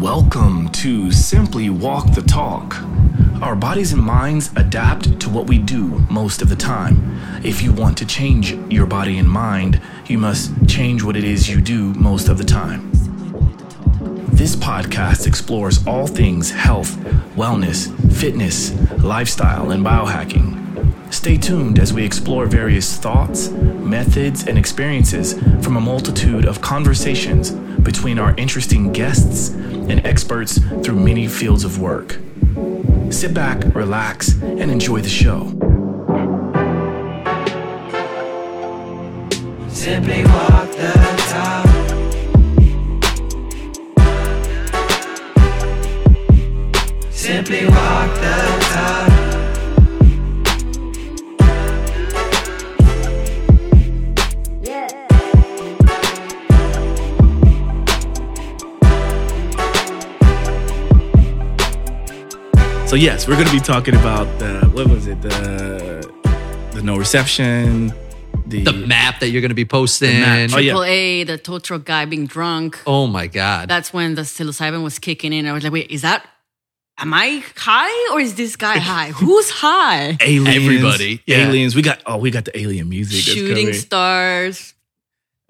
Welcome 0.00 0.70
to 0.70 1.12
Simply 1.12 1.68
Walk 1.68 2.14
the 2.14 2.22
Talk. 2.22 2.74
Our 3.42 3.54
bodies 3.54 3.92
and 3.92 4.02
minds 4.02 4.50
adapt 4.56 5.20
to 5.20 5.28
what 5.28 5.46
we 5.46 5.58
do 5.58 6.06
most 6.08 6.40
of 6.40 6.48
the 6.48 6.56
time. 6.56 7.20
If 7.44 7.60
you 7.60 7.70
want 7.70 7.98
to 7.98 8.06
change 8.06 8.54
your 8.72 8.86
body 8.86 9.18
and 9.18 9.28
mind, 9.28 9.78
you 10.06 10.16
must 10.16 10.52
change 10.66 11.02
what 11.02 11.16
it 11.16 11.24
is 11.24 11.50
you 11.50 11.60
do 11.60 11.92
most 11.92 12.30
of 12.30 12.38
the 12.38 12.44
time. 12.44 12.90
This 14.32 14.56
podcast 14.56 15.26
explores 15.26 15.86
all 15.86 16.06
things 16.06 16.50
health, 16.50 16.96
wellness, 17.36 17.92
fitness, 18.14 18.72
lifestyle, 19.04 19.70
and 19.70 19.84
biohacking. 19.84 21.12
Stay 21.12 21.36
tuned 21.36 21.78
as 21.78 21.92
we 21.92 22.06
explore 22.06 22.46
various 22.46 22.96
thoughts, 22.96 23.50
methods, 23.50 24.46
and 24.46 24.56
experiences 24.56 25.34
from 25.62 25.76
a 25.76 25.80
multitude 25.80 26.46
of 26.46 26.62
conversations 26.62 27.50
between 27.50 28.18
our 28.18 28.34
interesting 28.36 28.92
guests 28.92 29.50
and 29.90 30.06
experts 30.06 30.58
through 30.82 30.94
many 30.94 31.26
fields 31.26 31.64
of 31.64 31.80
work. 31.80 32.18
Sit 33.10 33.34
back, 33.34 33.74
relax, 33.74 34.40
and 34.40 34.70
enjoy 34.70 35.00
the 35.00 35.08
show. 35.08 35.50
Simply 39.68 40.24
walk 40.24 40.70
the 40.70 40.92
talk. 41.32 41.66
Simply 47.10 47.66
walk 47.66 48.14
the 48.14 48.66
talk. 48.72 49.19
So 62.90 62.96
yes, 62.96 63.28
we're 63.28 63.36
going 63.36 63.46
to 63.46 63.52
be 63.52 63.60
talking 63.60 63.94
about 63.94 64.26
the 64.40 64.68
what 64.72 64.88
was 64.88 65.06
it 65.06 65.22
the 65.22 66.12
the 66.72 66.82
no 66.82 66.96
reception, 66.96 67.92
the, 68.48 68.64
the 68.64 68.72
map 68.72 69.20
that 69.20 69.28
you're 69.28 69.40
going 69.40 69.50
to 69.50 69.54
be 69.54 69.64
posting. 69.64 70.18
map. 70.18 70.50
Oh, 70.52 70.58
yeah. 70.58 70.72
Triple 70.72 70.82
A, 70.82 71.22
the 71.22 71.38
tow 71.38 71.60
truck 71.60 71.84
guy 71.84 72.04
being 72.06 72.26
drunk. 72.26 72.82
Oh 72.88 73.06
my 73.06 73.28
God. 73.28 73.68
That's 73.68 73.92
when 73.92 74.16
the 74.16 74.22
psilocybin 74.22 74.82
was 74.82 74.98
kicking 74.98 75.32
in. 75.32 75.46
I 75.46 75.52
was 75.52 75.62
like, 75.62 75.72
wait, 75.72 75.88
is 75.88 76.02
that, 76.02 76.26
am 76.98 77.14
I 77.14 77.44
high 77.54 78.12
or 78.12 78.18
is 78.18 78.34
this 78.34 78.56
guy 78.56 78.78
high? 78.78 79.10
Who's 79.14 79.50
high? 79.50 80.16
aliens, 80.20 80.48
Everybody, 80.48 81.22
yeah. 81.26 81.46
aliens. 81.46 81.76
We 81.76 81.82
got 81.82 82.02
oh, 82.06 82.16
we 82.16 82.32
got 82.32 82.44
the 82.44 82.58
alien 82.58 82.88
music. 82.88 83.20
Shooting 83.20 83.66
coming. 83.66 83.72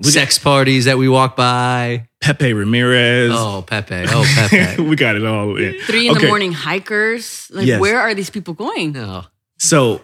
Stars. 0.03 0.15
Sex 0.15 0.39
parties 0.39 0.85
that 0.87 0.99
we 0.99 1.09
walk 1.09 1.37
by. 1.37 2.09
Pepe 2.21 2.53
Ramirez. 2.53 3.31
Oh, 3.35 3.63
Pepe. 3.67 4.05
Oh, 4.09 4.25
Pepe. 4.35 4.83
we 4.89 4.97
got 4.97 5.17
it 5.17 5.25
all. 5.25 5.57
in. 5.57 5.79
Three 5.83 6.07
in 6.09 6.13
Okay. 6.17 6.23
the 6.23 6.29
morning 6.29 6.53
hikers. 6.53 7.49
Like, 7.51 7.67
Yes. 7.67 7.81
where 7.81 8.01
are 8.01 8.15
these 8.15 8.31
people 8.31 8.55
going? 8.55 8.93
no. 8.93 9.25
So 9.59 10.01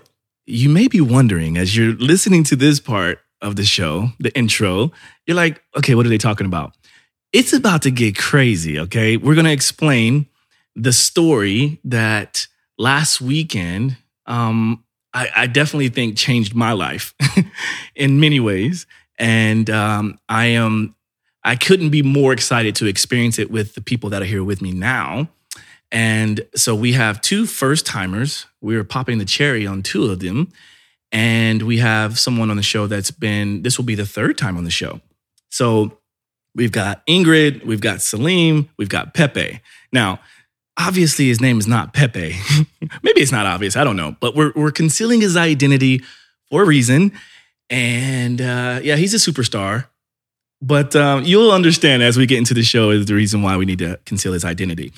you 0.47 0.69
may 0.69 0.87
be 0.89 1.01
wondering 1.01 1.57
as 1.57 1.77
you're 1.77 1.95
listening 1.95 2.45
to 2.45 2.57
this 2.57 2.79
part 2.79 3.21
of 3.41 3.57
the 3.57 3.65
show, 3.65 4.11
the 4.21 4.35
intro, 4.37 4.93
you're 5.27 5.35
like, 5.37 5.63
okay, 5.77 5.95
what 5.95 6.05
are 6.07 6.09
they 6.11 6.19
talking 6.19 6.47
about? 6.47 6.75
It's 7.33 7.53
about 7.53 7.83
to 7.83 7.91
get 7.91 8.17
crazy, 8.17 8.79
okay? 8.81 9.17
We're 9.17 9.35
going 9.35 9.47
to 9.47 9.53
explain 9.53 10.27
the 10.75 10.93
story 10.93 11.81
that 11.85 12.47
last 12.79 13.21
weekend, 13.21 13.97
um, 14.27 14.85
I, 15.15 15.29
I 15.35 15.47
definitely 15.47 15.89
think 15.89 16.17
changed 16.17 16.55
my 16.55 16.73
life 16.73 17.15
in 17.95 18.21
many 18.21 18.39
ways. 18.41 18.87
And 19.19 19.69
um, 19.71 20.19
I 20.29 20.47
am, 20.47 20.95
I 21.45 21.57
couldn't 21.57 21.91
be 21.91 22.03
more 22.03 22.33
excited 22.33 22.75
to 22.77 22.87
experience 22.87 23.39
it 23.39 23.51
with 23.51 23.75
the 23.75 23.81
people 23.81 24.11
that 24.11 24.23
are 24.23 24.27
here 24.27 24.45
with 24.45 24.61
me 24.61 24.73
now. 24.73 25.29
And 25.93 26.47
so 26.55 26.75
we 26.75 26.93
have 26.93 27.21
two 27.21 27.47
first 27.47 27.87
timers. 27.87 28.47
We're 28.61 28.85
popping 28.85 29.19
the 29.19 29.25
cherry 29.25 29.67
on 29.67 29.83
two 29.83 30.11
of 30.11 30.21
them. 30.21 30.53
And 31.13 31.63
we 31.63 31.79
have 31.79 32.19
someone 32.19 32.51
on 32.51 32.57
the 32.57 32.63
show 32.63 32.87
that's 32.87 33.11
been, 33.11 33.63
this 33.63 33.79
will 33.79 33.85
be 33.85 33.95
the 33.95 34.07
third 34.07 34.37
time 34.37 34.57
on 34.57 34.65
the 34.65 34.71
show. 34.71 35.01
So 35.51 35.99
we've 36.55 36.73
got 36.73 37.07
Ingrid, 37.07 37.65
we've 37.65 37.81
got 37.81 38.03
Salim, 38.03 38.69
we've 38.77 38.89
got 38.89 39.15
Pepe. 39.15 39.61
Now, 39.93 40.21
obviously 40.77 41.29
his 41.29 41.41
name 41.41 41.59
is 41.59 41.67
not 41.67 41.95
Pepe. 41.95 42.37
Maybe 43.03 43.21
it's 43.21 43.33
not 43.33 43.47
obvious, 43.47 43.77
I 43.77 43.85
don't 43.85 43.97
know. 43.97 44.17
But 44.21 44.35
we're, 44.35 44.53
we're 44.57 44.73
concealing 44.73 45.21
his 45.21 45.37
identity 45.37 46.03
for 46.51 46.65
a 46.65 46.67
reason. 46.67 47.13
And 47.71 48.41
uh, 48.41 48.81
yeah, 48.83 48.97
he's 48.97 49.15
a 49.15 49.19
superstar. 49.19 49.87
But 50.63 50.97
um, 50.97 51.25
you'll 51.25 51.53
understand 51.53 52.03
as 52.03 52.17
we 52.17 52.27
get 52.27 52.39
into 52.39 52.55
the 52.55 52.63
show 52.63 52.91
is 52.91 53.07
the 53.07 53.15
reason 53.15 53.43
why 53.43 53.57
we 53.57 53.67
need 53.67 53.79
to 53.81 53.99
conceal 54.07 54.33
his 54.33 54.45
identity. 54.45 54.93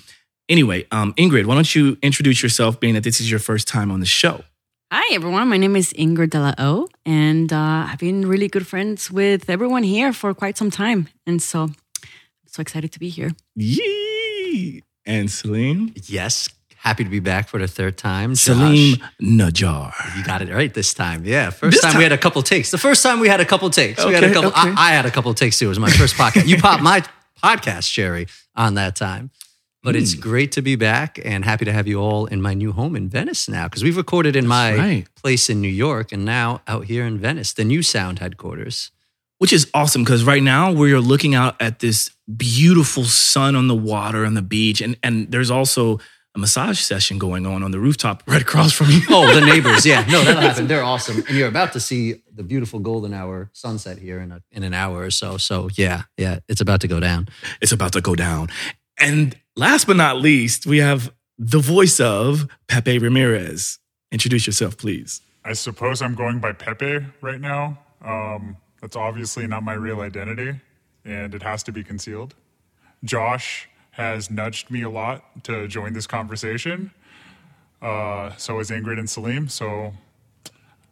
Anyway, 0.49 0.87
um, 0.93 1.12
Ingrid, 1.15 1.47
why 1.47 1.55
don't 1.55 1.75
you 1.75 1.99
introduce 2.01 2.43
yourself, 2.43 2.81
being 2.81 2.95
that 2.95 3.05
this 3.05 3.21
is 3.21 3.31
your 3.31 3.41
first 3.41 3.69
time 3.69 3.91
on 3.91 4.01
the 4.01 4.06
show? 4.06 4.45
Hi, 4.91 5.15
everyone. 5.15 5.49
My 5.49 5.59
name 5.59 5.77
is 5.77 5.93
Ingrid 5.93 6.31
De 6.31 6.41
La 6.41 6.55
O, 6.56 6.89
and 7.05 7.53
uh, 7.53 7.89
I've 7.91 7.99
been 7.99 8.27
really 8.27 8.49
good 8.49 8.67
friends 8.67 9.11
with 9.11 9.50
everyone 9.50 9.83
here 9.83 10.15
for 10.15 10.33
quite 10.33 10.56
some 10.56 10.71
time. 10.71 11.09
And 11.27 11.43
so 11.43 11.65
I'm 11.65 11.75
so 12.47 12.62
excited 12.62 12.93
to 12.93 12.99
be 12.99 13.11
here. 13.11 13.33
Yee! 13.56 14.83
And 15.05 15.31
Salim? 15.31 15.93
Yes. 16.06 16.49
Happy 16.88 17.04
to 17.04 17.10
be 17.10 17.21
back 17.21 17.49
for 17.49 17.59
the 17.59 17.69
third 17.69 17.99
time. 17.99 18.31
Josh, 18.31 18.44
Salim 18.44 18.97
Najar. 19.21 19.93
You 20.16 20.25
got 20.25 20.41
it 20.41 20.49
right 20.50 20.72
this 20.72 20.94
time. 20.94 21.22
Yeah. 21.26 21.50
First 21.50 21.72
This 21.75 21.82
time, 21.82 21.93
time- 21.93 21.99
we 21.99 22.03
had 22.03 22.12
a 22.12 22.19
couple 22.19 22.41
takes. 22.43 22.71
The 22.71 22.78
first 22.78 23.03
time 23.03 23.21
we 23.21 23.28
had 23.28 23.41
a 23.41 23.44
couple 23.44 23.69
takes. 23.69 24.03
we 24.06 24.15
had 24.15 24.25
a 24.25 24.32
couple. 24.32 24.49
okay. 24.49 24.72
I, 24.75 24.88
I 24.88 24.93
had 24.94 25.04
a 25.04 25.10
couple 25.10 25.34
takes 25.34 25.59
too. 25.59 25.66
It 25.66 25.69
was 25.69 25.78
my 25.78 25.91
first 25.91 26.15
podcast. 26.15 26.47
You 26.47 26.56
popped 26.56 26.82
my 26.82 27.03
podcast, 27.44 27.91
Sherry, 27.93 28.26
on 28.56 28.72
that 28.75 28.97
time. 28.97 29.31
But 29.82 29.97
it's 29.97 30.15
Hmm. 30.15 30.21
great 30.21 30.53
to 30.53 30.62
be 30.62 30.76
back 30.76 31.21
and 31.22 31.44
happy 31.44 31.66
to 31.66 31.72
have 31.75 31.87
you 31.87 32.00
all 32.00 32.25
in 32.25 32.41
my 32.41 32.54
new 32.54 32.72
home 32.72 32.97
in 32.97 33.10
Venice 33.10 33.50
now 33.50 33.65
because 33.69 33.84
we've 33.84 33.97
recorded 33.99 34.34
in 34.34 34.47
my 34.47 34.75
right. 34.76 35.06
place 35.15 35.50
in 35.50 35.60
New 35.60 35.69
York 35.69 36.10
and 36.10 36.25
now 36.25 36.62
out 36.66 36.87
here 36.87 37.05
in 37.05 37.19
Venice, 37.19 37.53
the 37.53 37.65
new 37.65 37.82
sound 37.82 38.19
headquarters. 38.19 38.93
Which 39.37 39.53
is 39.53 39.70
awesome 39.75 40.03
because 40.05 40.25
right 40.25 40.43
now 40.43 40.72
we're 40.72 41.00
looking 41.00 41.34
out 41.34 41.55
at 41.60 41.78
this 41.81 42.10
beautiful 42.34 43.05
sun 43.05 43.55
on 43.56 43.69
the 43.69 43.75
water 43.76 44.25
on 44.25 44.32
the 44.34 44.43
beach. 44.43 44.81
And, 44.81 44.97
and 45.03 45.31
there's 45.31 45.50
also 45.50 46.00
a 46.34 46.39
massage 46.39 46.78
session 46.81 47.19
going 47.19 47.47
on 47.47 47.62
on 47.62 47.71
the 47.71 47.78
rooftop 47.81 48.22
right 48.27 48.43
across 48.43 48.72
from 48.72 48.91
you. 48.91 49.00
Oh, 49.09 49.33
the 49.34 49.44
neighbors. 49.44 49.84
Yeah. 49.87 50.05
No, 50.09 50.22
that'll 50.22 50.43
happen. 50.49 50.66
They're 50.66 50.84
awesome. 50.84 51.25
And 51.27 51.37
you're 51.37 51.49
about 51.49 51.72
to 51.72 51.81
see 51.81 52.22
the 52.33 52.43
beautiful 52.43 52.78
golden 52.81 53.12
hour 53.15 53.50
sunset 53.53 53.99
here 53.99 54.21
in, 54.21 54.31
a, 54.33 54.43
in 54.53 54.62
an 54.62 54.75
hour 54.75 55.03
or 55.03 55.11
so. 55.11 55.37
So, 55.38 55.69
yeah, 55.75 56.03
yeah, 56.17 56.38
it's 56.49 56.61
about 56.61 56.81
to 56.83 56.88
go 56.88 57.00
down. 57.00 57.28
it's 57.61 57.72
about 57.72 57.93
to 57.94 58.00
go 58.00 58.15
down. 58.15 58.49
And 58.99 59.37
last 59.56 59.87
but 59.87 59.97
not 59.97 60.17
least, 60.17 60.67
we 60.67 60.78
have 60.78 61.12
the 61.38 61.61
voice 61.61 62.00
of 62.00 62.49
Pepe 62.67 62.99
Ramirez. 62.99 63.78
Introduce 64.12 64.47
yourself, 64.47 64.77
please. 64.77 65.21
I 65.44 65.53
suppose 65.55 66.03
I'm 66.03 66.15
going 66.15 66.41
by 66.41 66.53
Pepe 66.53 67.06
right 67.21 67.41
now. 67.41 67.78
Um, 68.05 68.56
that's 68.81 68.97
obviously 68.97 69.47
not 69.47 69.62
my 69.62 69.75
real 69.75 70.00
identity, 70.00 70.61
and 71.05 71.34
it 71.34 71.43
has 71.43 71.62
to 71.65 71.72
be 71.72 71.83
concealed. 71.83 72.34
Josh 73.05 73.69
has 73.98 74.31
nudged 74.31 74.70
me 74.70 74.82
a 74.82 74.88
lot 74.91 75.44
to 75.44 75.66
join 75.69 75.92
this 75.92 76.06
conversation. 76.06 76.92
Uh, 77.82 78.31
so 78.36 78.59
is 78.60 78.70
Ingrid 78.70 78.98
and 78.98 79.10
Salim. 79.10 79.48
So 79.48 79.92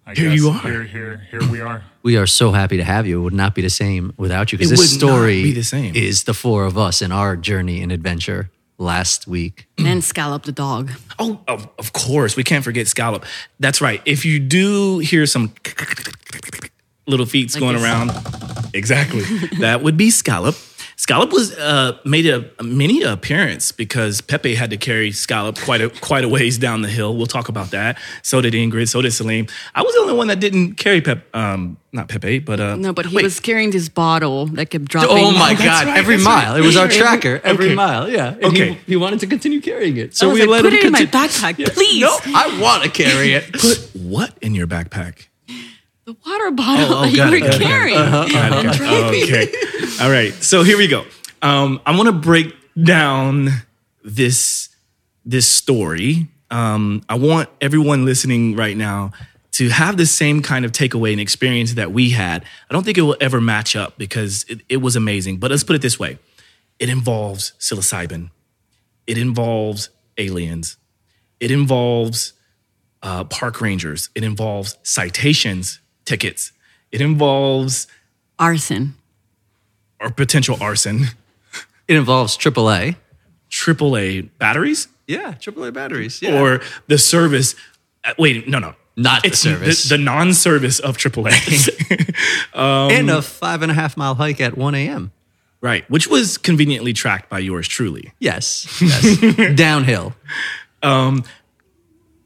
I 0.06 0.14
Here 0.14 0.30
guess 0.30 0.38
you 0.38 0.48
are. 0.50 0.60
Here, 0.60 0.82
here, 0.84 1.22
here 1.30 1.48
we 1.50 1.60
are. 1.60 1.82
We 2.02 2.16
are 2.16 2.26
so 2.28 2.52
happy 2.52 2.76
to 2.76 2.84
have 2.84 3.04
you. 3.08 3.18
It 3.18 3.22
would 3.24 3.32
not 3.32 3.52
be 3.56 3.62
the 3.62 3.70
same 3.70 4.12
without 4.16 4.52
you 4.52 4.58
because 4.58 4.70
this 4.70 4.78
would 4.78 5.00
not 5.02 5.08
story 5.16 5.42
be 5.42 5.52
the 5.52 5.64
same. 5.64 5.96
is 5.96 6.22
the 6.22 6.34
four 6.34 6.64
of 6.64 6.78
us 6.78 7.02
in 7.02 7.10
our 7.10 7.34
journey 7.36 7.82
and 7.82 7.90
adventure 7.90 8.48
last 8.78 9.26
week. 9.26 9.66
and 9.78 10.04
Scallop 10.04 10.44
the 10.44 10.52
dog. 10.52 10.92
Oh, 11.18 11.40
of, 11.48 11.68
of 11.80 11.92
course. 11.92 12.36
We 12.36 12.44
can't 12.44 12.62
forget 12.62 12.86
Scallop. 12.86 13.24
That's 13.58 13.80
right. 13.80 14.00
If 14.04 14.24
you 14.24 14.38
do 14.38 14.98
hear 15.00 15.26
some 15.26 15.52
little 17.08 17.26
feet 17.26 17.52
Like 17.54 17.60
going 17.60 17.74
this. 17.74 17.82
around, 17.84 18.10
exactly, 18.74 19.22
that 19.58 19.82
would 19.82 19.96
be 19.96 20.10
Scallop. 20.10 20.54
Scallop 20.98 21.30
was 21.30 21.52
uh, 21.58 21.98
made 22.06 22.24
a, 22.26 22.50
a 22.58 22.62
mini 22.62 23.02
appearance 23.02 23.70
because 23.70 24.22
Pepe 24.22 24.54
had 24.54 24.70
to 24.70 24.78
carry 24.78 25.12
Scallop 25.12 25.58
quite 25.58 25.82
a 25.82 25.90
quite 25.90 26.24
a 26.24 26.28
ways 26.28 26.56
down 26.56 26.80
the 26.80 26.88
hill. 26.88 27.14
We'll 27.14 27.26
talk 27.26 27.50
about 27.50 27.70
that. 27.72 27.98
So 28.22 28.40
did 28.40 28.54
Ingrid. 28.54 28.88
So 28.88 29.02
did 29.02 29.12
Salim. 29.12 29.46
I 29.74 29.82
was 29.82 29.94
the 29.94 30.00
only 30.00 30.14
one 30.14 30.28
that 30.28 30.40
didn't 30.40 30.76
carry 30.76 31.02
Pep. 31.02 31.26
Um, 31.36 31.76
not 31.92 32.08
Pepe, 32.08 32.38
but 32.38 32.60
uh, 32.60 32.76
No, 32.76 32.94
but 32.94 33.06
he 33.06 33.16
wait. 33.16 33.22
was 33.24 33.40
carrying 33.40 33.70
this 33.72 33.90
bottle 33.90 34.46
that 34.46 34.70
kept 34.70 34.86
dropping. 34.86 35.10
Oh 35.18 35.32
my 35.32 35.52
that's 35.52 35.64
God. 35.64 35.86
right, 35.86 35.98
every 35.98 36.16
mile. 36.16 36.52
right. 36.54 36.62
It 36.62 36.66
was 36.66 36.76
our 36.76 36.88
tracker 36.88 37.40
every 37.44 37.66
Okay. 37.66 37.74
mile. 37.74 38.08
Yeah. 38.08 38.28
And 38.34 38.44
Okay. 38.46 38.72
He, 38.72 38.78
he 38.86 38.96
wanted 38.96 39.20
to 39.20 39.26
continue 39.26 39.60
carrying 39.60 39.98
it. 39.98 40.10
I 40.10 40.14
So 40.14 40.28
was 40.30 40.40
we 40.40 40.46
like, 40.46 40.62
let 40.62 40.62
put 40.64 40.72
him 40.72 40.78
Put 40.80 40.84
it 40.84 40.86
in 40.86 40.92
my 40.92 40.98
continue- 41.06 41.28
backpack, 41.66 41.74
please. 41.74 42.00
No, 42.00 42.18
I 42.34 42.58
want 42.60 42.84
to 42.84 42.90
carry 42.90 43.32
it. 43.34 43.52
Put 43.52 43.90
what 43.94 44.32
in 44.40 44.54
your 44.54 44.66
backpack? 44.66 45.26
The 46.06 46.16
water 46.24 46.50
bottle 46.52 46.86
Oh, 46.94 46.98
oh, 46.98 47.02
that 47.02 47.12
you 47.12 47.30
were 47.30 47.36
it, 47.36 47.40
got 47.40 47.54
it, 47.54 47.60
got 47.60 47.60
it. 47.60 47.64
carrying. 47.66 47.98
It, 47.98 48.32
got 48.32 49.12
it. 49.14 49.24
Okay. 49.28 50.04
All 50.04 50.10
right. 50.10 50.32
So 50.34 50.62
here 50.62 50.78
we 50.78 50.86
go. 50.86 51.04
Um, 51.42 51.80
I'm 51.84 51.96
gonna 51.96 52.12
break 52.12 52.54
down 52.80 53.48
this 54.04 54.68
this 55.24 55.48
story. 55.48 56.28
Um, 56.50 57.02
I 57.08 57.16
want 57.16 57.48
everyone 57.60 58.04
listening 58.04 58.54
right 58.54 58.76
now 58.76 59.10
to 59.52 59.68
have 59.70 59.96
the 59.96 60.06
same 60.06 60.42
kind 60.42 60.64
of 60.64 60.70
takeaway 60.70 61.10
and 61.10 61.20
experience 61.20 61.74
that 61.74 61.90
we 61.90 62.10
had. 62.10 62.44
I 62.70 62.72
don't 62.72 62.84
think 62.84 62.98
it 62.98 63.02
will 63.02 63.16
ever 63.20 63.40
match 63.40 63.74
up 63.74 63.98
because 63.98 64.44
it, 64.48 64.60
it 64.68 64.76
was 64.76 64.94
amazing. 64.94 65.38
But 65.38 65.50
let's 65.50 65.64
put 65.64 65.74
it 65.74 65.82
this 65.82 65.98
way: 65.98 66.18
it 66.78 66.88
involves 66.88 67.52
psilocybin. 67.58 68.30
it 69.08 69.18
involves 69.18 69.90
aliens, 70.18 70.76
it 71.40 71.50
involves 71.50 72.32
uh, 73.02 73.24
park 73.24 73.60
rangers, 73.60 74.08
it 74.14 74.22
involves 74.24 74.78
citations, 74.84 75.80
tickets, 76.06 76.52
it 76.90 77.00
involves 77.02 77.86
Arson. 78.38 78.94
or 80.00 80.10
potential 80.10 80.56
arson, 80.60 81.06
It 81.88 81.96
involves 81.96 82.36
AAA. 82.38 82.96
AAA 83.50 84.28
batteries, 84.38 84.88
Yeah, 85.06 85.34
AAA 85.34 85.72
batteries. 85.72 86.20
Yeah. 86.22 86.40
or 86.40 86.60
the 86.88 86.98
service. 86.98 87.54
uh, 88.04 88.12
wait, 88.18 88.48
no, 88.48 88.58
no, 88.58 88.74
Not 88.96 89.22
the 89.22 89.36
service. 89.36 89.84
the, 89.84 89.96
the 89.96 90.02
non-service 90.02 90.78
of 90.80 90.96
AAA. 90.96 92.10
and 92.54 93.10
a 93.10 93.22
five 93.22 93.62
and 93.62 93.70
a 93.70 93.74
half 93.74 93.96
mile 93.96 94.14
hike 94.16 94.40
at 94.40 94.56
1 94.58 94.74
a.m. 94.74 95.12
right, 95.60 95.88
which 95.90 96.06
was 96.08 96.38
conveniently 96.38 96.92
tracked 96.92 97.28
by 97.30 97.38
yours 97.38 97.68
truly. 97.68 98.12
Yes. 98.18 98.66
Yes. 98.82 99.54
Downhill. 99.54 100.12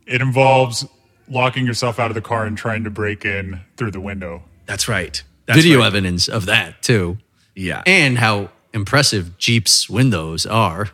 It 0.06 0.20
involves 0.20 0.86
locking 1.30 1.64
yourself 1.66 1.98
out 1.98 2.10
of 2.10 2.14
the 2.14 2.20
car 2.20 2.44
and 2.44 2.58
trying 2.58 2.84
to 2.84 2.90
break 2.90 3.24
in 3.24 3.60
through 3.76 3.90
the 3.92 4.00
window. 4.00 4.42
That's 4.66 4.88
right. 4.88 5.22
That's 5.46 5.60
Video 5.62 5.78
right. 5.78 5.86
evidence 5.86 6.28
of 6.28 6.46
that, 6.46 6.82
too. 6.82 7.18
Yeah, 7.54 7.82
And 7.86 8.18
how 8.18 8.50
impressive 8.72 9.36
Jeep's 9.38 9.88
windows 9.90 10.46
are. 10.46 10.90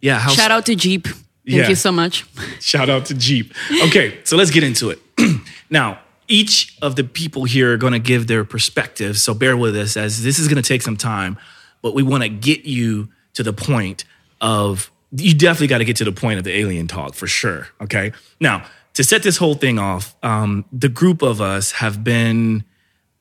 yeah. 0.00 0.18
How, 0.18 0.30
Shout 0.30 0.50
out 0.50 0.66
to 0.66 0.74
Jeep. 0.76 1.06
Thank 1.06 1.18
Yeah. 1.44 1.68
you 1.68 1.74
so 1.74 1.90
much. 1.92 2.24
Shout 2.60 2.88
out 2.90 3.06
to 3.06 3.14
Jeep. 3.14 3.52
Okay, 3.86 4.18
so 4.24 4.36
let's 4.36 4.50
get 4.50 4.62
into 4.62 4.90
it. 4.90 5.00
now, 5.70 5.98
each 6.28 6.76
of 6.82 6.94
the 6.96 7.04
people 7.04 7.44
here 7.44 7.72
are 7.72 7.76
going 7.76 7.94
to 7.94 7.98
give 7.98 8.26
their 8.26 8.44
perspective. 8.44 9.18
So 9.18 9.32
bear 9.34 9.56
with 9.56 9.74
us 9.76 9.96
as 9.96 10.22
this 10.22 10.38
is 10.38 10.46
going 10.46 10.62
to 10.62 10.66
take 10.66 10.82
some 10.82 10.96
time, 10.96 11.38
but 11.82 11.94
we 11.94 12.02
want 12.02 12.22
to 12.22 12.28
get 12.28 12.64
you 12.64 13.08
to 13.34 13.42
the 13.42 13.52
point 13.52 14.04
of, 14.40 14.90
you 15.10 15.34
definitely 15.34 15.68
got 15.68 15.78
to 15.78 15.84
get 15.86 15.96
to 15.96 16.04
the 16.04 16.12
point 16.12 16.38
of 16.38 16.44
the 16.44 16.54
alien 16.56 16.86
talk 16.86 17.14
for 17.14 17.26
sure. 17.26 17.68
Okay. 17.80 18.12
Now, 18.40 18.64
to 18.98 19.04
set 19.04 19.22
this 19.22 19.36
whole 19.36 19.54
thing 19.54 19.78
off, 19.78 20.16
um, 20.24 20.64
the 20.72 20.88
group 20.88 21.22
of 21.22 21.40
us 21.40 21.70
have 21.70 22.02
been 22.02 22.64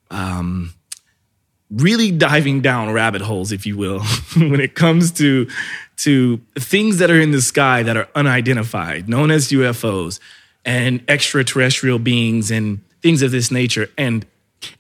um, 0.10 0.74
really 1.70 2.10
diving 2.10 2.62
down 2.62 2.92
rabbit 2.92 3.22
holes, 3.22 3.52
if 3.52 3.64
you 3.68 3.78
will, 3.78 4.00
when 4.36 4.60
it 4.60 4.74
comes 4.74 5.12
to 5.12 5.48
to 5.98 6.42
things 6.56 6.98
that 6.98 7.12
are 7.12 7.22
in 7.22 7.30
the 7.30 7.44
sky 7.44 7.84
that 7.84 7.96
are 7.96 8.10
unidentified, 8.16 9.08
known 9.08 9.30
as 9.30 9.50
UFOs, 9.50 10.20
and 10.66 11.04
extraterrestrial 11.08 12.00
beings 12.00 12.50
and 12.50 12.80
things 13.04 13.22
of 13.22 13.30
this 13.30 13.52
nature. 13.52 13.88
And 14.00 14.26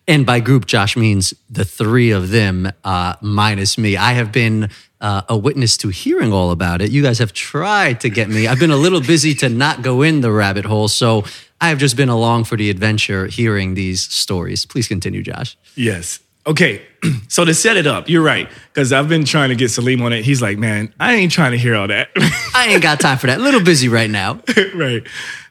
And 0.07 0.25
by 0.25 0.39
group, 0.39 0.65
Josh 0.65 0.97
means 0.97 1.31
the 1.47 1.63
three 1.63 2.09
of 2.09 2.31
them 2.31 2.71
uh, 2.83 3.13
minus 3.21 3.77
me. 3.77 3.97
I 3.97 4.13
have 4.13 4.31
been 4.31 4.71
uh, 5.01 5.21
a 5.29 5.37
witness 5.37 5.77
to 5.77 5.89
hearing 5.89 6.33
all 6.33 6.51
about 6.51 6.81
it. 6.81 6.91
You 6.91 7.03
guys 7.03 7.19
have 7.19 7.33
tried 7.33 8.01
to 8.01 8.09
get 8.09 8.29
me. 8.29 8.47
I've 8.47 8.59
been 8.59 8.71
a 8.71 8.77
little 8.77 9.01
busy 9.01 9.33
to 9.35 9.49
not 9.49 9.81
go 9.81 10.01
in 10.01 10.21
the 10.21 10.31
rabbit 10.31 10.65
hole. 10.65 10.87
So 10.87 11.23
I 11.61 11.69
have 11.69 11.77
just 11.77 11.95
been 11.95 12.09
along 12.09 12.45
for 12.45 12.57
the 12.57 12.69
adventure 12.69 13.27
hearing 13.27 13.73
these 13.73 14.01
stories. 14.01 14.65
Please 14.65 14.87
continue, 14.87 15.21
Josh. 15.23 15.57
yes, 15.75 16.19
okay. 16.45 16.81
so 17.27 17.45
to 17.45 17.53
set 17.53 17.77
it 17.77 17.85
up, 17.85 18.09
you're 18.09 18.23
right 18.23 18.49
because 18.73 18.91
I've 18.91 19.09
been 19.09 19.25
trying 19.25 19.49
to 19.49 19.55
get 19.55 19.69
Salim 19.69 20.01
on 20.01 20.13
it. 20.13 20.25
He's 20.25 20.41
like, 20.41 20.57
man, 20.57 20.93
I 20.99 21.13
ain't 21.15 21.31
trying 21.31 21.51
to 21.51 21.57
hear 21.57 21.75
all 21.75 21.87
that. 21.87 22.09
I 22.55 22.67
ain't 22.69 22.81
got 22.81 22.99
time 22.99 23.17
for 23.17 23.27
that. 23.27 23.39
A 23.39 23.41
little 23.41 23.61
busy 23.61 23.89
right 23.89 24.09
now. 24.09 24.41
right. 24.75 25.05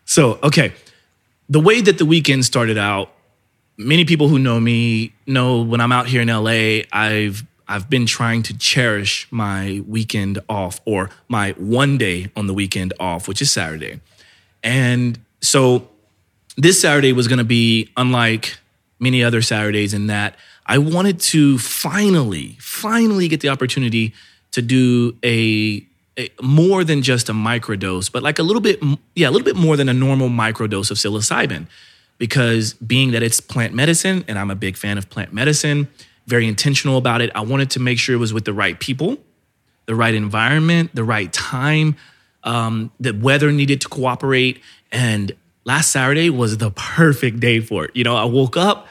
So, 0.04 0.38
okay. 0.42 0.72
The 1.48 1.60
way 1.60 1.80
that 1.80 1.98
the 1.98 2.04
weekend 2.06 2.44
started 2.44 2.78
out, 2.78 3.12
many 3.76 4.04
people 4.04 4.28
who 4.28 4.38
know 4.38 4.58
me 4.58 5.12
know 5.26 5.62
when 5.62 5.80
I'm 5.80 5.92
out 5.92 6.08
here 6.08 6.22
in 6.22 6.28
LA, 6.28 6.86
I've 6.92 7.44
I've 7.68 7.90
been 7.90 8.06
trying 8.06 8.42
to 8.44 8.56
cherish 8.56 9.26
my 9.30 9.82
weekend 9.86 10.38
off 10.48 10.80
or 10.84 11.10
my 11.28 11.52
one 11.52 11.98
day 11.98 12.30
on 12.36 12.46
the 12.46 12.54
weekend 12.54 12.92
off, 13.00 13.26
which 13.26 13.42
is 13.42 13.50
Saturday. 13.50 14.00
And 14.62 15.18
so 15.40 15.88
this 16.56 16.80
Saturday 16.80 17.12
was 17.12 17.28
going 17.28 17.38
to 17.38 17.44
be 17.44 17.90
unlike 17.96 18.58
many 18.98 19.22
other 19.22 19.42
Saturdays 19.42 19.92
in 19.92 20.06
that 20.06 20.36
I 20.64 20.78
wanted 20.78 21.20
to 21.20 21.58
finally, 21.58 22.56
finally 22.60 23.28
get 23.28 23.40
the 23.40 23.48
opportunity 23.48 24.14
to 24.52 24.62
do 24.62 25.16
a, 25.24 25.84
a 26.18 26.30
more 26.42 26.82
than 26.82 27.02
just 27.02 27.28
a 27.28 27.32
microdose, 27.32 28.10
but 28.10 28.22
like 28.22 28.38
a 28.38 28.42
little 28.42 28.62
bit, 28.62 28.82
yeah, 29.14 29.28
a 29.28 29.30
little 29.30 29.44
bit 29.44 29.56
more 29.56 29.76
than 29.76 29.88
a 29.88 29.92
normal 29.92 30.28
microdose 30.28 30.90
of 30.90 30.96
psilocybin, 30.96 31.66
because 32.18 32.72
being 32.74 33.10
that 33.12 33.22
it's 33.22 33.40
plant 33.40 33.74
medicine, 33.74 34.24
and 34.26 34.38
I'm 34.38 34.50
a 34.50 34.54
big 34.54 34.76
fan 34.76 34.98
of 34.98 35.10
plant 35.10 35.32
medicine, 35.32 35.88
very 36.26 36.46
intentional 36.46 36.98
about 36.98 37.20
it. 37.20 37.30
I 37.34 37.40
wanted 37.40 37.70
to 37.70 37.80
make 37.80 37.98
sure 37.98 38.14
it 38.14 38.18
was 38.18 38.32
with 38.32 38.44
the 38.44 38.52
right 38.52 38.78
people, 38.78 39.18
the 39.86 39.94
right 39.94 40.14
environment, 40.14 40.90
the 40.94 41.04
right 41.04 41.32
time. 41.32 41.96
Um, 42.42 42.92
the 43.00 43.12
weather 43.12 43.50
needed 43.52 43.80
to 43.82 43.88
cooperate. 43.88 44.60
And 44.92 45.32
last 45.64 45.90
Saturday 45.92 46.30
was 46.30 46.58
the 46.58 46.70
perfect 46.70 47.40
day 47.40 47.60
for 47.60 47.86
it. 47.86 47.90
You 47.94 48.04
know, 48.04 48.16
I 48.16 48.24
woke 48.24 48.56
up 48.56 48.88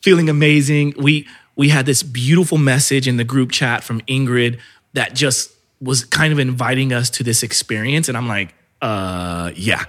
feeling 0.00 0.28
amazing. 0.28 0.94
We 0.96 1.26
we 1.54 1.68
had 1.68 1.86
this 1.86 2.02
beautiful 2.02 2.58
message 2.58 3.06
in 3.06 3.16
the 3.16 3.24
group 3.24 3.50
chat 3.50 3.84
from 3.84 4.00
Ingrid 4.02 4.58
that 4.94 5.14
just 5.14 5.52
was 5.80 6.04
kind 6.04 6.32
of 6.32 6.38
inviting 6.38 6.92
us 6.92 7.10
to 7.10 7.24
this 7.24 7.42
experience. 7.42 8.08
And 8.08 8.16
I'm 8.16 8.28
like, 8.28 8.54
uh 8.80 9.52
yeah. 9.54 9.84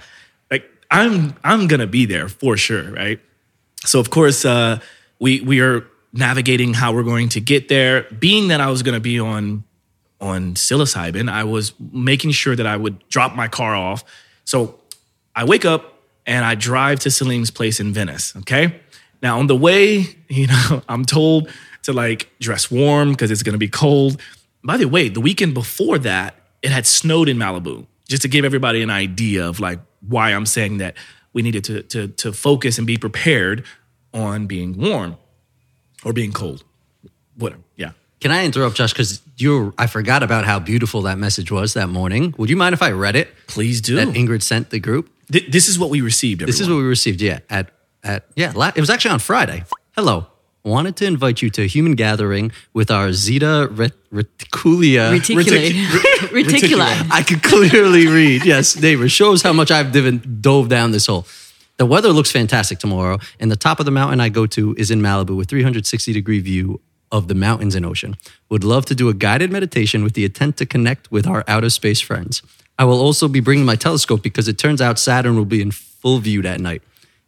Like 0.50 0.68
I'm 0.90 1.34
I'm 1.42 1.66
gonna 1.66 1.86
be 1.86 2.04
there 2.06 2.28
for 2.28 2.56
sure, 2.56 2.92
right? 2.92 3.20
So 3.84 4.00
of 4.00 4.10
course, 4.10 4.44
uh, 4.44 4.80
we 5.18 5.40
we 5.40 5.60
are 5.60 5.86
navigating 6.14 6.72
how 6.72 6.92
we're 6.94 7.02
going 7.02 7.28
to 7.30 7.40
get 7.40 7.68
there. 7.68 8.06
Being 8.18 8.48
that 8.48 8.60
I 8.60 8.70
was 8.70 8.82
going 8.82 8.94
to 8.94 9.00
be 9.00 9.20
on 9.20 9.64
on 10.20 10.54
psilocybin, 10.54 11.30
I 11.30 11.44
was 11.44 11.74
making 11.78 12.30
sure 12.30 12.56
that 12.56 12.66
I 12.66 12.76
would 12.76 13.06
drop 13.08 13.34
my 13.34 13.48
car 13.48 13.74
off. 13.74 14.04
So 14.44 14.78
I 15.36 15.44
wake 15.44 15.66
up 15.66 16.00
and 16.24 16.44
I 16.44 16.54
drive 16.54 17.00
to 17.00 17.10
Salim's 17.10 17.50
place 17.50 17.80
in 17.80 17.92
Venice. 17.92 18.34
Okay, 18.36 18.80
now 19.20 19.38
on 19.38 19.48
the 19.48 19.56
way, 19.56 20.06
you 20.28 20.46
know, 20.46 20.82
I'm 20.88 21.04
told 21.04 21.50
to 21.82 21.92
like 21.92 22.30
dress 22.40 22.70
warm 22.70 23.10
because 23.10 23.30
it's 23.30 23.42
going 23.42 23.54
to 23.54 23.58
be 23.58 23.68
cold. 23.68 24.20
By 24.62 24.78
the 24.78 24.86
way, 24.86 25.10
the 25.10 25.20
weekend 25.20 25.52
before 25.52 25.98
that, 25.98 26.36
it 26.62 26.70
had 26.70 26.86
snowed 26.86 27.28
in 27.28 27.36
Malibu. 27.36 27.86
Just 28.08 28.22
to 28.22 28.28
give 28.28 28.44
everybody 28.44 28.82
an 28.82 28.90
idea 28.90 29.46
of 29.46 29.60
like 29.60 29.80
why 30.06 30.30
I'm 30.30 30.46
saying 30.46 30.78
that 30.78 30.94
we 31.32 31.42
needed 31.42 31.64
to 31.64 31.82
to 31.82 32.08
to 32.08 32.32
focus 32.32 32.78
and 32.78 32.86
be 32.86 32.96
prepared 32.96 33.64
on 34.12 34.46
being 34.46 34.78
warm 34.78 35.16
or 36.04 36.12
being 36.12 36.32
cold. 36.32 36.64
Whatever. 37.36 37.62
Yeah. 37.76 37.92
Can 38.20 38.30
I 38.30 38.44
interrupt, 38.44 38.76
Josh? 38.76 38.92
Because 38.92 39.20
you, 39.36 39.74
I 39.76 39.86
forgot 39.86 40.22
about 40.22 40.44
how 40.44 40.58
beautiful 40.58 41.02
that 41.02 41.18
message 41.18 41.50
was 41.50 41.74
that 41.74 41.88
morning. 41.88 42.34
Would 42.38 42.48
you 42.48 42.56
mind 42.56 42.72
if 42.72 42.82
I 42.82 42.92
read 42.92 43.16
it? 43.16 43.28
Please 43.46 43.80
do. 43.80 43.96
That 43.96 44.08
Ingrid 44.08 44.42
sent 44.42 44.70
the 44.70 44.78
group. 44.80 45.10
Th- 45.30 45.50
this 45.50 45.68
is 45.68 45.78
what 45.78 45.90
we 45.90 46.00
received. 46.00 46.40
This 46.46 46.60
is 46.60 46.68
what 46.68 46.76
we 46.76 46.84
received. 46.84 47.20
Yeah, 47.20 47.40
at 47.50 47.70
at 48.02 48.24
yeah, 48.36 48.52
la- 48.54 48.72
it 48.74 48.80
was 48.80 48.90
actually 48.90 49.12
on 49.12 49.18
Friday. 49.18 49.64
Hello, 49.96 50.26
wanted 50.64 50.96
to 50.96 51.06
invite 51.06 51.42
you 51.42 51.50
to 51.50 51.62
a 51.62 51.66
human 51.66 51.94
gathering 51.94 52.52
with 52.72 52.90
our 52.90 53.12
Zeta 53.12 53.68
ret- 53.72 53.92
reticulia. 54.12 55.10
Reticulate. 55.12 55.72
Reticuli. 56.30 57.10
I 57.10 57.22
could 57.22 57.42
clearly 57.42 58.06
read. 58.06 58.44
Yes, 58.44 58.76
neighbor 58.80 59.08
shows 59.08 59.42
how 59.42 59.52
much 59.52 59.70
I've 59.70 59.86
diven, 59.88 60.40
dove 60.40 60.68
down 60.68 60.92
this 60.92 61.06
hole. 61.06 61.26
The 61.76 61.86
weather 61.86 62.10
looks 62.10 62.30
fantastic 62.30 62.78
tomorrow, 62.78 63.18
and 63.40 63.50
the 63.50 63.56
top 63.56 63.80
of 63.80 63.84
the 63.84 63.90
mountain 63.90 64.20
I 64.20 64.28
go 64.28 64.46
to 64.46 64.76
is 64.78 64.92
in 64.92 65.00
Malibu 65.00 65.36
with 65.36 65.48
360 65.48 66.12
degree 66.12 66.38
view 66.38 66.80
of 67.10 67.26
the 67.26 67.34
mountains 67.34 67.74
and 67.74 67.84
ocean. 67.84 68.16
Would 68.48 68.62
love 68.62 68.84
to 68.86 68.94
do 68.94 69.08
a 69.08 69.14
guided 69.14 69.50
meditation 69.50 70.04
with 70.04 70.14
the 70.14 70.24
intent 70.24 70.56
to 70.58 70.66
connect 70.66 71.10
with 71.10 71.26
our 71.26 71.42
outer 71.48 71.70
space 71.70 72.00
friends. 72.00 72.42
I 72.78 72.84
will 72.84 73.00
also 73.00 73.26
be 73.26 73.40
bringing 73.40 73.64
my 73.64 73.74
telescope 73.74 74.22
because 74.22 74.46
it 74.46 74.56
turns 74.56 74.80
out 74.80 75.00
Saturn 75.00 75.36
will 75.36 75.44
be 75.44 75.60
in 75.60 75.72
full 75.72 76.18
view 76.18 76.42
that 76.42 76.60
night. 76.60 76.82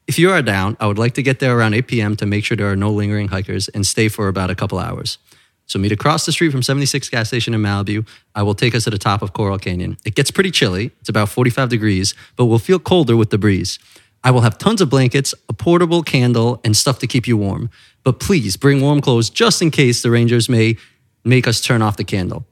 If 0.06 0.16
you 0.16 0.30
are 0.30 0.42
down, 0.42 0.76
I 0.78 0.86
would 0.86 0.98
like 0.98 1.14
to 1.14 1.22
get 1.22 1.40
there 1.40 1.58
around 1.58 1.74
8 1.74 1.88
p.m. 1.88 2.16
to 2.16 2.26
make 2.26 2.44
sure 2.44 2.56
there 2.56 2.70
are 2.70 2.76
no 2.76 2.90
lingering 2.90 3.28
hikers 3.28 3.66
and 3.68 3.84
stay 3.84 4.08
for 4.08 4.28
about 4.28 4.50
a 4.50 4.54
couple 4.54 4.78
hours. 4.78 5.18
So 5.66 5.80
meet 5.80 5.90
across 5.90 6.24
the 6.24 6.30
street 6.30 6.52
from 6.52 6.62
76 6.62 7.08
gas 7.08 7.26
station 7.26 7.52
in 7.52 7.60
Malibu. 7.60 8.06
I 8.34 8.44
will 8.44 8.54
take 8.54 8.76
us 8.76 8.84
to 8.84 8.90
the 8.90 8.98
top 8.98 9.22
of 9.22 9.32
Corral 9.32 9.58
Canyon. 9.58 9.98
It 10.04 10.14
gets 10.14 10.30
pretty 10.30 10.52
chilly. 10.52 10.92
It's 11.00 11.08
about 11.08 11.28
45 11.28 11.68
degrees, 11.68 12.14
but 12.36 12.44
we'll 12.44 12.60
feel 12.60 12.78
colder 12.78 13.16
with 13.16 13.30
the 13.30 13.38
breeze. 13.38 13.80
I 14.26 14.32
will 14.32 14.40
have 14.40 14.58
tons 14.58 14.80
of 14.80 14.90
blankets, 14.90 15.36
a 15.48 15.52
portable 15.52 16.02
candle, 16.02 16.60
and 16.64 16.76
stuff 16.76 16.98
to 16.98 17.06
keep 17.06 17.28
you 17.28 17.36
warm. 17.36 17.70
But 18.02 18.18
please 18.18 18.56
bring 18.56 18.80
warm 18.80 19.00
clothes 19.00 19.30
just 19.30 19.62
in 19.62 19.70
case 19.70 20.02
the 20.02 20.10
rangers 20.10 20.48
may 20.48 20.78
make 21.22 21.46
us 21.46 21.60
turn 21.60 21.80
off 21.80 21.96
the 21.96 22.02
candle. 22.02 22.44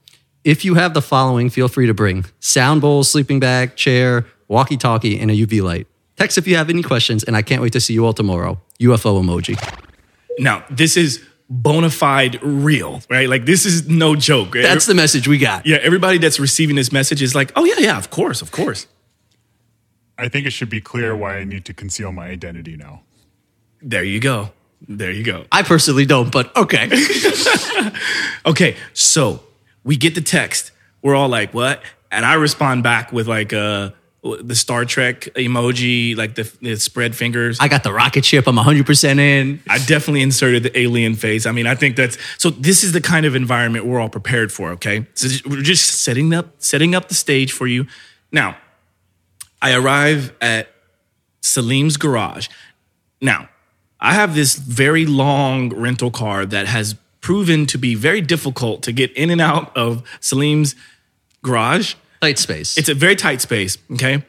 If 0.45 0.63
you 0.63 0.75
have 0.75 0.93
the 0.93 1.01
following, 1.01 1.49
feel 1.49 1.67
free 1.67 1.85
to 1.87 1.93
bring 1.93 2.23
sound 2.39 2.79
bowl, 2.79 3.03
sleeping 3.03 3.41
bag, 3.41 3.75
chair, 3.75 4.25
walkie 4.47 4.77
talkie, 4.77 5.19
and 5.19 5.29
a 5.29 5.33
UV 5.33 5.61
light. 5.61 5.87
Text 6.15 6.37
if 6.37 6.47
you 6.47 6.55
have 6.55 6.69
any 6.69 6.81
questions, 6.81 7.25
and 7.25 7.35
I 7.35 7.41
can't 7.41 7.61
wait 7.61 7.73
to 7.73 7.81
see 7.81 7.93
you 7.93 8.05
all 8.05 8.13
tomorrow. 8.13 8.57
UFO 8.79 9.21
emoji. 9.21 9.59
Now, 10.39 10.63
this 10.69 10.95
is 10.95 11.25
bona 11.49 11.89
fide 11.89 12.41
real, 12.41 13.01
right? 13.09 13.27
Like 13.27 13.45
this 13.45 13.65
is 13.65 13.89
no 13.89 14.15
joke. 14.15 14.53
That's 14.53 14.85
the 14.85 14.95
message 14.95 15.27
we 15.27 15.39
got. 15.39 15.65
yeah, 15.65 15.79
everybody 15.81 16.19
that's 16.19 16.39
receiving 16.39 16.77
this 16.77 16.93
message 16.93 17.21
is 17.21 17.35
like, 17.35 17.51
oh 17.57 17.65
yeah, 17.65 17.79
yeah, 17.79 17.97
of 17.97 18.11
course, 18.11 18.41
of 18.41 18.51
course. 18.51 18.87
I 20.17 20.29
think 20.29 20.45
it 20.45 20.51
should 20.51 20.69
be 20.69 20.81
clear 20.81 21.15
why 21.15 21.37
I 21.37 21.43
need 21.43 21.65
to 21.65 21.73
conceal 21.73 22.11
my 22.11 22.27
identity 22.27 22.77
now. 22.77 23.01
There 23.81 24.03
you 24.03 24.19
go. 24.19 24.51
There 24.87 25.11
you 25.11 25.23
go. 25.23 25.45
I 25.51 25.63
personally 25.63 26.05
don't, 26.05 26.31
but 26.31 26.55
okay. 26.55 26.89
Okay, 28.45 28.77
so 28.93 29.39
we 29.83 29.97
get 29.97 30.13
the 30.13 30.21
text. 30.21 30.71
We're 31.01 31.15
all 31.15 31.29
like, 31.29 31.51
what? 31.51 31.81
and 32.15 32.25
I 32.25 32.35
respond 32.35 32.83
back 32.83 33.11
with 33.11 33.27
like 33.27 33.53
uh 33.53 33.91
the 34.23 34.55
Star 34.55 34.85
Trek 34.85 35.21
emoji, 35.35 36.17
like 36.17 36.33
the, 36.33 36.51
the 36.59 36.77
spread 36.77 37.15
fingers. 37.15 37.59
I 37.59 37.67
got 37.67 37.83
the 37.83 37.93
rocket 37.93 38.25
ship. 38.25 38.47
I'm 38.47 38.55
100% 38.55 39.19
in. 39.19 39.61
I 39.69 39.77
definitely 39.77 40.23
inserted 40.23 40.63
the 40.63 40.75
alien 40.79 41.13
face. 41.13 41.45
I 41.45 41.51
mean, 41.51 41.67
I 41.67 41.75
think 41.75 41.95
that's 41.95 42.17
so. 42.39 42.49
This 42.49 42.83
is 42.83 42.91
the 42.91 43.01
kind 43.01 43.27
of 43.27 43.35
environment 43.35 43.85
we're 43.85 43.99
all 43.99 44.09
prepared 44.09 44.51
for. 44.51 44.71
Okay, 44.71 45.05
so 45.13 45.27
we're 45.47 45.61
just 45.61 46.01
setting 46.01 46.33
up 46.33 46.55
setting 46.57 46.95
up 46.95 47.07
the 47.07 47.13
stage 47.13 47.51
for 47.51 47.67
you. 47.67 47.85
Now, 48.31 48.57
I 49.61 49.73
arrive 49.75 50.33
at 50.41 50.67
Salim's 51.41 51.97
garage. 51.97 52.47
Now, 53.21 53.49
I 53.99 54.13
have 54.13 54.35
this 54.35 54.55
very 54.55 55.05
long 55.05 55.73
rental 55.73 56.11
car 56.11 56.45
that 56.45 56.67
has 56.67 56.95
proven 57.21 57.65
to 57.65 57.77
be 57.77 57.95
very 57.95 58.21
difficult 58.21 58.83
to 58.83 58.91
get 58.91 59.11
in 59.13 59.31
and 59.31 59.41
out 59.41 59.75
of 59.75 60.03
Salim's 60.19 60.75
garage. 61.41 61.95
Tight 62.21 62.37
space. 62.37 62.77
It's 62.77 62.89
a 62.89 62.93
very 62.93 63.15
tight 63.15 63.41
space. 63.41 63.77
Okay, 63.93 64.23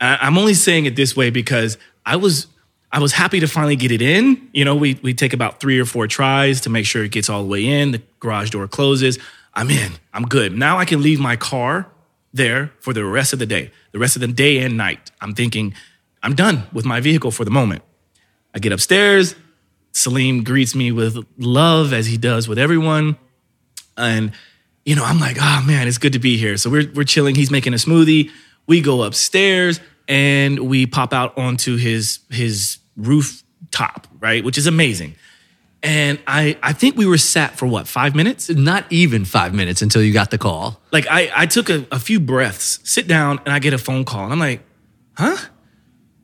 I'm 0.00 0.38
only 0.38 0.54
saying 0.54 0.86
it 0.86 0.96
this 0.96 1.16
way 1.16 1.30
because 1.30 1.76
I 2.06 2.16
was 2.16 2.46
I 2.92 2.98
was 2.98 3.12
happy 3.12 3.40
to 3.40 3.46
finally 3.46 3.76
get 3.76 3.92
it 3.92 4.02
in. 4.02 4.48
You 4.52 4.64
know, 4.64 4.74
we 4.76 4.98
we 5.02 5.14
take 5.14 5.32
about 5.32 5.60
three 5.60 5.78
or 5.78 5.84
four 5.84 6.06
tries 6.06 6.60
to 6.62 6.70
make 6.70 6.86
sure 6.86 7.04
it 7.04 7.12
gets 7.12 7.28
all 7.28 7.42
the 7.42 7.48
way 7.48 7.66
in. 7.66 7.92
The 7.92 8.02
garage 8.18 8.50
door 8.50 8.66
closes. 8.68 9.18
I'm 9.54 9.70
in. 9.70 9.92
I'm 10.12 10.24
good. 10.24 10.56
Now 10.56 10.78
I 10.78 10.84
can 10.84 11.02
leave 11.02 11.20
my 11.20 11.36
car 11.36 11.88
there 12.32 12.72
for 12.80 12.92
the 12.92 13.04
rest 13.04 13.32
of 13.32 13.38
the 13.38 13.46
day, 13.46 13.70
the 13.92 13.98
rest 13.98 14.16
of 14.16 14.20
the 14.20 14.28
day 14.28 14.58
and 14.58 14.76
night. 14.76 15.10
I'm 15.20 15.34
thinking 15.34 15.74
I'm 16.22 16.34
done 16.34 16.64
with 16.72 16.84
my 16.84 17.00
vehicle 17.00 17.30
for 17.30 17.44
the 17.44 17.50
moment. 17.50 17.82
I 18.54 18.58
get 18.58 18.72
upstairs. 18.72 19.34
Salim 19.92 20.44
greets 20.44 20.74
me 20.74 20.92
with 20.92 21.24
love 21.38 21.92
as 21.92 22.06
he 22.06 22.16
does 22.16 22.48
with 22.48 22.58
everyone. 22.58 23.16
And, 23.96 24.32
you 24.84 24.94
know, 24.94 25.04
I'm 25.04 25.18
like, 25.18 25.36
oh 25.40 25.64
man, 25.66 25.88
it's 25.88 25.98
good 25.98 26.12
to 26.12 26.18
be 26.18 26.36
here. 26.36 26.56
So 26.56 26.70
we're, 26.70 26.90
we're 26.94 27.04
chilling. 27.04 27.34
He's 27.34 27.50
making 27.50 27.74
a 27.74 27.76
smoothie. 27.76 28.30
We 28.66 28.80
go 28.80 29.02
upstairs 29.02 29.80
and 30.08 30.58
we 30.60 30.86
pop 30.86 31.12
out 31.12 31.36
onto 31.36 31.76
his, 31.76 32.20
his 32.30 32.78
rooftop, 32.96 34.06
right? 34.20 34.44
Which 34.44 34.58
is 34.58 34.66
amazing. 34.66 35.14
And 35.82 36.20
I, 36.26 36.58
I 36.62 36.74
think 36.74 36.96
we 36.96 37.06
were 37.06 37.16
sat 37.16 37.56
for 37.56 37.66
what, 37.66 37.88
five 37.88 38.14
minutes? 38.14 38.50
Not 38.50 38.84
even 38.90 39.24
five 39.24 39.54
minutes 39.54 39.80
until 39.80 40.02
you 40.02 40.12
got 40.12 40.30
the 40.30 40.36
call. 40.36 40.80
Like 40.92 41.06
I, 41.10 41.30
I 41.34 41.46
took 41.46 41.70
a, 41.70 41.86
a 41.90 41.98
few 41.98 42.20
breaths, 42.20 42.80
sit 42.84 43.08
down, 43.08 43.40
and 43.46 43.54
I 43.54 43.60
get 43.60 43.72
a 43.72 43.78
phone 43.78 44.04
call. 44.04 44.24
And 44.24 44.32
I'm 44.32 44.38
like, 44.38 44.62
huh? 45.16 45.38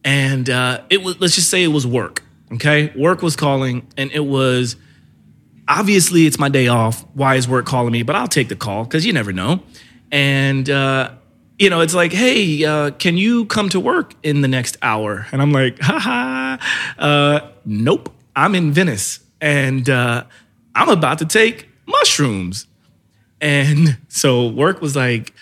And 0.05 0.51
uh, 0.51 0.83
it 0.91 1.03
was, 1.03 1.19
let's 1.21 1.35
just 1.35 1.49
say 1.49 1.65
it 1.65 1.69
was 1.69 1.87
work. 1.87 2.23
Okay. 2.53 2.93
Work 2.95 3.23
was 3.23 3.35
calling, 3.35 3.87
and 3.97 4.13
it 4.13 4.25
was 4.25 4.77
obviously 5.67 6.27
it's 6.27 6.39
my 6.39 6.49
day 6.49 6.69
off. 6.69 7.05
Why 7.15 7.37
is 7.37 7.49
work 7.49 7.65
calling 7.67 7.93
me? 7.93 8.03
But 8.03 8.15
I'll 8.15 8.29
take 8.29 8.49
the 8.49 8.57
call 8.57 8.85
because 8.85 9.07
you 9.07 9.13
never 9.13 9.33
know. 9.33 9.63
And, 10.13 10.69
uh, 10.69 11.13
you 11.59 11.71
know, 11.71 11.81
it's 11.81 11.95
like, 11.95 12.13
hey, 12.13 12.65
uh, 12.65 12.91
can 12.91 13.17
you 13.17 13.47
come 13.47 13.71
to 13.71 13.81
work 13.81 14.13
in 14.23 14.43
the 14.43 14.49
next 14.49 14.77
hour? 14.83 15.27
And 15.33 15.41
I'm 15.41 15.51
like, 15.51 15.79
haha, 15.81 16.59
uh, 16.99 17.51
nope. 17.65 18.13
I'm 18.37 18.55
in 18.55 18.71
Venice 18.71 19.21
and 19.41 19.89
uh, 19.89 20.25
I'm 20.75 20.89
about 20.89 21.19
to 21.19 21.27
take 21.27 21.69
mushrooms. 21.87 22.67
And 23.41 23.99
so 24.09 24.49
work 24.49 24.81
was 24.81 24.97
like, 24.97 25.33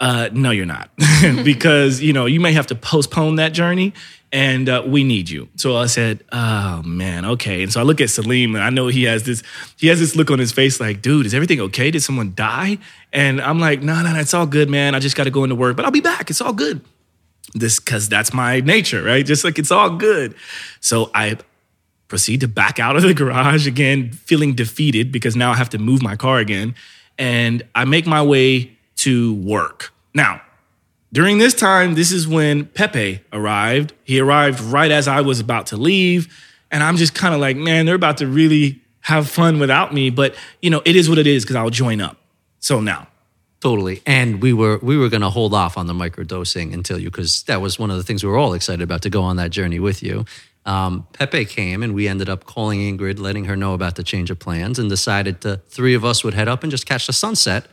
uh, 0.00 0.28
no, 0.32 0.50
you're 0.50 0.66
not, 0.66 0.90
because 1.44 2.02
you 2.02 2.12
know 2.12 2.26
you 2.26 2.40
may 2.40 2.52
have 2.52 2.66
to 2.66 2.74
postpone 2.74 3.36
that 3.36 3.52
journey, 3.52 3.94
and 4.32 4.68
uh, 4.68 4.82
we 4.84 5.04
need 5.04 5.30
you. 5.30 5.48
So 5.56 5.76
I 5.76 5.86
said, 5.86 6.24
oh 6.32 6.82
man, 6.82 7.24
okay. 7.24 7.62
And 7.62 7.72
so 7.72 7.80
I 7.80 7.84
look 7.84 8.00
at 8.00 8.10
Salim, 8.10 8.54
and 8.56 8.64
I 8.64 8.70
know 8.70 8.88
he 8.88 9.04
has 9.04 9.22
this, 9.22 9.42
he 9.76 9.86
has 9.86 10.00
this 10.00 10.16
look 10.16 10.30
on 10.30 10.40
his 10.40 10.50
face, 10.50 10.80
like, 10.80 11.00
dude, 11.00 11.26
is 11.26 11.34
everything 11.34 11.60
okay? 11.60 11.90
Did 11.90 12.02
someone 12.02 12.32
die? 12.34 12.78
And 13.12 13.40
I'm 13.40 13.60
like, 13.60 13.82
no, 13.82 14.02
no, 14.02 14.12
no, 14.12 14.18
it's 14.18 14.34
all 14.34 14.46
good, 14.46 14.68
man. 14.68 14.94
I 14.94 14.98
just 14.98 15.16
got 15.16 15.24
to 15.24 15.30
go 15.30 15.44
into 15.44 15.54
work, 15.54 15.76
but 15.76 15.84
I'll 15.84 15.92
be 15.92 16.00
back. 16.00 16.30
It's 16.30 16.40
all 16.40 16.52
good. 16.52 16.80
This, 17.54 17.78
because 17.78 18.08
that's 18.08 18.34
my 18.34 18.60
nature, 18.60 19.02
right? 19.04 19.24
Just 19.24 19.44
like 19.44 19.58
it's 19.60 19.70
all 19.70 19.90
good. 19.90 20.34
So 20.80 21.12
I 21.14 21.38
proceed 22.08 22.40
to 22.40 22.48
back 22.48 22.78
out 22.78 22.96
of 22.96 23.02
the 23.02 23.14
garage 23.14 23.66
again, 23.66 24.12
feeling 24.12 24.54
defeated 24.54 25.10
because 25.10 25.36
now 25.36 25.52
I 25.52 25.56
have 25.56 25.70
to 25.70 25.78
move 25.78 26.02
my 26.02 26.16
car 26.16 26.38
again. 26.38 26.74
And 27.18 27.62
I 27.74 27.84
make 27.84 28.06
my 28.06 28.22
way 28.22 28.76
to 28.96 29.34
work. 29.34 29.92
Now, 30.14 30.42
during 31.12 31.38
this 31.38 31.54
time, 31.54 31.94
this 31.94 32.10
is 32.10 32.26
when 32.26 32.66
Pepe 32.66 33.20
arrived. 33.32 33.92
He 34.02 34.18
arrived 34.18 34.60
right 34.60 34.90
as 34.90 35.06
I 35.06 35.20
was 35.20 35.38
about 35.38 35.66
to 35.66 35.76
leave. 35.76 36.42
And 36.70 36.82
I'm 36.82 36.96
just 36.96 37.14
kind 37.14 37.34
of 37.34 37.40
like, 37.40 37.56
man, 37.56 37.86
they're 37.86 37.94
about 37.94 38.18
to 38.18 38.26
really 38.26 38.80
have 39.00 39.28
fun 39.28 39.60
without 39.60 39.94
me. 39.94 40.10
But, 40.10 40.34
you 40.60 40.70
know, 40.70 40.82
it 40.84 40.96
is 40.96 41.08
what 41.08 41.18
it 41.18 41.26
is 41.26 41.44
because 41.44 41.56
I'll 41.56 41.70
join 41.70 42.00
up. 42.00 42.16
So 42.58 42.80
now, 42.80 43.08
Totally. 43.64 44.02
And 44.04 44.42
we 44.42 44.52
were 44.52 44.78
we 44.82 44.98
were 44.98 45.08
going 45.08 45.22
to 45.22 45.30
hold 45.30 45.54
off 45.54 45.78
on 45.78 45.86
the 45.86 45.94
microdosing 45.94 46.74
until 46.74 46.98
you 46.98 47.10
because 47.10 47.44
that 47.44 47.62
was 47.62 47.78
one 47.78 47.90
of 47.90 47.96
the 47.96 48.02
things 48.02 48.22
we 48.22 48.28
were 48.28 48.36
all 48.36 48.52
excited 48.52 48.82
about 48.82 49.00
to 49.02 49.08
go 49.08 49.22
on 49.22 49.36
that 49.36 49.52
journey 49.52 49.80
with 49.80 50.02
you. 50.02 50.26
Um, 50.66 51.06
Pepe 51.12 51.44
came 51.44 51.82
and 51.82 51.94
we 51.94 52.08
ended 52.08 52.28
up 52.28 52.44
calling 52.44 52.80
Ingrid, 52.80 53.18
letting 53.18 53.44
her 53.44 53.56
know 53.56 53.74
about 53.74 53.96
the 53.96 54.02
change 54.02 54.30
of 54.30 54.38
plans, 54.38 54.78
and 54.78 54.88
decided 54.88 55.42
the 55.42 55.58
three 55.68 55.94
of 55.94 56.04
us 56.04 56.24
would 56.24 56.34
head 56.34 56.48
up 56.48 56.62
and 56.62 56.70
just 56.70 56.86
catch 56.86 57.06
the 57.06 57.12
sunset 57.12 57.66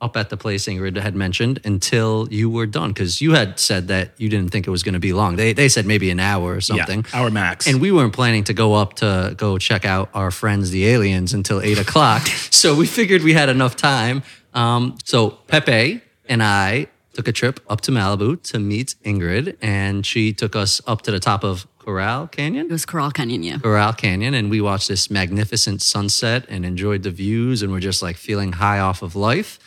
up 0.00 0.16
at 0.16 0.30
the 0.30 0.36
place 0.36 0.66
Ingrid 0.66 0.96
had 0.96 1.14
mentioned 1.14 1.60
until 1.64 2.26
you 2.30 2.48
were 2.48 2.66
done 2.66 2.90
because 2.90 3.20
you 3.20 3.32
had 3.32 3.58
said 3.58 3.88
that 3.88 4.12
you 4.16 4.28
didn't 4.28 4.50
think 4.50 4.66
it 4.66 4.70
was 4.70 4.82
going 4.82 4.94
to 4.94 5.00
be 5.00 5.12
long. 5.12 5.36
They 5.36 5.52
they 5.52 5.68
said 5.68 5.86
maybe 5.86 6.10
an 6.10 6.20
hour 6.20 6.54
or 6.54 6.60
something. 6.60 7.04
yeah, 7.12 7.20
hour 7.20 7.30
max. 7.30 7.66
And 7.66 7.80
we 7.80 7.92
weren't 7.92 8.14
planning 8.14 8.44
to 8.44 8.54
go 8.54 8.74
up 8.74 8.94
to 8.94 9.34
go 9.36 9.58
check 9.58 9.84
out 9.84 10.08
our 10.14 10.30
friends, 10.30 10.70
the 10.70 10.86
aliens, 10.86 11.34
until 11.34 11.60
eight 11.60 11.78
o'clock. 11.78 12.26
so 12.50 12.74
we 12.74 12.86
figured 12.86 13.22
we 13.22 13.34
had 13.34 13.48
enough 13.48 13.76
time. 13.76 14.22
Um, 14.54 14.96
so 15.04 15.30
Pepe 15.30 16.00
and 16.28 16.42
I 16.42 16.86
took 17.12 17.28
a 17.28 17.32
trip 17.32 17.60
up 17.68 17.80
to 17.82 17.90
Malibu 17.90 18.42
to 18.44 18.58
meet 18.58 18.94
Ingrid, 19.04 19.56
and 19.60 20.06
she 20.06 20.32
took 20.32 20.56
us 20.56 20.80
up 20.86 21.02
to 21.02 21.10
the 21.10 21.20
top 21.20 21.44
of 21.44 21.66
Corral 21.90 22.28
Canyon. 22.28 22.66
It 22.66 22.72
was 22.72 22.86
Corral 22.86 23.10
Canyon, 23.10 23.42
yeah. 23.42 23.58
Corral 23.58 23.92
Canyon, 23.92 24.32
and 24.32 24.48
we 24.48 24.60
watched 24.60 24.86
this 24.86 25.10
magnificent 25.10 25.82
sunset 25.82 26.44
and 26.48 26.64
enjoyed 26.64 27.02
the 27.02 27.10
views, 27.10 27.62
and 27.62 27.72
we're 27.72 27.80
just 27.80 28.00
like 28.00 28.16
feeling 28.16 28.52
high 28.52 28.78
off 28.78 29.02
of 29.02 29.16
life. 29.16 29.58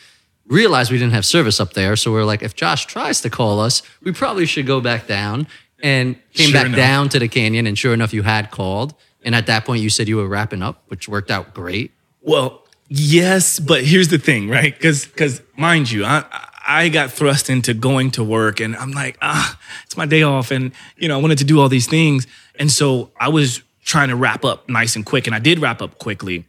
Realized 0.48 0.90
we 0.90 0.98
didn't 0.98 1.12
have 1.14 1.26
service 1.26 1.60
up 1.60 1.74
there, 1.74 1.98
so 1.98 2.14
we're 2.14 2.24
like, 2.24 2.42
if 2.42 2.56
Josh 2.56 2.86
tries 2.86 3.20
to 3.22 3.30
call 3.30 3.60
us, 3.60 3.82
we 4.02 4.14
probably 4.14 4.46
should 4.46 4.66
go 4.66 4.80
back 4.80 5.06
down. 5.06 5.48
And 5.82 6.16
came 6.34 6.52
Sure 6.52 6.60
back 6.62 6.68
enough. 6.68 6.78
down 6.78 7.10
to 7.10 7.20
the 7.20 7.28
canyon, 7.28 7.68
and 7.68 7.78
sure 7.78 7.94
enough, 7.94 8.14
you 8.14 8.24
had 8.24 8.52
called. 8.52 8.94
And 9.26 9.36
at 9.36 9.48
that 9.48 9.66
point, 9.66 9.82
you 9.84 9.90
said 9.90 10.08
you 10.08 10.16
were 10.16 10.30
wrapping 10.30 10.62
up, 10.62 10.82
which 10.88 11.10
worked 11.10 11.30
out 11.30 11.54
great. 11.54 11.92
Well, 12.22 12.64
yes, 12.88 13.60
but 13.60 13.84
here's 13.84 14.08
the 14.08 14.18
thing, 14.18 14.48
right? 14.50 14.74
Because 14.74 15.06
because 15.06 15.42
mind 15.58 15.92
you, 15.92 16.06
I 16.06 16.24
I 16.32 16.48
got 16.90 17.12
thrust 17.12 17.50
into 17.50 17.74
going 17.74 18.12
to 18.12 18.24
work, 18.24 18.60
and 18.60 18.76
I'm 18.76 18.92
like, 18.92 19.18
ah, 19.22 19.60
it's 19.86 19.98
my 19.98 20.06
day 20.06 20.24
off, 20.24 20.52
and 20.52 20.72
you 20.98 21.08
know 21.08 21.18
I 21.18 21.22
wanted 21.22 21.38
to 21.40 21.44
do 21.44 21.60
all 21.60 21.70
these 21.70 21.88
things, 21.88 22.28
and 22.56 22.72
so 22.72 23.12
I 23.20 23.30
was 23.30 23.62
trying 23.84 24.10
to 24.10 24.16
wrap 24.16 24.46
up 24.46 24.70
nice 24.70 24.96
and 24.96 25.06
quick, 25.06 25.28
and 25.28 25.36
I 25.36 25.40
did 25.40 25.60
wrap 25.60 25.82
up 25.82 26.00
quickly. 26.00 26.46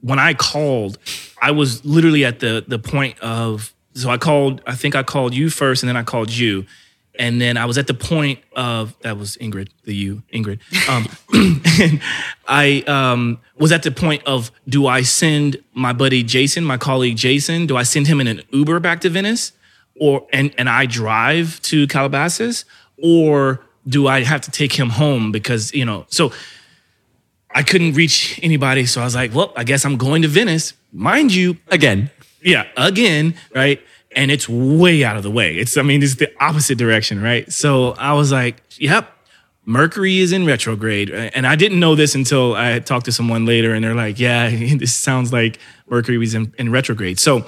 When 0.00 0.18
I 0.18 0.34
called, 0.34 0.98
I 1.40 1.50
was 1.50 1.84
literally 1.84 2.24
at 2.24 2.40
the 2.40 2.64
the 2.66 2.78
point 2.78 3.18
of 3.20 3.72
so 3.94 4.10
I 4.10 4.16
called. 4.16 4.62
I 4.66 4.74
think 4.74 4.96
I 4.96 5.02
called 5.02 5.34
you 5.34 5.50
first, 5.50 5.82
and 5.82 5.88
then 5.88 5.96
I 5.96 6.02
called 6.02 6.30
you. 6.30 6.66
And 7.18 7.40
then 7.40 7.56
I 7.56 7.66
was 7.66 7.76
at 7.76 7.86
the 7.86 7.94
point 7.94 8.38
of 8.56 8.98
that 9.00 9.18
was 9.18 9.36
Ingrid, 9.36 9.68
the 9.84 9.94
you, 9.94 10.22
Ingrid. 10.32 10.60
Um, 10.88 11.06
and 11.80 12.00
I 12.48 12.82
um, 12.86 13.38
was 13.58 13.70
at 13.70 13.82
the 13.82 13.90
point 13.90 14.22
of 14.24 14.50
do 14.66 14.86
I 14.86 15.02
send 15.02 15.62
my 15.74 15.92
buddy 15.92 16.22
Jason, 16.22 16.64
my 16.64 16.78
colleague 16.78 17.16
Jason, 17.16 17.66
do 17.66 17.76
I 17.76 17.82
send 17.82 18.06
him 18.06 18.20
in 18.20 18.28
an 18.28 18.42
Uber 18.50 18.80
back 18.80 19.02
to 19.02 19.10
Venice, 19.10 19.52
or 20.00 20.26
and 20.32 20.54
and 20.56 20.70
I 20.70 20.86
drive 20.86 21.60
to 21.62 21.86
Calabasas, 21.86 22.64
or 23.02 23.60
do 23.86 24.06
I 24.06 24.22
have 24.22 24.40
to 24.42 24.50
take 24.50 24.72
him 24.72 24.90
home 24.90 25.32
because 25.32 25.72
you 25.74 25.84
know 25.84 26.06
so 26.08 26.32
I 27.54 27.62
couldn't 27.62 27.92
reach 27.92 28.40
anybody, 28.42 28.86
so 28.86 29.02
I 29.02 29.04
was 29.04 29.14
like, 29.14 29.34
well, 29.34 29.52
I 29.54 29.64
guess 29.64 29.84
I'm 29.84 29.98
going 29.98 30.22
to 30.22 30.28
Venice, 30.28 30.72
mind 30.92 31.34
you, 31.34 31.58
Again, 31.68 32.10
yeah, 32.42 32.66
again, 32.76 33.34
right? 33.54 33.80
And 34.14 34.30
it's 34.30 34.48
way 34.48 35.04
out 35.04 35.16
of 35.16 35.22
the 35.22 35.30
way. 35.30 35.56
It's, 35.56 35.76
I 35.76 35.82
mean, 35.82 36.02
it's 36.02 36.16
the 36.16 36.30
opposite 36.42 36.78
direction, 36.78 37.22
right? 37.22 37.50
So 37.52 37.92
I 37.92 38.12
was 38.12 38.32
like, 38.32 38.62
yep, 38.78 39.10
Mercury 39.64 40.18
is 40.18 40.32
in 40.32 40.44
retrograde. 40.44 41.10
And 41.10 41.46
I 41.46 41.56
didn't 41.56 41.78
know 41.78 41.94
this 41.94 42.14
until 42.14 42.54
I 42.54 42.78
talked 42.80 43.06
to 43.06 43.12
someone 43.12 43.46
later, 43.46 43.74
and 43.74 43.84
they're 43.84 43.94
like, 43.94 44.18
yeah, 44.18 44.50
this 44.76 44.94
sounds 44.94 45.32
like 45.32 45.58
Mercury 45.88 46.18
was 46.18 46.34
in, 46.34 46.52
in 46.58 46.70
retrograde. 46.70 47.20
So 47.20 47.46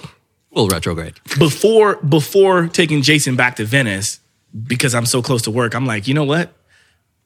full 0.52 0.68
retrograde. 0.68 1.14
before 1.38 1.96
before 1.96 2.68
taking 2.68 3.02
Jason 3.02 3.36
back 3.36 3.56
to 3.56 3.64
Venice, 3.64 4.20
because 4.66 4.94
I'm 4.94 5.06
so 5.06 5.22
close 5.22 5.42
to 5.42 5.50
work, 5.50 5.74
I'm 5.74 5.86
like, 5.86 6.06
you 6.06 6.14
know 6.14 6.24
what? 6.24 6.52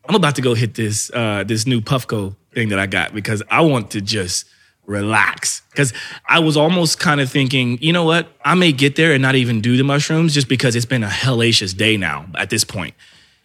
I'm 0.09 0.15
about 0.15 0.37
to 0.37 0.43
go 0.43 0.55
hit 0.55 0.75
this 0.75 1.11
uh, 1.13 1.45
this 1.45 1.67
new 1.67 1.81
Puffco 1.81 2.35
thing 2.55 2.71
that 2.71 2.79
I 2.79 2.87
got 2.87 3.15
because 3.15 3.43
I 3.51 3.61
want 3.61 3.91
to 3.91 4.01
just 4.01 4.47
relax. 4.89 5.63
Because 5.71 5.93
I 6.27 6.41
was 6.41 6.57
almost 6.57 6.99
kind 6.99 7.21
of 7.21 7.31
thinking, 7.31 7.79
you 7.81 7.93
know 7.93 8.05
what? 8.05 8.29
I 8.45 8.55
may 8.55 8.73
get 8.73 8.97
there 8.97 9.13
and 9.13 9.23
not 9.23 9.37
even 9.37 9.61
do 9.61 9.77
the 9.77 9.85
mushrooms 9.85 10.35
just 10.35 10.49
because 10.49 10.75
it's 10.75 10.87
been 10.87 11.05
a 11.05 11.09
hellacious 11.09 11.77
day 11.77 11.97
now 11.97 12.27
at 12.35 12.51
this 12.51 12.65
point. 12.65 12.95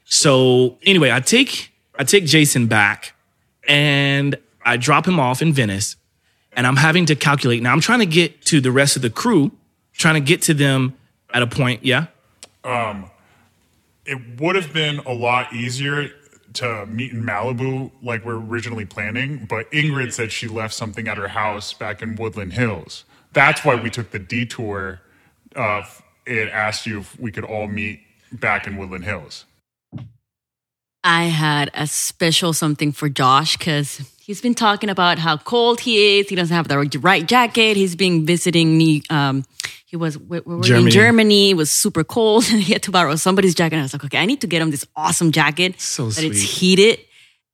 So 0.05 0.77
anyway, 0.83 1.11
I 1.11 1.19
take 1.19 1.71
I 1.99 2.03
take 2.05 2.25
Jason 2.25 2.65
back 2.67 3.13
and 3.67 4.35
I 4.65 4.77
drop 4.77 5.07
him 5.07 5.19
off 5.19 5.41
in 5.41 5.53
Venice 5.53 5.97
and 6.53 6.65
I'm 6.65 6.77
having 6.77 7.05
to 7.07 7.15
calculate. 7.15 7.61
Now 7.61 7.73
I'm 7.73 7.81
trying 7.81 7.99
to 7.99 8.05
get 8.05 8.41
to 8.45 8.59
the 8.59 8.71
rest 8.71 8.95
of 8.95 9.01
the 9.01 9.09
crew, 9.09 9.51
trying 9.93 10.15
to 10.15 10.21
get 10.21 10.41
to 10.43 10.53
them 10.53 10.95
at 11.33 11.41
a 11.41 11.47
point, 11.47 11.83
yeah. 11.83 12.07
Um 12.63 13.09
it 14.05 14.41
would 14.41 14.55
have 14.55 14.73
been 14.73 14.99
a 14.99 15.13
lot 15.13 15.53
easier 15.53 16.09
to 16.53 16.85
meet 16.85 17.11
in 17.11 17.23
Malibu 17.23 17.91
like 18.01 18.25
we're 18.25 18.39
originally 18.39 18.85
planning, 18.85 19.45
but 19.49 19.69
Ingrid 19.71 20.13
said 20.13 20.31
she 20.31 20.47
left 20.47 20.73
something 20.73 21.07
at 21.07 21.17
her 21.17 21.29
house 21.29 21.73
back 21.73 22.01
in 22.01 22.15
Woodland 22.15 22.53
Hills. 22.53 23.05
That's 23.33 23.65
why 23.65 23.75
we 23.75 23.89
took 23.89 24.11
the 24.11 24.19
detour 24.19 25.01
of 25.55 26.01
it 26.25 26.49
asked 26.49 26.85
you 26.85 26.99
if 26.99 27.19
we 27.19 27.31
could 27.31 27.43
all 27.43 27.67
meet 27.67 28.01
back 28.31 28.67
in 28.67 28.77
Woodland 28.77 29.05
Hills. 29.05 29.45
I 31.03 31.25
had 31.25 31.69
a 31.73 31.85
special 31.85 32.53
something 32.53 32.93
for 32.93 33.09
Josh 33.09 33.57
because 33.57 34.12
he's 34.25 34.41
been 34.41 34.55
talking 34.55 34.89
about 34.89 35.19
how 35.19 35.37
cold 35.37 35.81
he 35.81 36.19
is. 36.19 36.29
He 36.29 36.35
doesn't 36.35 36.55
have 36.55 36.67
the 36.67 36.99
right 36.99 37.27
jacket. 37.27 37.75
He's 37.75 37.95
been 37.95 38.25
visiting 38.25 38.77
me. 38.77 39.03
Um, 39.09 39.43
he 39.85 39.97
was 39.97 40.17
where, 40.17 40.41
where 40.41 40.57
we? 40.57 40.67
Germany. 40.67 40.85
in 40.85 40.91
Germany. 40.91 41.49
It 41.51 41.57
was 41.57 41.71
super 41.71 42.03
cold. 42.03 42.45
and 42.49 42.61
he 42.67 42.73
had 42.73 42.83
to 42.83 42.91
borrow 42.91 43.15
somebody's 43.15 43.53
jacket. 43.53 43.75
And 43.75 43.81
I 43.81 43.83
was 43.83 43.93
like, 43.93 44.05
okay, 44.05 44.17
I 44.17 44.25
need 44.25 44.41
to 44.41 44.47
get 44.47 44.61
him 44.61 44.71
this 44.71 44.85
awesome 44.95 45.31
jacket 45.31 45.79
So 45.79 46.09
that 46.09 46.23
it's 46.23 46.41
heated. 46.41 46.99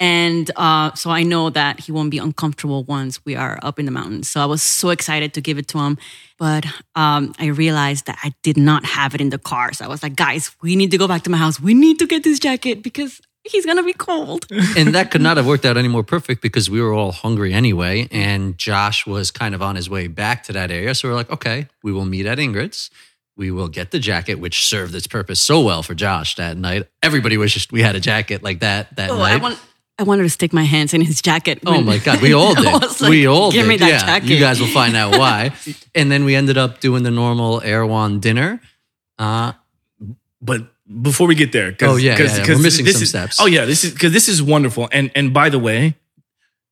And 0.02 0.50
uh, 0.56 0.94
so 0.94 1.10
I 1.10 1.24
know 1.24 1.50
that 1.50 1.82
he 1.82 1.92
won't 1.92 2.10
be 2.10 2.20
uncomfortable 2.20 2.86
once 2.86 3.20
we 3.26 3.36
are 3.36 3.60
up 3.62 3.80
in 3.80 3.86
the 3.86 3.92
mountains. 3.92 4.30
So 4.30 4.40
I 4.40 4.46
was 4.46 4.64
so 4.64 4.92
excited 4.92 5.34
to 5.34 5.42
give 5.42 5.58
it 5.58 5.68
to 5.70 5.80
him. 5.80 5.98
But 6.38 6.66
um, 6.96 7.34
I 7.38 7.48
realized 7.48 8.06
that 8.06 8.18
I 8.24 8.34
did 8.42 8.56
not 8.56 8.86
have 8.86 9.14
it 9.14 9.20
in 9.20 9.30
the 9.30 9.38
car. 9.38 9.74
So 9.74 9.84
I 9.84 9.90
was 9.90 10.02
like, 10.02 10.16
guys, 10.16 10.56
we 10.62 10.78
need 10.78 10.92
to 10.92 10.98
go 10.98 11.06
back 11.06 11.24
to 11.24 11.30
my 11.30 11.38
house. 11.38 11.60
We 11.60 11.74
need 11.74 12.00
to 12.00 12.08
get 12.08 12.24
this 12.24 12.40
jacket 12.40 12.82
because 12.82 13.20
he's 13.50 13.66
going 13.66 13.78
to 13.78 13.84
be 13.84 13.94
cold. 13.94 14.46
and 14.78 14.96
that 14.96 15.12
could 15.12 15.22
not 15.22 15.38
have 15.38 15.46
worked 15.48 15.66
out 15.66 15.78
any 15.78 15.88
more 15.88 16.04
perfect 16.04 16.42
because 16.42 16.70
we 16.70 16.82
were 16.82 16.94
all 16.94 17.12
hungry 17.12 17.54
anyway. 17.54 18.08
And 18.12 18.58
Josh 18.58 19.06
was 19.06 19.32
kind 19.32 19.54
of 19.56 19.62
on 19.62 19.76
his 19.76 19.90
way 19.90 20.08
back 20.08 20.44
to 20.44 20.54
that 20.54 20.72
area. 20.72 20.94
So 20.96 21.10
we're 21.10 21.16
like, 21.16 21.30
okay, 21.32 21.68
we 21.84 21.92
will 21.92 22.06
meet 22.06 22.26
at 22.26 22.38
Ingrid's. 22.38 22.90
We 23.36 23.52
will 23.52 23.70
get 23.70 23.92
the 23.92 24.00
jacket, 24.00 24.36
which 24.36 24.66
served 24.68 24.94
its 24.94 25.08
purpose 25.08 25.40
so 25.40 25.62
well 25.62 25.82
for 25.82 25.96
Josh 25.96 26.36
that 26.36 26.58
night. 26.58 26.88
Everybody 27.02 27.38
wishes 27.38 27.68
we 27.72 27.82
had 27.82 27.96
a 27.96 28.00
jacket 28.02 28.44
like 28.44 28.60
that 28.60 28.96
that 28.98 29.10
Oh, 29.12 29.18
night. 29.18 29.34
I 29.34 29.38
want. 29.38 29.60
I 29.98 30.04
wanted 30.04 30.24
to 30.24 30.30
stick 30.30 30.54
my 30.54 30.64
hands 30.64 30.94
in 30.94 31.02
his 31.02 31.22
jacket. 31.22 31.60
Oh 31.66 31.82
my 31.82 31.98
God, 31.98 32.22
we 32.22 32.32
all 32.40 32.54
did. 32.56 32.66
like, 32.66 33.10
we 33.10 33.28
all 33.28 33.52
Give 33.52 33.64
did. 33.64 33.68
me 33.70 33.76
that 33.78 33.90
yeah, 33.90 34.00
jacket. 34.00 34.30
you 34.30 34.40
guys 34.40 34.60
will 34.62 34.68
find 34.68 34.96
out 34.96 35.12
why. 35.20 35.52
and 35.94 36.10
then 36.10 36.24
we 36.24 36.36
ended 36.36 36.58
up 36.58 36.80
doing 36.80 37.04
the 37.04 37.12
normal 37.12 37.60
Erewhon 37.62 38.22
dinner. 38.22 38.62
Uh, 39.18 39.52
but 40.42 40.62
before 41.02 41.28
we 41.28 41.36
get 41.36 41.52
there, 41.52 41.76
Oh, 41.82 41.96
yeah, 41.98 42.18
'cause- 42.18 42.32
yeah, 42.32 42.38
yeah. 42.38 42.46
'cause 42.46 42.58
We're 42.58 42.64
missing 42.64 42.86
this 42.86 42.96
some 42.96 43.04
is- 43.04 43.10
steps. 43.10 43.38
Oh 43.40 43.46
yeah, 43.46 43.66
this 43.66 43.84
is 43.84 43.92
because 43.94 44.12
this 44.14 44.28
is 44.28 44.42
wonderful. 44.42 44.90
And 44.92 45.12
and 45.16 45.34
by 45.34 45.50
the 45.50 45.60
way, 45.60 45.96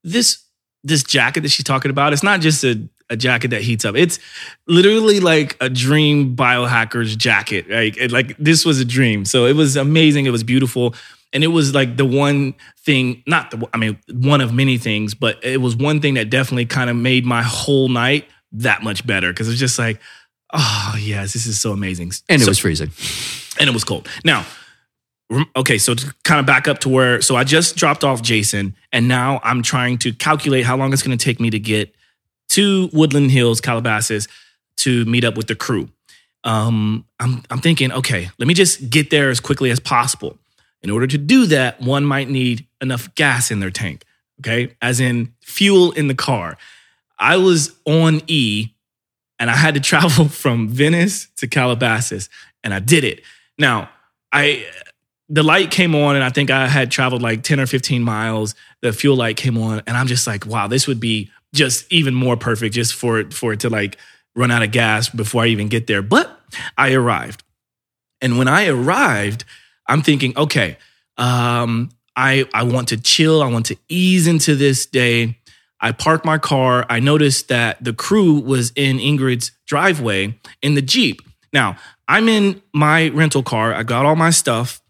this 0.03 0.39
this 0.83 1.03
jacket 1.03 1.41
that 1.41 1.49
she's 1.49 1.65
talking 1.65 1.91
about, 1.91 2.13
it's 2.13 2.23
not 2.23 2.41
just 2.41 2.63
a 2.63 2.79
a 3.09 3.15
jacket 3.15 3.49
that 3.51 3.61
heats 3.61 3.85
up. 3.85 3.95
It's 3.95 4.19
literally 4.67 5.21
like 5.21 5.55
a 5.61 5.69
dream 5.69 6.35
biohacker's 6.35 7.15
jacket. 7.15 7.69
Like 7.69 7.95
it, 7.97 8.11
like 8.11 8.35
this 8.37 8.65
was 8.65 8.81
a 8.81 8.85
dream. 8.85 9.23
So 9.23 9.45
it 9.45 9.55
was 9.55 9.77
amazing. 9.77 10.25
It 10.25 10.31
was 10.31 10.43
beautiful. 10.43 10.93
And 11.31 11.41
it 11.41 11.47
was 11.47 11.73
like 11.73 11.95
the 11.95 12.03
one 12.05 12.53
thing, 12.85 13.23
not 13.25 13.51
the, 13.51 13.65
I 13.73 13.77
mean, 13.77 13.97
one 14.11 14.41
of 14.41 14.53
many 14.53 14.77
things, 14.77 15.13
but 15.13 15.41
it 15.43 15.61
was 15.61 15.75
one 15.77 16.01
thing 16.01 16.15
that 16.15 16.29
definitely 16.29 16.65
kind 16.65 16.89
of 16.89 16.97
made 16.97 17.25
my 17.25 17.43
whole 17.43 17.87
night 17.87 18.27
that 18.53 18.83
much 18.83 19.05
better. 19.07 19.31
Cause 19.33 19.47
it 19.47 19.51
was 19.51 19.59
just 19.59 19.79
like, 19.79 20.01
oh, 20.53 20.95
yes, 20.99 21.33
this 21.33 21.45
is 21.45 21.59
so 21.59 21.71
amazing. 21.71 22.11
and 22.29 22.41
it 22.41 22.45
So- 22.45 22.51
was 22.51 22.59
freezing. 22.59 22.91
and 23.59 23.69
it 23.69 23.73
was 23.73 23.83
cold. 23.83 24.07
Now, 24.23 24.45
okay, 25.55 25.77
so 25.77 25.93
to 25.93 26.13
kind 26.23 26.39
of 26.39 26.45
back 26.45 26.67
up 26.67 26.79
to 26.79 26.89
where, 26.89 27.21
so 27.21 27.35
I 27.35 27.43
just 27.43 27.75
dropped 27.75 28.03
off 28.03 28.21
Jason, 28.21 28.75
and 28.91 29.07
now 29.07 29.39
I'm 29.43 29.61
trying 29.61 29.97
to 29.99 30.13
calculate 30.13 30.65
how 30.65 30.77
long 30.77 30.93
it's 30.93 31.03
going 31.03 31.17
to 31.17 31.23
take 31.23 31.39
me 31.39 31.49
to 31.49 31.59
get 31.59 31.93
to 32.49 32.89
Woodland 32.93 33.31
Hills, 33.31 33.59
Calabasas, 33.59 34.27
to 34.77 35.03
meet 35.05 35.23
up 35.25 35.35
with 35.35 35.47
the 35.47 35.55
crew. 35.55 35.89
Um, 36.43 37.03
I'm 37.19 37.43
I'm 37.49 37.59
thinking, 37.59 37.91
okay, 37.91 38.29
let 38.37 38.47
me 38.47 38.53
just 38.53 38.89
get 38.89 39.09
there 39.09 39.29
as 39.29 39.39
quickly 39.41 39.69
as 39.71 39.79
possible. 39.79 40.37
In 40.81 40.89
order 40.91 41.07
to 41.07 41.17
do 41.17 41.45
that, 41.47 41.81
one 41.81 42.05
might 42.05 42.29
need 42.29 42.65
enough 42.79 43.13
gas 43.15 43.49
in 43.51 43.59
their 43.59 43.71
tank, 43.71 44.03
okay, 44.39 44.75
as 44.81 44.99
in 45.01 45.33
fuel 45.41 45.91
in 45.93 46.07
the 46.07 46.15
car. 46.15 46.57
I 47.19 47.35
was 47.37 47.75
on 47.85 48.21
E 48.27 48.69
and 49.39 49.49
I 49.49 49.55
had 49.55 49.75
to 49.75 49.79
travel 49.91 50.27
from 50.27 50.67
Venice 50.67 51.27
to 51.37 51.47
Calabasas, 51.47 52.29
and 52.63 52.73
I 52.73 52.79
did 52.79 53.03
it. 53.03 53.21
Now, 53.57 53.89
I 54.31 54.65
the 55.29 55.43
light 55.43 55.71
came 55.71 55.93
on, 55.93 56.15
and 56.15 56.23
I 56.23 56.29
think 56.29 56.49
I 56.49 56.67
had 56.67 56.89
traveled 56.89 57.21
like 57.21 57.43
10 57.43 57.59
or 57.59 57.65
15 57.65 58.01
miles. 58.01 58.55
The 58.81 58.93
fuel 58.93 59.17
light 59.17 59.35
came 59.35 59.57
on, 59.57 59.81
and 59.85 59.97
I'm 59.97 60.07
just 60.07 60.25
like, 60.25 60.45
wow, 60.45 60.67
this 60.67 60.87
would 60.87 60.99
be 60.99 61.31
just 61.53 61.91
even 61.91 62.13
more 62.13 62.37
perfect 62.37 62.75
just 62.75 62.93
for 62.93 63.19
it 63.19 63.33
for 63.33 63.53
it 63.53 63.61
to 63.61 63.69
like 63.69 63.97
run 64.35 64.51
out 64.51 64.63
of 64.63 64.71
gas 64.71 65.09
before 65.09 65.43
I 65.43 65.47
even 65.47 65.67
get 65.67 65.87
there. 65.87 66.01
But 66.01 66.39
I 66.77 66.93
arrived. 66.93 67.43
And 68.21 68.37
when 68.37 68.47
I 68.47 68.67
arrived, 68.67 69.43
I'm 69.87 70.01
thinking, 70.01 70.37
okay, 70.37 70.77
um, 71.17 71.89
I 72.15 72.45
I 72.53 72.63
want 72.63 72.89
to 72.89 72.97
chill. 72.97 73.41
I 73.41 73.47
want 73.47 73.67
to 73.67 73.77
ease 73.89 74.27
into 74.27 74.55
this 74.55 74.85
day. 74.85 75.37
I 75.79 75.91
parked 75.91 76.25
my 76.25 76.37
car. 76.37 76.85
I 76.89 76.99
noticed 76.99 77.49
that 77.49 77.83
the 77.83 77.93
crew 77.93 78.39
was 78.39 78.71
in 78.75 78.97
Ingrid's 78.97 79.51
driveway 79.65 80.39
in 80.61 80.75
the 80.75 80.81
Jeep. 80.81 81.21
Now, 81.53 81.77
I'm 82.07 82.27
in 82.27 82.61
my 82.73 83.09
rental 83.09 83.43
car. 83.43 83.73
I 83.73 83.83
got 83.83 84.05
all 84.05 84.15
my 84.15 84.29
stuff. 84.29 84.81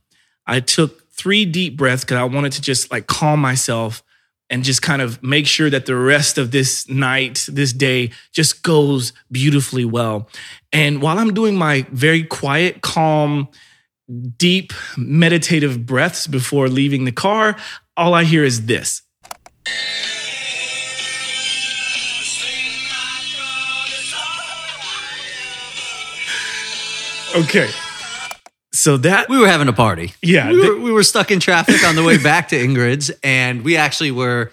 I 0.46 0.60
took 0.60 1.12
three 1.12 1.46
deep 1.46 1.76
breaths 1.76 2.04
because 2.04 2.18
I 2.18 2.24
wanted 2.24 2.54
to 2.54 2.62
just 2.62 2.92
like 2.92 3.08
calm 3.08 3.42
myself 3.42 4.04
and 4.50 4.64
just 4.64 4.82
kind 4.82 5.02
of 5.02 5.22
make 5.22 5.46
sure 5.46 5.70
that 5.70 5.86
the 5.86 5.96
rest 5.96 6.38
of 6.38 6.52
this 6.52 6.88
night, 6.88 7.46
this 7.52 7.74
day, 7.74 8.12
just 8.32 8.64
goes 8.64 9.12
beautifully 9.30 9.84
well. 9.84 10.30
And 10.72 11.02
while 11.02 11.20
I'm 11.20 11.34
doing 11.34 11.56
my 11.56 11.86
very 11.92 12.24
quiet, 12.24 12.82
calm, 12.82 13.50
deep 14.38 14.72
meditative 14.96 15.86
breaths 15.86 16.28
before 16.28 16.70
leaving 16.70 17.04
the 17.04 17.12
car, 17.12 17.58
all 17.98 18.14
I 18.14 18.24
hear 18.24 18.46
is 18.46 18.68
this. 18.68 19.02
Okay. 27.38 27.70
So 28.74 28.98
that 28.98 29.30
We 29.30 29.38
were 29.40 29.48
having 29.48 29.68
a 29.68 29.74
party. 29.74 30.14
Yeah, 30.22 30.50
We 30.52 30.56
th- 30.62 30.70
were, 30.70 30.80
we 30.80 30.92
were 30.92 31.04
stuck 31.04 31.32
in 31.32 31.40
traffic 31.40 31.84
on 31.88 31.96
the 31.96 32.04
way 32.04 32.18
back 32.18 32.50
to 32.50 32.56
Ingrid's, 32.56 33.12
and 33.24 33.64
we 33.64 33.76
actually 33.78 34.12
were 34.12 34.52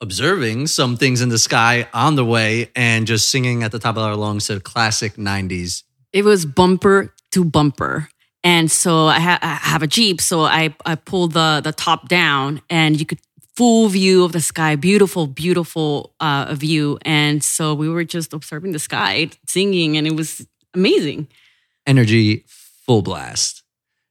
observing 0.00 0.66
some 0.66 0.96
things 0.96 1.20
in 1.22 1.28
the 1.30 1.38
sky 1.38 1.86
on 1.94 2.14
the 2.16 2.24
way 2.24 2.70
and 2.76 3.06
just 3.06 3.30
singing 3.30 3.62
at 3.62 3.72
the 3.72 3.78
top 3.78 3.96
of 3.96 4.02
our 4.02 4.16
lungs 4.16 4.48
to 4.48 4.60
classic 4.60 5.14
90s. 5.14 5.82
it 6.12 6.24
was 6.24 6.44
bumper 6.44 7.14
to 7.32 7.44
bumper. 7.44 8.08
And 8.42 8.70
so 8.70 9.06
I, 9.06 9.20
ha- 9.20 9.38
I 9.40 9.54
have 9.54 9.82
a 9.82 9.86
Jeep, 9.86 10.20
so 10.20 10.42
I, 10.42 10.74
I 10.84 10.96
pulled 10.96 11.32
the, 11.32 11.62
the 11.64 11.72
top 11.72 12.08
down 12.08 12.60
and 12.68 12.98
you 13.00 13.06
could 13.06 13.20
full 13.56 13.88
view 13.88 14.24
of 14.24 14.32
the 14.32 14.40
sky, 14.40 14.76
beautiful, 14.76 15.26
beautiful 15.26 16.12
uh, 16.20 16.54
view. 16.54 16.98
And 17.02 17.42
so 17.42 17.72
we 17.72 17.88
were 17.88 18.04
just 18.04 18.34
observing 18.34 18.72
the 18.72 18.78
sky, 18.78 19.30
singing, 19.46 19.96
and 19.96 20.06
it 20.06 20.14
was 20.14 20.46
amazing. 20.74 21.28
Energy 21.86 22.44
full 22.46 23.02
blast. 23.02 23.62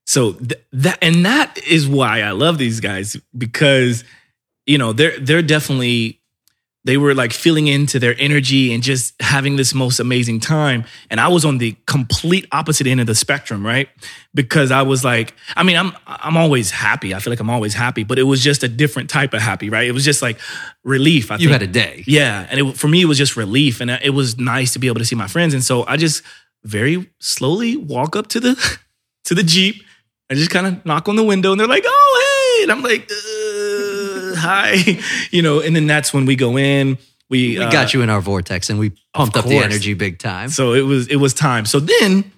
So 0.05 0.33
th- 0.33 0.61
that 0.73 0.99
and 1.01 1.25
that 1.25 1.57
is 1.67 1.87
why 1.87 2.21
I 2.21 2.31
love 2.31 2.57
these 2.57 2.79
guys 2.79 3.17
because 3.37 4.03
you 4.65 4.77
know 4.77 4.93
they're 4.93 5.17
they're 5.19 5.41
definitely 5.41 6.19
they 6.85 6.97
were 6.97 7.15
like 7.15 7.31
feeling 7.31 7.67
into 7.67 7.97
their 7.97 8.13
energy 8.19 8.73
and 8.73 8.83
just 8.83 9.13
having 9.21 9.55
this 9.55 9.73
most 9.73 10.01
amazing 10.01 10.41
time 10.41 10.83
and 11.09 11.21
I 11.21 11.29
was 11.29 11.45
on 11.45 11.57
the 11.57 11.77
complete 11.87 12.45
opposite 12.51 12.85
end 12.87 12.99
of 12.99 13.07
the 13.07 13.15
spectrum 13.15 13.65
right 13.65 13.87
because 14.35 14.69
I 14.69 14.81
was 14.81 15.05
like 15.05 15.33
I 15.55 15.63
mean 15.63 15.77
I'm 15.77 15.93
I'm 16.05 16.35
always 16.35 16.71
happy 16.71 17.15
I 17.15 17.19
feel 17.19 17.31
like 17.31 17.39
I'm 17.39 17.49
always 17.49 17.73
happy 17.73 18.03
but 18.03 18.19
it 18.19 18.23
was 18.23 18.43
just 18.43 18.63
a 18.63 18.67
different 18.67 19.09
type 19.09 19.33
of 19.33 19.41
happy 19.41 19.69
right 19.69 19.87
it 19.87 19.93
was 19.93 20.03
just 20.03 20.21
like 20.21 20.37
relief 20.83 21.31
I 21.31 21.35
You 21.35 21.47
think. 21.47 21.51
had 21.53 21.61
a 21.61 21.67
day. 21.67 22.03
Yeah, 22.05 22.45
and 22.49 22.59
it, 22.59 22.77
for 22.77 22.89
me, 22.89 23.01
it 23.01 23.05
was 23.05 23.17
just 23.17 23.37
relief, 23.37 23.79
and 23.79 23.89
it 23.89 24.09
was 24.13 24.37
nice 24.37 24.73
to 24.73 24.79
be 24.79 24.87
able 24.87 24.99
to 24.99 25.05
see 25.05 25.15
my 25.15 25.27
friends. 25.27 25.53
And 25.53 25.63
so 25.63 25.85
I 25.87 25.95
just 25.95 26.23
very 26.63 27.09
slowly 27.19 27.77
walk 27.77 28.15
up 28.15 28.27
to 28.27 28.39
the 28.39 28.77
to 29.25 29.35
the 29.35 29.43
jeep 29.43 29.83
and 30.29 30.39
just 30.39 30.51
kind 30.51 30.67
of 30.67 30.85
knock 30.85 31.07
on 31.09 31.15
the 31.15 31.23
window, 31.23 31.51
and 31.51 31.59
they're 31.59 31.67
like, 31.67 31.85
"Oh, 31.85 32.55
hey!" 32.57 32.63
And 32.63 32.71
I'm 32.71 32.81
like, 32.81 33.09
uh, 33.11 34.35
"Hi," 34.39 34.99
you 35.31 35.41
know. 35.41 35.59
And 35.59 35.75
then 35.75 35.87
that's 35.87 36.13
when 36.13 36.25
we 36.25 36.35
go 36.35 36.57
in. 36.57 36.97
We, 37.29 37.57
We 37.57 37.63
uh, 37.63 37.71
got 37.71 37.93
you 37.93 38.01
in 38.01 38.09
our 38.09 38.21
vortex 38.21 38.69
and 38.69 38.77
we 38.77 38.91
pumped 39.13 39.35
up 39.35 39.45
the 39.45 39.57
energy 39.57 39.95
big 39.95 40.19
time. 40.19 40.49
So 40.49 40.73
it 40.73 40.81
was 40.81 41.07
it 41.07 41.15
was 41.15 41.33
time. 41.33 41.65
So 41.65 41.79
then 41.79 42.31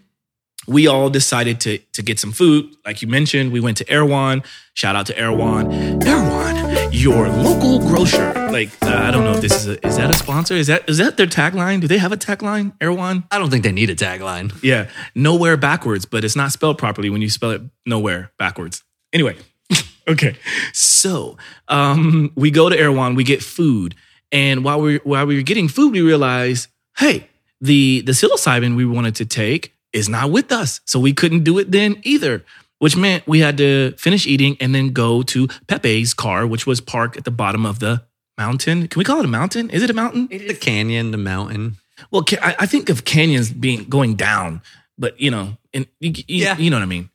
we 0.67 0.87
all 0.87 1.09
decided 1.09 1.59
to 1.61 1.77
to 1.77 2.01
get 2.01 2.19
some 2.19 2.31
food. 2.31 2.75
Like 2.85 3.01
you 3.01 3.07
mentioned, 3.07 3.51
we 3.51 3.59
went 3.59 3.77
to 3.77 3.89
Erewhon. 3.89 4.43
Shout 4.73 4.95
out 4.95 5.05
to 5.07 5.17
Erewhon. 5.17 5.71
Erewhon, 6.03 6.91
your 6.91 7.29
local 7.29 7.79
grocer. 7.79 8.33
Like 8.51 8.69
uh, 8.81 8.87
I 8.89 9.11
don't 9.11 9.23
know 9.23 9.33
if 9.33 9.41
this 9.41 9.55
is 9.55 9.67
a, 9.67 9.87
is 9.87 9.97
that 9.97 10.09
a 10.09 10.17
sponsor? 10.17 10.55
Is 10.55 10.67
that 10.67 10.89
is 10.89 10.97
that 10.97 11.17
their 11.17 11.27
tagline? 11.27 11.81
Do 11.81 11.87
they 11.87 11.97
have 11.97 12.11
a 12.11 12.17
tagline? 12.17 12.73
Erewhon? 12.81 13.23
I 13.31 13.37
don't 13.37 13.49
think 13.49 13.63
they 13.63 13.71
need 13.71 13.89
a 13.89 13.95
tagline. 13.95 14.53
Yeah, 14.63 14.89
nowhere 15.13 15.57
backwards, 15.57 16.05
but 16.05 16.23
it's 16.23 16.35
not 16.35 16.51
spelled 16.51 16.77
properly 16.77 17.09
when 17.09 17.21
you 17.21 17.29
spell 17.29 17.51
it 17.51 17.61
nowhere 17.85 18.31
backwards. 18.39 18.83
Anyway, 19.13 19.37
okay. 20.07 20.35
So 20.73 21.37
um, 21.67 22.31
we 22.35 22.51
go 22.51 22.69
to 22.69 22.77
Erewhon, 22.77 23.15
we 23.15 23.23
get 23.23 23.43
food, 23.43 23.95
and 24.31 24.63
while 24.63 24.81
we 24.81 24.97
while 24.97 25.25
we 25.25 25.35
were 25.35 25.43
getting 25.43 25.67
food, 25.67 25.93
we 25.93 26.01
realized, 26.01 26.69
hey, 26.97 27.29
the 27.61 28.01
the 28.01 28.11
psilocybin 28.11 28.75
we 28.75 28.85
wanted 28.85 29.15
to 29.15 29.25
take 29.25 29.74
is 29.95 30.07
not 30.09 30.29
with 30.29 30.51
us. 30.51 30.81
So 30.85 30.99
we 30.99 31.13
couldn't 31.13 31.43
do 31.43 31.57
it 31.57 31.71
then 31.71 31.99
either, 32.03 32.43
which 32.79 32.95
meant 32.95 33.25
we 33.27 33.39
had 33.39 33.57
to 33.57 33.93
finish 33.97 34.27
eating 34.27 34.57
and 34.59 34.75
then 34.75 34.89
go 34.93 35.23
to 35.23 35.47
Pepe's 35.67 36.13
car, 36.13 36.45
which 36.45 36.67
was 36.67 36.81
parked 36.81 37.17
at 37.17 37.23
the 37.23 37.31
bottom 37.31 37.65
of 37.65 37.79
the 37.79 38.03
mountain. 38.37 38.87
Can 38.87 38.99
we 38.99 39.05
call 39.05 39.19
it 39.19 39.25
a 39.25 39.29
mountain? 39.29 39.69
Is 39.71 39.81
it 39.81 39.89
a 39.89 39.93
mountain? 39.93 40.27
It 40.29 40.41
is. 40.41 40.47
The 40.49 40.53
canyon, 40.55 41.11
the 41.11 41.17
mountain. 41.17 41.77
Well, 42.11 42.23
I, 42.41 42.55
I 42.59 42.65
think 42.65 42.89
of 42.89 43.05
canyons 43.05 43.51
being 43.51 43.85
going 43.85 44.15
down, 44.15 44.61
but 44.97 45.19
you 45.19 45.31
know, 45.31 45.57
and 45.73 45.87
you, 45.99 46.11
you, 46.27 46.43
Yeah. 46.43 46.57
you 46.57 46.69
know 46.69 46.75
what 46.77 46.83
I 46.83 46.87
mean. 46.87 47.09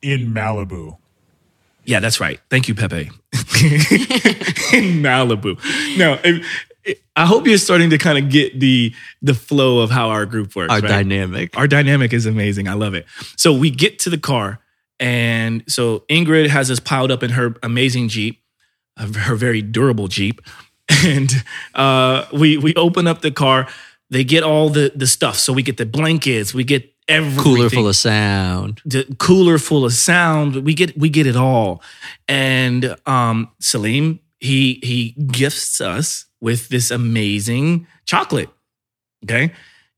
In 0.00 0.32
Malibu. 0.32 0.96
Yeah, 1.84 1.98
that's 2.00 2.20
right. 2.20 2.38
Thank 2.50 2.68
you, 2.68 2.74
Pepe. 2.74 3.10
In 4.72 5.02
Malibu. 5.02 5.58
Now, 5.98 6.18
if- 6.24 6.46
I 7.16 7.26
hope 7.26 7.46
you're 7.46 7.58
starting 7.58 7.90
to 7.90 7.98
kind 7.98 8.18
of 8.18 8.30
get 8.30 8.58
the 8.58 8.94
the 9.20 9.34
flow 9.34 9.80
of 9.80 9.90
how 9.90 10.08
our 10.10 10.26
group 10.26 10.56
works. 10.56 10.72
Our 10.72 10.80
right? 10.80 10.88
dynamic. 10.88 11.56
Our 11.56 11.66
dynamic 11.66 12.12
is 12.12 12.26
amazing. 12.26 12.68
I 12.68 12.74
love 12.74 12.94
it. 12.94 13.06
So 13.36 13.52
we 13.52 13.70
get 13.70 13.98
to 14.00 14.10
the 14.10 14.18
car, 14.18 14.60
and 14.98 15.62
so 15.66 16.00
Ingrid 16.10 16.48
has 16.48 16.70
us 16.70 16.80
piled 16.80 17.10
up 17.10 17.22
in 17.22 17.30
her 17.30 17.54
amazing 17.62 18.08
Jeep, 18.08 18.42
uh, 18.96 19.12
her 19.12 19.34
very 19.34 19.62
durable 19.62 20.08
Jeep, 20.08 20.40
and 21.04 21.30
uh, 21.74 22.26
we 22.32 22.56
we 22.56 22.74
open 22.74 23.06
up 23.06 23.20
the 23.20 23.30
car. 23.30 23.68
They 24.08 24.24
get 24.24 24.42
all 24.42 24.70
the 24.70 24.92
the 24.94 25.06
stuff. 25.06 25.36
So 25.36 25.52
we 25.52 25.62
get 25.62 25.76
the 25.76 25.86
blankets. 25.86 26.54
We 26.54 26.64
get 26.64 26.90
everything 27.06 27.42
Cooler 27.42 27.70
full 27.70 27.88
of 27.88 27.96
sound. 27.96 28.80
the 28.84 29.04
cooler 29.18 29.58
full 29.58 29.84
of 29.84 29.92
sound. 29.92 30.56
We 30.64 30.74
get 30.74 30.96
we 30.96 31.10
get 31.10 31.26
it 31.26 31.36
all. 31.36 31.82
And 32.28 32.96
um 33.06 33.50
Salim, 33.58 34.20
he 34.38 34.80
he 34.82 35.10
gifts 35.10 35.80
us 35.80 36.26
with 36.40 36.68
this 36.68 36.90
amazing 36.90 37.86
chocolate. 38.06 38.48
Okay. 39.24 39.52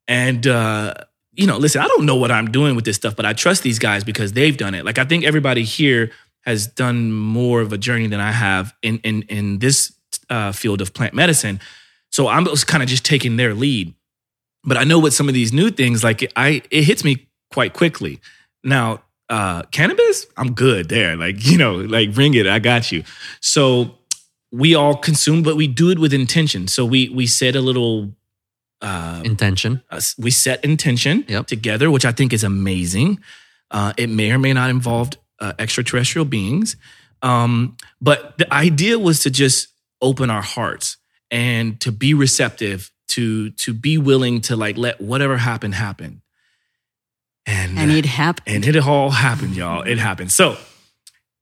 And 0.08 0.46
uh, 0.46 0.94
you 1.34 1.46
know, 1.46 1.56
listen, 1.56 1.80
I 1.80 1.86
don't 1.86 2.04
know 2.04 2.16
what 2.16 2.30
I'm 2.30 2.50
doing 2.50 2.76
with 2.76 2.84
this 2.84 2.96
stuff, 2.96 3.16
but 3.16 3.24
I 3.24 3.32
trust 3.32 3.62
these 3.62 3.78
guys 3.78 4.04
because 4.04 4.32
they've 4.32 4.56
done 4.56 4.74
it. 4.74 4.84
Like 4.84 4.98
I 4.98 5.04
think 5.04 5.24
everybody 5.24 5.64
here 5.64 6.10
has 6.44 6.66
done 6.66 7.12
more 7.12 7.60
of 7.60 7.72
a 7.72 7.78
journey 7.78 8.06
than 8.06 8.20
I 8.20 8.32
have 8.32 8.74
in 8.82 8.98
in 8.98 9.22
in 9.22 9.58
this 9.58 9.92
uh, 10.28 10.52
field 10.52 10.80
of 10.80 10.92
plant 10.92 11.14
medicine. 11.14 11.60
So 12.10 12.28
I'm 12.28 12.44
kind 12.44 12.82
of 12.82 12.88
just 12.88 13.04
taking 13.04 13.36
their 13.36 13.54
lead. 13.54 13.94
But 14.64 14.76
I 14.76 14.84
know 14.84 14.98
with 14.98 15.14
some 15.14 15.28
of 15.28 15.34
these 15.34 15.52
new 15.52 15.70
things, 15.70 16.04
like 16.04 16.30
I 16.36 16.62
it 16.70 16.84
hits 16.84 17.04
me 17.04 17.28
quite 17.50 17.72
quickly. 17.72 18.20
Now, 18.62 19.02
uh 19.28 19.62
cannabis, 19.70 20.26
I'm 20.36 20.52
good 20.52 20.88
there. 20.88 21.16
Like, 21.16 21.44
you 21.50 21.56
know, 21.56 21.76
like 21.76 22.12
bring 22.12 22.34
it, 22.34 22.46
I 22.46 22.58
got 22.58 22.92
you. 22.92 23.04
So 23.40 23.98
we 24.52 24.74
all 24.74 24.94
consume, 24.96 25.42
but 25.42 25.56
we 25.56 25.66
do 25.66 25.90
it 25.90 25.98
with 25.98 26.12
intention. 26.12 26.68
So 26.68 26.84
we 26.84 27.08
we 27.08 27.26
set 27.26 27.56
a 27.56 27.60
little 27.60 28.14
uh 28.82 29.22
Intention. 29.24 29.82
uh, 29.90 30.00
we 30.18 30.30
set 30.30 30.62
intention 30.64 31.24
Yep. 31.28 31.46
together, 31.46 31.90
which 31.90 32.04
I 32.04 32.12
think 32.12 32.32
is 32.32 32.44
amazing. 32.44 33.18
Uh, 33.70 33.92
it 33.96 34.08
may 34.10 34.30
or 34.30 34.38
may 34.38 34.52
not 34.52 34.68
involve 34.70 35.10
uh, 35.40 35.52
extraterrestrial 35.58 36.26
beings, 36.26 36.76
um, 37.22 37.76
but 38.00 38.36
the 38.38 38.52
idea 38.52 38.98
was 38.98 39.20
to 39.20 39.30
just 39.30 39.68
open 40.00 40.28
our 40.30 40.42
hearts 40.42 40.96
and 41.30 41.80
to 41.80 41.90
be 41.92 42.12
receptive, 42.12 42.90
to 43.08 43.50
to 43.52 43.72
be 43.72 43.96
willing 43.98 44.40
to 44.42 44.56
like 44.56 44.76
let 44.76 45.00
whatever 45.00 45.38
happen 45.38 45.72
happen. 45.72 46.20
And 47.46 47.78
And 47.78 47.90
it 47.90 48.04
happened. 48.06 48.54
and 48.54 48.64
it 48.66 48.76
all 48.76 49.10
happened, 49.10 49.56
y'all. 49.56 49.82
It 49.82 49.98
happened. 49.98 50.30
So 50.30 50.56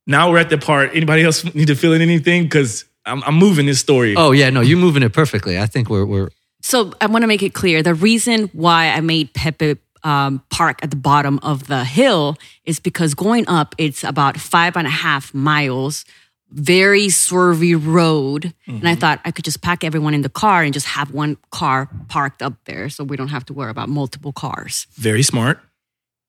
now 0.07 0.31
we're 0.31 0.39
at 0.39 0.49
the 0.49 0.57
part. 0.57 0.91
Anybody 0.95 1.23
else 1.23 1.43
need 1.53 1.67
to 1.67 1.75
fill 1.75 1.93
in 1.93 2.01
anything? 2.01 2.43
Because 2.43 2.85
I'm, 3.05 3.23
I'm 3.23 3.35
moving 3.35 3.65
this 3.65 3.79
story. 3.79 4.15
Oh 4.15 4.31
yeah, 4.31 4.49
no, 4.49 4.61
you're 4.61 4.77
moving 4.77 5.03
it 5.03 5.13
perfectly. 5.13 5.57
I 5.59 5.65
think 5.65 5.89
we're 5.89 6.05
we're 6.05 6.29
So 6.61 6.93
I 7.01 7.07
want 7.07 7.23
to 7.23 7.27
make 7.27 7.43
it 7.43 7.53
clear 7.53 7.81
the 7.83 7.93
reason 7.93 8.49
why 8.53 8.89
I 8.89 9.01
made 9.01 9.33
Pepe 9.33 9.77
um, 10.03 10.43
Park 10.49 10.83
at 10.83 10.89
the 10.89 10.95
bottom 10.95 11.39
of 11.43 11.67
the 11.67 11.83
hill 11.83 12.37
is 12.65 12.79
because 12.79 13.13
going 13.13 13.47
up, 13.47 13.75
it's 13.77 14.03
about 14.03 14.37
five 14.39 14.75
and 14.75 14.87
a 14.87 14.91
half 14.91 15.33
miles, 15.33 16.05
very 16.49 17.07
swervy 17.07 17.79
road. 17.79 18.53
And 18.67 18.87
I 18.87 18.95
thought 18.95 19.19
I 19.25 19.31
could 19.31 19.45
just 19.45 19.61
pack 19.61 19.83
everyone 19.83 20.13
in 20.13 20.21
the 20.21 20.29
car 20.29 20.63
and 20.63 20.73
just 20.73 20.87
have 20.87 21.11
one 21.11 21.37
car 21.51 21.87
parked 22.07 22.41
up 22.41 22.53
there 22.65 22.89
so 22.89 23.03
we 23.03 23.15
don't 23.15 23.29
have 23.29 23.45
to 23.45 23.53
worry 23.53 23.69
about 23.69 23.89
multiple 23.89 24.31
cars. 24.33 24.87
Very 24.95 25.23
smart. 25.23 25.59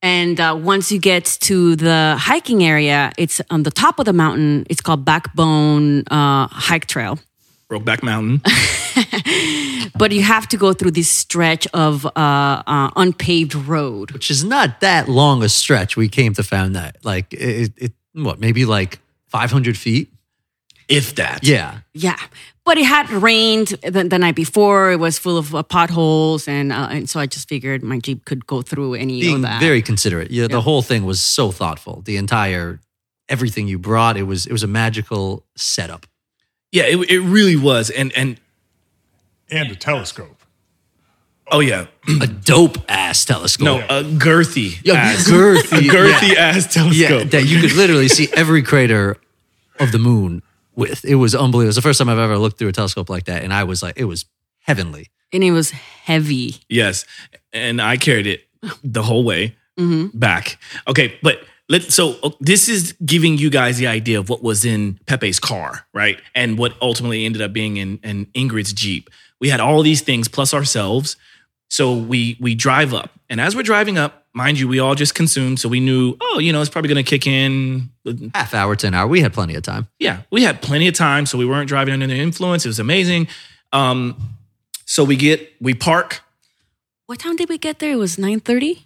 And 0.03 0.41
uh, 0.41 0.59
once 0.61 0.91
you 0.91 0.99
get 0.99 1.25
to 1.43 1.77
the 1.77 2.17
hiking 2.19 2.65
area, 2.65 3.13
it's 3.17 3.41
on 3.51 3.63
the 3.63 3.71
top 3.71 4.01
of 4.01 4.05
the 4.05 4.13
mountain. 4.13 4.67
It's 4.69 4.81
called 4.81 5.05
Backbone 5.05 6.03
uh, 6.09 6.49
Hike 6.49 6.87
Trail. 6.87 7.19
Brokeback 7.71 8.03
Mountain. 8.03 8.43
But 9.95 10.11
you 10.13 10.23
have 10.23 10.49
to 10.49 10.57
go 10.57 10.73
through 10.73 10.93
this 10.93 11.09
stretch 11.09 11.67
of 11.73 12.05
uh, 12.07 12.11
uh, 12.17 12.91
unpaved 12.97 13.55
road. 13.55 14.11
which 14.11 14.31
is 14.31 14.43
not 14.43 14.81
that 14.81 15.09
long 15.09 15.43
a 15.43 15.49
stretch. 15.49 15.97
We 15.97 16.09
came 16.09 16.35
to 16.35 16.43
find 16.43 16.75
that 16.75 16.97
like 17.05 17.33
it, 17.33 17.73
it 17.77 17.93
what 18.13 18.41
maybe 18.41 18.65
like 18.65 18.99
500 19.29 19.77
feet. 19.77 20.12
If 20.93 21.15
that. 21.17 21.43
Yeah, 21.45 21.79
Yeah, 21.95 22.17
but 22.65 22.77
it 22.79 22.85
had 22.85 23.09
rained 23.11 23.69
the, 23.83 24.05
the 24.05 24.19
night 24.19 24.35
before. 24.37 24.93
It 24.93 24.99
was 25.01 25.19
full 25.19 25.37
of 25.39 25.55
uh, 25.55 25.63
potholes, 25.63 26.47
and 26.49 26.73
uh, 26.73 26.89
and 26.91 27.09
so 27.11 27.19
I 27.21 27.27
just 27.27 27.49
figured 27.49 27.83
my 27.83 27.99
jeep 27.99 28.25
could 28.25 28.47
go 28.47 28.63
through 28.63 28.95
any 28.95 29.21
being 29.21 29.37
of 29.37 29.43
that. 29.43 29.61
very 29.61 29.83
considerate. 29.83 30.31
Yeah, 30.31 30.47
the 30.49 30.61
whole 30.61 30.83
thing 30.83 31.05
was 31.05 31.21
so 31.23 31.51
thoughtful. 31.51 32.03
The 32.05 32.17
entire 32.17 32.79
everything 33.29 33.69
you 33.69 33.79
brought 33.79 34.17
it 34.17 34.25
was 34.25 34.47
it 34.47 34.53
was 34.53 34.63
a 34.63 34.67
magical 34.69 35.45
setup. 35.57 36.07
Yeah, 36.71 36.85
it, 36.85 36.99
it 37.11 37.21
really 37.21 37.57
was. 37.57 37.91
And 37.91 38.13
and 38.17 38.39
And 39.51 39.71
a 39.71 39.77
telescope. 39.77 40.39
oh 41.51 41.61
yeah, 41.61 41.87
A 42.21 42.27
dope 42.27 42.79
ass 42.89 43.25
telescope. 43.25 43.65
no, 43.65 43.79
a 43.89 44.03
girthy, 44.05 44.79
Yeah, 44.85 44.95
ass, 44.95 45.29
girthy, 45.29 45.79
a 45.89 45.93
girthy 45.93 46.35
yeah. 46.35 46.41
ass 46.49 46.65
yeah, 46.77 46.83
telescope. 46.83 47.31
that 47.31 47.45
you 47.47 47.61
could 47.61 47.73
literally 47.73 48.09
see 48.09 48.29
every 48.35 48.63
crater 48.63 49.17
of 49.79 49.93
the 49.93 49.99
moon 49.99 50.43
with. 50.75 51.05
It 51.05 51.17
was 51.17 51.35
unbelievable. 51.35 51.63
It 51.63 51.67
was 51.67 51.77
the 51.77 51.83
first 51.83 51.99
time 51.99 52.09
I've 52.09 52.19
ever 52.19 52.39
looked 52.39 52.59
through 52.59 52.69
a 52.69 52.73
telescope 52.73 53.09
like 53.11 53.25
that, 53.25 53.43
and 53.45 53.53
I 53.53 53.65
was 53.65 53.83
like, 53.83 53.99
it 53.99 54.05
was 54.05 54.25
heavenly. 54.61 55.09
and 55.33 55.43
it 55.43 55.51
was 55.53 55.71
heavy. 55.71 56.57
yes, 56.69 57.05
and 57.53 57.81
I 57.81 57.97
carried 57.97 58.27
it 58.27 58.43
the 58.85 59.03
whole 59.03 59.25
way 59.25 59.57
Mm-hmm. 59.81 60.19
back. 60.19 60.59
Okay, 60.87 61.19
but 61.23 61.39
let 61.71 61.83
so 61.85 62.17
this 62.41 62.69
is 62.69 62.93
giving 63.05 63.39
you 63.39 63.49
guys 63.49 63.79
the 63.79 63.87
idea 63.87 64.19
of 64.19 64.29
what 64.29 64.43
was 64.43 64.67
in 64.67 65.01
Pepe's 65.07 65.41
car, 65.41 65.87
right? 65.95 66.21
And 66.35 66.59
what 66.59 66.75
ultimately 66.83 67.25
ended 67.25 67.41
up 67.41 67.55
being 67.55 67.79
in, 67.79 67.99
in 68.05 68.27
Ingrid's 68.35 68.75
Jeep. 68.75 69.09
We 69.41 69.49
had 69.49 69.61
all 69.61 69.83
these 69.83 70.03
things 70.03 70.29
plus 70.29 70.53
ourselves. 70.53 71.17
So 71.73 71.95
we 71.95 72.37
we 72.39 72.55
drive 72.55 72.93
up, 72.93 73.09
and 73.31 73.41
as 73.41 73.57
we're 73.57 73.63
driving 73.63 73.97
up, 73.97 74.27
mind 74.35 74.61
you, 74.61 74.69
we 74.69 74.79
all 74.79 74.95
just 74.95 75.15
consumed. 75.15 75.59
So 75.59 75.71
we 75.71 75.81
knew, 75.81 76.15
oh, 76.21 76.39
you 76.39 76.53
know, 76.53 76.61
it's 76.61 76.69
probably 76.69 76.89
going 76.93 77.03
to 77.03 77.09
kick 77.09 77.27
in 77.27 77.89
Half 78.35 78.53
hour 78.53 78.77
to 78.77 78.87
an 78.89 78.93
hour. 78.93 79.07
We 79.09 79.23
had 79.23 79.33
plenty 79.33 79.55
of 79.55 79.63
time. 79.63 79.89
yeah, 79.99 80.21
we 80.31 80.43
had 80.43 80.61
plenty 80.61 80.87
of 80.87 80.93
time, 80.93 81.25
so 81.25 81.39
we 81.39 81.47
weren't 81.47 81.69
driving 81.69 81.95
under 81.95 82.07
the 82.07 82.15
influence. 82.15 82.67
It 82.67 82.69
was 82.69 82.79
amazing. 82.79 83.27
Um, 83.73 84.21
so 84.85 85.03
we 85.03 85.17
get 85.17 85.51
we 85.63 85.73
park. 85.73 86.21
What 87.07 87.21
time 87.21 87.37
did 87.37 87.49
we 87.49 87.57
get 87.57 87.79
there? 87.79 87.93
It 87.93 87.97
was 87.97 88.19
nine 88.19 88.41
thirty. 88.41 88.85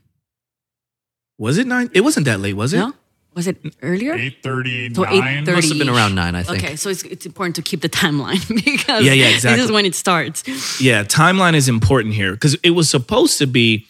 Was 1.38 1.59
it 1.59 1.66
nine? 1.66 1.90
It 1.92 2.03
wasn't 2.03 2.27
that 2.27 2.38
late, 2.38 2.55
was 2.55 2.72
it? 2.72 2.79
No, 2.79 2.94
was 3.37 3.46
it 3.46 3.59
earlier? 3.83 4.14
Eight 4.14 4.42
thirty. 4.42 4.92
So 4.94 5.05
8:30. 5.05 5.55
Must 5.55 5.68
have 5.68 5.79
been 5.79 5.88
around 5.88 6.14
nine, 6.16 6.35
I 6.35 6.42
think. 6.42 6.64
Okay, 6.64 6.75
so 6.77 6.88
it's 6.88 7.03
it's 7.05 7.27
important 7.27 7.55
to 7.57 7.62
keep 7.62 7.83
the 7.83 7.88
timeline 7.88 8.42
because 8.64 9.05
Yeah, 9.05 9.12
yeah, 9.12 9.29
exactly. 9.29 9.57
this 9.57 9.64
is 9.66 9.70
when 9.72 9.85
it 9.87 9.94
starts. 9.94 10.42
Yeah, 10.81 11.05
timeline 11.05 11.55
is 11.55 11.68
important 11.68 12.14
here 12.14 12.33
because 12.33 12.55
it 12.64 12.70
was 12.70 12.90
supposed 12.90 13.38
to 13.38 13.46
be. 13.46 13.87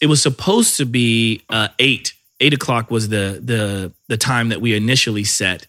It 0.00 0.06
was 0.08 0.20
supposed 0.22 0.76
to 0.76 0.84
be 0.84 1.42
uh, 1.48 1.68
eight. 1.78 2.12
Eight 2.40 2.52
o'clock 2.52 2.90
was 2.90 3.08
the 3.08 3.40
the 3.42 3.92
the 4.08 4.16
time 4.16 4.50
that 4.50 4.60
we 4.60 4.74
initially 4.76 5.24
set, 5.24 5.66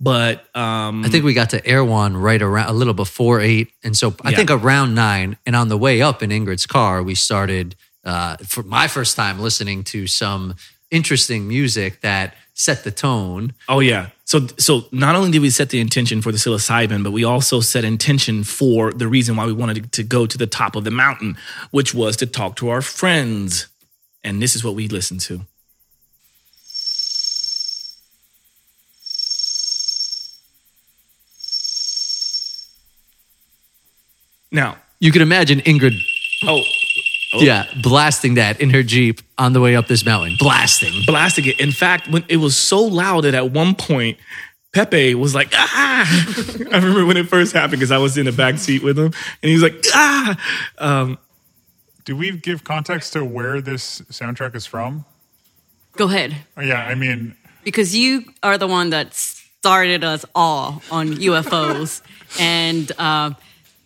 but 0.00 0.44
um, 0.56 1.04
I 1.04 1.08
think 1.08 1.24
we 1.24 1.34
got 1.34 1.50
to 1.50 1.64
Erewhon 1.66 2.16
right 2.16 2.40
around 2.42 2.68
a 2.68 2.72
little 2.72 2.94
before 2.94 3.40
eight, 3.40 3.68
and 3.84 3.96
so 3.96 4.14
I 4.22 4.30
Yeah. 4.30 4.36
think 4.36 4.50
around 4.50 4.94
nine. 4.94 5.36
And 5.46 5.56
on 5.56 5.68
the 5.68 5.76
way 5.78 6.00
up 6.02 6.22
in 6.22 6.30
Ingrid's 6.30 6.66
car, 6.66 7.02
we 7.02 7.14
started 7.16 7.74
uh, 8.04 8.36
for 8.46 8.62
my 8.62 8.86
first 8.88 9.16
time 9.16 9.38
listening 9.40 9.82
to 9.84 10.06
some 10.06 10.54
interesting 10.90 11.48
music 11.48 12.00
that 12.02 12.34
set 12.54 12.84
the 12.84 12.90
tone. 12.90 13.54
Oh 13.68 13.80
yeah. 13.80 14.08
So 14.24 14.46
so 14.58 14.84
not 14.92 15.14
only 15.14 15.30
did 15.30 15.42
we 15.42 15.50
set 15.50 15.70
the 15.70 15.80
intention 15.80 16.22
for 16.22 16.32
the 16.32 16.38
psilocybin, 16.38 17.02
but 17.02 17.12
we 17.12 17.24
also 17.24 17.60
set 17.60 17.84
intention 17.84 18.44
for 18.44 18.92
the 18.92 19.08
reason 19.08 19.36
why 19.36 19.46
we 19.46 19.52
wanted 19.52 19.92
to 19.92 20.02
go 20.02 20.26
to 20.26 20.38
the 20.38 20.46
top 20.46 20.76
of 20.76 20.84
the 20.84 20.90
mountain, 20.90 21.36
which 21.70 21.94
was 21.94 22.16
to 22.18 22.26
talk 22.26 22.56
to 22.56 22.68
our 22.68 22.82
friends. 22.82 23.68
And 24.24 24.40
this 24.40 24.54
is 24.54 24.62
what 24.62 24.74
we 24.74 24.88
listened 24.88 25.20
to. 25.22 25.42
Now, 34.52 34.76
You 35.02 35.10
can 35.10 35.20
imagine 35.20 35.58
Ingrid, 35.62 35.98
oh, 36.44 36.62
yeah, 37.34 37.66
blasting 37.82 38.34
that 38.34 38.60
in 38.60 38.70
her 38.70 38.82
Jeep 38.82 39.20
on 39.38 39.52
the 39.52 39.60
way 39.60 39.76
up 39.76 39.86
this 39.88 40.04
mountain. 40.04 40.36
Blasting. 40.38 40.92
blasting 41.06 41.46
it. 41.46 41.60
In 41.60 41.72
fact, 41.72 42.08
when 42.08 42.24
it 42.28 42.36
was 42.36 42.56
so 42.56 42.82
loud 42.82 43.22
that 43.22 43.34
at 43.34 43.50
one 43.50 43.74
point 43.74 44.18
Pepe 44.72 45.14
was 45.14 45.34
like, 45.34 45.52
ah. 45.54 46.34
I 46.72 46.76
remember 46.76 47.04
when 47.04 47.18
it 47.18 47.28
first 47.28 47.52
happened 47.52 47.72
because 47.72 47.90
I 47.90 47.98
was 47.98 48.16
in 48.16 48.24
the 48.24 48.32
back 48.32 48.56
seat 48.58 48.82
with 48.82 48.98
him, 48.98 49.06
and 49.06 49.14
he 49.42 49.52
was 49.52 49.62
like, 49.62 49.84
ah. 49.92 50.36
Um, 50.78 51.18
Do 52.04 52.16
we 52.16 52.32
give 52.32 52.64
context 52.64 53.12
to 53.12 53.24
where 53.24 53.60
this 53.60 54.00
soundtrack 54.10 54.54
is 54.54 54.64
from? 54.64 55.04
Go 55.96 56.06
ahead. 56.06 56.34
Oh, 56.56 56.62
yeah, 56.62 56.86
I 56.86 56.94
mean, 56.94 57.36
because 57.64 57.94
you 57.94 58.24
are 58.42 58.56
the 58.56 58.66
one 58.66 58.90
that 58.90 59.12
started 59.12 60.04
us 60.04 60.24
all 60.34 60.82
on 60.90 61.08
UFOs, 61.28 62.00
and 62.40 62.90
uh, 62.98 63.32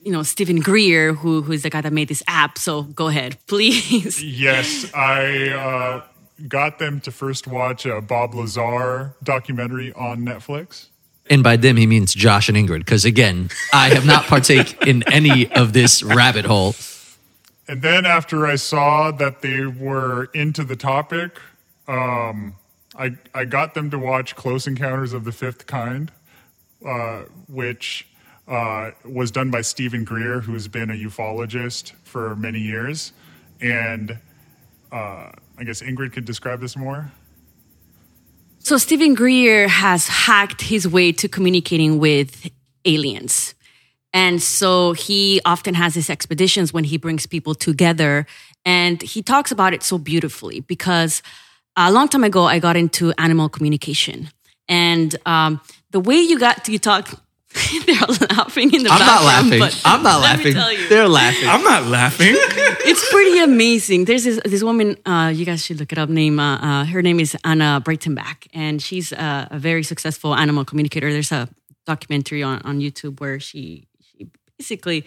you 0.07 0.13
know 0.13 0.23
Steven 0.23 0.61
Greer, 0.61 1.13
who 1.13 1.43
who's 1.43 1.63
the 1.63 1.71
guy 1.71 1.81
that 1.81 1.93
made 1.93 2.07
this 2.07 2.23
app. 2.29 2.59
So 2.59 2.85
go 2.85 3.09
ahead, 3.09 3.37
please. 3.49 4.23
yes, 4.23 4.91
I 4.95 5.49
uh, 5.49 6.03
got 6.47 6.79
them 6.79 7.01
to 7.01 7.11
first 7.11 7.49
watch 7.49 7.85
a 7.85 8.01
Bob 8.01 8.35
Lazar 8.35 9.17
documentary 9.23 9.93
on 9.93 10.21
Netflix. 10.21 10.87
And 11.29 11.43
by 11.43 11.57
them, 11.57 11.77
he 11.77 11.89
means 11.89 12.15
Josh 12.15 12.49
and 12.49 12.57
Ingrid. 12.57 12.79
Because 12.79 13.05
again, 13.05 13.51
I 13.73 13.89
have 13.89 14.07
not 14.07 14.27
partake 14.27 14.81
in 14.87 15.03
any 15.13 15.51
of 15.51 15.73
this 15.73 16.05
rabbit 16.05 16.45
hole. 16.45 16.77
And 17.67 17.83
then 17.83 18.07
after 18.07 18.47
I 18.47 18.55
saw 18.55 19.11
that 19.11 19.43
they 19.43 19.67
were 19.67 20.27
into 20.27 20.63
the 20.63 20.77
topic, 20.77 21.41
um, 21.89 22.55
I 22.97 23.17
I 23.35 23.45
got 23.45 23.75
them 23.75 23.91
to 23.91 23.99
watch 23.99 24.37
Close 24.37 24.69
Encounters 24.69 25.13
of 25.13 25.25
the 25.25 25.33
Fifth 25.33 25.67
Kind, 25.67 26.13
uh, 26.87 27.23
which 27.49 28.07
uh, 28.49 28.91
was 29.05 29.31
done 29.31 29.51
by 29.51 29.61
Steven 29.61 30.05
Greer, 30.05 30.41
who's 30.41 30.69
been 30.69 30.91
a 30.91 30.95
ufologist 30.95 31.93
for 32.05 32.37
many 32.37 32.61
years, 32.61 33.13
and 33.61 34.19
uh, 34.93 35.31
I 35.59 35.65
guess 35.65 35.83
Ingrid 35.83 36.13
could 36.13 36.25
describe 36.25 36.61
this 36.61 36.77
more. 36.77 37.11
So 38.59 38.79
Steven 38.79 39.15
Greer 39.15 39.69
has 39.69 40.09
hacked 40.09 40.63
his 40.63 40.89
way 40.89 41.13
to 41.13 41.29
communicating 41.29 41.99
with 41.99 42.51
aliens. 42.85 43.55
And 44.13 44.43
so 44.43 44.93
he 44.93 45.41
often 45.45 45.75
has 45.75 45.95
his 45.95 46.09
expeditions 46.11 46.73
when 46.73 46.85
he 46.85 46.97
brings 46.97 47.27
people 47.27 47.55
together. 47.55 48.27
And 48.65 49.01
he 49.03 49.23
talks 49.23 49.53
about 49.53 49.73
it 49.73 49.83
so 49.83 49.99
beautifully 49.99 50.61
because 50.61 51.23
a 51.77 51.93
long 51.93 52.09
time 52.09 52.25
ago, 52.25 52.45
I 52.45 52.59
got 52.59 52.77
into 52.77 53.13
animal 53.19 53.49
communication. 53.49 54.31
And 54.69 55.15
um, 55.27 55.61
the 55.91 56.01
way 56.01 56.17
you 56.17 56.39
got 56.39 56.65
to 56.65 56.79
talk, 56.79 57.23
they're 57.87 58.37
laughing 58.37 58.73
in 58.75 58.83
the 58.83 58.89
background. 58.89 59.03
I'm 59.03 59.07
not 59.07 59.25
background. 59.25 59.51
laughing. 59.51 59.59
but 59.59 59.83
I'm 59.85 60.03
not 60.03 60.21
let 60.21 60.39
me 60.39 60.45
laughing. 60.45 60.55
tell 60.55 60.73
you. 60.73 60.89
They're 60.89 61.09
laughing. 61.09 61.49
I'm 61.49 61.63
not 61.63 61.85
laughing. 61.87 62.35
it's 62.85 63.11
pretty 63.11 63.39
amazing. 63.41 64.05
There's 64.05 64.25
this, 64.25 64.41
this 64.45 64.63
woman, 64.63 64.97
uh, 65.07 65.33
you 65.35 65.45
guys 65.45 65.65
should 65.65 65.79
look 65.81 65.93
it 65.93 65.99
up. 65.99 66.09
Name 66.09 66.39
uh, 66.39 66.59
uh, 66.59 66.85
her 66.85 67.03
name 67.03 67.21
is 67.21 67.37
Anna 67.45 67.83
Breytenbach, 67.85 68.47
and 68.53 68.81
she's 68.81 69.13
uh, 69.13 69.49
a 69.51 69.59
very 69.59 69.83
successful 69.83 70.35
animal 70.35 70.65
communicator. 70.65 71.13
There's 71.13 71.33
a 71.33 71.49
documentary 71.87 72.43
on, 72.43 72.61
on 72.63 72.81
YouTube 72.81 73.21
where 73.21 73.41
she 73.41 73.87
she 74.01 74.29
basically 74.59 75.05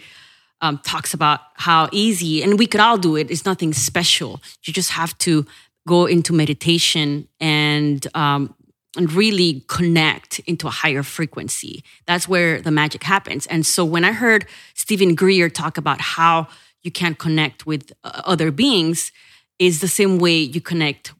um, 0.60 0.78
talks 0.78 1.14
about 1.14 1.40
how 1.54 1.88
easy, 1.92 2.42
and 2.42 2.58
we 2.58 2.66
could 2.66 2.80
all 2.80 2.98
do 2.98 3.16
it. 3.16 3.30
It's 3.30 3.44
nothing 3.44 3.72
special. 3.72 4.40
You 4.64 4.72
just 4.72 4.90
have 4.90 5.16
to 5.18 5.46
go 5.86 6.06
into 6.06 6.32
meditation 6.32 7.26
and 7.40 8.06
um, 8.14 8.54
and 8.96 9.12
really 9.12 9.64
connect 9.68 10.40
into 10.40 10.66
a 10.66 10.70
higher 10.70 11.02
frequency. 11.02 11.84
That's 12.06 12.28
where 12.28 12.60
the 12.60 12.70
magic 12.70 13.04
happens. 13.04 13.46
And 13.46 13.64
so 13.64 13.84
when 13.84 14.04
I 14.04 14.12
heard 14.12 14.46
Steven 14.74 15.14
Greer 15.14 15.48
talk 15.48 15.78
about 15.78 16.00
how 16.00 16.48
you 16.82 16.90
can 16.90 17.14
connect 17.14 17.66
with 17.66 17.92
uh, 18.02 18.22
other 18.24 18.50
beings, 18.50 19.12
is 19.60 19.80
the 19.80 19.88
same 19.88 20.18
way 20.18 20.38
you 20.38 20.60
connect 20.60 21.12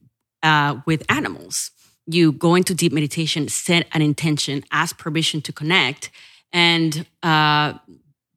uh, 0.42 0.80
with 0.87 1.04
animals. 1.09 1.70
You 2.06 2.33
go 2.33 2.56
into 2.56 2.74
deep 2.74 2.90
meditation, 2.92 3.48
set 3.48 3.87
an 3.92 4.02
intention, 4.02 4.64
ask 4.72 4.98
permission 4.98 5.42
to 5.42 5.52
connect, 5.52 6.11
and 6.52 7.06
uh, 7.22 7.74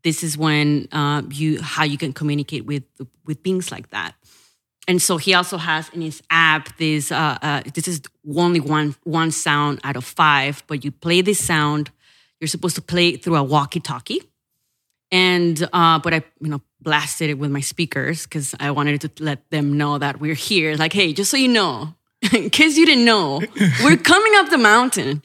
this 0.04 0.22
is 0.22 0.38
when 0.38 0.90
uh, 0.92 1.24
you 1.32 1.62
how 1.62 1.86
you 1.86 1.98
can 1.98 2.14
communicate 2.14 2.66
with 2.66 2.84
with 3.26 3.42
beings 3.42 3.72
like 3.72 3.90
that 3.90 4.14
and 4.88 5.02
so 5.02 5.18
he 5.18 5.34
also 5.34 5.58
has 5.58 5.90
in 5.90 6.02
his 6.02 6.22
app 6.30 6.78
this 6.78 7.12
uh, 7.12 7.38
uh, 7.42 7.62
this 7.74 7.88
is 7.88 8.02
only 8.36 8.60
one 8.60 8.96
one 9.04 9.32
sound 9.32 9.80
out 9.84 9.96
of 9.96 10.04
five 10.04 10.64
but 10.68 10.84
you 10.84 10.92
play 10.92 11.22
this 11.22 11.44
sound 11.44 11.92
you're 12.40 12.48
supposed 12.48 12.76
to 12.76 12.82
play 12.82 13.10
it 13.10 13.24
through 13.24 13.36
a 13.36 13.44
walkie 13.44 13.80
talkie 13.80 14.22
and 15.12 15.68
uh, 15.74 16.00
but 16.00 16.14
i 16.14 16.24
you 16.40 16.50
know 16.50 16.62
blasted 16.82 17.30
it 17.30 17.36
with 17.36 17.50
my 17.50 17.62
speakers 17.62 18.24
because 18.24 18.54
i 18.60 18.70
wanted 18.70 19.00
to 19.00 19.24
let 19.24 19.50
them 19.52 19.78
know 19.78 19.98
that 19.98 20.20
we're 20.20 20.34
here. 20.34 20.76
Like 20.76 20.94
hey 20.94 21.14
just 21.14 21.32
so 21.32 21.38
you 21.38 21.48
know 21.48 21.96
in 22.34 22.50
case 22.50 22.78
you 22.78 22.86
didn't 22.86 23.06
know 23.06 23.42
we're 23.84 23.98
coming 24.14 24.34
up 24.36 24.50
the 24.50 24.58
mountain. 24.58 25.22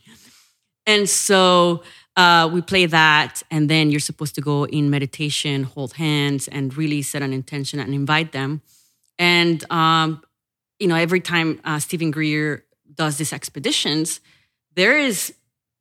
And 0.87 1.07
so 1.07 1.83
uh, 2.16 2.49
we 2.51 2.62
play 2.62 2.87
that, 2.87 3.42
and 3.51 3.68
then 3.68 3.90
you're 3.90 4.01
supposed 4.01 4.35
to 4.37 4.40
go 4.40 4.64
in 4.64 4.88
meditation, 4.88 5.64
hold 5.64 5.92
hands, 5.92 6.49
and 6.49 6.75
really 6.77 7.03
set 7.03 7.21
an 7.21 7.35
intention 7.35 7.79
and 7.79 7.92
invite 7.94 8.33
them. 8.33 8.62
And 9.18 9.64
um, 9.70 10.22
you 10.78 10.87
know, 10.87 10.96
every 10.96 11.20
time 11.20 11.61
uh, 11.64 11.78
Steven 11.78 12.11
Greer 12.11 12.64
does 12.94 13.18
these 13.18 13.33
expeditions, 13.33 14.20
there 14.74 14.98
is 14.98 15.35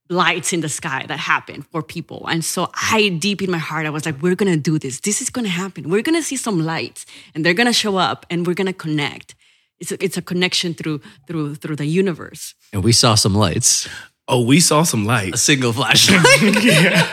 lights 0.10 0.54
in 0.54 0.62
the 0.62 0.70
sky 0.70 1.06
that 1.08 1.20
happen 1.20 1.62
for 1.64 1.84
people. 1.84 2.26
And 2.28 2.44
so 2.44 2.72
I, 2.74 3.10
deep 3.10 3.42
in 3.42 3.52
my 3.52 3.58
heart, 3.58 3.86
I 3.86 3.90
was 3.90 4.06
like, 4.06 4.22
we're 4.22 4.36
gonna 4.36 4.58
do 4.58 4.80
this. 4.80 5.02
This 5.02 5.22
is 5.22 5.30
gonna 5.30 5.50
happen. 5.50 5.90
We're 5.90 6.02
gonna 6.02 6.24
see 6.24 6.38
some 6.38 6.64
lights, 6.66 7.06
and 7.36 7.46
they're 7.46 7.54
gonna 7.54 7.74
show 7.74 7.98
up, 7.98 8.26
and 8.30 8.48
we're 8.48 8.54
gonna 8.56 8.74
connect. 8.74 9.36
It's 9.80 9.92
a, 9.92 10.04
it's 10.04 10.18
a 10.18 10.22
connection 10.22 10.74
through 10.74 11.02
through 11.28 11.56
through 11.56 11.76
the 11.76 11.86
universe. 11.86 12.56
and 12.74 12.84
we 12.84 12.92
saw 12.92 13.16
some 13.16 13.36
lights. 13.36 13.88
oh, 14.28 14.42
we 14.44 14.60
saw 14.60 14.84
some 14.84 15.06
lights. 15.06 15.36
A 15.36 15.38
single 15.38 15.74
flashlight. 15.74 16.64
yeah. 16.64 17.08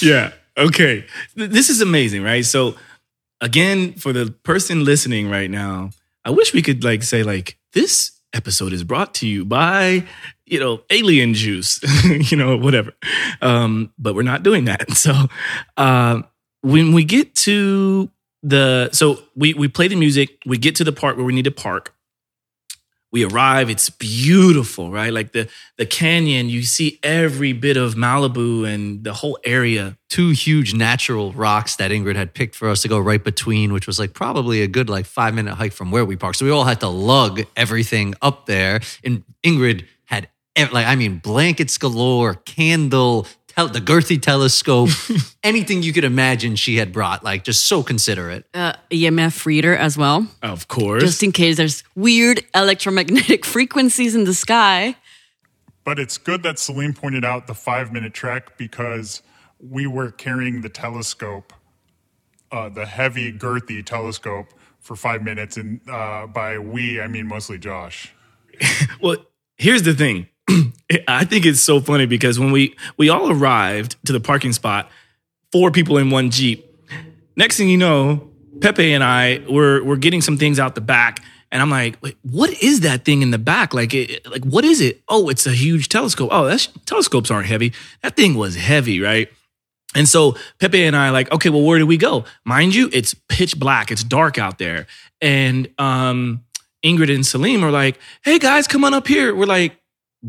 Yeah. 0.00 0.32
Okay. 0.56 1.04
This 1.34 1.68
is 1.68 1.80
amazing, 1.80 2.22
right? 2.22 2.44
So, 2.44 2.76
again, 3.40 3.94
for 3.94 4.12
the 4.12 4.30
person 4.42 4.84
listening 4.84 5.30
right 5.30 5.50
now, 5.50 5.90
I 6.24 6.30
wish 6.30 6.52
we 6.52 6.62
could 6.62 6.84
like 6.84 7.02
say 7.02 7.22
like 7.22 7.58
this 7.72 8.12
episode 8.32 8.72
is 8.72 8.84
brought 8.84 9.14
to 9.14 9.26
you 9.26 9.44
by 9.44 10.04
you 10.44 10.60
know 10.60 10.82
alien 10.90 11.34
juice, 11.34 11.80
you 12.30 12.36
know 12.36 12.56
whatever. 12.56 12.92
Um, 13.40 13.92
but 13.98 14.14
we're 14.14 14.22
not 14.22 14.42
doing 14.42 14.66
that. 14.66 14.90
So, 14.96 15.14
uh, 15.76 16.22
when 16.62 16.92
we 16.92 17.04
get 17.04 17.34
to 17.36 18.10
the 18.42 18.90
so 18.92 19.22
we 19.34 19.54
we 19.54 19.68
play 19.68 19.88
the 19.88 19.96
music, 19.96 20.38
we 20.46 20.58
get 20.58 20.76
to 20.76 20.84
the 20.84 20.92
part 20.92 21.16
where 21.16 21.24
we 21.26 21.34
need 21.34 21.44
to 21.44 21.50
park 21.50 21.94
we 23.16 23.24
arrive 23.24 23.70
it's 23.70 23.88
beautiful 23.88 24.90
right 24.90 25.12
like 25.12 25.32
the 25.32 25.48
the 25.78 25.86
canyon 25.86 26.50
you 26.50 26.62
see 26.62 26.98
every 27.02 27.52
bit 27.52 27.76
of 27.76 27.94
malibu 27.94 28.68
and 28.68 29.04
the 29.04 29.14
whole 29.14 29.38
area 29.44 29.96
Two 30.08 30.30
huge 30.30 30.72
natural 30.72 31.32
rocks 31.32 31.76
that 31.76 31.90
Ingrid 31.90 32.14
had 32.14 32.32
picked 32.32 32.54
for 32.54 32.68
us 32.68 32.80
to 32.82 32.88
go 32.88 32.96
right 32.98 33.22
between, 33.22 33.72
which 33.72 33.88
was 33.88 33.98
like 33.98 34.14
probably 34.14 34.62
a 34.62 34.68
good 34.68 34.88
like 34.88 35.04
five 35.04 35.34
minute 35.34 35.56
hike 35.56 35.72
from 35.72 35.90
where 35.90 36.04
we 36.04 36.14
parked. 36.14 36.38
So 36.38 36.44
we 36.44 36.52
all 36.52 36.62
had 36.62 36.78
to 36.80 36.88
lug 36.88 37.42
everything 37.56 38.14
up 38.22 38.46
there. 38.46 38.80
And 39.02 39.24
Ingrid 39.42 39.84
had 40.04 40.28
like 40.56 40.86
I 40.86 40.94
mean 40.94 41.18
blankets 41.18 41.76
galore, 41.76 42.34
candle, 42.34 43.26
tel- 43.56 43.68
the 43.68 43.80
girthy 43.80 44.20
telescope, 44.20 44.90
anything 45.42 45.82
you 45.82 45.92
could 45.92 46.04
imagine 46.04 46.56
she 46.56 46.76
had 46.76 46.92
brought. 46.92 47.24
Like 47.24 47.44
just 47.44 47.64
so 47.64 47.82
considerate. 47.82 48.44
Uh, 48.54 48.74
EMF 48.90 49.44
reader 49.46 49.76
as 49.76 49.96
well. 49.98 50.26
of 50.42 50.68
course 50.68 51.02
just 51.02 51.22
in 51.22 51.32
case 51.32 51.56
there's 51.56 51.82
weird 51.94 52.44
electromagnetic 52.54 53.44
frequencies 53.56 54.14
in 54.14 54.24
the 54.24 54.34
sky. 54.34 54.96
But 55.84 55.98
it's 55.98 56.18
good 56.18 56.42
that 56.42 56.58
Celine 56.58 56.94
pointed 56.94 57.24
out 57.24 57.46
the 57.46 57.54
five 57.54 57.92
minute 57.92 58.12
trek 58.12 58.58
because 58.58 59.22
we 59.60 59.86
were 59.86 60.10
carrying 60.10 60.60
the 60.60 60.68
telescope, 60.68 61.52
uh, 62.50 62.68
the 62.68 62.84
heavy, 62.86 63.32
girthy 63.32 63.84
telescope, 63.84 64.48
for 64.80 64.96
five 64.96 65.22
minutes. 65.22 65.56
And 65.56 65.80
uh, 65.88 66.26
by 66.26 66.58
we, 66.58 67.00
I 67.00 67.06
mean 67.08 67.26
mostly 67.26 67.58
Josh. 67.58 68.12
well 69.00 69.16
here's 69.56 69.82
the 69.82 69.94
thing 69.94 70.28
i 71.08 71.24
think 71.24 71.44
it's 71.44 71.60
so 71.60 71.80
funny 71.80 72.06
because 72.06 72.38
when 72.38 72.52
we 72.52 72.76
we 72.96 73.08
all 73.08 73.30
arrived 73.30 73.96
to 74.04 74.12
the 74.12 74.20
parking 74.20 74.52
spot 74.52 74.90
four 75.52 75.70
people 75.70 75.98
in 75.98 76.10
one 76.10 76.30
jeep. 76.30 76.64
Next 77.36 77.56
thing 77.56 77.68
you 77.68 77.76
know 77.78 78.30
pepe 78.60 78.92
and 78.92 79.04
i 79.04 79.42
were 79.50 79.82
were 79.82 79.96
getting 79.96 80.20
some 80.20 80.38
things 80.38 80.58
out 80.58 80.74
the 80.74 80.80
back. 80.80 81.20
And 81.52 81.62
i'm 81.62 81.70
like 81.70 82.00
Wait, 82.02 82.16
what 82.22 82.50
is 82.62 82.80
that 82.80 83.04
thing 83.04 83.22
in 83.22 83.30
the 83.30 83.38
back? 83.38 83.74
Like 83.74 83.94
it, 83.94 84.28
like 84.30 84.44
what 84.44 84.64
is 84.64 84.80
it? 84.80 85.02
Oh 85.08 85.28
it's 85.28 85.46
a 85.46 85.52
huge 85.52 85.88
telescope. 85.88 86.30
Oh 86.32 86.46
that's 86.46 86.66
telescopes 86.86 87.30
aren't 87.30 87.46
heavy. 87.46 87.72
That 88.02 88.16
thing 88.16 88.34
was 88.34 88.56
heavy 88.56 89.00
right? 89.00 89.28
And 89.94 90.08
so 90.08 90.36
Pepe 90.58 90.84
and 90.84 90.94
I 90.94 91.08
are 91.08 91.12
like, 91.12 91.32
okay, 91.32 91.48
well, 91.48 91.62
where 91.62 91.78
do 91.78 91.86
we 91.86 91.96
go? 91.96 92.24
Mind 92.44 92.74
you, 92.74 92.90
it's 92.92 93.14
pitch 93.28 93.58
black, 93.58 93.90
it's 93.90 94.04
dark 94.04 94.36
out 94.36 94.58
there. 94.58 94.86
And 95.22 95.70
um, 95.78 96.44
Ingrid 96.84 97.14
and 97.14 97.24
Salim 97.24 97.64
are 97.64 97.70
like, 97.70 97.98
hey 98.22 98.38
guys, 98.38 98.66
come 98.66 98.84
on 98.84 98.92
up 98.92 99.06
here. 99.06 99.34
We're 99.34 99.46
like, 99.46 99.80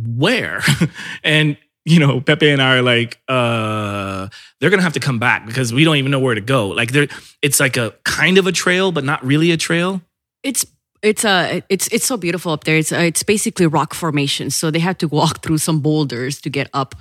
where? 0.05 0.61
and 1.23 1.57
you 1.85 1.99
know, 1.99 2.19
Pepe 2.19 2.49
and 2.49 2.61
I 2.61 2.77
are 2.77 2.81
like, 2.81 3.17
uh, 3.29 4.27
they're 4.59 4.69
gonna 4.69 4.81
have 4.81 4.93
to 4.93 4.99
come 4.99 5.19
back 5.19 5.45
because 5.45 5.73
we 5.73 5.85
don't 5.85 5.95
even 5.95 6.11
know 6.11 6.19
where 6.19 6.35
to 6.35 6.41
go. 6.41 6.67
Like 6.67 6.91
there, 6.91 7.07
it's 7.41 7.61
like 7.61 7.77
a 7.77 7.95
kind 8.03 8.37
of 8.37 8.45
a 8.45 8.51
trail, 8.51 8.91
but 8.91 9.05
not 9.05 9.25
really 9.25 9.51
a 9.51 9.57
trail. 9.57 10.01
It's 10.43 10.65
it's 11.01 11.23
uh, 11.23 11.61
it's 11.69 11.87
it's 11.87 12.05
so 12.05 12.17
beautiful 12.17 12.51
up 12.51 12.65
there. 12.65 12.77
It's 12.77 12.91
uh, 12.91 12.97
it's 12.97 13.23
basically 13.23 13.67
rock 13.67 13.93
formation. 13.93 14.49
So 14.49 14.69
they 14.69 14.79
had 14.79 14.99
to 14.99 15.07
walk 15.07 15.41
through 15.41 15.59
some 15.59 15.79
boulders 15.79 16.41
to 16.41 16.49
get 16.49 16.69
up 16.73 16.93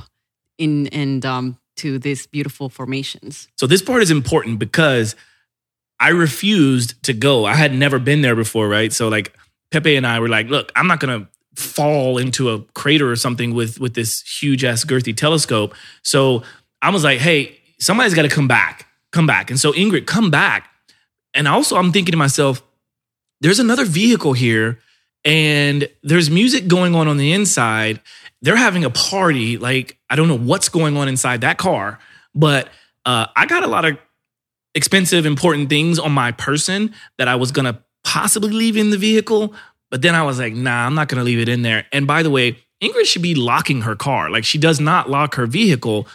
in 0.57 0.87
and 0.89 1.27
um 1.27 1.59
to 1.79 1.99
these 1.99 2.27
beautiful 2.27 2.69
formations. 2.69 3.49
So 3.57 3.67
this 3.67 3.83
part 3.83 4.03
is 4.03 4.11
important 4.11 4.61
because 4.61 5.17
I 5.99 6.11
refused 6.11 7.03
to 7.05 7.13
go. 7.13 7.45
I 7.45 7.55
had 7.55 7.75
never 7.75 7.99
been 7.99 8.23
there 8.23 8.37
before, 8.37 8.69
right? 8.69 8.93
So 8.93 9.09
like 9.09 9.35
Pepe 9.71 9.97
and 9.97 10.07
I 10.07 10.21
were 10.21 10.29
like, 10.29 10.49
look, 10.49 10.71
I'm 10.77 10.87
not 10.87 11.01
gonna 11.01 11.29
fall 11.57 12.19
into 12.19 12.51
a 12.51 12.61
crater 12.75 13.11
or 13.11 13.17
something 13.17 13.55
with 13.55 13.81
with 13.81 13.95
this 13.95 14.23
huge 14.41 14.65
ass 14.65 14.85
girthy 14.85 15.17
telescope. 15.17 15.75
So 16.03 16.43
I 16.83 16.91
was 16.91 17.03
like, 17.05 17.19
hey, 17.19 17.59
somebody's 17.79 18.15
got 18.15 18.23
to 18.23 18.29
come 18.29 18.49
back, 18.49 18.87
come 19.13 19.27
back. 19.27 19.51
And 19.51 19.59
so 19.59 19.73
Ingrid, 19.73 20.07
come 20.07 20.31
back. 20.31 20.71
And 21.35 21.47
also, 21.47 21.77
I'm 21.77 21.93
thinking 21.93 22.13
to 22.13 22.19
myself, 22.19 22.63
there's 23.41 23.59
another 23.59 23.85
vehicle 23.85 24.33
here, 24.33 24.79
and 25.25 25.89
there's 26.03 26.31
music 26.31 26.69
going 26.69 26.95
on 26.95 27.09
on 27.09 27.17
the 27.17 27.33
inside. 27.33 28.01
They're 28.43 28.57
having 28.57 28.85
a 28.85 28.91
party. 28.91 29.59
Like 29.59 29.99
I 30.09 30.17
don't 30.17 30.29
know 30.29 30.39
what's 30.39 30.69
going 30.69 30.97
on 30.97 31.09
inside 31.09 31.43
that 31.43 31.59
car, 31.59 31.99
but 32.35 32.69
uh, 33.05 33.27
I 33.37 33.47
got 33.47 33.63
a 33.63 33.67
lot 33.67 33.85
of 33.85 33.99
expensive, 34.75 35.27
important 35.27 35.69
things 35.69 35.99
on 35.99 36.13
my 36.13 36.33
person 36.33 36.95
that 37.19 37.29
I 37.29 37.37
was 37.37 37.51
gonna 37.51 37.83
possibly 38.05 38.51
leave 38.51 38.77
in 38.77 38.91
the 38.91 38.99
vehicle. 38.99 39.55
But 39.91 40.03
then 40.03 40.15
I 40.15 40.23
was 40.23 40.39
like, 40.39 40.55
nah, 40.55 40.87
I'm 40.87 40.95
not 40.95 41.09
gonna 41.09 41.25
leave 41.25 41.39
it 41.39 41.49
in 41.49 41.63
there. 41.63 41.87
And 41.93 42.07
by 42.07 42.23
the 42.23 42.31
way, 42.31 42.59
Ingrid 42.83 43.07
should 43.07 43.23
be 43.23 43.35
locking 43.35 43.83
her 43.83 43.97
car. 43.97 44.31
Like 44.31 44.45
she 44.45 44.59
does 44.59 44.81
not 44.81 45.09
lock 45.09 45.35
her 45.37 45.47
vehicle, 45.47 46.07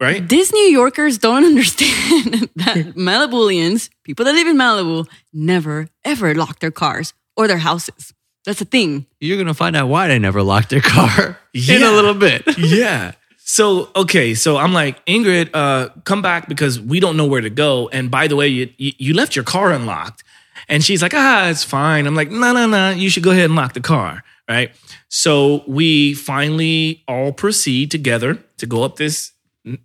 right? 0.00 0.28
These 0.28 0.52
New 0.52 0.68
Yorkers 0.70 1.18
don't 1.18 1.44
understand 1.52 2.50
that 2.56 2.94
Malibulians, 2.96 3.90
people 4.04 4.24
that 4.24 4.32
live 4.32 4.46
in 4.46 4.56
Malibu, 4.56 5.08
never 5.32 5.88
ever 6.04 6.34
lock 6.34 6.58
their 6.58 6.70
cars 6.70 7.14
or 7.36 7.48
their 7.48 7.58
houses. 7.58 8.12
That's 8.44 8.60
a 8.60 8.64
thing. 8.64 9.06
You're 9.20 9.38
gonna 9.38 9.54
find 9.54 9.76
out 9.76 9.88
why 9.88 10.08
they 10.08 10.18
never 10.18 10.42
locked 10.42 10.70
their 10.70 10.80
car 10.80 11.38
in 11.54 11.82
a 11.82 11.92
little 11.92 12.14
bit. 12.14 12.42
yeah. 12.58 13.12
So 13.38 13.90
okay, 13.94 14.34
so 14.34 14.56
I'm 14.56 14.72
like 14.72 15.04
Ingrid, 15.06 15.50
uh, 15.54 15.90
come 16.04 16.22
back 16.22 16.48
because 16.48 16.80
we 16.80 17.00
don't 17.00 17.16
know 17.16 17.26
where 17.26 17.40
to 17.40 17.50
go. 17.50 17.88
And 17.88 18.10
by 18.10 18.26
the 18.26 18.36
way, 18.36 18.48
you 18.48 18.70
you, 18.76 18.92
you 18.98 19.14
left 19.14 19.36
your 19.36 19.44
car 19.44 19.72
unlocked. 19.72 20.24
And 20.68 20.84
she's 20.84 21.02
like, 21.02 21.14
ah, 21.14 21.48
it's 21.48 21.64
fine. 21.64 22.06
I'm 22.06 22.14
like, 22.14 22.30
no, 22.30 22.52
no, 22.52 22.66
no. 22.66 22.90
You 22.90 23.10
should 23.10 23.22
go 23.22 23.30
ahead 23.30 23.46
and 23.46 23.56
lock 23.56 23.74
the 23.74 23.80
car, 23.80 24.22
right? 24.48 24.72
So 25.08 25.62
we 25.66 26.14
finally 26.14 27.02
all 27.06 27.32
proceed 27.32 27.90
together 27.90 28.38
to 28.58 28.66
go 28.66 28.82
up 28.82 28.96
this 28.96 29.32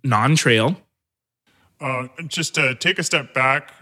non-trail. 0.02 0.76
Uh, 1.80 2.08
just 2.26 2.54
to 2.56 2.74
take 2.74 2.98
a 2.98 3.02
step 3.02 3.34
back, 3.34 3.72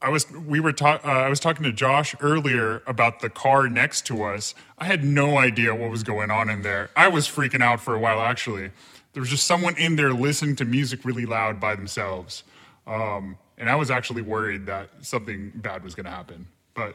I 0.00 0.10
was 0.10 0.30
we 0.30 0.60
were 0.60 0.72
ta- 0.72 1.00
uh, 1.04 1.08
I 1.08 1.28
was 1.28 1.40
talking 1.40 1.64
to 1.64 1.72
Josh 1.72 2.14
earlier 2.20 2.82
about 2.86 3.20
the 3.20 3.28
car 3.28 3.68
next 3.68 4.06
to 4.06 4.22
us. 4.22 4.54
I 4.78 4.84
had 4.84 5.02
no 5.02 5.38
idea 5.38 5.74
what 5.74 5.90
was 5.90 6.04
going 6.04 6.30
on 6.30 6.48
in 6.48 6.62
there. 6.62 6.90
I 6.94 7.08
was 7.08 7.26
freaking 7.26 7.62
out 7.62 7.80
for 7.80 7.94
a 7.94 7.98
while 7.98 8.20
actually. 8.20 8.70
There 9.12 9.20
was 9.20 9.30
just 9.30 9.46
someone 9.46 9.76
in 9.76 9.96
there 9.96 10.12
listening 10.12 10.54
to 10.56 10.64
music 10.64 11.04
really 11.04 11.26
loud 11.26 11.58
by 11.58 11.74
themselves, 11.74 12.44
um, 12.86 13.36
and 13.58 13.68
I 13.68 13.74
was 13.76 13.90
actually 13.90 14.22
worried 14.22 14.66
that 14.66 14.88
something 15.02 15.52
bad 15.54 15.84
was 15.84 15.94
going 15.94 16.04
to 16.04 16.10
happen. 16.10 16.46
But 16.74 16.94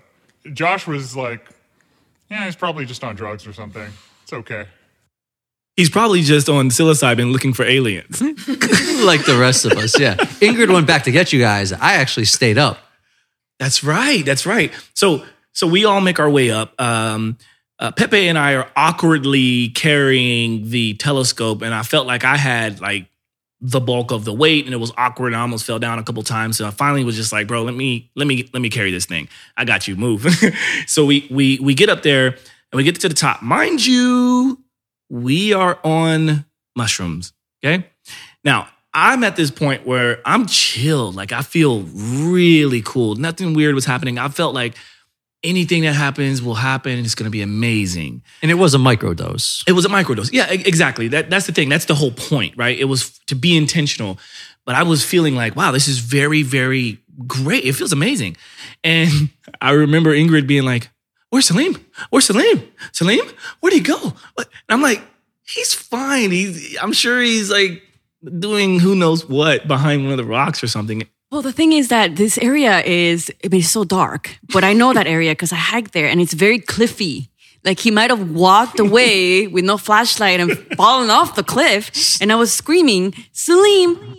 Josh 0.54 0.88
was 0.88 1.16
like, 1.16 1.48
"Yeah, 2.30 2.46
he's 2.46 2.56
probably 2.56 2.86
just 2.86 3.04
on 3.04 3.16
drugs 3.16 3.46
or 3.46 3.54
something. 3.54 3.88
It's 4.24 4.34
okay." 4.34 4.66
He's 5.76 5.90
probably 5.90 6.22
just 6.22 6.50
on 6.50 6.70
psilocybin 6.70 7.32
looking 7.32 7.54
for 7.54 7.64
aliens. 7.64 8.22
like 8.22 9.26
the 9.26 9.38
rest 9.40 9.66
of 9.66 9.72
us, 9.74 10.00
yeah. 10.00 10.16
Ingrid 10.16 10.72
went 10.72 10.86
back 10.86 11.04
to 11.06 11.12
get 11.12 11.34
you 11.34 11.40
guys. 11.40 11.74
I 11.74 11.94
actually 11.94 12.26
stayed 12.26 12.60
up. 12.60 12.78
That's 13.58 13.84
right. 13.84 14.24
That's 14.24 14.46
right. 14.46 14.72
So 14.94 15.24
so 15.54 15.68
we 15.68 15.86
all 15.86 16.02
make 16.02 16.20
our 16.20 16.30
way 16.30 16.52
up. 16.52 16.80
Um, 16.80 17.38
uh, 17.80 17.92
Pepe 17.92 18.28
and 18.28 18.38
I 18.38 18.56
are 18.56 18.70
awkwardly 18.76 19.70
carrying 19.70 20.70
the 20.70 20.94
telescope, 20.96 21.62
and 21.62 21.74
I 21.74 21.84
felt 21.84 22.08
like 22.08 22.24
I 22.24 22.38
had 22.38 22.80
like 22.80 23.08
the 23.66 23.80
bulk 23.80 24.12
of 24.12 24.26
the 24.26 24.34
weight, 24.34 24.66
and 24.66 24.74
it 24.74 24.78
was 24.78 24.92
awkward. 24.98 25.28
And 25.28 25.38
I 25.38 25.42
almost 25.42 25.66
fell 25.66 25.80
down 25.80 25.98
a 25.98 26.04
couple 26.04 26.22
times. 26.22 26.58
So 26.58 26.68
I 26.68 26.72
finally 26.72 27.06
was 27.06 27.16
just 27.16 27.32
like, 27.32 27.48
"Bro, 27.48 27.64
let 27.64 27.74
me 27.74 28.12
let 28.16 28.28
me 28.28 28.50
let 28.54 28.62
me 28.62 28.70
carry 28.70 28.92
this 28.92 29.06
thing. 29.06 29.30
I 29.56 29.64
got 29.64 29.88
you. 29.88 29.96
Move." 29.96 30.28
so 30.86 31.06
we 31.06 31.28
we 31.32 31.58
we 31.60 31.74
get 31.74 31.90
up 31.90 32.04
there 32.04 32.28
and 32.28 32.78
we 32.78 32.84
get 32.84 33.00
to 33.00 33.10
the 33.10 33.16
top. 33.16 33.42
Mind 33.42 33.86
you, 33.86 34.60
we 35.10 35.54
are 35.54 35.80
on 35.84 36.46
mushrooms. 36.76 37.32
Okay. 37.64 37.88
Now, 38.44 38.68
I'm 38.94 39.24
at 39.24 39.38
this 39.38 39.50
point 39.50 39.88
where 39.88 40.22
I'm 40.26 40.46
chilled. 40.46 41.16
Like, 41.16 41.32
I 41.32 41.42
feel 41.42 41.84
really 41.84 42.82
cool. 42.84 43.16
Nothing 43.16 43.54
weird 43.54 43.76
was 43.76 43.86
happening. 43.86 44.20
I 44.20 44.28
felt 44.28 44.54
like 44.54 44.76
anything 45.44 45.84
that 45.84 45.94
happens 45.94 46.42
will 46.42 46.56
happen 46.56 46.94
and 46.94 47.06
it's 47.06 47.16
going 47.16 47.26
to 47.26 47.32
be 47.32 47.42
amazing. 47.42 48.22
And 48.42 48.50
it 48.50 48.56
was 48.56 48.74
a 48.74 48.78
microdose. 48.78 49.64
It 49.68 49.74
was 49.74 49.86
a 49.86 49.90
microdose. 49.90 50.32
Yeah, 50.32 50.50
exactly. 50.50 51.08
That, 51.10 51.30
that's 51.30 51.46
the 51.46 51.52
thing. 51.52 51.70
That's 51.70 51.86
the 51.86 51.96
whole 51.96 52.12
point, 52.12 52.56
right? 52.58 52.78
It 52.78 52.86
was 52.86 53.20
to 53.28 53.36
be 53.36 53.58
intentional. 53.58 54.18
But 54.66 54.76
I 54.76 54.84
was 54.84 55.04
feeling 55.04 55.36
like, 55.36 55.56
wow, 55.56 55.72
this 55.72 55.88
is 55.88 56.00
very, 56.00 56.44
very 56.44 57.00
great. 57.28 57.66
It 57.66 57.74
feels 57.74 57.92
amazing. 57.92 58.38
And 58.84 59.30
I 59.62 59.72
remember 59.72 60.14
Ingrid 60.16 60.48
being 60.48 60.64
like, 60.64 60.90
Where's 61.34 61.48
Salim? 61.48 61.84
Where's 62.12 62.26
Salim? 62.26 62.62
Salim? 62.92 63.28
Where'd 63.60 63.74
he 63.74 63.80
go? 63.80 64.14
And 64.38 64.48
I'm 64.70 64.84
like, 64.84 65.02
he's 65.44 65.74
fine. 65.74 66.30
He's 66.30 66.78
I'm 66.80 66.94
sure 66.94 67.20
he's 67.20 67.50
like 67.50 67.82
doing 68.38 68.80
who 68.80 68.94
knows 68.94 69.28
what 69.28 69.68
behind 69.68 70.04
one 70.04 70.12
of 70.12 70.18
the 70.18 70.26
rocks 70.26 70.64
or 70.64 70.68
something. 70.68 71.08
Well, 71.34 71.42
the 71.42 71.52
thing 71.52 71.74
is 71.74 71.88
that 71.88 72.16
this 72.16 72.38
area 72.38 72.82
is, 72.82 73.34
I 73.44 73.48
mean, 73.48 73.62
it's 73.62 73.72
so 73.72 73.84
dark, 73.84 74.38
but 74.54 74.64
I 74.64 74.74
know 74.74 74.94
that 74.94 75.08
area 75.08 75.32
because 75.32 75.52
I 75.52 75.56
hiked 75.56 75.92
there 75.92 76.08
and 76.08 76.22
it's 76.22 76.36
very 76.36 76.60
cliffy. 76.60 77.32
Like 77.66 77.80
he 77.80 77.90
might 77.90 78.12
have 78.12 78.30
walked 78.30 78.80
away 78.80 79.48
with 79.54 79.66
no 79.66 79.80
flashlight 79.80 80.40
and 80.40 80.56
fallen 80.78 81.10
off 81.10 81.34
the 81.34 81.44
cliff. 81.44 82.22
And 82.22 82.32
I 82.32 82.36
was 82.36 82.54
screaming, 82.54 83.16
Salim, 83.32 84.16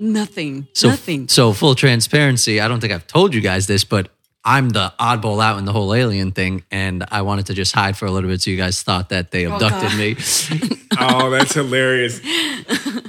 nothing, 0.00 0.66
So, 0.72 0.88
nothing. 0.88 1.28
so 1.28 1.52
full 1.52 1.76
transparency. 1.76 2.60
I 2.60 2.66
don't 2.66 2.80
think 2.80 2.92
I've 2.92 3.06
told 3.06 3.34
you 3.34 3.40
guys 3.40 3.68
this, 3.68 3.84
but 3.84 4.08
I'm 4.44 4.70
the 4.70 4.92
oddball 4.98 5.40
out 5.40 5.60
in 5.60 5.64
the 5.64 5.72
whole 5.72 5.94
alien 5.94 6.32
thing, 6.32 6.64
and 6.72 7.04
I 7.12 7.22
wanted 7.22 7.46
to 7.46 7.54
just 7.54 7.72
hide 7.72 7.96
for 7.96 8.06
a 8.06 8.10
little 8.10 8.28
bit 8.28 8.42
so 8.42 8.50
you 8.50 8.56
guys 8.56 8.82
thought 8.82 9.10
that 9.10 9.30
they 9.30 9.46
oh, 9.46 9.54
abducted 9.54 9.96
me. 9.96 10.16
Oh, 10.98 11.30
that's 11.30 11.54
hilarious. 11.54 12.20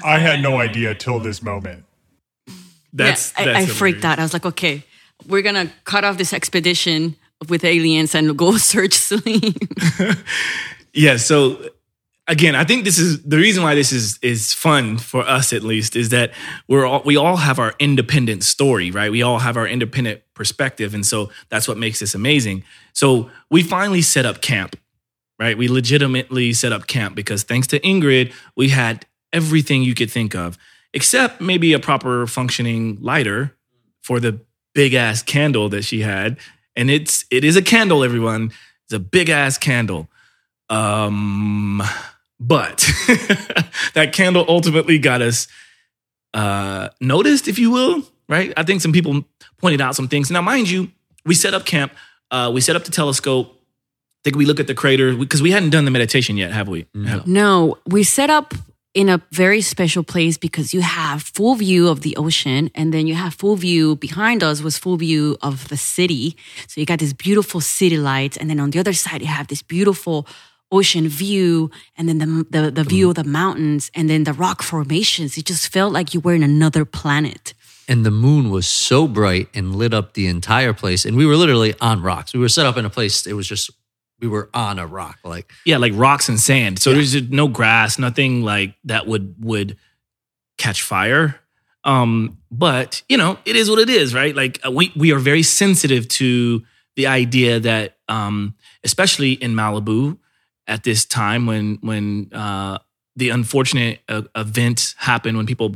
I 0.05 0.17
had 0.17 0.41
no 0.41 0.57
idea 0.57 0.95
till 0.95 1.19
this 1.19 1.43
moment. 1.43 1.83
That's, 2.93 3.33
yeah, 3.35 3.41
I, 3.41 3.45
that's 3.45 3.71
I 3.71 3.73
freaked 3.73 4.05
out. 4.05 4.19
I 4.19 4.23
was 4.23 4.33
like, 4.33 4.45
okay, 4.45 4.83
we're 5.27 5.41
going 5.41 5.67
to 5.67 5.73
cut 5.83 6.03
off 6.03 6.17
this 6.17 6.33
expedition 6.33 7.15
with 7.49 7.63
aliens 7.63 8.15
and 8.15 8.37
go 8.37 8.57
search 8.57 8.93
Salim. 8.93 9.53
Yeah. 10.93 11.17
So 11.17 11.57
again, 12.27 12.55
I 12.55 12.63
think 12.63 12.85
this 12.85 12.97
is 12.97 13.23
the 13.23 13.37
reason 13.37 13.63
why 13.63 13.75
this 13.75 13.91
is 13.91 14.17
is 14.21 14.53
fun 14.53 14.97
for 14.97 15.23
us 15.23 15.51
at 15.51 15.63
least 15.63 15.95
is 15.95 16.09
that 16.09 16.31
we're 16.67 16.85
all 16.85 17.01
we 17.03 17.17
all 17.17 17.37
have 17.37 17.59
our 17.59 17.73
independent 17.79 18.43
story, 18.43 18.91
right? 18.91 19.11
We 19.11 19.21
all 19.21 19.39
have 19.39 19.57
our 19.57 19.67
independent 19.67 20.21
perspective, 20.33 20.93
and 20.93 21.05
so 21.05 21.31
that's 21.49 21.67
what 21.67 21.77
makes 21.77 21.99
this 21.99 22.15
amazing. 22.15 22.63
So 22.93 23.29
we 23.49 23.63
finally 23.63 24.01
set 24.01 24.25
up 24.25 24.41
camp, 24.41 24.75
right? 25.39 25.57
We 25.57 25.67
legitimately 25.67 26.53
set 26.53 26.71
up 26.71 26.87
camp 26.87 27.15
because 27.15 27.43
thanks 27.43 27.67
to 27.67 27.79
Ingrid, 27.79 28.33
we 28.55 28.69
had 28.69 29.05
everything 29.31 29.81
you 29.81 29.95
could 29.95 30.11
think 30.11 30.35
of, 30.35 30.57
except 30.93 31.41
maybe 31.41 31.73
a 31.73 31.79
proper 31.79 32.27
functioning 32.27 32.97
lighter 33.01 33.55
for 34.01 34.19
the 34.19 34.39
big 34.73 34.93
ass 34.93 35.21
candle 35.23 35.69
that 35.69 35.83
she 35.83 36.01
had, 36.01 36.37
and 36.75 36.89
it's 36.89 37.25
it 37.31 37.43
is 37.43 37.55
a 37.55 37.61
candle, 37.61 38.03
everyone. 38.03 38.51
It's 38.85 38.93
a 38.93 38.99
big 38.99 39.29
ass 39.29 39.57
candle. 39.57 40.09
Um, 40.69 41.81
but 42.39 42.77
that 43.93 44.11
candle 44.13 44.45
ultimately 44.47 44.97
got 44.99 45.21
us 45.21 45.47
uh, 46.33 46.89
noticed, 46.99 47.47
if 47.47 47.59
you 47.59 47.71
will, 47.71 48.03
right? 48.27 48.51
I 48.57 48.63
think 48.63 48.81
some 48.81 48.91
people 48.91 49.23
pointed 49.59 49.81
out 49.81 49.95
some 49.95 50.07
things. 50.07 50.31
Now, 50.31 50.41
mind 50.41 50.69
you, 50.69 50.91
we 51.25 51.35
set 51.35 51.53
up 51.53 51.65
camp, 51.65 51.93
uh, 52.31 52.51
we 52.53 52.59
set 52.61 52.75
up 52.75 52.83
the 52.85 52.91
telescope. 52.91 53.59
I 53.59 54.19
think 54.23 54.35
we 54.37 54.45
look 54.45 54.59
at 54.59 54.67
the 54.67 54.73
crater 54.73 55.13
because 55.15 55.41
we 55.41 55.51
hadn't 55.51 55.69
done 55.71 55.85
the 55.85 55.91
meditation 55.91 56.37
yet, 56.37 56.51
have 56.51 56.67
we? 56.67 56.85
Have- 57.05 57.27
No, 57.27 57.77
we 57.85 58.03
set 58.03 58.29
up 58.29 58.53
in 58.93 59.09
a 59.09 59.19
very 59.31 59.61
special 59.61 60.03
place 60.03 60.37
because 60.37 60.73
you 60.73 60.81
have 60.81 61.23
full 61.23 61.55
view 61.55 61.87
of 61.89 62.01
the 62.01 62.15
ocean 62.15 62.69
and 62.75 62.93
then 62.93 63.07
you 63.07 63.15
have 63.15 63.33
full 63.33 63.55
view 63.55 63.95
behind 63.95 64.43
us 64.43 64.61
was 64.61 64.77
full 64.77 64.97
view 64.97 65.35
of 65.41 65.67
the 65.69 65.77
city. 65.77 66.35
So 66.67 66.79
you 66.79 66.85
got 66.85 66.99
this 66.99 67.13
beautiful 67.13 67.59
city 67.61 67.97
lights 67.97 68.37
and 68.37 68.49
then 68.49 68.59
on 68.59 68.69
the 68.71 68.79
other 68.79 68.93
side 68.93 69.21
you 69.21 69.27
have 69.27 69.47
this 69.47 69.63
beautiful 69.63 70.27
ocean 70.71 71.07
view 71.07 71.69
and 71.97 72.07
then 72.07 72.17
the 72.19 72.45
the, 72.49 72.71
the 72.71 72.83
view 72.83 73.09
of 73.09 73.15
the 73.15 73.23
mountains 73.23 73.89
and 73.95 74.09
then 74.09 74.23
the 74.25 74.33
rock 74.33 74.61
formations. 74.63 75.37
It 75.37 75.45
just 75.45 75.71
felt 75.73 75.91
like 75.93 76.13
you 76.13 76.19
were 76.19 76.35
in 76.35 76.43
another 76.43 76.85
planet. 76.85 77.53
and 77.89 78.05
the 78.05 78.11
moon 78.11 78.49
was 78.49 78.65
so 78.65 79.07
bright 79.07 79.47
and 79.53 79.75
lit 79.75 79.93
up 79.93 80.13
the 80.13 80.25
entire 80.27 80.73
place. 80.73 81.03
And 81.07 81.17
we 81.17 81.25
were 81.25 81.35
literally 81.35 81.73
on 81.81 82.01
rocks. 82.01 82.33
We 82.33 82.39
were 82.39 82.49
set 82.49 82.65
up 82.65 82.77
in 82.77 82.85
a 82.85 82.89
place, 82.89 83.27
it 83.27 83.33
was 83.33 83.47
just, 83.47 83.71
we 84.19 84.27
were 84.27 84.49
on 84.53 84.79
a 84.79 84.87
rock. 84.87 85.19
Like, 85.23 85.51
yeah, 85.65 85.77
like 85.77 85.93
rocks 85.95 86.29
and 86.29 86.39
sand. 86.39 86.79
So 86.79 86.93
there's 86.93 87.29
no 87.29 87.47
grass, 87.47 87.99
nothing 87.99 88.41
like 88.41 88.75
that 88.85 89.07
would 89.07 89.35
would 89.39 89.77
catch 90.57 90.81
fire. 90.81 91.39
Um, 91.83 92.37
but 92.49 93.03
you 93.09 93.17
know, 93.17 93.37
it 93.45 93.55
is 93.55 93.69
what 93.69 93.79
it 93.79 93.89
is, 93.89 94.13
right? 94.13 94.35
Like 94.35 94.59
uh, 94.65 94.71
we 94.71 94.91
we 94.95 95.11
are 95.11 95.19
very 95.19 95.43
sensitive 95.43 96.07
to 96.09 96.63
the 96.95 97.07
idea 97.07 97.59
that, 97.59 97.97
um, 98.07 98.55
especially 98.83 99.33
in 99.33 99.53
Malibu 99.53 100.17
at 100.67 100.83
this 100.83 101.05
time 101.05 101.45
when 101.45 101.79
when 101.81 102.29
uh, 102.33 102.77
the 103.15 103.29
unfortunate 103.29 103.99
uh, 104.07 104.23
events 104.35 104.95
happen 104.97 105.35
when 105.35 105.45
people 105.45 105.75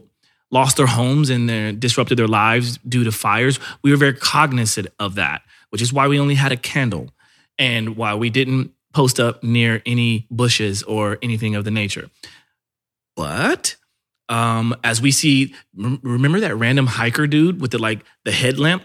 lost 0.49 0.77
their 0.77 0.87
homes 0.87 1.29
and 1.29 1.49
their, 1.49 1.73
disrupted 1.73 2.17
their 2.17 2.27
lives 2.27 2.77
due 2.87 3.03
to 3.03 3.11
fires, 3.11 3.59
we 3.83 3.91
were 3.91 3.97
very 3.97 4.13
cognizant 4.13 4.87
of 4.97 5.15
that, 5.15 5.41
which 5.71 5.81
is 5.81 5.91
why 5.91 6.07
we 6.07 6.17
only 6.17 6.35
had 6.35 6.53
a 6.53 6.57
candle 6.57 7.09
and 7.57 7.95
why 7.95 8.15
we 8.15 8.29
didn't 8.29 8.71
post 8.93 9.19
up 9.19 9.43
near 9.43 9.81
any 9.85 10.27
bushes 10.31 10.83
or 10.83 11.17
anything 11.21 11.55
of 11.55 11.65
the 11.65 11.71
nature. 11.71 12.09
But 13.15 13.75
um, 14.29 14.75
as 14.83 15.01
we 15.01 15.11
see, 15.11 15.53
remember 15.75 16.39
that 16.41 16.55
random 16.55 16.87
hiker 16.87 17.27
dude 17.27 17.61
with 17.61 17.71
the 17.71 17.77
like 17.77 18.03
the 18.25 18.31
headlamp? 18.31 18.83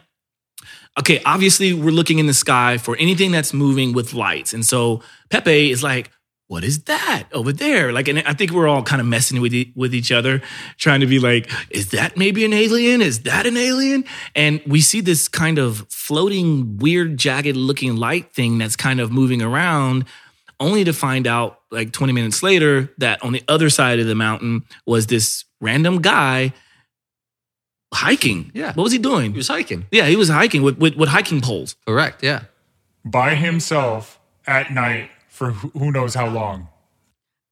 Okay, 0.99 1.23
obviously 1.25 1.73
we're 1.73 1.91
looking 1.91 2.19
in 2.19 2.27
the 2.27 2.35
sky 2.35 2.77
for 2.77 2.97
anything 2.97 3.33
that's 3.33 3.55
moving 3.55 3.93
with 3.93 4.13
lights, 4.13 4.53
and 4.53 4.65
so 4.65 5.03
Pepe 5.31 5.71
is 5.71 5.83
like, 5.83 6.11
"What 6.53 6.65
is 6.65 6.77
that 6.85 7.25
over 7.33 7.53
there?" 7.53 7.93
Like, 7.93 8.09
and 8.09 8.19
I 8.21 8.35
think 8.35 8.51
we're 8.51 8.69
all 8.69 8.83
kind 8.83 9.01
of 9.01 9.07
messing 9.07 9.41
with 9.41 9.55
e- 9.55 9.73
with 9.75 9.95
each 9.95 10.13
other, 10.13 10.43
trying 10.77 11.01
to 11.01 11.07
be 11.07 11.19
like, 11.19 11.51
"Is 11.71 11.89
that 11.91 12.17
maybe 12.17 12.45
an 12.45 12.53
alien? 12.53 13.01
Is 13.01 13.21
that 13.31 13.47
an 13.47 13.57
alien?" 13.57 14.05
And 14.35 14.61
we 14.67 14.81
see 14.81 15.01
this 15.01 15.29
kind 15.29 15.59
of 15.59 15.87
floating, 15.89 16.79
weird, 16.79 17.17
jagged 17.17 17.57
looking 17.57 17.97
light 17.97 18.33
thing 18.33 18.59
that's 18.59 18.77
kind 18.77 19.01
of 19.01 19.11
moving 19.11 19.41
around 19.43 20.05
only 20.61 20.85
to 20.85 20.93
find 20.93 21.27
out 21.27 21.61
like 21.71 21.91
20 21.93 22.13
minutes 22.13 22.43
later 22.43 22.93
that 22.99 23.23
on 23.25 23.33
the 23.33 23.43
other 23.49 23.69
side 23.69 23.99
of 23.99 24.07
the 24.07 24.15
mountain 24.15 24.63
was 24.87 25.07
this 25.09 25.45
random 25.61 26.01
guy 26.01 26.53
hiking. 27.93 28.51
Yeah. 28.55 28.73
What 28.75 28.85
was 28.85 28.93
he 28.93 28.99
doing? 28.99 29.33
He 29.33 29.39
was 29.39 29.49
hiking. 29.49 29.87
yeah, 29.91 30.07
he 30.07 30.17
was 30.17 30.29
hiking 30.29 30.63
with, 30.63 30.79
with, 30.79 30.95
with 30.97 31.09
hiking 31.09 31.41
poles. 31.41 31.77
Correct. 31.87 32.23
Yeah. 32.23 32.43
By 33.05 33.35
himself 33.35 34.21
at 34.47 34.73
night 34.73 35.11
for 35.43 35.51
who 35.51 35.69
who 35.79 35.91
knows 35.91 36.15
how 36.15 36.29
long. 36.29 36.69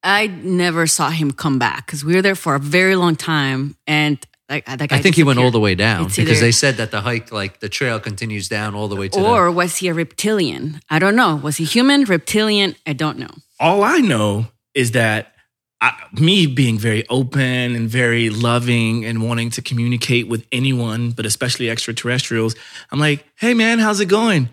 I 0.03 0.29
never 0.29 0.87
saw 0.87 1.11
him 1.11 1.33
come 1.33 1.59
back 1.59 1.87
because 1.87 2.05
we 2.05 2.15
were 2.15 2.23
there 2.23 2.37
for 2.37 2.55
a 2.55 2.59
very 2.61 2.95
long 2.95 3.17
time, 3.17 3.77
and 3.87 4.19
like, 4.49 4.67
like 4.69 4.93
I 4.93 5.01
think 5.01 5.17
he 5.17 5.25
went 5.25 5.39
all 5.39 5.51
the 5.51 5.61
way 5.61 5.75
down 5.75 6.07
It's 6.07 6.17
because 6.17 6.39
either- 6.39 6.41
they 6.41 6.53
said 6.53 6.77
that 6.77 6.91
the 6.91 7.01
hike, 7.01 7.33
like 7.33 7.61
the 7.61 7.69
trail, 7.69 7.99
continues 8.01 8.49
down 8.49 8.75
all 8.75 8.89
the 8.89 8.97
way 8.97 9.09
to 9.09 9.19
the. 9.21 9.27
Or 9.27 9.51
was 9.51 9.77
he 9.79 9.89
a 9.89 9.95
reptilian? 9.95 10.81
I 10.89 10.99
don't 10.99 11.17
know. 11.17 11.37
Was 11.37 11.57
he 11.57 11.65
human, 11.65 12.05
reptilian? 12.05 12.77
I 12.87 12.93
don't 12.93 13.19
know. 13.19 13.31
All 13.59 13.83
I 13.83 13.99
know 13.99 14.47
is 14.75 14.93
that 14.93 15.35
I, 15.81 15.93
me 16.13 16.47
being 16.47 16.79
very 16.79 17.07
open 17.09 17.75
and 17.77 17.89
very 17.89 18.31
loving 18.31 19.05
and 19.05 19.23
wanting 19.23 19.51
to 19.51 19.63
communicate 19.63 20.29
with 20.29 20.47
anyone, 20.53 21.11
but 21.11 21.27
especially 21.27 21.69
extraterrestrials, 21.71 22.55
I'm 22.91 23.01
like, 23.01 23.25
hey 23.37 23.55
man, 23.55 23.79
how's 23.81 24.01
it 24.01 24.07
going? 24.07 24.49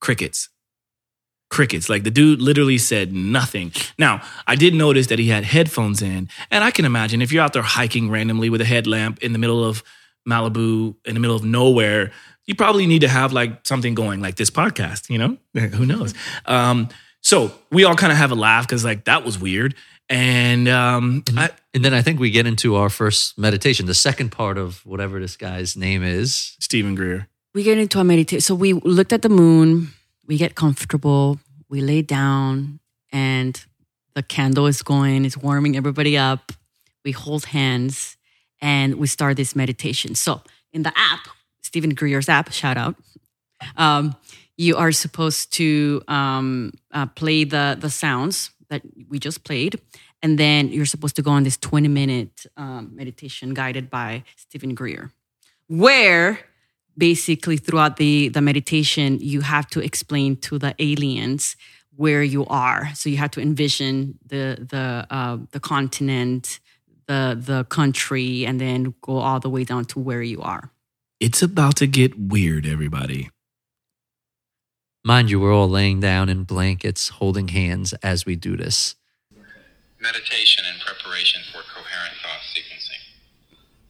Crickets. 0.00 0.48
Crickets. 1.52 1.88
Like 1.88 2.02
the 2.02 2.10
dude 2.10 2.40
literally 2.40 2.78
said 2.78 3.12
nothing. 3.12 3.72
Now, 3.98 4.22
I 4.46 4.56
did 4.56 4.74
notice 4.74 5.06
that 5.08 5.18
he 5.18 5.28
had 5.28 5.44
headphones 5.44 6.02
in, 6.02 6.28
and 6.50 6.64
I 6.64 6.70
can 6.70 6.84
imagine 6.84 7.22
if 7.22 7.30
you're 7.30 7.44
out 7.44 7.52
there 7.52 7.62
hiking 7.62 8.10
randomly 8.10 8.50
with 8.50 8.60
a 8.60 8.64
headlamp 8.64 9.22
in 9.22 9.32
the 9.32 9.38
middle 9.38 9.62
of 9.62 9.84
Malibu, 10.28 10.96
in 11.04 11.14
the 11.14 11.20
middle 11.20 11.36
of 11.36 11.44
nowhere, 11.44 12.10
you 12.46 12.54
probably 12.54 12.86
need 12.86 13.00
to 13.00 13.08
have 13.08 13.32
like 13.32 13.66
something 13.66 13.94
going, 13.94 14.20
like 14.20 14.36
this 14.36 14.50
podcast, 14.50 15.10
you 15.10 15.18
know? 15.18 15.36
Who 15.76 15.86
knows? 15.86 16.14
Um, 16.46 16.88
so 17.20 17.52
we 17.70 17.84
all 17.84 17.94
kind 17.94 18.10
of 18.10 18.18
have 18.18 18.32
a 18.32 18.34
laugh 18.34 18.66
because 18.66 18.84
like 18.84 19.04
that 19.04 19.24
was 19.24 19.38
weird. 19.38 19.74
And 20.08 20.68
um, 20.68 21.22
I, 21.36 21.50
And 21.74 21.84
then 21.84 21.94
I 21.94 22.02
think 22.02 22.18
we 22.18 22.30
get 22.30 22.46
into 22.46 22.76
our 22.76 22.90
first 22.90 23.38
meditation, 23.38 23.86
the 23.86 23.94
second 23.94 24.30
part 24.30 24.58
of 24.58 24.84
whatever 24.84 25.20
this 25.20 25.36
guy's 25.36 25.76
name 25.76 26.02
is. 26.02 26.56
Steven 26.60 26.94
Greer. 26.94 27.28
We 27.54 27.62
get 27.62 27.78
into 27.78 27.98
a 28.00 28.04
meditation. 28.04 28.40
So 28.40 28.54
we 28.54 28.72
looked 28.72 29.12
at 29.12 29.22
the 29.22 29.28
moon. 29.28 29.92
We 30.32 30.38
get 30.38 30.54
comfortable. 30.54 31.38
We 31.68 31.82
lay 31.82 32.00
down, 32.00 32.80
and 33.12 33.62
the 34.14 34.22
candle 34.22 34.66
is 34.66 34.80
going. 34.80 35.26
It's 35.26 35.36
warming 35.36 35.76
everybody 35.76 36.16
up. 36.16 36.52
We 37.04 37.12
hold 37.12 37.44
hands, 37.44 38.16
and 38.58 38.94
we 38.94 39.08
start 39.08 39.36
this 39.36 39.54
meditation. 39.54 40.14
So 40.14 40.40
in 40.72 40.84
the 40.84 40.92
app, 40.96 41.28
Steven 41.60 41.90
Greer's 41.90 42.30
app, 42.30 42.50
shout 42.50 42.78
out. 42.78 42.96
Um, 43.76 44.16
you 44.56 44.76
are 44.76 44.90
supposed 44.90 45.52
to 45.58 46.00
um, 46.08 46.72
uh, 46.92 47.08
play 47.08 47.44
the 47.44 47.76
the 47.78 47.90
sounds 47.90 48.52
that 48.70 48.80
we 49.10 49.18
just 49.18 49.44
played, 49.44 49.78
and 50.22 50.38
then 50.38 50.68
you're 50.68 50.86
supposed 50.86 51.16
to 51.16 51.22
go 51.22 51.32
on 51.32 51.42
this 51.42 51.58
20 51.58 51.88
minute 51.88 52.46
um, 52.56 52.92
meditation 52.94 53.52
guided 53.52 53.90
by 53.90 54.24
Steven 54.36 54.74
Greer, 54.74 55.12
where 55.68 56.38
basically 56.96 57.56
throughout 57.56 57.96
the 57.96 58.28
the 58.28 58.40
meditation 58.40 59.18
you 59.20 59.40
have 59.40 59.66
to 59.68 59.80
explain 59.80 60.36
to 60.36 60.58
the 60.58 60.74
aliens 60.78 61.56
where 61.96 62.22
you 62.22 62.46
are. 62.46 62.90
So 62.94 63.08
you 63.08 63.16
have 63.18 63.30
to 63.32 63.40
envision 63.40 64.18
the 64.26 64.66
the 64.68 65.06
uh, 65.10 65.38
the 65.50 65.60
continent, 65.60 66.60
the 67.06 67.38
the 67.38 67.64
country, 67.64 68.46
and 68.46 68.60
then 68.60 68.94
go 69.02 69.18
all 69.18 69.40
the 69.40 69.50
way 69.50 69.64
down 69.64 69.84
to 69.86 69.98
where 69.98 70.22
you 70.22 70.40
are. 70.40 70.70
It's 71.20 71.42
about 71.42 71.76
to 71.76 71.86
get 71.86 72.18
weird, 72.18 72.66
everybody. 72.66 73.30
Mind 75.04 75.30
you, 75.30 75.40
we're 75.40 75.54
all 75.54 75.68
laying 75.68 76.00
down 76.00 76.28
in 76.28 76.44
blankets, 76.44 77.08
holding 77.08 77.48
hands 77.48 77.92
as 78.02 78.24
we 78.24 78.36
do 78.36 78.56
this. 78.56 78.94
Meditation 80.00 80.64
in 80.64 80.80
preparation 80.80 81.42
for 81.52 81.62
coherent 81.62 82.14
thought 82.22 82.42
sequencing. 82.54 83.02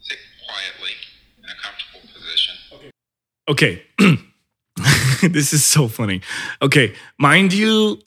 Sit 0.00 0.18
quietly 0.46 0.92
in 1.38 1.48
a 1.48 1.56
comfortable 1.62 2.00
position. 2.12 2.54
Okay. 3.48 3.82
this 5.22 5.52
is 5.52 5.64
so 5.64 5.88
funny. 5.88 6.20
Okay. 6.60 6.94
Mind 7.18 7.52
you, 7.52 8.00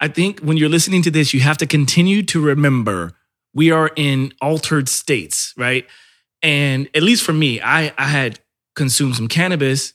I 0.00 0.08
think 0.08 0.40
when 0.40 0.56
you're 0.56 0.68
listening 0.68 1.02
to 1.02 1.10
this, 1.10 1.34
you 1.34 1.40
have 1.40 1.58
to 1.58 1.66
continue 1.66 2.22
to 2.24 2.40
remember 2.40 3.12
we 3.54 3.70
are 3.70 3.90
in 3.94 4.32
altered 4.40 4.88
states, 4.88 5.54
right? 5.56 5.86
And 6.42 6.88
at 6.94 7.02
least 7.02 7.22
for 7.22 7.32
me, 7.32 7.60
I, 7.60 7.92
I 7.96 8.08
had 8.08 8.40
consumed 8.74 9.16
some 9.16 9.28
cannabis 9.28 9.94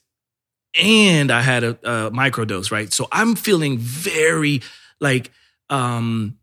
and 0.79 1.29
I 1.29 1.41
had 1.41 1.63
a, 1.63 1.69
a 1.83 2.11
microdose, 2.11 2.71
right? 2.71 2.91
So 2.91 3.07
I'm 3.11 3.35
feeling 3.35 3.77
very 3.77 4.61
like 5.01 5.31
um 5.69 6.37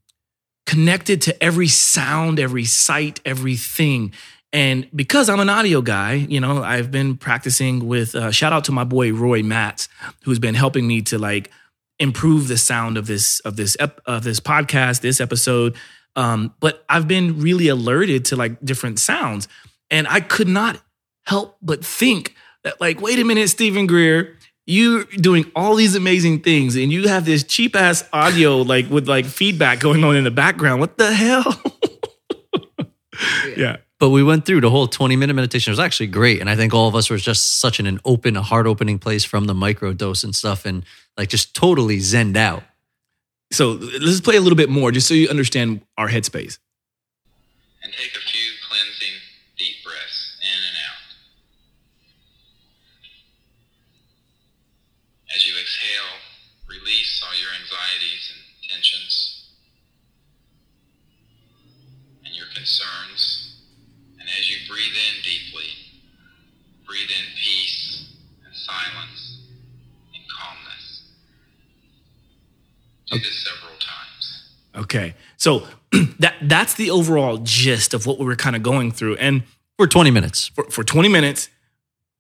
connected 0.67 1.23
to 1.23 1.43
every 1.43 1.69
sound, 1.69 2.39
every 2.41 2.65
sight, 2.65 3.21
everything. 3.25 4.13
And 4.57 4.89
because 4.97 5.29
I'm 5.29 5.39
an 5.39 5.51
audio 5.51 5.83
guy, 5.83 6.15
you 6.15 6.41
know, 6.41 6.63
I've 6.63 6.91
been 6.91 7.19
practicing 7.19 7.87
with 7.87 8.15
uh, 8.15 8.31
shout 8.31 8.55
out 8.55 8.65
to 8.65 8.73
my 8.73 8.85
boy 8.85 9.13
Roy 9.13 9.43
Matz, 9.43 9.91
who's 10.25 10.39
been 10.39 10.55
helping 10.55 10.87
me 10.87 11.03
to 11.03 11.19
like 11.19 11.51
improve 11.99 12.49
the 12.49 12.57
sound 12.57 12.97
of 12.97 13.07
this 13.07 13.41
of 13.41 13.57
this 13.57 13.77
ep- 13.79 14.01
of 14.07 14.25
this 14.25 14.41
podcast, 14.41 15.03
this 15.03 15.21
episode. 15.21 15.77
Um, 16.17 16.55
but 16.59 16.87
I've 16.89 17.07
been 17.07 17.39
really 17.39 17.69
alerted 17.69 18.25
to 18.27 18.37
like 18.37 18.59
different 18.65 18.99
sounds, 18.99 19.47
and 19.91 20.09
I 20.09 20.21
could 20.21 20.49
not 20.49 20.81
help 21.27 21.59
but 21.61 21.85
think 21.85 22.35
that 22.65 22.81
like, 22.81 23.03
wait 23.03 23.19
a 23.19 23.25
minute, 23.25 23.51
Steven 23.51 23.87
Greer, 23.87 24.39
you're 24.65 25.05
doing 25.05 25.53
all 25.55 25.75
these 25.75 25.95
amazing 25.95 26.41
things, 26.41 26.77
and 26.77 26.91
you 26.91 27.09
have 27.09 27.27
this 27.27 27.45
cheap 27.45 27.77
ass 27.77 28.09
audio 28.11 28.63
like 28.63 28.89
with 28.89 29.07
like 29.07 29.27
feedback 29.27 29.81
going 29.81 30.03
on 30.03 30.17
in 30.17 30.25
the 30.25 30.31
background. 30.31 30.81
What 30.81 30.97
the 30.97 31.13
hell? 31.13 31.63
yeah. 33.55 33.77
But 33.99 34.11
we 34.11 34.23
went 34.23 34.45
through 34.45 34.61
the 34.61 34.71
whole 34.71 34.87
20 34.87 35.17
minute 35.17 35.35
meditation. 35.35 35.71
It 35.71 35.73
was 35.73 35.81
actually 35.81 36.09
great. 36.09 36.41
And 36.41 36.51
I 36.51 36.57
think 36.57 36.75
all 36.75 36.87
of 36.87 36.95
us 36.95 37.09
were 37.09 37.17
just 37.17 37.61
such 37.61 37.81
an, 37.81 37.87
an 37.87 37.99
open, 38.05 38.37
a 38.37 38.43
heart 38.43 38.67
opening 38.67 38.99
place 38.99 39.25
from 39.25 39.47
the 39.47 39.55
micro 39.55 39.93
dose 39.95 40.23
and 40.23 40.35
stuff 40.35 40.67
and 40.67 40.85
like 41.17 41.31
just 41.31 41.55
totally 41.55 41.99
zened 41.99 42.37
out. 42.37 42.63
So 43.53 43.73
let's 43.73 44.21
play 44.21 44.37
a 44.37 44.41
little 44.41 44.57
bit 44.57 44.69
more 44.69 44.91
just 44.91 45.07
so 45.07 45.15
you 45.15 45.29
understand 45.29 45.81
our 45.97 46.09
headspace. 46.09 46.59
And 47.83 47.93
take 47.93 48.15
a 48.17 48.21
few 48.21 48.51
cleansing 48.69 49.17
deep 49.57 49.77
breaths 49.85 50.37
in 50.43 50.49
and 50.51 50.77
out. 50.83 51.03
As 55.35 55.47
you 55.47 55.55
exhale, 55.55 56.19
release 56.69 57.23
all 57.25 57.39
your 57.39 57.51
anxieties 57.55 58.33
and 58.35 58.71
tensions 58.71 59.53
and 62.27 62.35
your 62.35 62.47
concerns. 62.55 63.63
And 64.19 64.29
as 64.41 64.51
you 64.51 64.57
breathe 64.69 64.97
in 64.97 65.23
deeply, 65.23 65.71
breathe 66.85 67.11
in 67.11 67.27
peace 67.41 68.13
and 68.45 68.55
silence 68.55 69.43
and 70.13 70.25
calmness. 70.29 71.03
Do 73.11 73.19
this 73.19 73.45
several 73.45 73.77
times. 73.79 74.51
Okay. 74.75 75.15
So 75.47 75.63
that 76.19 76.35
that's 76.43 76.75
the 76.75 76.91
overall 76.91 77.39
gist 77.39 77.95
of 77.95 78.05
what 78.05 78.19
we 78.19 78.25
were 78.25 78.35
kind 78.35 78.57
of 78.57 78.65
going 78.65 78.91
through. 78.91 79.15
And 79.19 79.45
For 79.77 79.87
20 79.87 80.11
minutes. 80.11 80.49
for, 80.49 80.65
for 80.65 80.83
20 80.83 81.09
minutes, 81.09 81.49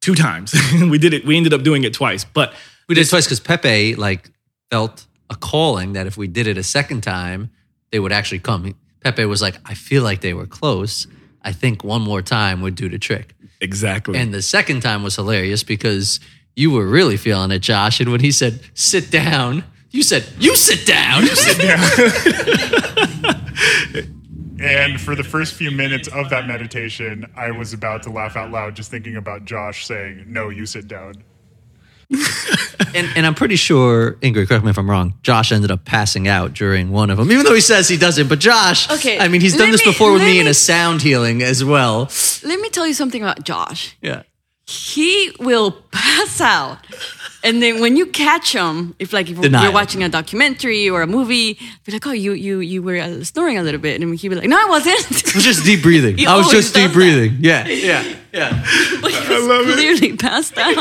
two 0.00 0.14
times. 0.14 0.54
we 0.80 0.96
did 0.96 1.12
it, 1.12 1.24
we 1.26 1.36
ended 1.36 1.52
up 1.52 1.64
doing 1.64 1.82
it 1.82 1.92
twice. 1.92 2.22
But 2.24 2.54
We 2.88 2.94
did 2.94 3.04
it 3.04 3.10
twice 3.10 3.26
because 3.26 3.40
Pepe 3.40 3.96
like 3.96 4.30
felt 4.70 5.06
a 5.28 5.34
calling 5.34 5.94
that 5.94 6.06
if 6.06 6.16
we 6.16 6.28
did 6.28 6.46
it 6.46 6.56
a 6.56 6.62
second 6.62 7.00
time, 7.00 7.50
they 7.90 7.98
would 7.98 8.12
actually 8.12 8.38
come. 8.38 8.76
Pepe 9.02 9.24
was 9.24 9.42
like, 9.42 9.56
I 9.64 9.74
feel 9.74 10.04
like 10.04 10.20
they 10.20 10.32
were 10.32 10.46
close. 10.46 11.08
I 11.42 11.50
think 11.50 11.82
one 11.82 12.02
more 12.02 12.22
time 12.22 12.60
would 12.62 12.76
do 12.76 12.88
the 12.88 12.98
trick. 12.98 13.34
exactly. 13.60 14.20
And 14.20 14.32
the 14.32 14.42
second 14.42 14.82
time 14.82 15.02
was 15.02 15.16
hilarious 15.16 15.64
because 15.64 16.20
you 16.54 16.70
were 16.70 16.86
really 16.86 17.16
feeling 17.16 17.50
it, 17.50 17.58
Josh. 17.58 17.98
And 17.98 18.12
when 18.12 18.20
he 18.20 18.30
said, 18.30 18.60
sit 18.74 19.10
down, 19.10 19.64
you 19.90 20.02
said, 20.02 20.26
you 20.38 20.54
sit 20.56 20.86
down. 20.86 21.22
You 21.22 21.34
sit 21.34 21.58
down. 21.58 23.08
And 24.58 24.98
for 25.00 25.14
the 25.14 25.22
first 25.24 25.54
few 25.54 25.70
minutes 25.70 26.08
of 26.08 26.30
that 26.30 26.46
meditation, 26.46 27.30
I 27.36 27.50
was 27.50 27.72
about 27.74 28.02
to 28.04 28.10
laugh 28.10 28.36
out 28.36 28.50
loud 28.50 28.74
just 28.74 28.90
thinking 28.90 29.16
about 29.16 29.44
Josh 29.44 29.84
saying, 29.86 30.24
No, 30.28 30.48
you 30.48 30.64
sit 30.66 30.88
down. 30.88 31.22
And, 32.94 33.08
and 33.16 33.26
I'm 33.26 33.34
pretty 33.34 33.56
sure, 33.56 34.12
Ingrid, 34.22 34.48
correct 34.48 34.64
me 34.64 34.70
if 34.70 34.78
I'm 34.78 34.88
wrong, 34.88 35.14
Josh 35.22 35.52
ended 35.52 35.70
up 35.70 35.84
passing 35.84 36.28
out 36.28 36.54
during 36.54 36.90
one 36.90 37.10
of 37.10 37.18
them, 37.18 37.30
even 37.32 37.44
though 37.44 37.54
he 37.54 37.60
says 37.60 37.88
he 37.88 37.96
doesn't. 37.98 38.28
But 38.28 38.38
Josh, 38.38 38.90
Okay, 38.90 39.18
I 39.18 39.28
mean, 39.28 39.40
he's 39.42 39.52
done 39.56 39.66
let 39.66 39.72
this 39.72 39.84
me- 39.84 39.92
before 39.92 40.12
with 40.12 40.22
let 40.22 40.28
me 40.28 40.40
in 40.40 40.46
a 40.46 40.54
sound 40.54 41.02
healing 41.02 41.42
as 41.42 41.62
well. 41.64 42.08
Let 42.44 42.58
me 42.60 42.70
tell 42.70 42.86
you 42.86 42.94
something 42.94 43.22
about 43.22 43.44
Josh. 43.44 43.96
Yeah. 44.00 44.22
He 44.66 45.32
will 45.38 45.72
pass 45.92 46.40
out. 46.40 46.78
And 47.46 47.62
then 47.62 47.80
when 47.80 47.96
you 47.96 48.06
catch 48.06 48.52
them, 48.54 48.96
if 48.98 49.12
like 49.12 49.30
if 49.30 49.40
Denial. 49.40 49.62
you're 49.64 49.72
watching 49.72 50.02
a 50.02 50.08
documentary 50.08 50.90
or 50.90 51.02
a 51.02 51.06
movie, 51.06 51.54
be 51.84 51.92
like, 51.92 52.04
oh, 52.04 52.10
you 52.10 52.32
you 52.32 52.58
you 52.58 52.82
were 52.82 52.96
uh, 52.96 53.22
snoring 53.22 53.56
a 53.56 53.62
little 53.62 53.80
bit, 53.80 54.02
and 54.02 54.18
he'd 54.18 54.28
be 54.28 54.34
like, 54.34 54.48
no, 54.48 54.58
I 54.58 54.68
wasn't. 54.68 54.98
I 55.34 55.36
was 55.36 55.44
just 55.44 55.64
deep 55.64 55.82
breathing. 55.82 56.18
He 56.22 56.26
I 56.26 56.36
was 56.36 56.46
always 56.46 56.64
just 56.64 56.74
deep 56.74 56.86
does 56.86 56.92
that. 56.92 56.98
breathing. 56.98 57.36
Yeah, 57.40 57.66
yeah, 57.90 58.16
yeah. 58.32 58.64
but 59.00 59.12
he 59.12 59.28
was 59.28 59.74
clearly 59.74 60.16
passed 60.16 60.58
out. 60.58 60.74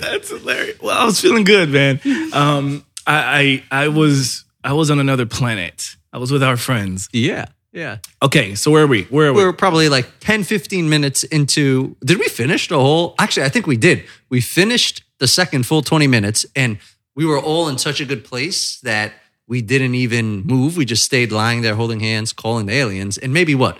That's 0.00 0.28
hilarious. 0.28 0.78
Well, 0.82 0.98
I 0.98 1.04
was 1.06 1.18
feeling 1.20 1.44
good, 1.44 1.70
man. 1.70 2.00
Um, 2.34 2.84
I, 3.06 3.62
I 3.70 3.84
I 3.84 3.88
was 3.88 4.44
I 4.62 4.74
was 4.74 4.90
on 4.90 4.98
another 4.98 5.24
planet. 5.24 5.96
I 6.12 6.18
was 6.18 6.30
with 6.30 6.42
our 6.42 6.58
friends. 6.58 7.08
Yeah, 7.12 7.46
yeah. 7.72 7.98
Okay, 8.20 8.54
so 8.56 8.70
where 8.70 8.84
are 8.84 8.86
we? 8.86 9.04
Where 9.04 9.28
are 9.28 9.32
we? 9.32 9.38
We 9.38 9.44
were 9.44 9.54
probably 9.54 9.88
like 9.88 10.06
10, 10.20 10.44
15 10.44 10.88
minutes 10.88 11.24
into. 11.24 11.96
Did 12.04 12.18
we 12.18 12.28
finish 12.28 12.68
the 12.68 12.78
whole? 12.78 13.14
Actually, 13.18 13.46
I 13.46 13.48
think 13.48 13.66
we 13.66 13.76
did. 13.76 14.04
We 14.28 14.40
finished 14.40 15.04
the 15.20 15.28
second 15.28 15.64
full 15.66 15.82
20 15.82 16.06
minutes 16.08 16.44
and 16.56 16.78
we 17.14 17.24
were 17.24 17.38
all 17.38 17.68
in 17.68 17.78
such 17.78 18.00
a 18.00 18.04
good 18.04 18.24
place 18.24 18.80
that 18.80 19.12
we 19.46 19.62
didn't 19.62 19.94
even 19.94 20.42
move. 20.42 20.76
We 20.76 20.84
just 20.84 21.04
stayed 21.04 21.30
lying 21.32 21.60
there 21.62 21.74
holding 21.74 22.00
hands, 22.00 22.32
calling 22.32 22.66
the 22.66 22.72
aliens. 22.72 23.18
And 23.18 23.32
maybe 23.32 23.54
what? 23.54 23.78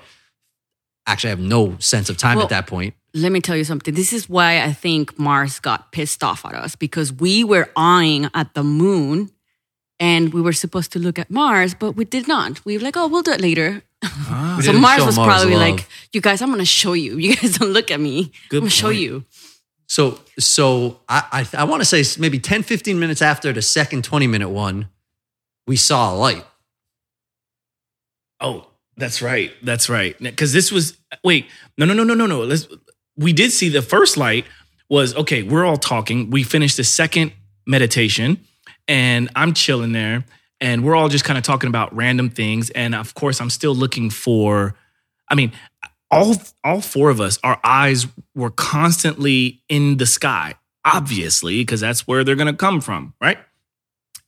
Actually, 1.06 1.28
I 1.28 1.34
have 1.36 1.40
no 1.40 1.76
sense 1.78 2.10
of 2.10 2.16
time 2.16 2.36
Well- 2.36 2.44
at 2.44 2.50
that 2.50 2.66
point. 2.66 2.94
Let 3.12 3.32
me 3.32 3.40
tell 3.40 3.56
you 3.56 3.64
something. 3.64 3.92
This 3.94 4.12
is 4.12 4.28
why 4.28 4.62
I 4.62 4.72
think 4.72 5.18
Mars 5.18 5.58
got 5.58 5.90
pissed 5.90 6.22
off 6.22 6.44
at 6.44 6.54
us 6.54 6.76
because 6.76 7.12
we 7.12 7.42
were 7.42 7.68
eyeing 7.74 8.28
at 8.34 8.54
the 8.54 8.62
moon 8.62 9.30
and 9.98 10.32
we 10.32 10.40
were 10.40 10.52
supposed 10.52 10.92
to 10.92 11.00
look 11.00 11.18
at 11.18 11.28
Mars, 11.28 11.74
but 11.74 11.92
we 11.92 12.04
did 12.04 12.28
not. 12.28 12.64
We 12.64 12.78
were 12.78 12.84
like, 12.84 12.96
oh, 12.96 13.08
we'll 13.08 13.22
do 13.22 13.32
it 13.32 13.40
later. 13.40 13.82
Ah. 14.04 14.54
We 14.58 14.62
So 14.64 14.72
Mars 14.74 15.04
was 15.04 15.16
Mars 15.16 15.26
probably 15.26 15.56
love. 15.56 15.70
like, 15.78 15.88
you 16.12 16.20
guys, 16.20 16.40
I'm 16.40 16.48
going 16.50 16.60
to 16.60 16.64
show 16.64 16.92
you. 16.92 17.16
You 17.24 17.34
guys 17.34 17.58
don't 17.58 17.72
look 17.72 17.90
at 17.90 17.98
me. 18.00 18.30
Good 18.48 18.58
I'm 18.58 18.60
going 18.60 18.70
to 18.70 18.76
show 18.76 18.90
you. 18.90 19.24
So, 19.90 20.20
so 20.38 21.00
I, 21.08 21.46
I, 21.52 21.62
I 21.62 21.64
want 21.64 21.82
to 21.82 21.84
say 21.84 22.04
maybe 22.20 22.38
10, 22.38 22.62
15 22.62 23.00
minutes 23.00 23.20
after 23.20 23.52
the 23.52 23.60
second 23.60 24.04
20 24.04 24.28
minute 24.28 24.48
one, 24.48 24.88
we 25.66 25.74
saw 25.74 26.14
a 26.14 26.16
light. 26.16 26.46
Oh, 28.40 28.68
that's 28.96 29.20
right. 29.20 29.50
That's 29.64 29.88
right. 29.88 30.16
Because 30.20 30.52
this 30.52 30.70
was 30.70 30.96
wait, 31.24 31.48
no, 31.76 31.86
no, 31.86 31.92
no, 31.92 32.04
no, 32.04 32.14
no, 32.14 32.26
no. 32.26 32.44
Let's. 32.44 32.68
We 33.16 33.32
did 33.32 33.50
see 33.50 33.68
the 33.68 33.82
first 33.82 34.16
light 34.16 34.46
was 34.88 35.12
okay. 35.16 35.42
We're 35.42 35.64
all 35.64 35.76
talking. 35.76 36.30
We 36.30 36.44
finished 36.44 36.76
the 36.76 36.84
second 36.84 37.32
meditation, 37.66 38.38
and 38.86 39.28
I'm 39.34 39.54
chilling 39.54 39.90
there, 39.90 40.24
and 40.60 40.84
we're 40.84 40.94
all 40.94 41.08
just 41.08 41.24
kind 41.24 41.36
of 41.36 41.42
talking 41.42 41.66
about 41.66 41.92
random 41.96 42.30
things. 42.30 42.70
And 42.70 42.94
of 42.94 43.14
course, 43.14 43.40
I'm 43.40 43.50
still 43.50 43.74
looking 43.74 44.08
for. 44.08 44.76
I 45.28 45.34
mean, 45.34 45.50
all 46.10 46.36
all 46.64 46.80
four 46.80 47.10
of 47.10 47.20
us, 47.20 47.38
our 47.42 47.58
eyes 47.62 48.06
were 48.34 48.50
constantly 48.50 49.62
in 49.68 49.96
the 49.98 50.06
sky, 50.06 50.54
obviously, 50.84 51.60
because 51.60 51.80
that's 51.80 52.06
where 52.06 52.24
they're 52.24 52.36
gonna 52.36 52.54
come 52.54 52.80
from, 52.80 53.14
right? 53.20 53.38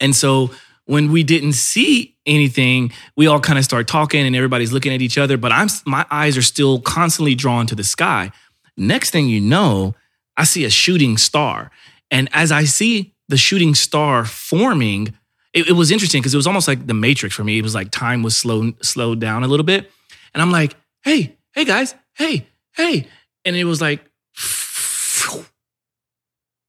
And 0.01 0.15
so 0.15 0.51
when 0.85 1.13
we 1.13 1.23
didn't 1.23 1.53
see 1.53 2.17
anything, 2.27 2.93
we 3.17 3.27
all 3.27 3.41
kind 3.41 3.59
of 3.59 3.65
start 3.65 3.87
talking 3.87 4.27
and 4.27 4.35
everybody's 4.35 4.73
looking 4.73 4.93
at 4.93 5.01
each 5.01 5.19
other, 5.19 5.37
but 5.37 5.53
I'm 5.53 5.69
my 5.87 6.05
eyes 6.11 6.37
are 6.37 6.43
still 6.43 6.81
constantly 6.81 7.35
drawn 7.35 7.67
to 7.69 7.75
the 7.75 7.85
sky. 7.85 8.31
Next 8.77 9.11
thing 9.11 9.29
you 9.29 9.41
know, 9.41 9.95
I 10.37 10.45
see 10.45 10.65
a 10.65 10.71
shooting 10.71 11.17
star. 11.17 11.71
And 12.11 12.29
as 12.33 12.53
I 12.53 12.65
see 12.65 13.15
the 13.29 13.37
shooting 13.37 13.75
star 13.75 14.25
forming, 14.25 15.15
it, 15.53 15.69
it 15.69 15.73
was 15.73 15.91
interesting 15.91 16.21
because 16.21 16.35
it 16.35 16.39
was 16.39 16.47
almost 16.47 16.69
like 16.69 16.87
the 16.87 16.95
matrix 16.95 17.35
for 17.35 17.45
me. 17.45 17.59
It 17.59 17.63
was 17.63 17.75
like 17.75 17.91
time 17.91 18.23
was 18.23 18.37
slow 18.37 18.73
slowed 18.83 19.21
down 19.21 19.45
a 19.45 19.49
little 19.49 19.65
bit. 19.65 19.91
And 20.35 20.43
I'm 20.43 20.51
like, 20.51 20.75
hey, 21.05 21.37
hey 21.55 21.65
guys, 21.65 21.95
hey, 22.15 22.47
hey. 22.75 23.07
And 23.45 23.57
it 23.57 23.65
was 23.65 23.81
like 23.81 24.01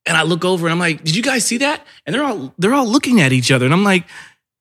and 0.06 0.18
I 0.18 0.24
look 0.24 0.44
over 0.46 0.68
and 0.68 0.74
I'm 0.74 0.80
like, 0.80 1.04
"Did 1.04 1.16
you 1.16 1.24
guys 1.24 1.46
see 1.46 1.58
that?" 1.60 1.86
And 2.06 2.14
they're 2.14 2.24
all 2.24 2.54
they're 2.58 2.74
all 2.74 2.88
looking 2.88 3.22
at 3.22 3.32
each 3.32 3.52
other, 3.52 3.66
and 3.66 3.74
I'm 3.74 3.84
like, 3.84 4.06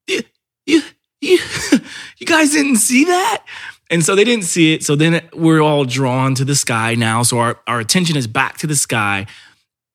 "You 0.07 0.21
you 0.67 0.83
you, 1.21 1.39
you 2.19 2.27
guys 2.27 2.53
didn't 2.53 2.77
see 2.77 3.05
that?" 3.05 3.45
And 3.91 4.03
so 4.03 4.15
they 4.15 4.25
didn't 4.25 4.45
see 4.45 4.73
it. 4.73 4.83
So 4.83 4.97
then 4.97 5.21
we're 5.35 5.61
all 5.61 5.85
drawn 5.85 6.35
to 6.37 6.45
the 6.47 6.55
sky 6.55 6.95
now. 6.95 7.23
So 7.23 7.39
our, 7.39 7.61
our 7.67 7.79
attention 7.79 8.17
is 8.17 8.27
back 8.27 8.57
to 8.59 8.67
the 8.67 8.75
sky. 8.75 9.27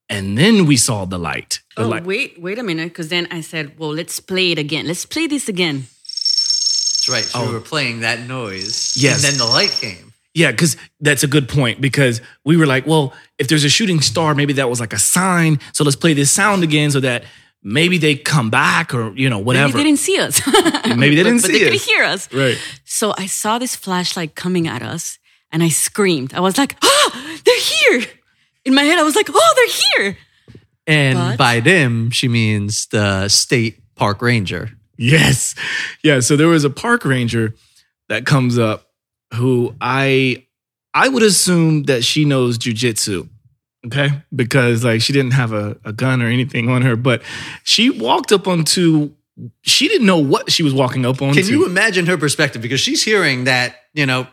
And 0.08 0.38
then 0.38 0.68
we 0.68 0.78
saw 0.78 1.06
the 1.06 1.18
light. 1.18 1.62
The 1.76 1.84
Oh, 1.84 1.88
light. 1.88 2.06
wait, 2.06 2.40
wait 2.40 2.60
a 2.60 2.64
minute. 2.64 2.90
Because 2.90 3.10
then 3.10 3.28
I 3.32 3.42
said, 3.42 3.80
well, 3.80 3.92
let's 3.92 4.20
play 4.20 4.52
it 4.52 4.60
again. 4.60 4.86
Let's 4.86 5.08
play 5.08 5.26
this 5.26 5.50
again. 5.50 5.88
That's 6.04 7.10
right. 7.10 7.24
So 7.24 7.40
oh. 7.40 7.48
we 7.48 7.54
were 7.54 7.60
playing 7.60 8.02
that 8.02 8.20
noise. 8.28 8.96
Yes. 8.96 9.16
And 9.16 9.34
then 9.34 9.40
the 9.40 9.52
light 9.52 9.72
came. 9.72 10.07
Yeah, 10.38 10.52
because 10.52 10.78
that's 11.02 11.24
a 11.24 11.28
good 11.28 11.50
point. 11.50 11.82
Because 11.82 12.22
we 12.46 12.58
were 12.58 12.68
like, 12.68 12.86
well, 12.86 13.14
if 13.40 13.48
there's 13.48 13.64
a 13.64 13.70
shooting 13.70 14.02
star, 14.02 14.36
maybe 14.36 14.54
that 14.54 14.70
was 14.70 14.80
like 14.80 14.94
a 14.94 15.00
sign. 15.00 15.60
So 15.74 15.84
let's 15.84 15.96
play 15.96 16.14
this 16.14 16.30
sound 16.32 16.64
again 16.64 16.92
so 16.92 17.00
that 17.00 17.24
maybe 17.64 17.98
they 17.98 18.16
come 18.16 18.50
back 18.52 18.94
or, 18.94 19.12
you 19.18 19.30
know, 19.30 19.38
Maybe 19.38 19.46
whatever. 19.46 19.78
they 19.78 19.84
didn't 19.84 20.00
see 20.00 20.20
us. 20.20 20.40
Maybe 20.96 21.16
they 21.16 21.24
didn't 21.24 21.40
see 21.40 21.42
us. 21.42 21.42
but 21.42 21.52
see 21.52 21.60
they 21.60 21.66
could 21.72 21.76
us. 21.76 21.86
hear 21.86 22.04
us. 22.04 22.34
Right. 22.34 22.58
So 22.86 23.14
I 23.18 23.26
saw 23.26 23.58
this 23.58 23.76
flashlight 23.76 24.36
coming 24.36 24.68
at 24.68 24.82
us 24.84 25.18
and 25.52 25.64
I 25.64 25.70
screamed. 25.70 26.34
I 26.36 26.40
was 26.40 26.58
like, 26.58 26.76
oh, 26.84 27.40
they're 27.46 27.60
here. 27.60 28.04
In 28.64 28.76
my 28.76 28.84
head, 28.84 29.00
I 29.00 29.04
was 29.04 29.16
like, 29.16 29.30
oh, 29.34 29.54
they're 29.56 30.06
here. 30.06 30.18
And 30.86 31.18
But- 31.18 31.38
by 31.38 31.60
them, 31.62 32.12
she 32.12 32.28
means 32.28 32.86
the 32.88 33.28
state 33.28 33.80
park 33.96 34.22
ranger. 34.22 34.70
Yes. 34.98 35.56
Yeah. 36.04 36.20
So 36.22 36.36
there 36.38 36.48
was 36.48 36.64
a 36.64 36.70
park 36.70 37.06
ranger 37.06 37.56
that 38.10 38.26
comes 38.26 38.58
up 38.60 38.87
who 39.34 39.76
I 39.82 40.46
I 40.94 41.10
would 41.10 41.24
assume 41.24 41.84
that 41.84 42.04
she 42.04 42.26
knows 42.26 42.58
jujitsu. 42.58 43.30
Okay. 43.86 44.10
Because 44.36 44.84
like 44.84 45.02
she 45.02 45.14
didn't 45.14 45.32
have 45.34 45.54
a, 45.54 45.78
a 45.86 45.94
gun 45.94 46.22
or 46.22 46.28
anything 46.28 46.70
on 46.70 46.82
her, 46.82 46.96
but 46.96 47.22
she 47.64 47.90
walked 47.90 48.32
up 48.32 48.48
onto 48.48 49.12
she 49.62 49.88
didn't 49.88 50.08
know 50.08 50.18
what 50.18 50.52
she 50.52 50.64
was 50.64 50.74
walking 50.74 51.06
up 51.06 51.22
onto. 51.22 51.40
Can 51.42 51.50
you 51.50 51.66
imagine 51.66 52.08
her 52.08 52.18
perspective? 52.18 52.62
Because 52.62 52.80
she's 52.80 53.04
hearing 53.04 53.44
that, 53.44 53.76
you 53.94 54.06
know, 54.06 54.28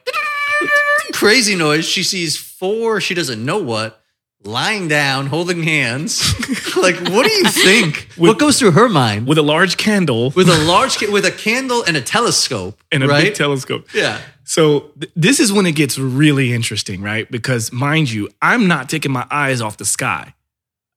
crazy 1.12 1.54
noise. 1.56 1.84
She 1.84 2.02
sees 2.02 2.36
four, 2.36 3.00
she 3.00 3.14
doesn't 3.14 3.44
know 3.44 3.58
what, 3.58 4.00
lying 4.44 4.88
down, 4.88 5.26
holding 5.26 5.62
hands. 5.62 6.22
like, 6.76 6.96
what 7.10 7.26
do 7.26 7.32
you 7.32 7.44
think? 7.44 8.08
what 8.16 8.38
goes 8.38 8.58
through 8.58 8.72
her 8.72 8.88
mind? 8.88 9.26
with 9.26 9.38
a 9.38 9.42
large 9.42 9.76
candle 9.76 10.30
With 10.30 10.48
a 10.48 10.64
large, 10.64 11.00
with 11.02 11.26
a 11.26 11.30
candle 11.30 11.82
and 11.86 11.96
a 11.96 12.02
telescope. 12.02 12.82
and 12.90 13.02
a 13.02 13.06
right? 13.08 13.24
big 13.24 13.34
telescope. 13.34 13.88
Yeah. 13.94 14.20
So 14.44 14.90
th- 15.00 15.12
this 15.16 15.40
is 15.40 15.52
when 15.52 15.66
it 15.66 15.74
gets 15.74 15.98
really 15.98 16.52
interesting, 16.52 17.02
right? 17.02 17.30
Because 17.30 17.72
mind 17.72 18.10
you, 18.10 18.28
I'm 18.42 18.68
not 18.68 18.88
taking 18.88 19.12
my 19.12 19.26
eyes 19.30 19.60
off 19.60 19.76
the 19.76 19.84
sky. 19.84 20.34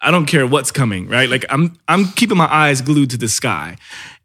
I 0.02 0.12
don't 0.12 0.26
care 0.26 0.46
what's 0.46 0.72
coming, 0.72 1.08
right? 1.08 1.30
Like 1.30 1.46
I'm 1.50 1.78
I'm 1.88 2.06
keeping 2.12 2.38
my 2.38 2.52
eyes 2.54 2.82
glued 2.82 3.10
to 3.12 3.18
the 3.18 3.28
sky. 3.28 3.78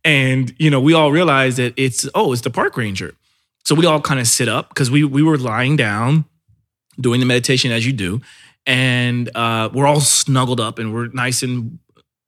And 0.05 0.55
you 0.59 0.71
know, 0.71 0.81
we 0.81 0.93
all 0.93 1.11
realize 1.13 1.57
that 1.57 1.73
it's 1.77 2.07
oh, 2.15 2.33
it's 2.33 2.43
the 2.43 2.51
park 2.51 2.77
ranger. 2.77 3.15
So 3.65 3.75
we 3.75 3.87
all 3.87 4.01
kind 4.01 4.21
of 4.21 4.27
sit 4.27 4.49
up 4.49 4.69
because 4.69 4.91
we 4.91 5.05
we 5.05 5.23
were 5.23 5.39
lying 5.39 5.77
down 5.77 6.25
doing 7.01 7.21
the 7.21 7.27
meditation 7.27 7.71
as 7.71 7.87
you 7.87 7.93
do. 7.93 8.21
And 8.67 9.35
uh, 9.35 9.71
we're 9.73 9.87
all 9.87 10.01
snuggled 10.01 10.61
up 10.61 10.79
and 10.79 10.93
we're 10.93 11.09
nice 11.09 11.43
and 11.43 11.79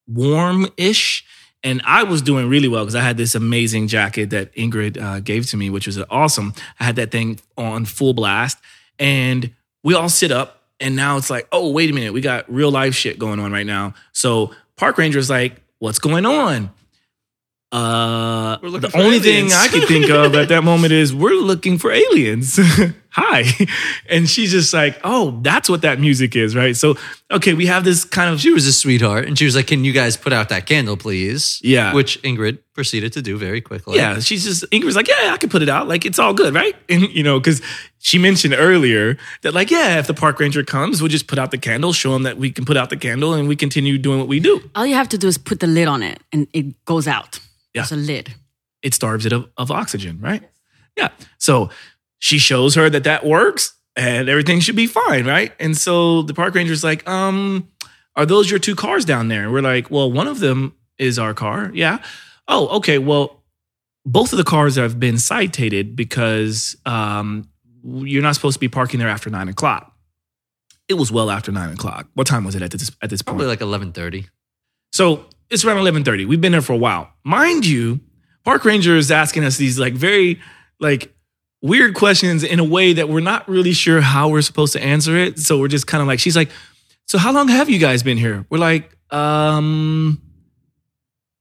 warm-ish. 0.07 1.25
And 1.65 1.81
I 1.87 2.03
was 2.03 2.21
doing 2.21 2.49
really 2.49 2.69
well 2.69 2.85
because 2.85 2.95
I 2.95 3.01
had 3.01 3.17
this 3.17 3.35
amazing 3.35 3.89
jacket 3.89 4.31
that 4.31 4.55
Ingrid 4.55 5.01
uh, 5.01 5.21
gave 5.21 5.47
to 5.47 5.57
me, 5.57 5.71
which 5.71 5.87
was 5.87 5.99
awesome. 6.11 6.53
I 6.79 6.85
had 6.85 6.97
that 6.97 7.11
thing 7.11 7.41
on 7.57 7.87
full 7.87 8.13
blast, 8.13 8.59
and 8.99 9.51
we 9.83 9.95
all 9.95 10.11
sit 10.11 10.31
up. 10.31 10.61
And 10.79 10.95
now 10.95 11.17
it's 11.17 11.31
like, 11.31 11.49
oh, 11.53 11.71
wait 11.71 11.89
a 11.89 11.95
minute, 11.95 12.13
we 12.13 12.21
got 12.21 12.53
real 12.53 12.71
life 12.71 12.95
shit 12.95 13.19
going 13.19 13.41
on 13.41 13.51
right 13.53 13.67
now. 13.67 13.95
So 14.13 14.53
Park 14.77 14.99
Ranger's 14.99 15.31
like, 15.31 15.63
what's 15.79 15.99
going 15.99 16.27
on? 16.27 16.71
Uh, 17.73 18.57
the 18.59 18.91
only 18.95 19.17
aliens. 19.17 19.25
thing 19.25 19.53
I 19.53 19.69
could 19.69 19.89
think 19.89 20.11
of 20.11 20.35
at 20.35 20.49
that 20.49 20.63
moment 20.63 20.93
is 20.93 21.15
we're 21.15 21.33
looking 21.33 21.79
for 21.79 21.91
aliens. 21.91 22.59
Hi. 23.15 23.45
And 24.07 24.29
she's 24.29 24.51
just 24.51 24.75
like, 24.75 25.01
oh, 25.03 25.41
that's 25.43 25.69
what 25.69 25.81
that 25.81 25.99
music 25.99 26.37
is, 26.37 26.55
right? 26.55 26.77
So, 26.77 26.97
okay, 27.31 27.55
we 27.55 27.65
have 27.67 27.85
this 27.85 28.05
kind 28.05 28.33
of 28.33 28.39
She 28.39 28.51
was 28.51 28.67
a 28.67 28.73
sweetheart. 28.73 29.27
And 29.27 29.39
she 29.39 29.47
was 29.47 29.57
like, 29.57 29.67
Can 29.67 29.83
you 29.83 29.93
guys 29.93 30.17
put 30.17 30.33
out 30.33 30.51
that 30.51 30.67
candle, 30.67 30.97
please? 30.97 31.59
Yeah. 31.65 31.95
Which 31.95 32.21
Ingrid 32.23 32.59
proceeded 32.75 33.13
to 33.15 33.23
do 33.23 33.39
very 33.39 33.61
quickly. 33.61 33.97
Yeah, 33.97 34.19
she's 34.19 34.45
just 34.45 34.71
Ingrid's 34.71 34.97
like, 34.97 35.09
yeah, 35.09 35.31
I 35.33 35.37
can 35.39 35.49
put 35.49 35.63
it 35.63 35.69
out. 35.69 35.89
Like 35.89 36.05
it's 36.05 36.19
all 36.19 36.35
good, 36.35 36.55
right? 36.55 36.75
And 36.89 37.03
you 37.11 37.23
know, 37.23 37.41
because 37.41 37.63
she 37.99 38.19
mentioned 38.19 38.55
earlier 38.57 39.17
that 39.43 39.55
like, 39.55 39.71
yeah, 39.71 39.99
if 39.99 40.07
the 40.07 40.15
park 40.15 40.39
ranger 40.39 40.63
comes, 40.63 41.01
we'll 41.01 41.09
just 41.09 41.27
put 41.27 41.39
out 41.39 41.51
the 41.51 41.59
candle, 41.59 41.93
show 41.93 42.15
him 42.15 42.25
that 42.25 42.37
we 42.37 42.51
can 42.51 42.65
put 42.65 42.77
out 42.77 42.91
the 42.91 42.97
candle, 42.97 43.33
and 43.33 43.49
we 43.49 43.57
continue 43.57 43.97
doing 43.97 44.19
what 44.19 44.29
we 44.29 44.41
do. 44.41 44.61
All 44.75 44.87
you 44.87 44.95
have 44.95 45.09
to 45.11 45.19
do 45.19 45.29
is 45.29 45.39
put 45.39 45.61
the 45.61 45.67
lid 45.67 45.89
on 45.89 46.03
it 46.03 46.21
and 46.33 46.47
it 46.53 46.85
goes 46.85 47.09
out. 47.09 47.41
Yeah. 47.73 47.83
There's 47.83 47.93
a 47.93 47.97
lid. 47.97 48.35
It 48.83 48.93
starves 48.93 49.25
it 49.25 49.33
of, 49.33 49.49
of 49.57 49.71
oxygen, 49.71 50.21
right? 50.21 50.43
Yeah. 50.97 51.09
So 51.39 51.71
she 52.25 52.39
shows 52.39 52.75
her 52.75 52.89
that 52.89 53.05
that 53.05 53.27
works 53.27 53.75
and 53.97 54.31
everything 54.31 54.59
should 54.59 54.75
be 54.75 54.87
fine, 54.87 55.27
right? 55.27 55.53
And 55.61 55.77
so 55.77 56.23
the 56.23 56.33
park 56.33 56.55
ranger's 56.55 56.83
like, 56.83 57.07
um, 57.07 57.69
are 58.17 58.25
those 58.25 58.51
your 58.51 58.59
two 58.59 58.75
cars 58.75 59.05
down 59.05 59.29
there? 59.29 59.43
And 59.43 59.53
we're 59.53 59.61
like, 59.61 59.91
well, 59.91 60.11
one 60.11 60.27
of 60.27 60.41
them 60.41 60.75
is 60.97 61.19
our 61.19 61.35
car. 61.35 61.71
Yeah. 61.75 62.03
Oh, 62.49 62.79
okay. 62.79 62.97
Well, 62.97 63.43
both 64.07 64.33
of 64.33 64.39
the 64.39 64.45
cars 64.45 64.77
have 64.77 64.99
been 64.99 65.19
citated 65.19 65.97
because 65.97 66.77
um, 66.87 67.47
you're 67.85 68.23
not 68.23 68.37
supposed 68.37 68.55
to 68.55 68.61
be 68.61 68.69
parking 68.69 69.01
there 69.01 69.09
after 69.11 69.29
nine 69.29 69.51
o'clock. 69.51 69.95
It 70.89 70.95
was 70.95 71.13
well 71.13 71.31
after 71.31 71.53
nine 71.53 71.75
o'clock. 71.75 72.09
What 72.15 72.27
time 72.27 72.45
was 72.45 72.55
it 72.55 72.63
at 72.63 72.71
this 72.71 72.91
at 73.03 73.11
this 73.11 73.21
point? 73.21 73.37
Probably 73.37 73.49
like 73.49 73.61
eleven 73.61 73.93
thirty. 73.93 74.29
So 74.93 75.27
it's 75.51 75.63
around 75.63 75.77
eleven 75.77 76.05
thirty. 76.05 76.25
We've 76.25 76.41
been 76.41 76.53
there 76.53 76.63
for 76.63 76.73
a 76.73 76.79
while, 76.79 77.11
mind 77.23 77.67
you. 77.67 78.01
Park 78.45 78.65
ranger 78.65 78.97
is 78.97 79.11
asking 79.11 79.45
us 79.45 79.57
these 79.57 79.79
like 79.79 79.95
very 79.95 80.41
like 80.81 81.14
weird 81.65 81.95
questions 81.95 82.45
in 82.45 82.59
a 82.61 82.65
way 82.65 82.93
that 82.93 83.09
we're 83.09 83.21
not 83.33 83.49
really 83.49 83.73
sure 83.73 84.01
how 84.03 84.29
we're 84.29 84.43
supposed 84.43 84.75
to 84.75 84.83
answer 84.83 85.17
it. 85.17 85.39
So 85.39 85.59
we're 85.59 85.69
just 85.69 85.87
kind 85.87 86.03
of 86.03 86.07
like, 86.07 86.21
she's 86.21 86.37
like, 86.37 86.51
"So 87.07 87.17
how 87.19 87.33
long 87.33 87.49
have 87.49 87.69
you 87.71 87.79
guys 87.79 88.03
been 88.03 88.19
here?" 88.19 88.45
We're 88.51 88.59
like, 88.59 88.95
um, 89.11 90.21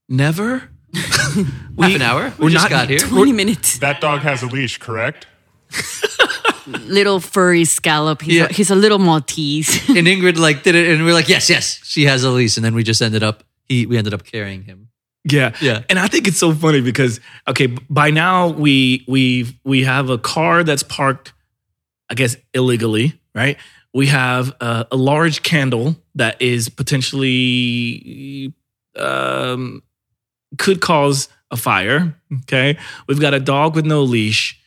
never. 0.08 0.70
Half 0.94 1.94
an 1.94 2.02
hour. 2.02 2.32
We 2.38 2.44
we're 2.46 2.50
just 2.50 2.64
not- 2.64 2.70
got 2.70 2.88
here. 2.88 2.98
20 3.00 3.32
minutes. 3.32 3.78
That 3.78 4.00
dog 4.00 4.20
has 4.20 4.42
a 4.42 4.46
leash, 4.46 4.78
correct? 4.78 5.26
Little 6.66 7.20
furry 7.20 7.64
scallop. 7.66 8.22
He's, 8.22 8.34
Yeah. 8.34 8.44
a, 8.44 8.52
he's 8.52 8.70
a 8.70 8.74
little 8.74 8.98
Maltese. 8.98 9.86
and 9.88 10.06
Ingrid 10.06 10.38
like 10.38 10.62
did 10.62 10.74
it, 10.74 10.88
and 10.94 11.04
we 11.04 11.10
are 11.10 11.14
like, 11.14 11.28
yes, 11.28 11.50
yes, 11.50 11.80
she 11.84 12.04
has 12.06 12.24
a 12.24 12.30
leash. 12.30 12.56
and 12.56 12.64
then 12.64 12.74
we 12.74 12.82
just 12.82 13.02
ended 13.02 13.22
up 13.22 13.44
he 13.68 13.84
we 13.86 13.98
ended 13.98 14.14
up 14.14 14.24
carrying 14.24 14.62
him. 14.62 14.88
Yeah. 15.24 15.54
Yeah. 15.60 15.82
And 15.88 15.98
I 15.98 16.06
think 16.08 16.28
it's 16.28 16.38
so 16.38 16.54
funny 16.54 16.80
because 16.80 17.20
okay, 17.48 17.66
by 17.66 18.10
now 18.10 18.48
we 18.48 19.04
we 19.08 19.58
we 19.64 19.84
have 19.84 20.10
a 20.10 20.18
car 20.18 20.64
that's 20.64 20.82
parked 20.82 21.32
I 22.10 22.14
guess 22.14 22.36
illegally, 22.52 23.18
right? 23.34 23.56
We 23.94 24.08
have 24.08 24.54
a, 24.60 24.86
a 24.92 24.96
large 24.96 25.42
candle 25.42 25.96
that 26.14 26.40
is 26.42 26.68
potentially 26.68 28.52
um 28.96 29.82
could 30.58 30.80
cause 30.80 31.28
a 31.50 31.56
fire, 31.56 32.14
okay? 32.42 32.76
We've 33.08 33.20
got 33.20 33.34
a 33.34 33.40
dog 33.40 33.74
with 33.74 33.86
no 33.86 34.02
leash. 34.02 34.60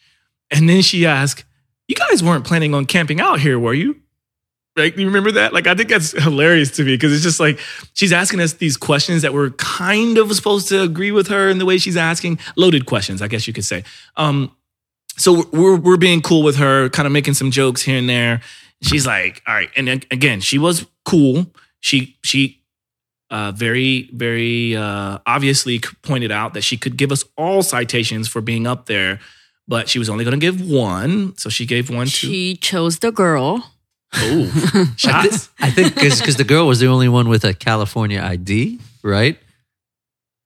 And 0.49 0.67
then 0.69 0.81
she 0.81 1.05
asked, 1.05 1.43
"You 1.87 1.95
guys 1.95 2.23
weren't 2.23 2.45
planning 2.45 2.73
on 2.73 2.85
camping 2.85 3.19
out 3.21 3.39
here, 3.41 3.59
were 3.59 3.73
you?" 3.73 4.01
Like, 4.77 4.95
you 4.95 5.07
remember 5.07 5.31
that? 5.31 5.53
Like, 5.53 5.65
I 5.65 5.73
think 5.73 5.89
that's 5.89 6.11
hilarious 6.11 6.71
to 6.77 6.83
me 6.83 6.93
because 6.93 7.11
it's 7.11 7.23
just 7.23 7.39
like 7.39 7.59
she's 7.93 8.13
asking 8.13 8.39
us 8.39 8.53
these 8.53 8.77
questions 8.77 9.23
that 9.23 9.33
we're 9.33 9.49
kind 9.51 10.17
of 10.17 10.31
supposed 10.33 10.69
to 10.69 10.81
agree 10.83 11.11
with 11.11 11.27
her 11.29 11.49
in 11.49 11.57
the 11.57 11.65
way 11.65 11.77
she's 11.79 11.97
asking. 11.97 12.39
Loaded 12.55 12.85
questions, 12.85 13.21
I 13.21 13.27
guess 13.27 13.47
you 13.47 13.53
could 13.53 13.65
say. 13.65 13.83
Um, 14.15 14.55
so 15.17 15.45
we're 15.51 15.75
we're 15.77 15.97
being 15.97 16.21
cool 16.21 16.43
with 16.43 16.57
her, 16.57 16.89
kind 16.89 17.07
of 17.07 17.11
making 17.11 17.33
some 17.33 17.51
jokes 17.51 17.81
here 17.81 17.97
and 17.97 18.07
there. 18.07 18.41
She's 18.81 19.07
like, 19.07 19.41
all 19.47 19.55
right, 19.55 19.71
and 19.75 19.89
again, 20.11 20.39
she 20.39 20.59
was 20.59 20.85
cool. 21.05 21.47
She 21.79 22.15
she 22.23 22.61
uh, 23.31 23.51
very 23.51 24.09
very 24.13 24.75
uh, 24.75 25.17
obviously 25.25 25.79
pointed 26.03 26.31
out 26.31 26.53
that 26.53 26.61
she 26.61 26.77
could 26.77 26.97
give 26.97 27.11
us 27.11 27.25
all 27.35 27.63
citations 27.63 28.27
for 28.27 28.41
being 28.41 28.67
up 28.67 28.85
there, 28.85 29.19
but 29.67 29.89
she 29.89 29.97
was 29.97 30.09
only 30.09 30.23
going 30.23 30.39
to 30.39 30.43
give 30.43 30.61
one. 30.61 31.35
So 31.37 31.49
she 31.49 31.65
gave 31.65 31.89
one 31.89 32.05
to 32.05 32.11
she 32.11 32.55
chose 32.55 32.99
the 32.99 33.11
girl. 33.11 33.71
Oh 34.13 34.51
I, 34.73 34.93
shots. 34.95 35.49
I 35.59 35.69
think 35.71 35.95
because 35.95 36.35
the 36.37 36.43
girl 36.43 36.67
was 36.67 36.79
the 36.79 36.87
only 36.87 37.09
one 37.09 37.27
with 37.29 37.43
a 37.43 37.53
California 37.53 38.21
ID, 38.21 38.79
right? 39.03 39.37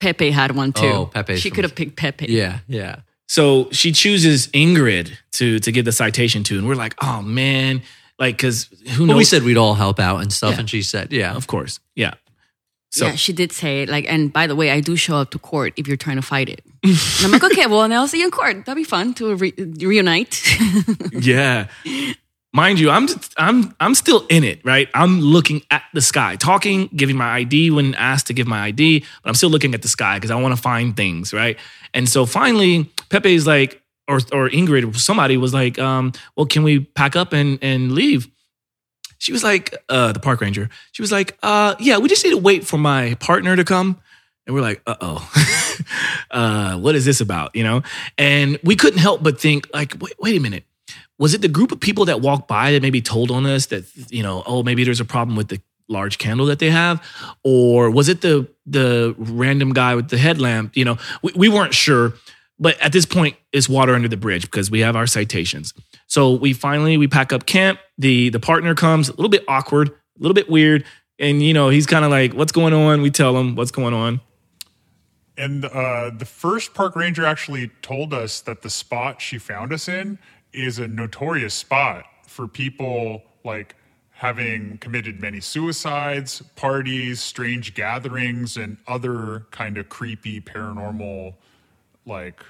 Pepe 0.00 0.30
had 0.30 0.56
one 0.56 0.72
too. 0.72 0.86
Oh, 0.86 1.06
Pepe's 1.06 1.40
She 1.40 1.50
could 1.50 1.64
have 1.64 1.74
picked 1.74 1.96
Pepe. 1.96 2.26
Yeah, 2.28 2.58
yeah. 2.66 3.00
So 3.28 3.68
she 3.70 3.92
chooses 3.92 4.48
Ingrid 4.48 5.12
to 5.32 5.58
to 5.60 5.72
give 5.72 5.84
the 5.84 5.92
citation 5.92 6.42
to, 6.44 6.58
and 6.58 6.66
we're 6.66 6.74
like, 6.74 6.94
oh 7.02 7.22
man, 7.22 7.82
like 8.18 8.36
because 8.36 8.68
who 8.96 9.06
But 9.06 9.12
knows? 9.12 9.18
we 9.18 9.24
said 9.24 9.42
we'd 9.44 9.56
all 9.56 9.74
help 9.74 10.00
out 10.00 10.18
and 10.22 10.32
stuff, 10.32 10.54
Yeah. 10.54 10.60
and 10.60 10.68
she 10.70 10.82
said, 10.82 11.12
yeah. 11.12 11.34
of 11.36 11.46
course, 11.46 11.78
yeah. 11.94 12.14
So 12.90 13.06
yeah, 13.06 13.14
she 13.14 13.32
did 13.32 13.52
say 13.52 13.86
like, 13.86 14.04
and 14.06 14.30
by 14.32 14.46
the 14.46 14.54
way, 14.56 14.70
I 14.70 14.80
do 14.80 14.96
show 14.96 15.16
up 15.16 15.30
to 15.30 15.38
court 15.38 15.72
if 15.76 15.86
you're 15.88 15.96
trying 15.96 16.16
to 16.16 16.22
fight 16.22 16.48
it. 16.50 16.60
and 16.84 16.94
I'm 17.24 17.30
like, 17.30 17.44
okay, 17.44 17.66
well, 17.66 17.88
now 17.88 18.00
I'll 18.02 18.08
see 18.08 18.18
you 18.18 18.26
in 18.26 18.30
court. 18.30 18.66
That'd 18.66 18.76
be 18.76 18.84
fun 18.84 19.14
to 19.14 19.34
re- 19.36 19.54
reunite. 19.56 20.42
yeah. 21.12 21.68
Mind 22.54 22.78
you, 22.78 22.90
I'm 22.90 23.08
I'm 23.38 23.74
I'm 23.80 23.94
still 23.94 24.26
in 24.28 24.44
it, 24.44 24.62
right? 24.62 24.88
I'm 24.92 25.20
looking 25.20 25.62
at 25.70 25.84
the 25.94 26.02
sky, 26.02 26.36
talking, 26.36 26.90
giving 26.94 27.16
my 27.16 27.36
ID 27.36 27.70
when 27.70 27.94
asked 27.94 28.26
to 28.26 28.34
give 28.34 28.46
my 28.46 28.64
ID, 28.64 29.00
but 29.22 29.28
I'm 29.30 29.34
still 29.34 29.48
looking 29.48 29.72
at 29.72 29.80
the 29.80 29.88
sky 29.88 30.18
because 30.18 30.30
I 30.30 30.34
want 30.34 30.54
to 30.54 30.60
find 30.60 30.94
things, 30.94 31.32
right? 31.32 31.58
And 31.94 32.06
so 32.06 32.26
finally, 32.26 32.90
Pepe's 33.08 33.46
like, 33.46 33.82
or 34.06 34.16
or 34.32 34.50
Ingrid, 34.50 34.94
somebody 34.96 35.38
was 35.38 35.54
like, 35.54 35.78
um, 35.78 36.12
well, 36.36 36.44
can 36.44 36.62
we 36.62 36.80
pack 36.80 37.16
up 37.16 37.32
and 37.32 37.58
and 37.62 37.92
leave? 37.92 38.28
She 39.16 39.32
was 39.32 39.42
like, 39.42 39.74
uh, 39.88 40.12
the 40.12 40.20
park 40.20 40.40
ranger. 40.42 40.68
She 40.90 41.00
was 41.00 41.12
like, 41.12 41.38
uh, 41.42 41.76
yeah, 41.78 41.98
we 41.98 42.08
just 42.08 42.22
need 42.22 42.32
to 42.32 42.38
wait 42.38 42.66
for 42.66 42.76
my 42.76 43.14
partner 43.14 43.56
to 43.56 43.64
come. 43.64 43.98
And 44.46 44.54
we're 44.54 44.62
like, 44.62 44.82
uh 44.86 44.96
oh, 45.00 45.32
uh, 46.30 46.76
what 46.76 46.96
is 46.96 47.06
this 47.06 47.20
about? 47.20 47.54
You 47.54 47.62
know? 47.62 47.82
And 48.18 48.58
we 48.62 48.76
couldn't 48.76 48.98
help 48.98 49.22
but 49.22 49.40
think, 49.40 49.72
like, 49.72 49.94
wait, 50.00 50.14
wait 50.18 50.36
a 50.36 50.40
minute. 50.40 50.64
Was 51.22 51.34
it 51.34 51.40
the 51.40 51.46
group 51.46 51.70
of 51.70 51.78
people 51.78 52.06
that 52.06 52.20
walked 52.20 52.48
by 52.48 52.72
that 52.72 52.82
maybe 52.82 53.00
told 53.00 53.30
on 53.30 53.46
us 53.46 53.66
that, 53.66 53.84
you 54.10 54.24
know, 54.24 54.42
oh, 54.44 54.64
maybe 54.64 54.82
there's 54.82 54.98
a 54.98 55.04
problem 55.04 55.36
with 55.36 55.46
the 55.46 55.60
large 55.86 56.18
candle 56.18 56.46
that 56.46 56.58
they 56.58 56.68
have? 56.68 57.00
Or 57.44 57.92
was 57.92 58.08
it 58.08 58.22
the 58.22 58.48
the 58.66 59.14
random 59.16 59.72
guy 59.72 59.94
with 59.94 60.08
the 60.08 60.18
headlamp? 60.18 60.76
You 60.76 60.84
know, 60.84 60.98
we, 61.22 61.30
we 61.36 61.48
weren't 61.48 61.74
sure. 61.74 62.14
But 62.58 62.76
at 62.80 62.90
this 62.90 63.06
point, 63.06 63.36
it's 63.52 63.68
water 63.68 63.94
under 63.94 64.08
the 64.08 64.16
bridge 64.16 64.42
because 64.42 64.68
we 64.68 64.80
have 64.80 64.96
our 64.96 65.06
citations. 65.06 65.74
So 66.08 66.32
we 66.32 66.52
finally 66.52 66.96
we 66.96 67.06
pack 67.06 67.32
up 67.32 67.46
camp. 67.46 67.78
The 67.98 68.30
the 68.30 68.40
partner 68.40 68.74
comes, 68.74 69.08
a 69.08 69.12
little 69.12 69.28
bit 69.28 69.44
awkward, 69.46 69.90
a 69.90 69.92
little 70.18 70.34
bit 70.34 70.50
weird. 70.50 70.84
And 71.20 71.40
you 71.40 71.54
know, 71.54 71.68
he's 71.68 71.86
kind 71.86 72.04
of 72.04 72.10
like, 72.10 72.32
what's 72.32 72.50
going 72.50 72.74
on? 72.74 73.00
We 73.00 73.12
tell 73.12 73.36
him 73.36 73.54
what's 73.54 73.70
going 73.70 73.94
on. 73.94 74.20
And 75.38 75.66
uh, 75.66 76.10
the 76.10 76.26
first 76.26 76.74
park 76.74 76.96
ranger 76.96 77.24
actually 77.24 77.70
told 77.80 78.12
us 78.12 78.40
that 78.40 78.62
the 78.62 78.70
spot 78.70 79.22
she 79.22 79.38
found 79.38 79.72
us 79.72 79.86
in 79.86 80.18
is 80.52 80.78
a 80.78 80.88
notorious 80.88 81.54
spot 81.54 82.04
for 82.26 82.46
people 82.46 83.22
like 83.44 83.76
having 84.10 84.78
committed 84.78 85.20
many 85.20 85.40
suicides, 85.40 86.42
parties, 86.54 87.20
strange 87.20 87.74
gatherings, 87.74 88.56
and 88.56 88.76
other 88.86 89.46
kind 89.50 89.76
of 89.78 89.88
creepy 89.88 90.40
paranormal 90.40 91.34
like 92.06 92.40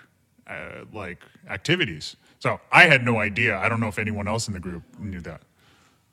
uh, 0.46 0.84
like 0.92 1.22
activities. 1.48 2.16
So 2.40 2.60
I 2.72 2.84
had 2.84 3.04
no 3.04 3.18
idea. 3.18 3.56
I 3.56 3.68
don't 3.68 3.80
know 3.80 3.88
if 3.88 3.98
anyone 3.98 4.28
else 4.28 4.48
in 4.48 4.54
the 4.54 4.60
group 4.60 4.82
knew 4.98 5.20
that. 5.20 5.42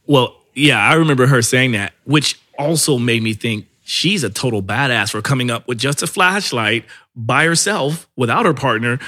Well, 0.06 0.38
yeah, 0.54 0.80
I 0.80 0.94
remember 0.94 1.28
her 1.28 1.42
saying 1.42 1.72
that, 1.74 1.94
which 2.06 2.40
also 2.58 2.98
made 2.98 3.24
me 3.24 3.34
think 3.34 3.68
she's 3.84 4.24
a 4.24 4.30
total 4.30 4.62
badass 4.62 5.12
for 5.12 5.22
coming 5.22 5.50
up 5.50 5.68
with 5.68 5.78
just 5.78 6.02
a 6.04 6.08
flashlight 6.08 6.86
by 7.16 7.46
herself 7.46 8.08
without 8.16 8.46
her 8.46 8.54
partner 8.54 9.00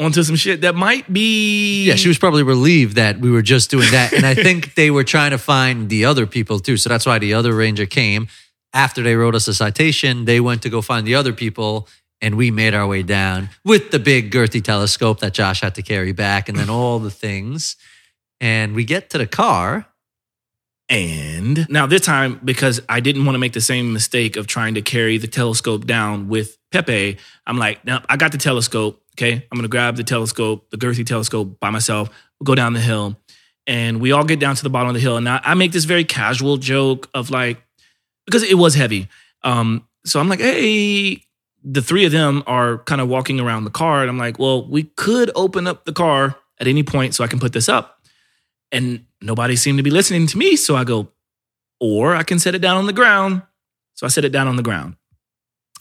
onto 0.00 0.22
some 0.22 0.36
shit 0.36 0.62
that 0.62 0.74
might 0.74 1.12
be. 1.12 1.84
Yeah, 1.84 1.94
she 1.94 2.08
was 2.08 2.18
probably 2.18 2.42
relieved 2.42 2.96
that 2.96 3.20
we 3.20 3.30
were 3.30 3.42
just 3.42 3.70
doing 3.70 3.90
that. 3.90 4.12
And 4.12 4.24
I 4.24 4.34
think 4.46 4.74
they 4.74 4.90
were 4.90 5.04
trying 5.04 5.30
to 5.32 5.38
find 5.38 5.88
the 5.88 6.06
other 6.06 6.26
people 6.26 6.58
too. 6.58 6.76
So 6.76 6.88
that's 6.88 7.06
why 7.06 7.18
the 7.18 7.34
other 7.34 7.54
ranger 7.54 7.86
came. 7.86 8.28
After 8.72 9.02
they 9.02 9.16
wrote 9.16 9.34
us 9.34 9.48
a 9.48 9.54
citation, 9.54 10.24
they 10.24 10.40
went 10.40 10.62
to 10.62 10.70
go 10.70 10.80
find 10.80 11.06
the 11.06 11.14
other 11.14 11.32
people. 11.32 11.88
And 12.22 12.36
we 12.36 12.50
made 12.50 12.74
our 12.74 12.86
way 12.86 13.02
down 13.02 13.48
with 13.64 13.92
the 13.92 13.98
big 13.98 14.30
girthy 14.30 14.62
telescope 14.62 15.20
that 15.20 15.32
Josh 15.32 15.62
had 15.62 15.74
to 15.76 15.82
carry 15.82 16.12
back 16.12 16.48
and 16.48 16.58
then 16.58 16.68
all 16.68 16.98
the 16.98 17.10
things. 17.10 17.76
And 18.40 18.74
we 18.74 18.84
get 18.84 19.10
to 19.10 19.18
the 19.18 19.26
car. 19.26 19.86
And 20.90 21.68
now 21.70 21.86
this 21.86 22.02
time, 22.02 22.40
because 22.44 22.80
I 22.88 22.98
didn't 22.98 23.24
want 23.24 23.36
to 23.36 23.38
make 23.38 23.52
the 23.52 23.60
same 23.60 23.92
mistake 23.92 24.36
of 24.36 24.48
trying 24.48 24.74
to 24.74 24.82
carry 24.82 25.18
the 25.18 25.28
telescope 25.28 25.86
down 25.86 26.28
with 26.28 26.58
Pepe, 26.72 27.16
I'm 27.46 27.58
like, 27.58 27.84
no, 27.84 28.00
I 28.08 28.16
got 28.16 28.32
the 28.32 28.38
telescope. 28.38 29.00
Okay. 29.16 29.34
I'm 29.34 29.56
going 29.56 29.62
to 29.62 29.68
grab 29.68 29.96
the 29.96 30.04
telescope, 30.04 30.68
the 30.70 30.76
girthy 30.76 31.06
telescope 31.06 31.60
by 31.60 31.70
myself. 31.70 32.10
We'll 32.38 32.44
go 32.44 32.56
down 32.56 32.72
the 32.72 32.80
hill. 32.80 33.16
And 33.68 34.00
we 34.00 34.10
all 34.10 34.24
get 34.24 34.40
down 34.40 34.56
to 34.56 34.62
the 34.64 34.70
bottom 34.70 34.88
of 34.88 34.94
the 34.94 35.00
hill. 35.00 35.16
And 35.16 35.28
I, 35.28 35.40
I 35.44 35.54
make 35.54 35.70
this 35.70 35.84
very 35.84 36.04
casual 36.04 36.56
joke 36.56 37.08
of 37.14 37.30
like, 37.30 37.62
because 38.26 38.42
it 38.42 38.54
was 38.54 38.74
heavy. 38.74 39.08
Um, 39.44 39.86
so 40.04 40.18
I'm 40.18 40.28
like, 40.28 40.40
hey, 40.40 41.22
the 41.62 41.82
three 41.82 42.04
of 42.04 42.10
them 42.10 42.42
are 42.48 42.78
kind 42.78 43.00
of 43.00 43.08
walking 43.08 43.38
around 43.38 43.64
the 43.64 43.70
car. 43.70 44.00
And 44.00 44.10
I'm 44.10 44.18
like, 44.18 44.40
well, 44.40 44.68
we 44.68 44.84
could 44.84 45.30
open 45.36 45.68
up 45.68 45.84
the 45.84 45.92
car 45.92 46.36
at 46.58 46.66
any 46.66 46.82
point 46.82 47.14
so 47.14 47.22
I 47.22 47.28
can 47.28 47.38
put 47.38 47.52
this 47.52 47.68
up. 47.68 48.00
And 48.72 49.04
nobody 49.22 49.56
seemed 49.56 49.78
to 49.78 49.82
be 49.82 49.90
listening 49.90 50.26
to 50.28 50.38
me. 50.38 50.56
So 50.56 50.76
I 50.76 50.84
go, 50.84 51.08
or 51.80 52.14
I 52.14 52.22
can 52.22 52.38
set 52.38 52.54
it 52.54 52.60
down 52.60 52.76
on 52.76 52.86
the 52.86 52.92
ground. 52.92 53.42
So 53.94 54.06
I 54.06 54.08
set 54.08 54.24
it 54.24 54.30
down 54.30 54.48
on 54.48 54.56
the 54.56 54.62
ground. 54.62 54.96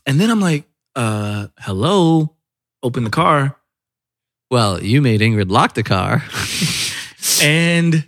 And 0.06 0.20
then 0.20 0.30
I'm 0.30 0.42
like, 0.42 0.66
uh, 0.96 1.48
hello, 1.60 2.36
open 2.84 3.04
the 3.04 3.10
car. 3.10 3.56
Well, 4.52 4.82
you 4.84 5.02
made 5.02 5.22
Ingrid 5.22 5.52
lock 5.52 5.74
the 5.74 5.84
car. 5.84 6.24
And 7.42 8.06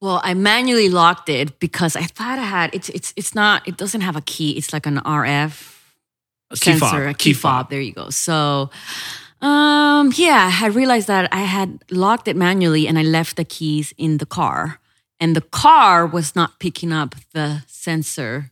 well, 0.00 0.20
I 0.22 0.34
manually 0.34 0.88
locked 0.88 1.28
it 1.28 1.58
because 1.58 1.96
I 1.96 2.02
thought 2.02 2.38
I 2.38 2.42
had 2.44 2.74
it's 2.74 2.88
it's 2.90 3.12
it's 3.16 3.34
not 3.34 3.66
it 3.66 3.76
doesn't 3.76 4.02
have 4.02 4.16
a 4.16 4.20
key. 4.20 4.52
It's 4.52 4.72
like 4.72 4.86
an 4.86 4.98
RF 4.98 5.74
a 6.50 6.56
key 6.56 6.72
sensor, 6.72 6.86
fob, 6.86 7.02
a 7.02 7.14
key, 7.14 7.32
fob. 7.32 7.70
There 7.70 7.80
you 7.80 7.92
go. 7.92 8.10
So 8.10 8.70
Um, 9.40 10.12
yeah, 10.16 10.50
I 10.62 10.66
realized 10.68 11.08
that 11.08 11.32
I 11.32 11.40
had 11.42 11.78
locked 11.90 12.28
it 12.28 12.36
manually 12.36 12.86
and 12.88 12.98
I 12.98 13.02
left 13.02 13.36
the 13.36 13.44
keys 13.44 13.92
in 13.98 14.18
the 14.18 14.26
car. 14.26 14.80
And 15.20 15.36
the 15.36 15.40
car 15.42 16.06
was 16.06 16.34
not 16.34 16.58
picking 16.58 16.92
up 16.92 17.14
the 17.32 17.62
sensor 17.66 18.50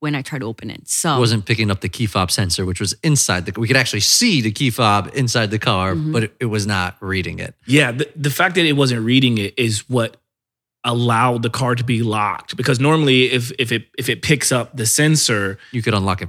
when 0.00 0.14
I 0.14 0.22
tried 0.22 0.40
to 0.40 0.46
open 0.46 0.70
it. 0.70 0.88
So 0.88 1.18
wasn't 1.18 1.46
picking 1.46 1.70
up 1.70 1.80
the 1.80 1.88
key 1.88 2.06
fob 2.06 2.30
sensor, 2.30 2.66
which 2.66 2.80
was 2.80 2.94
inside 3.02 3.46
the. 3.46 3.58
We 3.58 3.66
could 3.66 3.78
actually 3.78 4.00
see 4.00 4.42
the 4.42 4.52
key 4.52 4.70
fob 4.70 5.10
inside 5.14 5.50
the 5.50 5.58
car, 5.58 5.94
Mm-hmm. 5.94 6.12
but 6.12 6.24
it, 6.24 6.36
it 6.40 6.44
was 6.46 6.66
not 6.66 6.96
reading 7.00 7.38
it. 7.38 7.54
Yeah, 7.66 7.92
the, 7.92 8.08
the 8.14 8.30
fact 8.30 8.56
that 8.56 8.66
it 8.66 8.74
wasn't 8.74 9.04
reading 9.04 9.38
it 9.38 9.58
is 9.58 9.88
what 9.88 10.18
allowed 10.84 11.42
the 11.42 11.50
car 11.50 11.74
to 11.74 11.82
be 11.82 12.02
locked. 12.02 12.56
Because 12.56 12.78
normally, 12.78 13.32
if 13.32 13.50
if 13.58 13.72
it 13.72 13.86
if 13.98 14.08
it 14.10 14.20
picks 14.22 14.52
up 14.52 14.76
the 14.76 14.86
sensor, 14.86 15.58
You 15.72 15.82
could 15.82 15.94
unlock 15.94 16.20
it 16.22 16.28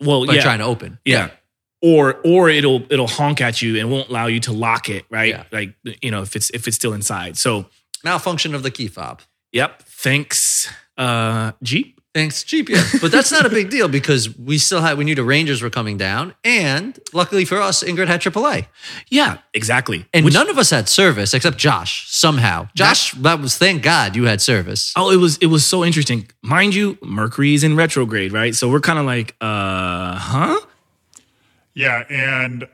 well, 0.00 0.26
by 0.26 0.34
yeah, 0.34 0.42
trying 0.42 0.58
to 0.58 0.64
open. 0.64 0.98
yeah. 1.04 1.30
Or 1.86 2.16
or 2.24 2.48
it'll 2.48 2.82
it'll 2.90 3.06
honk 3.18 3.42
at 3.42 3.60
you 3.60 3.78
and 3.78 3.90
won't 3.90 4.08
allow 4.08 4.26
you 4.26 4.40
to 4.40 4.52
lock 4.52 4.88
it, 4.88 5.04
right? 5.10 5.28
Yeah. 5.28 5.44
Like 5.52 5.74
you 6.00 6.10
know, 6.10 6.22
if 6.22 6.34
it's 6.34 6.48
if 6.50 6.66
it's 6.66 6.76
still 6.76 6.94
inside. 6.94 7.36
So, 7.36 7.66
malfunction 8.02 8.54
of 8.54 8.62
the 8.62 8.70
key 8.70 8.88
fob. 8.88 9.20
yep. 9.52 9.82
Thanks, 9.82 10.68
uh, 10.96 11.52
Jeep. 11.62 12.00
Thanks, 12.14 12.42
Jeep. 12.44 12.68
Yeah, 12.68 12.84
but 13.02 13.10
that's 13.10 13.32
not 13.32 13.44
a 13.44 13.48
big 13.50 13.68
deal 13.70 13.88
because 13.88 14.34
we 14.38 14.56
still 14.56 14.80
had 14.80 14.96
we 14.96 15.04
knew 15.04 15.14
the 15.16 15.24
Rangers 15.24 15.60
were 15.62 15.68
coming 15.70 15.98
down, 15.98 16.32
and 16.44 16.96
luckily 17.12 17.44
for 17.44 17.60
us, 17.60 17.82
Ingrid 17.82 18.06
had 18.06 18.20
AAA, 18.22 18.66
Yeah, 19.10 19.38
exactly. 19.52 20.06
and 20.14 20.24
Which- 20.24 20.32
none 20.34 20.48
of 20.48 20.56
us 20.56 20.70
had 20.70 20.88
service 20.88 21.34
except 21.34 21.58
Josh. 21.58 22.06
Somehow, 22.08 22.68
Josh, 22.76 23.12
that 23.12 23.40
was 23.40 23.58
thank 23.58 23.82
God 23.82 24.14
you 24.16 24.24
had 24.24 24.40
service. 24.40 24.92
Oh, 24.96 25.10
it 25.10 25.16
was 25.18 25.36
it 25.38 25.46
was 25.48 25.66
so 25.66 25.84
interesting. 25.84 26.28
Mind 26.40 26.74
you, 26.74 26.96
Mercury's 27.02 27.62
in 27.64 27.74
retrograde, 27.76 28.32
right? 28.32 28.54
So 28.54 28.70
we're 28.70 28.80
kind 28.80 28.98
of 29.00 29.06
like, 29.06 29.34
uh, 29.42 30.14
huh? 30.16 30.60
Yeah, 31.74 32.04
and 32.08 32.68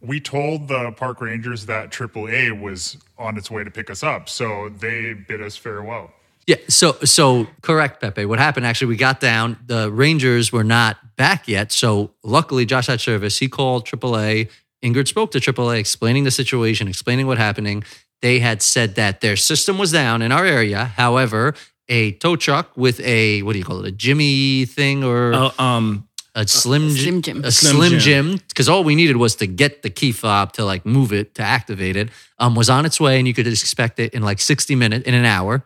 we 0.00 0.20
told 0.20 0.68
the 0.68 0.92
park 0.92 1.20
rangers 1.20 1.66
that 1.66 1.90
AAA 1.90 2.60
was 2.60 2.98
on 3.18 3.36
its 3.36 3.50
way 3.50 3.64
to 3.64 3.70
pick 3.70 3.88
us 3.90 4.02
up, 4.02 4.28
so 4.28 4.68
they 4.68 5.14
bid 5.14 5.40
us 5.40 5.56
farewell. 5.56 6.10
Yeah, 6.46 6.56
so 6.68 6.92
so 7.04 7.46
correct, 7.62 8.00
Pepe. 8.00 8.24
What 8.24 8.40
happened 8.40 8.66
actually? 8.66 8.88
We 8.88 8.96
got 8.96 9.20
down. 9.20 9.58
The 9.66 9.90
Rangers 9.92 10.50
were 10.52 10.64
not 10.64 11.16
back 11.16 11.46
yet, 11.46 11.70
so 11.70 12.10
luckily 12.24 12.66
Josh 12.66 12.88
had 12.88 13.00
service. 13.00 13.38
He 13.38 13.48
called 13.48 13.86
AAA. 13.86 14.48
Ingrid 14.82 15.06
spoke 15.06 15.30
to 15.30 15.38
AAA, 15.38 15.78
explaining 15.78 16.24
the 16.24 16.32
situation, 16.32 16.88
explaining 16.88 17.28
what 17.28 17.38
happening. 17.38 17.84
They 18.22 18.40
had 18.40 18.60
said 18.60 18.96
that 18.96 19.20
their 19.20 19.36
system 19.36 19.78
was 19.78 19.92
down 19.92 20.20
in 20.20 20.32
our 20.32 20.44
area. 20.44 20.86
However, 20.86 21.54
a 21.88 22.12
tow 22.12 22.34
truck 22.34 22.76
with 22.76 22.98
a 23.00 23.42
what 23.42 23.52
do 23.52 23.60
you 23.60 23.64
call 23.64 23.84
it, 23.84 23.86
a 23.86 23.92
Jimmy 23.92 24.64
thing 24.64 25.04
or 25.04 25.32
Uh, 25.32 25.50
um, 25.62 26.08
a 26.34 26.46
slim 26.46 26.90
Slim 26.90 27.22
Jim. 27.22 27.44
a 27.44 27.52
Slim 27.52 27.76
slim 27.76 27.90
Jim. 27.98 28.00
Jim, 28.00 28.40
because 28.48 28.68
all 28.68 28.84
we 28.84 28.94
needed 28.94 29.16
was 29.16 29.36
to 29.36 29.46
get 29.46 29.82
the 29.82 29.90
key 29.90 30.12
fob 30.12 30.52
to 30.54 30.64
like 30.64 30.86
move 30.86 31.12
it 31.12 31.34
to 31.34 31.42
activate 31.42 31.96
it. 31.96 32.08
Um, 32.38 32.54
was 32.54 32.70
on 32.70 32.86
its 32.86 32.98
way, 33.00 33.18
and 33.18 33.28
you 33.28 33.34
could 33.34 33.46
expect 33.46 33.98
it 34.00 34.14
in 34.14 34.22
like 34.22 34.40
sixty 34.40 34.74
minutes, 34.74 35.06
in 35.06 35.14
an 35.14 35.24
hour, 35.24 35.64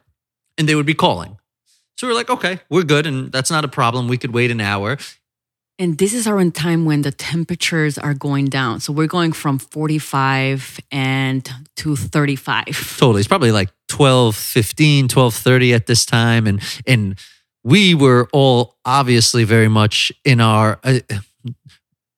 and 0.58 0.68
they 0.68 0.74
would 0.74 0.86
be 0.86 0.94
calling. 0.94 1.38
So 1.96 2.06
we're 2.06 2.14
like, 2.14 2.30
okay, 2.30 2.60
we're 2.68 2.82
good, 2.82 3.06
and 3.06 3.32
that's 3.32 3.50
not 3.50 3.64
a 3.64 3.68
problem. 3.68 4.08
We 4.08 4.18
could 4.18 4.34
wait 4.34 4.50
an 4.50 4.60
hour. 4.60 4.98
And 5.78 5.98
this 5.98 6.14
is 6.14 6.26
around 6.26 6.54
time 6.54 6.86
when 6.86 7.02
the 7.02 7.12
temperatures 7.12 7.98
are 7.98 8.14
going 8.14 8.46
down. 8.46 8.80
So 8.80 8.94
we're 8.94 9.06
going 9.06 9.32
from 9.32 9.58
45 9.58 10.80
and 10.90 11.46
to 11.76 11.96
35. 11.96 12.96
Totally, 12.98 13.20
it's 13.20 13.28
probably 13.28 13.52
like 13.52 13.68
12, 13.88 14.34
15, 14.34 15.08
12, 15.08 15.34
30 15.34 15.74
at 15.74 15.86
this 15.86 16.06
time, 16.06 16.46
and 16.46 16.62
and 16.86 17.18
we 17.66 17.96
were 17.96 18.28
all 18.32 18.76
obviously 18.84 19.42
very 19.42 19.66
much 19.66 20.12
in 20.24 20.40
our. 20.40 20.78
Uh, 20.84 21.00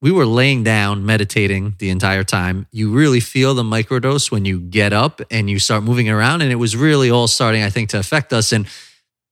we 0.03 0.13
were 0.13 0.27
laying 0.27 0.63
down 0.63 1.07
meditating 1.07 1.75
the 1.79 1.89
entire 1.89 2.23
time. 2.23 2.67
You 2.71 2.93
really 2.93 3.19
feel 3.19 3.55
the 3.55 3.63
microdose 3.63 4.31
when 4.31 4.45
you 4.45 4.61
get 4.61 4.93
up 4.93 5.23
and 5.31 5.49
you 5.49 5.59
start 5.59 5.83
moving 5.83 6.09
around. 6.11 6.43
And 6.43 6.53
it 6.53 6.57
was 6.57 6.77
really 6.77 7.11
all 7.11 7.27
starting, 7.27 7.63
I 7.63 7.71
think, 7.71 7.89
to 7.89 7.99
affect 7.99 8.33
us. 8.35 8.53
And 8.53 8.69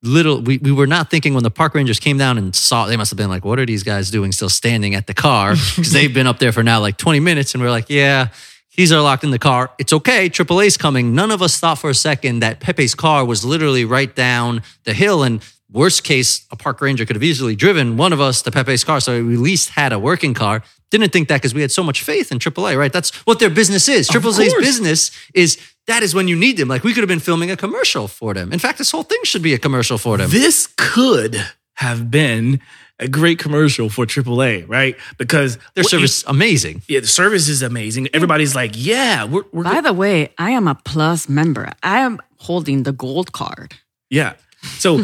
little, 0.02 0.40
we, 0.40 0.56
we 0.56 0.72
were 0.72 0.86
not 0.86 1.10
thinking 1.10 1.34
when 1.34 1.44
the 1.44 1.50
park 1.50 1.74
rangers 1.74 2.00
came 2.00 2.16
down 2.16 2.38
and 2.38 2.56
saw, 2.56 2.86
they 2.86 2.96
must 2.96 3.10
have 3.10 3.18
been 3.18 3.28
like, 3.28 3.44
what 3.44 3.60
are 3.60 3.66
these 3.66 3.82
guys 3.82 4.10
doing 4.10 4.32
still 4.32 4.48
standing 4.48 4.94
at 4.94 5.06
the 5.06 5.14
car? 5.14 5.54
Because 5.76 5.92
they've 5.92 6.12
been 6.12 6.26
up 6.26 6.38
there 6.38 6.50
for 6.50 6.62
now 6.62 6.80
like 6.80 6.96
20 6.96 7.20
minutes. 7.20 7.54
And 7.54 7.62
we're 7.62 7.70
like, 7.70 7.90
yeah, 7.90 8.28
keys 8.70 8.90
are 8.90 9.02
locked 9.02 9.22
in 9.22 9.30
the 9.30 9.38
car. 9.38 9.70
It's 9.78 9.92
okay. 9.92 10.30
AAA's 10.30 10.78
coming. 10.78 11.14
None 11.14 11.30
of 11.30 11.42
us 11.42 11.60
thought 11.60 11.78
for 11.78 11.90
a 11.90 11.94
second 11.94 12.40
that 12.40 12.58
Pepe's 12.58 12.94
car 12.94 13.24
was 13.24 13.44
literally 13.44 13.84
right 13.84 14.12
down 14.16 14.62
the 14.82 14.94
hill. 14.94 15.22
And 15.22 15.42
worst 15.70 16.04
case, 16.04 16.46
a 16.50 16.56
park 16.56 16.80
ranger 16.80 17.04
could 17.04 17.16
have 17.16 17.22
easily 17.22 17.56
driven 17.56 17.96
one 17.96 18.12
of 18.12 18.20
us 18.20 18.42
to 18.42 18.50
Pepe's 18.50 18.84
car. 18.84 19.00
So 19.00 19.24
we 19.24 19.34
at 19.34 19.40
least 19.40 19.70
had 19.70 19.92
a 19.92 19.98
working 19.98 20.34
car. 20.34 20.62
Didn't 20.90 21.10
think 21.12 21.28
that 21.28 21.36
because 21.38 21.54
we 21.54 21.60
had 21.60 21.72
so 21.72 21.82
much 21.82 22.02
faith 22.02 22.30
in 22.30 22.38
AAA, 22.38 22.78
right? 22.78 22.92
That's 22.92 23.10
what 23.26 23.40
their 23.40 23.50
business 23.50 23.88
is. 23.88 24.08
AAA's 24.08 24.54
business 24.54 25.10
is 25.34 25.58
that 25.88 26.02
is 26.02 26.14
when 26.14 26.28
you 26.28 26.36
need 26.36 26.56
them. 26.56 26.68
Like 26.68 26.84
we 26.84 26.92
could 26.94 27.02
have 27.02 27.08
been 27.08 27.18
filming 27.20 27.50
a 27.50 27.56
commercial 27.56 28.06
for 28.08 28.34
them. 28.34 28.52
In 28.52 28.58
fact, 28.60 28.78
this 28.78 28.90
whole 28.92 29.02
thing 29.02 29.18
should 29.24 29.42
be 29.42 29.54
a 29.54 29.58
commercial 29.58 29.98
for 29.98 30.16
them. 30.16 30.30
this 30.30 30.68
could 30.76 31.36
have 31.74 32.10
been 32.10 32.60
a 32.98 33.08
great 33.08 33.38
commercial 33.38 33.90
for 33.90 34.06
AAA, 34.06 34.66
right? 34.68 34.96
Because 35.18 35.56
Their 35.74 35.82
what 35.84 35.92
you- 35.92 35.98
service 35.98 36.24
amazing. 36.26 36.82
yeah, 36.88 37.00
the 37.00 37.06
service 37.06 37.48
is 37.48 37.62
amazing. 37.62 38.08
Everybody's 38.14 38.54
like, 38.54 38.70
yeah, 38.74 39.24
we're, 39.24 39.42
we're 39.52 39.64
By 39.64 39.80
the 39.82 39.92
way, 39.92 40.32
I 40.38 40.52
am 40.52 40.66
a 40.68 40.76
plus 40.76 41.28
member. 41.28 41.72
I 41.82 41.98
am 41.98 42.20
holding 42.38 42.84
the 42.84 42.92
gold 42.92 43.32
card. 43.32 43.74
Yeah. 44.08 44.34
So, 44.78 45.02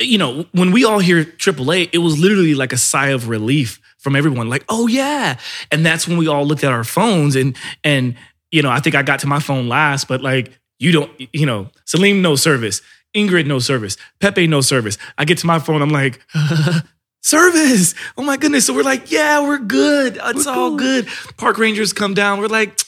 you 0.00 0.18
know, 0.18 0.46
when 0.52 0.72
we 0.72 0.84
all 0.84 0.98
hear 0.98 1.24
AAA, 1.24 1.90
it 1.92 1.98
was 1.98 2.18
literally 2.18 2.54
like 2.54 2.72
a 2.72 2.76
sigh 2.76 3.08
of 3.08 3.28
relief 3.28 3.80
from 3.98 4.14
everyone. 4.14 4.48
Like, 4.48 4.64
oh 4.68 4.86
yeah, 4.86 5.38
and 5.72 5.84
that's 5.84 6.06
when 6.06 6.16
we 6.16 6.28
all 6.28 6.46
looked 6.46 6.64
at 6.64 6.72
our 6.72 6.84
phones 6.84 7.34
and 7.36 7.56
and 7.82 8.14
you 8.52 8.62
know, 8.62 8.70
I 8.70 8.80
think 8.80 8.94
I 8.94 9.02
got 9.02 9.20
to 9.20 9.26
my 9.26 9.40
phone 9.40 9.68
last, 9.68 10.06
but 10.06 10.22
like 10.22 10.58
you 10.78 10.92
don't, 10.92 11.10
you 11.32 11.46
know, 11.46 11.70
Salim 11.84 12.22
no 12.22 12.36
service, 12.36 12.82
Ingrid 13.14 13.46
no 13.46 13.58
service, 13.58 13.96
Pepe 14.20 14.46
no 14.46 14.60
service. 14.60 14.98
I 15.18 15.24
get 15.24 15.38
to 15.38 15.46
my 15.46 15.58
phone, 15.58 15.82
I'm 15.82 15.90
like. 15.90 16.20
Service! 17.22 17.96
Oh 18.16 18.22
my 18.22 18.36
goodness! 18.36 18.66
So 18.66 18.72
we're 18.72 18.84
like, 18.84 19.10
yeah, 19.10 19.42
we're 19.42 19.58
good. 19.58 20.16
It's 20.26 20.46
all 20.46 20.76
good. 20.76 21.08
Park 21.36 21.58
rangers 21.58 21.92
come 21.92 22.14
down. 22.14 22.38
We're 22.38 22.46
like, 22.46 22.80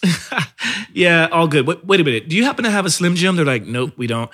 yeah, 0.92 1.26
all 1.32 1.48
good. 1.48 1.66
Wait, 1.66 1.84
wait 1.84 1.98
a 1.98 2.04
minute. 2.04 2.28
Do 2.28 2.36
you 2.36 2.44
happen 2.44 2.62
to 2.62 2.70
have 2.70 2.86
a 2.86 2.90
Slim 2.90 3.16
Jim? 3.16 3.34
They're 3.34 3.44
like, 3.44 3.64
nope, 3.64 3.94
we 3.96 4.06
don't. 4.06 4.30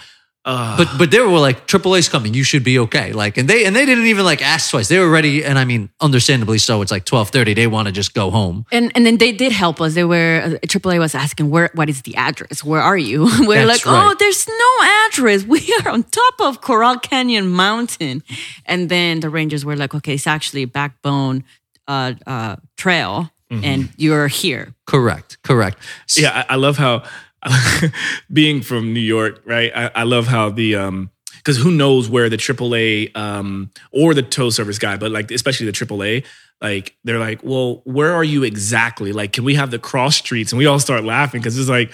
Uh, 0.46 0.76
But 0.76 0.88
but 0.98 1.10
they 1.10 1.20
were 1.20 1.38
like 1.38 1.66
AAA's 1.66 2.08
coming. 2.08 2.34
You 2.34 2.44
should 2.44 2.64
be 2.64 2.78
okay. 2.80 3.12
Like 3.12 3.38
and 3.40 3.48
they 3.48 3.64
and 3.64 3.74
they 3.74 3.86
didn't 3.86 4.06
even 4.06 4.24
like 4.26 4.42
ask 4.42 4.70
twice. 4.70 4.88
They 4.88 4.98
were 4.98 5.08
ready. 5.10 5.42
And 5.44 5.58
I 5.58 5.64
mean, 5.64 5.88
understandably 6.00 6.58
so. 6.58 6.82
It's 6.82 6.90
like 6.90 7.04
twelve 7.06 7.30
thirty. 7.30 7.54
They 7.54 7.66
want 7.66 7.86
to 7.88 7.92
just 7.92 8.12
go 8.14 8.30
home. 8.30 8.64
And 8.70 8.92
and 8.94 9.06
then 9.06 9.16
they 9.16 9.32
did 9.32 9.52
help 9.52 9.80
us. 9.80 9.94
They 9.94 10.04
were 10.04 10.42
uh, 10.44 10.66
AAA 10.66 10.98
was 10.98 11.14
asking 11.14 11.48
where 11.50 11.70
what 11.74 11.88
is 11.88 12.02
the 12.02 12.14
address? 12.16 12.62
Where 12.62 12.82
are 12.82 12.98
you? 12.98 13.24
We're 13.48 13.66
That's 13.66 13.86
like, 13.86 13.94
oh, 13.94 14.14
there's 14.18 14.46
no 14.46 14.70
address. 15.06 15.44
We 15.54 15.60
are 15.84 15.92
on 15.92 16.02
top 16.02 16.34
of 16.40 16.60
Corral 16.60 16.98
Canyon 16.98 17.48
Mountain. 17.48 18.22
And 18.66 18.88
then 18.88 19.20
the 19.20 19.30
Rangers 19.30 19.64
were 19.64 19.76
like, 19.76 19.94
okay, 19.94 20.14
it's 20.14 20.26
actually 20.26 20.66
Backbone 20.66 21.44
uh, 21.88 22.14
uh, 22.26 22.56
Trail, 22.76 23.30
and 23.50 23.88
you're 23.96 24.28
here. 24.28 24.74
Correct. 24.84 25.38
Correct. 25.42 25.78
yeah, 26.16 26.44
I, 26.48 26.54
I 26.54 26.56
love 26.56 26.76
how 26.76 27.02
being 28.32 28.62
from 28.62 28.92
New 28.92 29.00
York, 29.00 29.42
right? 29.44 29.72
I, 29.74 29.90
I 29.94 30.02
love 30.04 30.26
how 30.26 30.50
the 30.50 30.76
um 30.76 31.10
because 31.36 31.58
who 31.58 31.70
knows 31.70 32.08
where 32.08 32.28
the 32.28 32.36
AAA 32.36 33.16
um 33.16 33.70
or 33.92 34.14
the 34.14 34.22
tow 34.22 34.50
service 34.50 34.78
guy, 34.78 34.96
but 34.96 35.10
like 35.10 35.30
especially 35.30 35.66
the 35.66 35.72
AAA, 35.72 36.24
like 36.60 36.96
they're 37.04 37.18
like, 37.18 37.40
well, 37.42 37.82
where 37.84 38.14
are 38.14 38.24
you 38.24 38.42
exactly? 38.44 39.12
Like, 39.12 39.32
can 39.32 39.44
we 39.44 39.54
have 39.54 39.70
the 39.70 39.78
cross 39.78 40.16
streets? 40.16 40.52
And 40.52 40.58
we 40.58 40.66
all 40.66 40.78
start 40.78 41.04
laughing 41.04 41.40
because 41.40 41.58
it's 41.58 41.68
like 41.68 41.92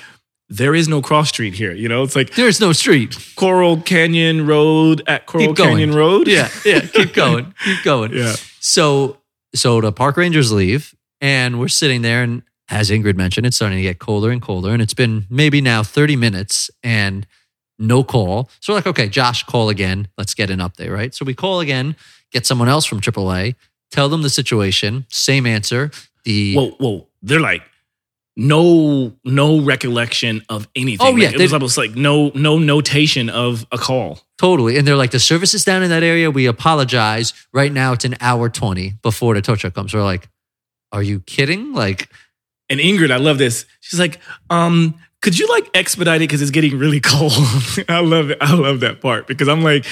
there 0.49 0.75
is 0.75 0.89
no 0.89 1.01
cross 1.01 1.29
street 1.29 1.55
here. 1.55 1.73
You 1.73 1.89
know, 1.89 2.03
it's 2.03 2.17
like 2.17 2.35
There's 2.35 2.61
no 2.61 2.73
street. 2.73 3.17
Corral 3.37 3.81
Canyon 3.81 4.47
Road 4.47 5.03
at 5.07 5.27
Corral. 5.27 5.55
Canyon 5.55 5.95
Road. 5.95 6.27
Yeah. 6.27 6.49
Yeah. 6.65 6.81
Keep 6.81 7.15
going. 7.15 7.55
Keep 7.65 7.85
going. 7.85 8.13
Yeah. 8.17 8.35
So 8.59 9.19
so 9.55 9.81
the 9.81 9.93
park 9.93 10.17
rangers 10.17 10.53
leave, 10.53 10.95
and 11.21 11.59
we're 11.59 11.69
sitting 11.69 12.03
there, 12.03 12.23
and 12.23 12.43
as 12.71 12.91
Ingrid 12.91 13.17
mentioned, 13.17 13.47
it's 13.47 13.57
starting 13.57 13.79
to 13.79 13.83
get 13.83 13.99
colder 13.99 14.31
and 14.31 14.41
colder, 14.41 14.71
and 14.71 14.81
it's 14.81 14.95
been 14.95 15.27
maybe 15.29 15.61
now 15.61 15.83
thirty 15.83 16.17
minutes, 16.17 16.71
and 16.83 17.27
no 17.79 18.05
call. 18.05 18.49
So 18.61 18.73
we're 18.73 18.79
like, 18.79 18.87
okay, 18.87 19.09
Josh, 19.09 19.43
call 19.45 19.69
again. 19.71 20.09
Let's 20.17 20.35
get 20.35 20.51
an 20.51 20.61
update, 20.61 20.93
right? 20.93 21.15
So 21.15 21.25
we 21.25 21.35
call 21.35 21.61
again, 21.61 21.97
get 22.31 22.47
someone 22.47 22.69
else 22.69 22.85
from 22.85 23.01
AAA, 23.01 23.55
tell 23.91 24.09
them 24.09 24.23
the 24.23 24.31
situation, 24.31 25.07
same 25.09 25.47
answer. 25.47 25.91
The 26.25 26.55
Whoa, 26.55 26.71
whoa. 26.79 27.07
They're 27.23 27.41
like, 27.41 27.63
no, 28.37 29.13
no 29.25 29.61
recollection 29.61 30.43
of 30.49 30.69
anything. 30.77 31.07
Oh, 31.07 31.17
yeah, 31.17 31.29
it 31.31 31.39
they- 31.39 31.45
was 31.45 31.53
almost 31.53 31.77
like 31.77 31.95
no, 31.97 32.31
no 32.35 32.59
notation 32.59 33.29
of 33.29 33.67
a 33.73 33.79
call. 33.79 34.21
Totally. 34.39 34.79
And 34.79 34.87
they're 34.87 34.97
like, 34.97 35.11
the 35.11 35.21
service 35.21 35.53
is 35.53 35.65
down 35.65 35.83
in 35.83 35.91
that 35.91 36.03
area. 36.03 36.31
We 36.31 36.47
apologize. 36.47 37.35
Right 37.53 37.73
now, 37.73 37.93
it's 37.93 38.07
an 38.07 38.17
hour 38.21 38.49
20 38.49 38.95
before 39.03 39.35
the 39.35 39.43
tow 39.43 39.57
truck 39.57 39.75
comes. 39.75 39.93
We're 39.93 40.03
like, 40.03 40.29
are 40.93 41.03
you 41.03 41.21
kidding? 41.21 41.73
Like, 41.75 42.09
And 42.71 42.81
Ingrid, 42.81 43.11
I 43.11 43.17
love 43.19 43.37
this. 43.39 43.67
She's 43.81 43.99
like, 44.01 44.19
um, 44.49 44.95
could 45.21 45.39
you 45.39 45.47
like 45.49 45.69
expedite 45.75 46.17
it 46.23 46.29
because 46.29 46.41
it's 46.41 46.51
getting 46.51 46.79
really 46.79 47.01
cold? 47.05 47.33
I 47.89 48.01
love 48.01 48.31
it. 48.31 48.39
I 48.41 48.55
love 48.55 48.81
that 48.81 49.01
part 49.03 49.27
because 49.27 49.49
I'm 49.49 49.63
like, 49.63 49.85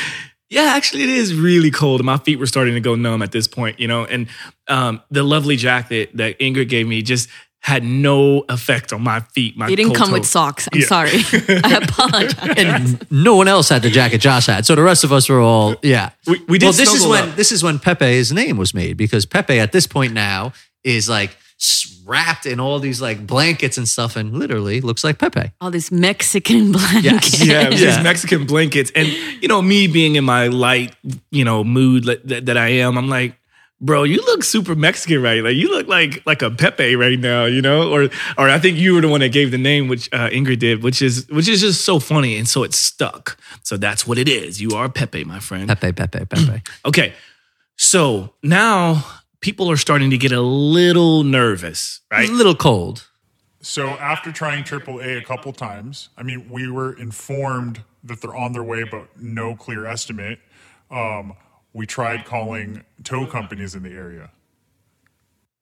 yeah, 0.48 0.72
actually, 0.76 1.02
it 1.02 1.10
is 1.10 1.34
really 1.34 1.70
cold. 1.70 2.00
And 2.00 2.06
my 2.06 2.16
feet 2.16 2.38
were 2.38 2.46
starting 2.46 2.72
to 2.74 2.80
go 2.80 2.94
numb 2.94 3.20
at 3.20 3.32
this 3.32 3.46
point, 3.46 3.78
you 3.78 3.86
know. 3.88 4.04
And 4.06 4.28
um, 4.68 5.02
the 5.10 5.22
lovely 5.22 5.56
jacket 5.56 6.16
that 6.16 6.38
Ingrid 6.38 6.70
gave 6.70 6.86
me 6.88 7.02
just 7.02 7.28
had 7.60 7.82
no 7.82 8.44
effect 8.48 8.92
on 8.92 9.02
my 9.02 9.20
feet. 9.20 9.56
My 9.58 9.68
He 9.68 9.74
didn't 9.76 9.94
cold 9.94 9.98
come 9.98 10.12
with 10.12 10.24
socks. 10.24 10.68
I'm 10.72 10.78
Yeah. 10.80 10.86
sorry. 10.86 11.10
I 11.64 11.80
apologize. 11.82 12.56
and 12.56 13.06
no 13.10 13.34
one 13.36 13.48
else 13.48 13.68
had 13.68 13.82
the 13.82 13.90
jacket 13.90 14.18
Josh 14.22 14.46
had. 14.46 14.64
So 14.64 14.74
the 14.76 14.82
rest 14.82 15.02
of 15.04 15.12
us 15.12 15.28
were 15.28 15.40
all, 15.40 15.74
yeah. 15.82 16.10
We- 16.26 16.40
we 16.48 16.58
did 16.58 16.66
well, 16.66 16.72
this 16.72 16.94
is 16.94 17.04
when 17.06 17.28
up. 17.30 17.36
this 17.36 17.50
is 17.52 17.62
when 17.64 17.78
Pepe's 17.80 18.30
name 18.32 18.56
was 18.56 18.72
made 18.72 18.96
because 18.96 19.26
Pepe 19.26 19.58
at 19.58 19.72
this 19.72 19.86
point 19.88 20.12
now 20.14 20.52
is 20.84 21.08
like 21.10 21.36
s- 21.60 21.97
wrapped 22.08 22.46
in 22.46 22.58
all 22.58 22.78
these 22.80 23.00
like 23.02 23.26
blankets 23.26 23.76
and 23.78 23.86
stuff, 23.88 24.16
and 24.16 24.32
literally 24.38 24.80
looks 24.80 25.04
like 25.04 25.18
Pepe. 25.18 25.52
All 25.60 25.70
these 25.70 25.92
Mexican 25.92 26.72
blankets. 26.78 27.44
Yeah, 27.44 27.62
it 27.66 27.70
was 27.72 27.80
Yeah. 27.82 27.94
these 27.96 28.02
Mexican 28.02 28.46
blankets. 28.46 28.90
And, 28.94 29.08
you 29.42 29.46
know, 29.48 29.60
me 29.62 29.86
being 29.86 30.16
in 30.16 30.24
my 30.24 30.48
light, 30.48 30.96
you 31.30 31.44
know, 31.44 31.62
mood 31.62 32.04
that, 32.04 32.26
that, 32.28 32.46
that 32.46 32.56
I 32.56 32.68
am, 32.68 32.96
I'm 32.96 33.08
like, 33.08 33.34
bro, 33.80 34.02
you 34.02 34.16
look 34.16 34.42
super 34.42 34.74
Mexican, 34.74 35.22
right? 35.22 35.44
Like 35.44 35.54
you 35.54 35.68
look 35.70 35.86
like 35.86 36.22
like 36.26 36.42
a 36.42 36.50
Pepe 36.50 36.96
right 36.96 37.18
now, 37.18 37.44
you 37.44 37.62
know? 37.62 37.92
Or 37.92 38.08
or 38.36 38.48
I 38.48 38.58
think 38.58 38.76
you 38.78 38.94
were 38.94 39.00
the 39.02 39.08
one 39.08 39.20
that 39.20 39.30
gave 39.32 39.50
the 39.52 39.58
name, 39.58 39.86
which 39.86 40.08
uh, 40.12 40.30
Ingrid 40.30 40.58
did, 40.58 40.82
which 40.82 41.00
is 41.02 41.28
which 41.28 41.46
is 41.46 41.60
just 41.60 41.84
so 41.84 42.00
funny. 42.00 42.36
And 42.38 42.48
so 42.48 42.64
it 42.64 42.74
stuck. 42.74 43.38
So 43.62 43.76
that's 43.76 44.04
what 44.06 44.18
it 44.18 44.28
is. 44.28 44.60
You 44.60 44.70
are 44.70 44.88
Pepe, 44.88 45.22
my 45.24 45.38
friend. 45.38 45.68
Pepe, 45.68 45.92
Pepe, 45.92 46.24
Pepe. 46.24 46.62
Okay. 46.86 47.12
So 47.76 48.32
now 48.42 49.04
people 49.40 49.70
are 49.70 49.76
starting 49.76 50.10
to 50.10 50.18
get 50.18 50.32
a 50.32 50.40
little 50.40 51.24
nervous, 51.24 52.00
right? 52.10 52.28
A 52.28 52.32
little 52.32 52.54
cold. 52.54 53.08
So 53.60 53.88
after 53.88 54.30
trying 54.32 54.64
AAA 54.64 55.20
a 55.20 55.24
couple 55.24 55.52
times, 55.52 56.10
I 56.16 56.22
mean, 56.22 56.48
we 56.50 56.70
were 56.70 56.92
informed 56.98 57.82
that 58.04 58.20
they're 58.20 58.36
on 58.36 58.52
their 58.52 58.62
way, 58.62 58.84
but 58.84 59.08
no 59.20 59.56
clear 59.56 59.84
estimate. 59.86 60.38
Um, 60.90 61.34
we 61.72 61.86
tried 61.86 62.24
calling 62.24 62.84
tow 63.04 63.26
companies 63.26 63.74
in 63.74 63.82
the 63.82 63.90
area. 63.90 64.30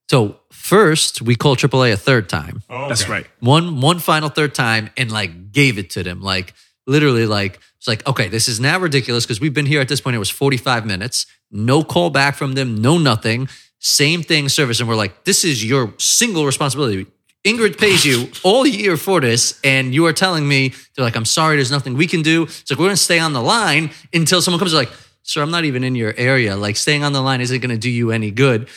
So 0.09 0.39
first 0.51 1.21
we 1.21 1.35
called 1.35 1.57
AAA 1.57 1.93
a 1.93 1.97
third 1.97 2.29
time. 2.29 2.61
Oh, 2.69 2.87
That's 2.87 3.09
right. 3.09 3.27
one 3.39 3.81
one 3.81 3.99
final 3.99 4.29
third 4.29 4.55
time 4.55 4.89
and 4.95 5.11
like 5.11 5.51
gave 5.51 5.77
it 5.77 5.89
to 5.91 6.03
them 6.03 6.21
like 6.21 6.53
literally 6.85 7.25
like 7.25 7.59
it's 7.77 7.87
like 7.89 8.07
okay 8.07 8.29
this 8.29 8.47
is 8.47 8.59
now 8.59 8.79
ridiculous 8.79 9.25
because 9.25 9.41
we've 9.41 9.53
been 9.53 9.65
here 9.65 9.81
at 9.81 9.89
this 9.89 9.99
point 9.99 10.15
it 10.15 10.19
was 10.19 10.29
45 10.29 10.85
minutes 10.85 11.25
no 11.51 11.83
call 11.83 12.09
back 12.09 12.35
from 12.35 12.53
them 12.53 12.81
no 12.81 12.97
nothing 12.97 13.49
same 13.79 14.23
thing 14.23 14.49
service 14.49 14.79
and 14.79 14.89
we're 14.89 14.95
like 14.95 15.23
this 15.23 15.43
is 15.45 15.63
your 15.63 15.93
single 15.97 16.45
responsibility 16.45 17.05
ingrid 17.45 17.77
pays 17.77 18.03
you 18.03 18.27
all 18.43 18.65
year 18.65 18.97
for 18.97 19.21
this 19.21 19.59
and 19.63 19.93
you 19.93 20.05
are 20.05 20.13
telling 20.13 20.47
me 20.47 20.73
they're 20.95 21.05
like 21.05 21.15
i'm 21.15 21.25
sorry 21.25 21.55
there's 21.55 21.71
nothing 21.71 21.93
we 21.95 22.07
can 22.07 22.21
do 22.21 22.43
it's 22.43 22.69
like 22.69 22.79
we're 22.79 22.85
gonna 22.85 22.97
stay 22.97 23.19
on 23.19 23.33
the 23.33 23.41
line 23.41 23.89
until 24.13 24.41
someone 24.41 24.59
comes 24.59 24.73
like 24.73 24.89
sir 25.23 25.41
i'm 25.41 25.51
not 25.51 25.63
even 25.63 25.83
in 25.83 25.95
your 25.95 26.13
area 26.17 26.55
like 26.57 26.75
staying 26.75 27.03
on 27.03 27.13
the 27.13 27.21
line 27.21 27.39
isn't 27.41 27.59
gonna 27.61 27.77
do 27.77 27.89
you 27.89 28.11
any 28.11 28.31
good 28.31 28.67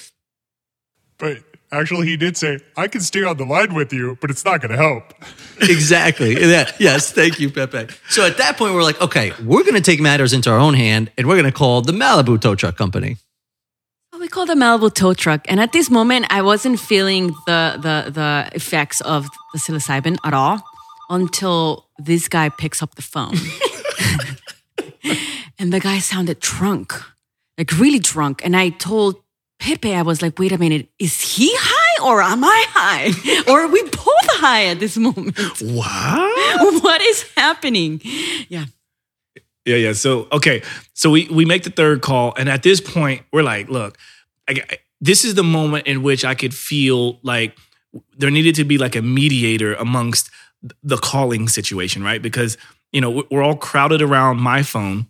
But 1.18 1.38
actually, 1.72 2.06
he 2.08 2.16
did 2.16 2.36
say, 2.36 2.58
I 2.76 2.88
can 2.88 3.00
stay 3.02 3.22
on 3.24 3.36
the 3.36 3.44
line 3.44 3.74
with 3.74 3.92
you, 3.92 4.16
but 4.20 4.30
it's 4.30 4.44
not 4.44 4.60
going 4.62 4.70
to 4.70 4.76
help. 4.78 5.12
exactly. 5.60 6.32
Yeah. 6.40 6.70
Yes. 6.78 7.12
Thank 7.12 7.38
you, 7.38 7.50
Pepe. 7.50 7.92
So 8.08 8.26
at 8.26 8.38
that 8.38 8.56
point, 8.56 8.74
we're 8.74 8.82
like, 8.82 9.00
okay, 9.02 9.32
we're 9.44 9.62
going 9.62 9.74
to 9.74 9.82
take 9.82 10.00
matters 10.00 10.32
into 10.32 10.50
our 10.50 10.58
own 10.58 10.72
hand 10.74 11.12
and 11.18 11.26
we're 11.28 11.36
going 11.36 11.52
to 11.52 11.52
call 11.52 11.82
the 11.82 11.92
Malibu 11.92 12.40
Tow 12.40 12.54
Truck 12.54 12.76
Company. 12.76 13.18
We 14.20 14.28
call 14.28 14.44
the 14.44 14.52
Malibu 14.52 14.92
tow 14.92 15.14
truck, 15.14 15.46
and 15.48 15.58
at 15.58 15.72
this 15.72 15.90
moment, 15.90 16.26
I 16.28 16.42
wasn't 16.42 16.78
feeling 16.78 17.28
the 17.46 17.78
the 17.80 18.10
the 18.10 18.50
effects 18.52 19.00
of 19.00 19.26
the 19.54 19.58
psilocybin 19.58 20.18
at 20.22 20.34
all 20.34 20.62
until 21.08 21.86
this 21.98 22.28
guy 22.28 22.50
picks 22.50 22.82
up 22.82 22.96
the 22.96 23.02
phone, 23.02 23.32
and 25.58 25.72
the 25.72 25.80
guy 25.80 26.00
sounded 26.00 26.38
drunk, 26.40 26.92
like 27.56 27.72
really 27.78 27.98
drunk. 27.98 28.44
And 28.44 28.54
I 28.54 28.68
told 28.68 29.16
Pepe, 29.58 29.94
I 29.94 30.02
was 30.02 30.20
like, 30.20 30.38
"Wait 30.38 30.52
a 30.52 30.58
minute, 30.58 30.90
is 30.98 31.18
he 31.22 31.50
high 31.56 32.04
or 32.04 32.20
am 32.20 32.44
I 32.44 32.66
high, 32.68 33.44
or 33.50 33.62
are 33.62 33.68
we 33.68 33.82
both 33.84 34.28
high 34.36 34.66
at 34.66 34.80
this 34.80 34.98
moment? 34.98 35.38
What? 35.62 36.82
what 36.82 37.00
is 37.00 37.24
happening?" 37.38 38.02
Yeah. 38.50 38.66
Yeah, 39.70 39.76
yeah. 39.76 39.92
So 39.92 40.26
okay, 40.32 40.62
so 40.94 41.10
we 41.10 41.28
we 41.28 41.44
make 41.44 41.62
the 41.62 41.70
third 41.70 42.02
call, 42.02 42.34
and 42.36 42.48
at 42.48 42.64
this 42.64 42.80
point, 42.80 43.22
we're 43.32 43.44
like, 43.44 43.68
look, 43.68 43.96
I, 44.48 44.62
this 45.00 45.24
is 45.24 45.36
the 45.36 45.44
moment 45.44 45.86
in 45.86 46.02
which 46.02 46.24
I 46.24 46.34
could 46.34 46.52
feel 46.52 47.20
like 47.22 47.56
there 48.16 48.30
needed 48.30 48.56
to 48.56 48.64
be 48.64 48.78
like 48.78 48.96
a 48.96 49.02
mediator 49.02 49.74
amongst 49.74 50.30
the 50.82 50.96
calling 50.96 51.48
situation, 51.48 52.02
right? 52.02 52.20
Because 52.20 52.58
you 52.92 53.00
know 53.00 53.24
we're 53.30 53.42
all 53.42 53.56
crowded 53.56 54.02
around 54.02 54.40
my 54.40 54.64
phone, 54.64 55.06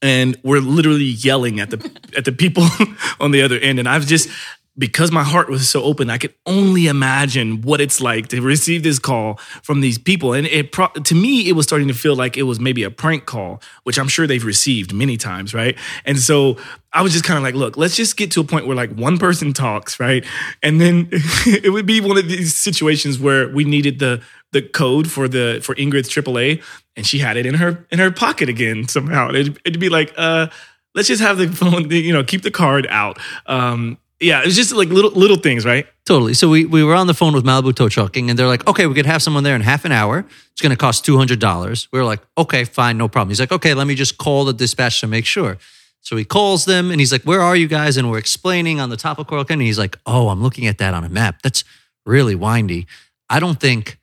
and 0.00 0.38
we're 0.42 0.60
literally 0.60 1.04
yelling 1.04 1.60
at 1.60 1.68
the 1.68 1.90
at 2.16 2.24
the 2.24 2.32
people 2.32 2.66
on 3.20 3.30
the 3.30 3.42
other 3.42 3.58
end, 3.58 3.78
and 3.78 3.86
I've 3.86 4.06
just 4.06 4.30
because 4.78 5.10
my 5.10 5.22
heart 5.22 5.48
was 5.48 5.68
so 5.68 5.82
open, 5.82 6.10
I 6.10 6.18
could 6.18 6.34
only 6.44 6.86
imagine 6.86 7.62
what 7.62 7.80
it's 7.80 8.00
like 8.00 8.28
to 8.28 8.40
receive 8.42 8.82
this 8.82 8.98
call 8.98 9.36
from 9.62 9.80
these 9.80 9.96
people. 9.96 10.32
And 10.32 10.46
it 10.46 10.72
pro- 10.72 10.88
to 10.88 11.14
me, 11.14 11.48
it 11.48 11.52
was 11.52 11.66
starting 11.66 11.88
to 11.88 11.94
feel 11.94 12.14
like 12.14 12.36
it 12.36 12.42
was 12.42 12.60
maybe 12.60 12.82
a 12.82 12.90
prank 12.90 13.26
call, 13.26 13.62
which 13.84 13.98
I'm 13.98 14.08
sure 14.08 14.26
they've 14.26 14.44
received 14.44 14.92
many 14.92 15.16
times, 15.16 15.54
right? 15.54 15.76
And 16.04 16.18
so 16.18 16.58
I 16.92 17.02
was 17.02 17.12
just 17.12 17.24
kind 17.24 17.38
of 17.38 17.42
like, 17.42 17.54
look, 17.54 17.76
let's 17.76 17.96
just 17.96 18.16
get 18.16 18.30
to 18.32 18.40
a 18.40 18.44
point 18.44 18.66
where 18.66 18.76
like 18.76 18.92
one 18.92 19.18
person 19.18 19.52
talks, 19.52 19.98
right? 19.98 20.24
And 20.62 20.80
then 20.80 21.08
it 21.12 21.72
would 21.72 21.86
be 21.86 22.00
one 22.00 22.18
of 22.18 22.28
these 22.28 22.54
situations 22.54 23.18
where 23.18 23.48
we 23.48 23.64
needed 23.64 23.98
the 23.98 24.22
the 24.52 24.62
code 24.62 25.10
for 25.10 25.28
the 25.28 25.60
for 25.62 25.74
Ingrid's 25.74 26.08
AAA, 26.08 26.62
and 26.96 27.06
she 27.06 27.18
had 27.18 27.36
it 27.36 27.46
in 27.46 27.54
her 27.54 27.86
in 27.90 27.98
her 27.98 28.10
pocket 28.10 28.48
again 28.48 28.88
somehow. 28.88 29.30
It'd, 29.30 29.58
it'd 29.64 29.80
be 29.80 29.88
like, 29.88 30.14
uh, 30.16 30.48
let's 30.94 31.08
just 31.08 31.20
have 31.20 31.38
the 31.38 31.48
phone, 31.48 31.90
you 31.90 32.12
know, 32.12 32.24
keep 32.24 32.42
the 32.42 32.50
card 32.50 32.86
out. 32.90 33.18
Um, 33.46 33.98
yeah, 34.20 34.40
it 34.40 34.46
was 34.46 34.56
just 34.56 34.72
like 34.72 34.88
little 34.88 35.10
little 35.10 35.36
things, 35.36 35.64
right? 35.64 35.86
Totally. 36.06 36.34
So 36.34 36.48
we, 36.48 36.64
we 36.64 36.82
were 36.84 36.94
on 36.94 37.06
the 37.06 37.14
phone 37.14 37.34
with 37.34 37.44
Malibu 37.44 37.74
Tow 37.74 37.88
Trucking 37.88 38.30
and 38.30 38.38
they're 38.38 38.46
like, 38.46 38.66
okay, 38.66 38.86
we 38.86 38.94
could 38.94 39.06
have 39.06 39.22
someone 39.22 39.42
there 39.44 39.56
in 39.56 39.60
half 39.60 39.84
an 39.84 39.92
hour. 39.92 40.24
It's 40.52 40.62
going 40.62 40.70
to 40.70 40.76
cost 40.76 41.04
$200. 41.04 41.88
We 41.92 41.98
are 41.98 42.04
like, 42.04 42.20
okay, 42.38 42.64
fine, 42.64 42.96
no 42.96 43.08
problem. 43.08 43.30
He's 43.30 43.40
like, 43.40 43.52
okay, 43.52 43.74
let 43.74 43.86
me 43.86 43.94
just 43.94 44.16
call 44.16 44.44
the 44.44 44.52
dispatch 44.52 45.00
to 45.00 45.06
make 45.06 45.26
sure. 45.26 45.58
So 46.00 46.16
he 46.16 46.24
calls 46.24 46.64
them 46.64 46.92
and 46.92 47.00
he's 47.00 47.10
like, 47.10 47.24
where 47.24 47.40
are 47.40 47.56
you 47.56 47.66
guys? 47.66 47.96
And 47.96 48.08
we're 48.08 48.18
explaining 48.18 48.78
on 48.80 48.90
the 48.90 48.96
top 48.96 49.18
of 49.18 49.26
Corral 49.26 49.44
Canyon. 49.44 49.66
He's 49.66 49.78
like, 49.78 49.98
oh, 50.06 50.28
I'm 50.28 50.40
looking 50.40 50.66
at 50.66 50.78
that 50.78 50.94
on 50.94 51.02
a 51.02 51.08
map. 51.08 51.42
That's 51.42 51.64
really 52.06 52.36
windy. 52.36 52.86
I 53.28 53.40
don't 53.40 53.58
think 53.58 53.98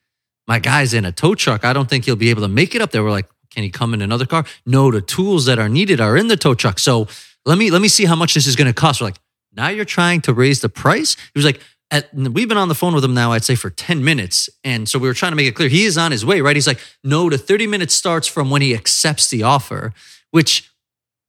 my 0.46 0.60
guy's 0.60 0.94
in 0.94 1.06
a 1.06 1.12
tow 1.14 1.34
truck. 1.34 1.64
I 1.64 1.72
don't 1.72 1.90
think 1.90 2.04
he'll 2.04 2.18
be 2.18 2.30
able 2.30 2.42
to 2.42 2.50
make 2.50 2.76
it 2.76 2.82
up 2.82 2.92
there. 2.92 3.04
We're 3.04 3.12
like, 3.12 3.30
can 3.50 3.64
he 3.64 3.70
come 3.70 3.94
in 3.94 4.02
another 4.02 4.26
car? 4.26 4.44
No, 4.66 4.92
the 4.92 5.02
tools 5.02 5.46
that 5.46 5.60
are 5.60 5.70
needed 5.70 6.02
are 6.02 6.18
in 6.18 6.28
the 6.28 6.36
tow 6.36 6.54
truck. 6.54 6.80
So 6.80 7.08
let 7.46 7.58
me 7.58 7.72
let 7.72 7.82
me 7.82 7.88
see 7.88 8.06
how 8.06 8.16
much 8.16 8.34
this 8.34 8.48
is 8.48 8.56
going 8.56 8.68
to 8.68 8.74
cost. 8.74 9.00
We're 9.00 9.08
like, 9.08 9.20
now 9.56 9.70
you're 9.70 9.86
trying 9.86 10.22
to 10.22 10.34
raise 10.34 10.62
the 10.62 10.70
price. 10.70 11.16
He 11.16 11.32
was 11.36 11.46
like, 11.46 11.62
at, 11.92 12.14
we've 12.14 12.50
been 12.50 12.58
on 12.58 12.70
the 12.70 12.76
phone 12.76 12.96
with 12.96 13.04
him 13.04 13.14
now, 13.14 13.32
I'd 13.34 13.44
say 13.44 13.56
for 13.56 13.70
10 13.70 14.04
minutes. 14.04 14.50
And 14.64 14.90
so 14.90 14.98
we 14.98 15.08
were 15.08 15.14
trying 15.14 15.32
to 15.32 15.36
make 15.36 15.48
it 15.48 15.56
clear 15.56 15.70
he 15.70 15.86
is 15.86 15.98
on 15.98 16.12
his 16.12 16.26
way, 16.26 16.42
right? 16.42 16.56
He's 16.56 16.68
like, 16.68 16.80
no, 17.04 17.30
the 17.30 17.38
30 17.38 17.68
minutes 17.68 17.94
starts 17.94 18.28
from 18.28 18.50
when 18.50 18.62
he 18.62 18.74
accepts 18.74 19.30
the 19.30 19.44
offer, 19.44 19.94
which 20.32 20.70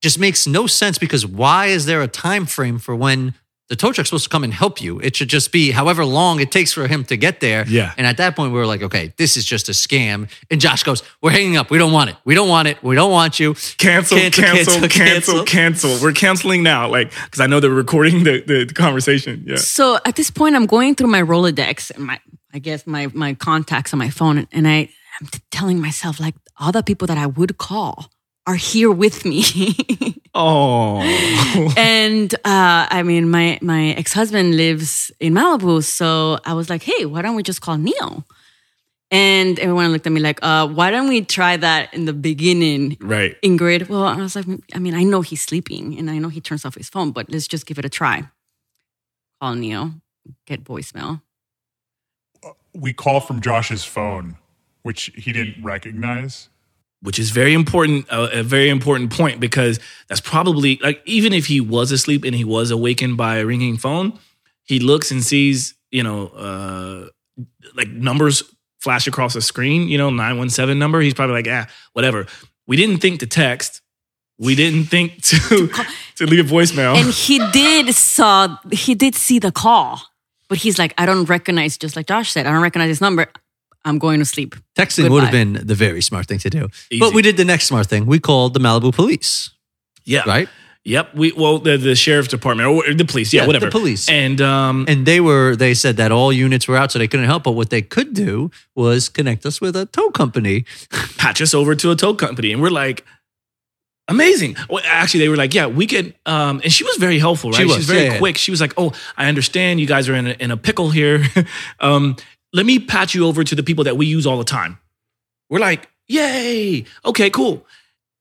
just 0.03 0.19
makes 0.19 0.47
no 0.47 0.67
sense 0.67 0.99
because 0.99 1.27
why 1.27 1.67
is 1.67 1.87
there 1.87 2.03
a 2.03 2.09
time 2.09 2.47
frame 2.47 2.79
for 2.79 2.95
when 2.95 3.35
the 3.69 3.77
tow 3.77 3.93
truck's 3.93 4.11
supposed 4.11 4.25
to 4.25 4.31
come 4.31 4.45
and 4.45 4.53
help 4.53 4.81
you? 4.81 5.01
It 5.01 5.17
should 5.17 5.29
just 5.29 5.53
be 5.53 5.71
however 5.71 6.05
long 6.05 6.41
it 6.41 6.53
takes 6.53 6.73
for 6.73 6.87
him 6.87 7.05
to 7.05 7.17
get 7.17 7.41
there. 7.41 7.65
Yeah. 7.67 7.95
And 7.97 8.07
at 8.07 8.19
that 8.19 8.37
point, 8.37 8.53
we 8.53 8.59
were 8.59 8.67
like, 8.67 8.83
okay, 8.83 9.13
this 9.17 9.37
is 9.37 9.45
just 9.45 9.69
a 9.69 9.73
scam. 9.73 10.29
And 10.51 10.61
Josh 10.61 10.83
goes, 10.83 11.03
we're 11.23 11.31
hanging 11.31 11.57
up. 11.57 11.71
We 11.71 11.79
don't 11.79 11.93
want 11.93 12.11
it. 12.11 12.17
We 12.25 12.35
don't 12.35 12.49
want 12.49 12.69
it. 12.69 12.83
We 12.83 12.95
don't 12.95 13.11
want 13.11 13.41
you. 13.41 13.55
Cancel, 13.79 14.19
cancel, 14.31 14.89
cancel, 14.89 15.45
cancel. 15.45 16.03
We're 16.03 16.13
canceling 16.13 16.63
now, 16.63 16.89
like 16.89 17.11
because 17.25 17.41
I 17.41 17.47
know 17.47 17.61
they're 17.61 17.71
recording 17.71 18.25
the, 18.25 18.43
the, 18.43 18.65
the 18.65 18.75
conversation. 18.75 19.45
Yeah. 19.47 19.57
So 19.57 19.99
at 20.05 20.17
this 20.17 20.31
point, 20.31 20.57
I'm 20.57 20.67
going 20.67 20.95
through 20.95 21.09
my 21.09 21.23
Rolodex 21.23 21.91
and 21.91 22.05
my, 22.05 22.21
I 22.53 22.59
guess 22.59 22.87
my 22.87 23.09
my 23.15 23.35
contacts 23.35 23.93
on 23.93 23.99
my 23.99 24.11
phone, 24.11 24.47
and 24.53 24.69
I 24.69 24.91
am 25.21 25.29
telling 25.51 25.81
myself 25.81 26.21
like 26.21 26.35
all 26.61 26.71
the 26.71 26.83
people 26.83 27.07
that 27.07 27.19
I 27.19 27.27
would 27.27 27.59
call 27.59 28.11
are 28.47 28.57
here 28.57 28.91
with 28.91 29.25
me. 29.25 29.45
Oh, 30.37 31.01
and 31.77 32.35
uh, 32.35 32.89
I 32.91 33.05
mean, 33.05 33.31
my 33.31 33.57
my 33.63 33.91
ex 33.91 34.13
husband 34.13 34.57
lives 34.57 35.13
in 35.21 35.33
Malibu, 35.33 35.85
so 35.85 36.39
I 36.45 36.55
was 36.55 36.69
like, 36.69 36.83
hey, 36.83 37.07
why 37.07 37.23
don't 37.23 37.37
we 37.37 37.45
just 37.45 37.61
call 37.61 37.79
Neil? 37.79 38.25
And 39.13 39.61
everyone 39.61 39.93
looked 39.93 40.09
at 40.09 40.13
me 40.13 40.21
like, 40.21 40.41
uh, 40.43 40.67
why 40.67 40.91
don't 40.91 41.09
we 41.09 41.25
try 41.25 41.57
that 41.57 41.95
in 41.95 42.07
the 42.07 42.13
beginning? 42.13 42.97
right. 43.01 43.41
Ingrid. 43.43 43.89
Well, 43.89 44.03
I 44.03 44.17
was 44.17 44.35
like, 44.35 44.47
I 44.75 44.81
mean, 44.81 44.95
I 44.95 45.05
know 45.05 45.21
he's 45.21 45.41
sleeping 45.41 45.97
and 45.97 46.11
I 46.11 46.19
know 46.19 46.29
he 46.29 46.41
turns 46.41 46.65
off 46.65 46.75
his 46.75 46.89
phone, 46.89 47.13
but 47.13 47.31
let's 47.31 47.47
just 47.47 47.65
give 47.65 47.79
it 47.79 47.85
a 47.85 47.89
try. 47.89 48.29
Call 49.41 49.55
Neil, 49.55 49.93
get 50.47 50.65
voicemail. 50.65 51.23
We 52.73 52.93
call 52.93 53.21
from 53.21 53.41
Josh's 53.41 53.85
phone, 53.85 54.37
which 54.83 55.13
he 55.15 55.33
didn't 55.33 55.63
recognize. 55.63 56.49
Which 57.05 57.19
is 57.19 57.31
very 57.31 57.53
important, 57.53 58.07
uh, 58.11 58.31
a 58.33 58.43
very 58.43 58.71
important 58.71 59.13
point 59.13 59.39
because 59.39 59.79
that's 60.09 60.23
probably 60.23 60.81
like 60.83 61.03
even 61.05 61.35
if 61.35 61.45
he 61.47 61.61
was 61.61 61.93
asleep 61.93 62.25
and 62.25 62.35
he 62.35 62.45
was 62.45 62.71
awakened 62.71 63.19
by 63.19 63.37
a 63.37 63.45
ringing 63.45 63.77
phone, 63.77 64.19
he 64.65 64.81
looks 64.81 65.11
and 65.11 65.23
sees 65.23 65.75
you 65.91 66.03
know 66.03 66.29
uh, 66.29 67.09
like 67.75 67.89
numbers 67.89 68.43
flash 68.81 69.07
across 69.07 69.35
the 69.35 69.43
screen, 69.43 69.87
you 69.87 69.99
know 69.99 70.09
nine 70.09 70.39
one 70.39 70.49
seven 70.49 70.79
number. 70.79 71.03
He's 71.03 71.13
probably 71.13 71.35
like 71.35 71.49
ah 71.49 71.71
whatever. 71.93 72.27
We 72.67 72.77
didn't 72.79 73.01
think 73.01 73.21
to 73.21 73.27
text. 73.27 73.83
We 74.39 74.55
didn't 74.55 74.85
think 74.85 75.23
to 75.29 75.69
to 76.17 76.27
leave 76.27 76.51
a 76.51 76.55
voicemail. 76.55 76.97
And 76.97 77.13
he 77.13 77.39
did 77.53 77.95
saw 77.95 78.57
he 78.73 78.95
did 78.95 79.15
see 79.15 79.39
the 79.39 79.53
call, 79.53 80.01
But 80.49 80.59
he's 80.59 80.79
like, 80.79 80.95
I 80.97 81.05
don't 81.07 81.25
recognize, 81.27 81.77
just 81.77 81.97
like 81.97 82.07
Josh 82.07 82.33
said, 82.33 82.47
I 82.47 82.51
don't 82.53 82.63
recognize 82.63 82.89
this 82.89 83.01
number. 83.01 83.27
I'm 83.85 83.99
going 83.99 84.19
to 84.21 84.25
sleep. 84.25 84.55
Texting 84.77 85.11
would 85.11 85.23
have 85.23 85.33
been 85.33 85.53
the 85.67 85.75
very 85.75 86.01
smart 86.01 86.27
thing 86.27 86.39
to 86.41 86.51
do. 86.51 86.69
Easy. 86.91 87.01
But 87.01 87.13
we 87.15 87.23
did 87.23 87.37
the 87.37 87.45
next 87.45 87.67
smart 87.67 87.87
thing. 87.87 88.07
We 88.07 88.19
called 88.19 88.55
the 88.55 88.61
Malibu 88.61 88.93
police, 88.95 89.51
Yeah. 90.05 90.23
right? 90.27 90.49
Yep. 90.87 91.15
We 91.15 91.33
well 91.33 91.59
the, 91.59 91.79
the 91.79 91.95
sheriff's 91.95 92.29
department 92.29 92.69
or 92.69 92.93
the 92.93 93.05
police. 93.07 93.33
Yeah, 93.33 93.43
Yeah, 93.43 93.47
whatever. 93.47 93.67
the 93.67 93.71
police. 93.71 94.07
And 94.09 94.41
um 94.43 94.85
And 94.87 95.07
they 95.07 95.19
were 95.21 95.57
they 95.57 95.73
said 95.75 95.97
that 95.97 96.13
all 96.13 96.31
units 96.31 96.69
were 96.69 96.77
out, 96.77 96.93
so 96.93 96.99
they 96.99 97.09
couldn't 97.09 97.27
help. 97.27 97.43
But 97.45 97.53
what 97.53 97.71
they 97.71 97.81
could 97.83 98.13
do 98.13 98.51
was 98.75 99.09
connect 99.09 99.47
us 99.47 99.61
with 99.63 99.77
a 99.77 99.87
tow 99.87 100.11
company. 100.11 100.65
patch 101.17 101.41
us 101.41 101.55
over 101.55 101.75
to 101.77 101.91
a 101.91 101.97
tow 101.97 102.15
company. 102.15 102.53
And 102.53 102.61
we're 102.61 102.69
like, 102.85 103.03
amazing. 104.09 104.57
Well, 104.69 104.83
actually, 104.87 105.21
they 105.21 105.29
were 105.31 105.37
like, 105.37 105.55
yeah, 105.55 105.67
we 105.67 105.87
could. 105.87 106.15
Um, 106.27 106.61
and 106.63 106.71
she 106.73 106.85
was 106.85 106.97
very 106.97 107.19
helpful, 107.19 107.51
right? 107.51 107.61
She 107.61 107.65
was, 107.65 107.77
She's 107.77 107.87
very 107.87 108.05
yeah, 108.05 108.13
yeah. 108.13 108.19
quick. 108.19 108.37
She 108.37 108.51
was 108.51 108.61
like, 108.61 108.75
oh, 108.77 108.93
I 109.17 109.29
understand 109.29 109.81
you 109.81 109.87
guys 109.87 110.09
are 110.11 110.15
in 110.15 110.27
a, 110.27 110.31
in 110.33 110.51
a 110.51 110.57
pickle 110.57 110.91
here. 110.91 111.25
um, 111.81 112.17
let 112.55 112.65
me 112.65 112.79
patch 112.79 113.15
you 113.15 113.27
over 113.27 113.45
to 113.45 113.55
the 113.55 113.63
people 113.63 113.85
that 113.85 113.99
we 113.99 114.07
use 114.07 114.27
all 114.27 114.39
the 114.39 114.45
time. 114.45 114.79
We're 115.51 115.59
like, 115.59 115.91
yay. 116.07 116.85
Okay, 117.05 117.29
cool. 117.29 117.67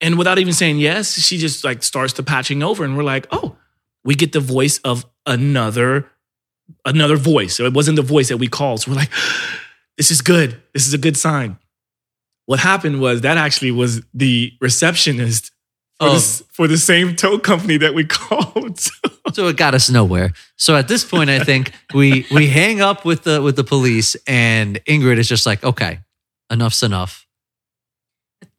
And 0.02 0.18
without 0.18 0.40
even 0.40 0.54
saying 0.54 0.80
yes, 0.80 1.14
she 1.14 1.38
just 1.38 1.64
like 1.64 1.84
starts 1.84 2.14
to 2.14 2.24
patching 2.24 2.64
over. 2.64 2.84
And 2.84 2.98
we're 2.98 3.04
like, 3.04 3.28
oh, 3.32 3.56
we 4.04 4.16
get 4.16 4.34
the 4.34 4.42
voice 4.42 4.80
of 4.80 5.06
another 5.26 6.10
another 6.84 7.16
voice. 7.16 7.56
So 7.56 7.66
it 7.66 7.74
wasn't 7.74 7.96
the 7.96 8.02
voice 8.02 8.30
that 8.30 8.38
we 8.38 8.48
called. 8.48 8.82
So 8.82 8.92
we're 8.92 8.98
like, 8.98 9.12
this 9.98 10.12
is 10.12 10.22
good. 10.22 10.62
This 10.74 10.88
is 10.88 10.94
a 10.94 10.98
good 10.98 11.16
sign. 11.16 11.58
What 12.46 12.60
happened 12.60 13.00
was 13.00 13.22
that 13.22 13.38
actually 13.38 13.72
was 13.72 14.02
the 14.14 14.52
receptionist 14.60 15.53
for, 16.04 16.10
Oh. 16.10 16.20
the, 16.20 16.44
um, 16.44 16.48
for 16.52 16.68
the 16.68 16.78
same 16.78 17.16
tow 17.16 17.40
company 17.40 17.78
that 17.78 17.94
we 17.94 18.04
called. 18.20 18.80
So 19.34 19.48
it 19.48 19.58
got 19.58 19.74
us 19.74 19.90
nowhere. 19.90 20.34
So 20.58 20.76
at 20.76 20.88
this 20.88 21.04
point, 21.04 21.30
I 21.30 21.40
think 21.44 21.72
we 21.94 22.26
we 22.32 22.48
hang 22.48 22.82
up 22.82 23.04
with 23.06 23.24
the 23.24 23.42
with 23.42 23.56
the 23.56 23.64
police, 23.64 24.16
and 24.28 24.80
Ingrid 24.86 25.18
is 25.18 25.28
just 25.30 25.46
like, 25.46 25.64
okay, 25.64 26.00
enough's 26.52 26.84
enough. 26.84 27.26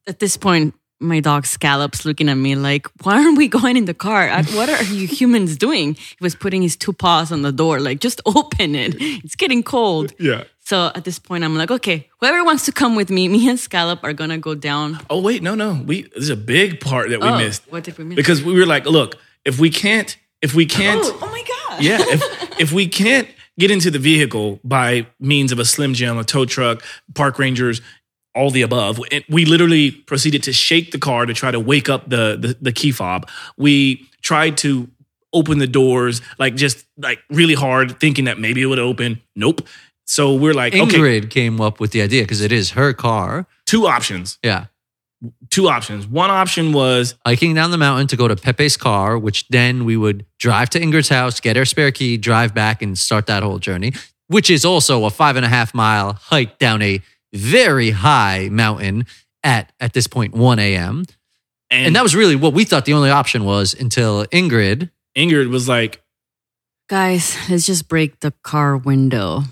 At 0.07 0.18
this 0.18 0.36
point, 0.36 0.74
my 1.01 1.20
dog 1.20 1.47
Scallop's 1.47 2.05
looking 2.05 2.28
at 2.28 2.34
me 2.36 2.55
like, 2.57 2.86
why 3.05 3.14
aren't 3.16 3.38
we 3.38 3.49
going 3.49 3.76
in 3.76 3.84
the 3.84 3.95
car? 3.95 4.28
What 4.55 4.68
are 4.68 4.82
you 4.84 5.07
humans 5.07 5.57
doing? 5.57 5.95
He 5.95 6.16
was 6.20 6.34
putting 6.34 6.62
his 6.62 6.76
two 6.76 6.92
paws 6.92 7.32
on 7.32 7.42
the 7.42 7.53
door, 7.53 7.80
like, 7.80 8.01
just 8.01 8.20
open 8.26 8.74
it. 8.74 8.95
It's 9.24 9.36
getting 9.36 9.62
cold. 9.62 10.12
yeah. 10.18 10.45
So 10.65 10.91
at 10.95 11.05
this 11.05 11.19
point, 11.19 11.45
I'm 11.45 11.57
like, 11.57 11.71
okay, 11.71 12.09
whoever 12.21 12.43
wants 12.45 12.65
to 12.67 12.73
come 12.73 12.97
with 12.97 13.11
me, 13.11 13.29
me 13.35 13.49
and 13.49 13.59
Scallop 13.61 14.03
are 14.03 14.12
gonna 14.12 14.39
go 14.39 14.55
down. 14.55 14.99
Oh 15.11 15.21
wait, 15.21 15.43
no, 15.43 15.55
no. 15.55 15.81
We 15.85 16.03
there's 16.15 16.31
a 16.31 16.37
big 16.37 16.81
part 16.81 17.11
that 17.11 17.21
we 17.21 17.29
Oh, 17.29 17.39
missed 17.39 17.62
What 17.71 17.85
did 17.85 17.99
we 17.99 18.05
miss? 18.05 18.17
because 18.17 18.43
we 18.43 18.59
were 18.59 18.67
like, 18.67 18.87
look, 18.87 19.17
if 19.45 19.59
we 19.59 19.71
can't, 19.71 20.17
if 20.43 20.55
we 20.55 20.67
can't, 20.67 21.01
oh, 21.05 21.19
oh 21.23 21.27
my 21.31 21.45
god. 21.71 21.83
yeah, 21.83 21.99
if 22.01 22.23
if 22.61 22.73
we 22.73 22.89
can't 22.89 23.29
get 23.59 23.71
into 23.71 23.91
the 23.91 23.99
vehicle 23.99 24.59
by 24.65 25.07
means 25.21 25.53
of 25.53 25.59
a 25.59 25.65
slim 25.65 25.95
jim, 25.95 26.19
a 26.19 26.25
tow 26.25 26.45
truck, 26.45 26.83
park 27.15 27.39
rangers, 27.39 27.81
all 28.35 28.51
the 28.51 28.62
above, 28.62 28.99
we 29.29 29.45
literally 29.45 29.91
proceeded 29.93 30.43
to 30.45 30.53
shake 30.53 30.91
the 30.91 30.99
car 30.99 31.25
to 31.27 31.35
try 31.35 31.51
to 31.51 31.61
wake 31.61 31.89
up 31.89 32.09
the 32.09 32.37
the, 32.41 32.57
the 32.61 32.73
key 32.73 32.91
fob. 32.91 33.29
We 33.59 34.09
tried 34.23 34.57
to 34.59 34.89
open 35.35 35.59
the 35.59 35.67
doors 35.67 36.23
like 36.39 36.55
just 36.57 36.87
like 36.97 37.19
really 37.29 37.55
hard, 37.55 38.01
thinking 38.01 38.25
that 38.25 38.39
maybe 38.41 38.62
it 38.62 38.67
would 38.67 38.79
open. 38.79 39.21
Nope. 39.37 39.61
So 40.07 40.34
we're 40.34 40.55
like, 40.55 40.74
okay, 40.74 40.84
Ingrid 40.84 41.30
came 41.30 41.61
up 41.61 41.80
with 41.80 41.92
the 41.92 42.02
idea 42.02 42.22
because 42.22 42.40
it 42.40 42.52
is 42.52 42.70
her 42.72 42.92
car. 42.92 43.46
two 43.66 43.86
options. 43.86 44.38
Yeah. 44.42 44.66
Two 45.48 45.68
options. 45.68 46.07
One 46.07 46.30
option 46.30 46.72
was 46.72 47.14
Hiking 47.24 47.55
down 47.55 47.70
the 47.70 47.78
mountain 47.78 48.07
to 48.09 48.16
go 48.16 48.28
to 48.28 48.36
Pepe's 48.36 48.76
car, 48.76 49.18
which 49.18 49.48
then 49.48 49.86
we 49.86 49.96
would 49.96 50.26
drive 50.38 50.68
to 50.70 50.80
Ingrid's 50.80 51.09
house, 51.09 51.40
get 51.40 51.57
her 51.57 51.64
spare 51.64 51.90
key, 51.92 52.18
drive 52.18 52.52
back, 52.55 52.82
and 52.82 52.98
start 52.98 53.26
that 53.28 53.42
whole 53.42 53.59
journey, 53.59 53.92
which 54.26 54.50
is 54.50 54.66
also 54.66 55.05
a 55.07 55.11
five 55.11 55.36
and 55.36 55.46
a 55.46 55.48
half 55.48 55.72
mile 55.72 56.12
hike 56.14 56.59
down 56.59 56.82
a 56.82 57.00
very 57.32 57.90
high 57.90 58.48
mountain 58.52 59.07
at, 59.42 59.72
at 59.80 59.94
this 59.94 60.07
point, 60.07 60.34
1 60.34 60.59
a.m. 60.59 61.05
and, 61.70 61.86
And 61.86 61.96
that 61.96 62.02
was 62.02 62.14
really 62.14 62.36
what 62.36 62.52
we 62.52 62.64
thought 62.64 62.84
the 62.84 62.92
only 62.92 63.11
option 63.11 63.44
was 63.44 63.72
until 63.72 64.26
Ingrid 64.26 64.90
Ingrid 65.16 65.48
was 65.48 65.68
like, 65.68 66.02
Guys, 66.90 67.36
let's 67.48 67.64
just 67.64 67.88
break 67.88 68.20
the 68.20 68.32
car 68.42 68.76
window. 68.76 69.42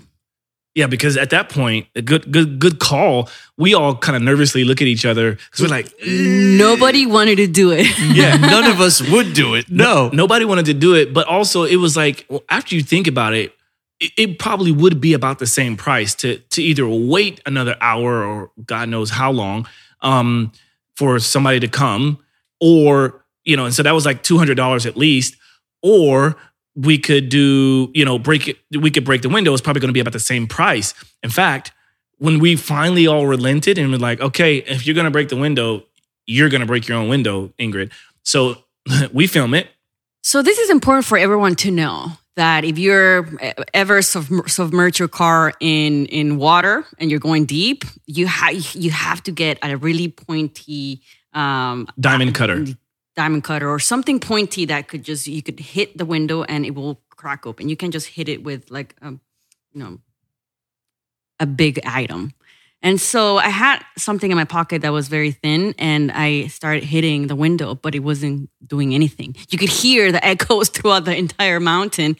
Yeah, 0.75 0.87
because 0.87 1.17
at 1.17 1.29
that 1.29 1.49
point, 1.49 1.87
a 1.95 2.01
good, 2.01 2.31
good, 2.31 2.57
good 2.57 2.79
call. 2.79 3.29
We 3.57 3.75
all 3.75 3.95
kind 3.95 4.15
of 4.15 4.23
nervously 4.23 4.63
look 4.63 4.81
at 4.81 4.87
each 4.87 5.05
other 5.05 5.33
because 5.33 5.61
we're 5.61 5.67
like, 5.67 5.93
Nobody 6.03 7.05
wanted 7.05 7.35
to 7.35 7.47
do 7.47 7.71
it. 7.71 7.85
yeah, 8.15 8.37
none 8.37 8.65
of 8.65 8.81
us 8.81 8.99
would 8.99 9.33
do 9.33 9.53
it. 9.53 9.69
No. 9.69 10.09
nobody 10.11 10.45
wanted 10.45 10.65
to 10.65 10.73
do 10.73 10.95
it. 10.95 11.13
But 11.13 11.27
also, 11.27 11.63
it 11.63 11.75
was 11.75 11.95
like, 11.95 12.25
well, 12.27 12.43
after 12.49 12.75
you 12.75 12.81
think 12.81 13.05
about 13.05 13.33
it, 13.33 13.53
it, 13.99 14.11
it 14.17 14.39
probably 14.39 14.71
would 14.71 14.99
be 14.99 15.13
about 15.13 15.37
the 15.39 15.47
same 15.47 15.77
price 15.77 16.15
to 16.15 16.37
to 16.37 16.63
either 16.63 16.87
wait 16.87 17.39
another 17.45 17.75
hour 17.79 18.23
or 18.23 18.51
God 18.65 18.89
knows 18.89 19.11
how 19.11 19.31
long 19.31 19.67
um, 20.01 20.51
for 20.95 21.19
somebody 21.19 21.59
to 21.59 21.67
come, 21.67 22.19
or 22.59 23.23
you 23.43 23.55
know, 23.55 23.65
and 23.65 23.73
so 23.73 23.83
that 23.83 23.93
was 23.93 24.05
like 24.05 24.23
two 24.23 24.37
hundred 24.37 24.55
dollars 24.55 24.85
at 24.85 24.97
least, 24.97 25.35
or 25.81 26.35
we 26.75 26.97
could 26.97 27.29
do, 27.29 27.91
you 27.93 28.05
know, 28.05 28.17
break 28.17 28.47
it. 28.47 28.57
We 28.71 28.91
could 28.91 29.05
break 29.05 29.21
the 29.21 29.29
window. 29.29 29.53
It's 29.53 29.61
probably 29.61 29.79
going 29.79 29.89
to 29.89 29.93
be 29.93 29.99
about 29.99 30.13
the 30.13 30.19
same 30.19 30.47
price. 30.47 30.93
In 31.21 31.29
fact, 31.29 31.71
when 32.17 32.39
we 32.39 32.55
finally 32.55 33.07
all 33.07 33.27
relented 33.27 33.77
and 33.77 33.91
were 33.91 33.97
like, 33.97 34.21
okay, 34.21 34.57
if 34.57 34.85
you're 34.85 34.95
going 34.95 35.05
to 35.05 35.11
break 35.11 35.29
the 35.29 35.35
window, 35.35 35.83
you're 36.25 36.49
going 36.49 36.61
to 36.61 36.67
break 36.67 36.87
your 36.87 36.97
own 36.97 37.09
window, 37.09 37.53
Ingrid. 37.59 37.91
So 38.23 38.63
we 39.13 39.27
film 39.27 39.53
it. 39.53 39.67
So 40.21 40.41
this 40.41 40.57
is 40.57 40.69
important 40.69 41.05
for 41.05 41.17
everyone 41.17 41.55
to 41.55 41.71
know 41.71 42.13
that 42.35 42.63
if 42.63 42.79
you're 42.79 43.29
ever 43.73 44.01
submerge 44.01 44.97
your 44.97 45.07
car 45.07 45.53
in 45.59 46.05
in 46.07 46.37
water 46.37 46.85
and 46.97 47.11
you're 47.11 47.19
going 47.19 47.45
deep, 47.45 47.83
you 48.07 48.25
have 48.27 48.55
you 48.73 48.89
have 48.89 49.21
to 49.23 49.31
get 49.31 49.59
a 49.61 49.75
really 49.77 50.07
pointy 50.07 51.01
um, 51.33 51.87
Diamond 51.99 52.35
cutter. 52.35 52.65
Diamond 53.15 53.43
cutter 53.43 53.69
or 53.69 53.79
something 53.79 54.19
pointy 54.19 54.65
that 54.65 54.87
could 54.87 55.03
just 55.03 55.27
you 55.27 55.41
could 55.43 55.59
hit 55.59 55.97
the 55.97 56.05
window 56.05 56.43
and 56.43 56.65
it 56.65 56.75
will 56.75 57.01
crack 57.09 57.45
open. 57.45 57.69
You 57.69 57.77
can 57.77 57.91
just 57.91 58.07
hit 58.07 58.27
it 58.27 58.43
with 58.43 58.71
like 58.71 58.95
a, 59.01 59.11
you 59.11 59.19
know 59.75 59.99
a 61.39 61.45
big 61.45 61.79
item. 61.85 62.33
And 62.81 62.99
so 62.99 63.37
I 63.37 63.47
had 63.47 63.81
something 63.97 64.29
in 64.29 64.35
my 64.35 64.43
pocket 64.43 64.81
that 64.81 64.91
was 64.91 65.07
very 65.07 65.31
thin 65.31 65.73
and 65.79 66.11
I 66.11 66.47
started 66.47 66.83
hitting 66.83 67.27
the 67.27 67.35
window, 67.35 67.75
but 67.75 67.95
it 67.95 67.99
wasn't 67.99 68.49
doing 68.67 68.93
anything. 68.93 69.35
You 69.49 69.57
could 69.57 69.69
hear 69.69 70.11
the 70.11 70.23
echoes 70.23 70.67
throughout 70.73 71.05
the 71.05 71.15
entire 71.15 71.61
mountain. 71.61 72.17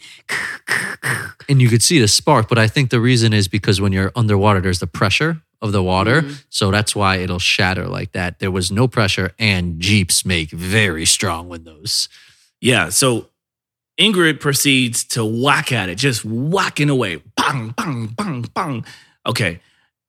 and 1.50 1.60
you 1.60 1.68
could 1.68 1.82
see 1.82 2.00
the 2.00 2.08
spark. 2.08 2.48
But 2.48 2.58
I 2.58 2.66
think 2.66 2.88
the 2.88 3.00
reason 3.00 3.34
is 3.34 3.46
because 3.46 3.78
when 3.78 3.92
you're 3.92 4.10
underwater, 4.16 4.62
there's 4.62 4.80
the 4.80 4.86
pressure 4.86 5.42
of 5.64 5.72
the 5.72 5.82
water. 5.82 6.22
Mm-hmm. 6.22 6.34
So 6.50 6.70
that's 6.70 6.94
why 6.94 7.16
it'll 7.16 7.38
shatter 7.40 7.88
like 7.88 8.12
that. 8.12 8.38
There 8.38 8.50
was 8.50 8.70
no 8.70 8.86
pressure, 8.86 9.32
and 9.38 9.80
Jeeps 9.80 10.24
make 10.24 10.50
very 10.50 11.06
strong 11.06 11.48
windows. 11.48 12.08
Yeah. 12.60 12.90
So 12.90 13.30
Ingrid 13.98 14.40
proceeds 14.40 15.04
to 15.04 15.24
whack 15.24 15.72
at 15.72 15.88
it, 15.88 15.96
just 15.96 16.24
whacking 16.24 16.90
away. 16.90 17.22
Bang, 17.36 17.70
bang, 17.70 18.06
bang, 18.08 18.42
bang. 18.54 18.84
Okay. 19.26 19.60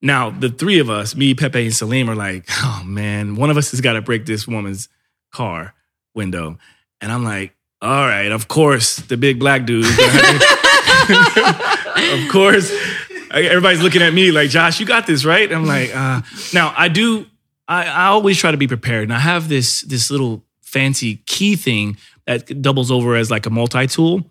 Now, 0.02 0.28
the 0.28 0.50
three 0.50 0.78
of 0.78 0.90
us, 0.90 1.16
me, 1.16 1.32
Pepe, 1.34 1.64
and 1.64 1.74
Salim, 1.74 2.10
are 2.10 2.14
like, 2.14 2.44
oh 2.62 2.82
man, 2.84 3.34
one 3.34 3.50
of 3.50 3.56
us 3.56 3.70
has 3.70 3.80
got 3.80 3.94
to 3.94 4.02
break 4.02 4.26
this 4.26 4.46
woman's 4.46 4.90
car 5.32 5.74
window. 6.14 6.58
And 7.00 7.10
I'm 7.10 7.24
like, 7.24 7.54
all 7.80 8.06
right, 8.06 8.30
of 8.30 8.46
course, 8.46 8.96
the 8.96 9.16
big 9.16 9.38
black 9.38 9.64
dude. 9.64 9.86
of 11.06 12.28
course. 12.30 12.70
Everybody's 13.44 13.82
looking 13.82 14.02
at 14.02 14.12
me 14.12 14.30
like, 14.30 14.50
Josh, 14.50 14.80
you 14.80 14.86
got 14.86 15.06
this, 15.06 15.24
right? 15.24 15.50
I'm 15.52 15.66
like, 15.66 15.94
uh, 15.94 16.22
now 16.54 16.72
I 16.76 16.88
do, 16.88 17.26
I, 17.68 17.86
I 17.86 18.06
always 18.06 18.38
try 18.38 18.50
to 18.50 18.56
be 18.56 18.66
prepared. 18.66 19.04
And 19.04 19.12
I 19.12 19.18
have 19.18 19.48
this, 19.48 19.82
this 19.82 20.10
little 20.10 20.42
fancy 20.62 21.16
key 21.26 21.56
thing 21.56 21.96
that 22.26 22.60
doubles 22.60 22.90
over 22.90 23.14
as 23.14 23.30
like 23.30 23.46
a 23.46 23.50
multi-tool. 23.50 24.24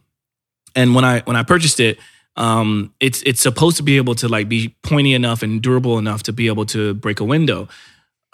And 0.75 0.93
when 0.93 1.05
I 1.05 1.21
when 1.21 1.35
I 1.35 1.43
purchased 1.43 1.79
it, 1.79 1.97
um, 2.35 2.93
it's 2.99 3.21
it's 3.23 3.41
supposed 3.41 3.77
to 3.77 3.83
be 3.83 3.97
able 3.97 4.15
to 4.15 4.27
like 4.27 4.49
be 4.49 4.75
pointy 4.83 5.13
enough 5.13 5.41
and 5.41 5.61
durable 5.61 5.97
enough 5.97 6.23
to 6.23 6.33
be 6.33 6.47
able 6.47 6.65
to 6.67 6.93
break 6.93 7.19
a 7.19 7.23
window. 7.23 7.69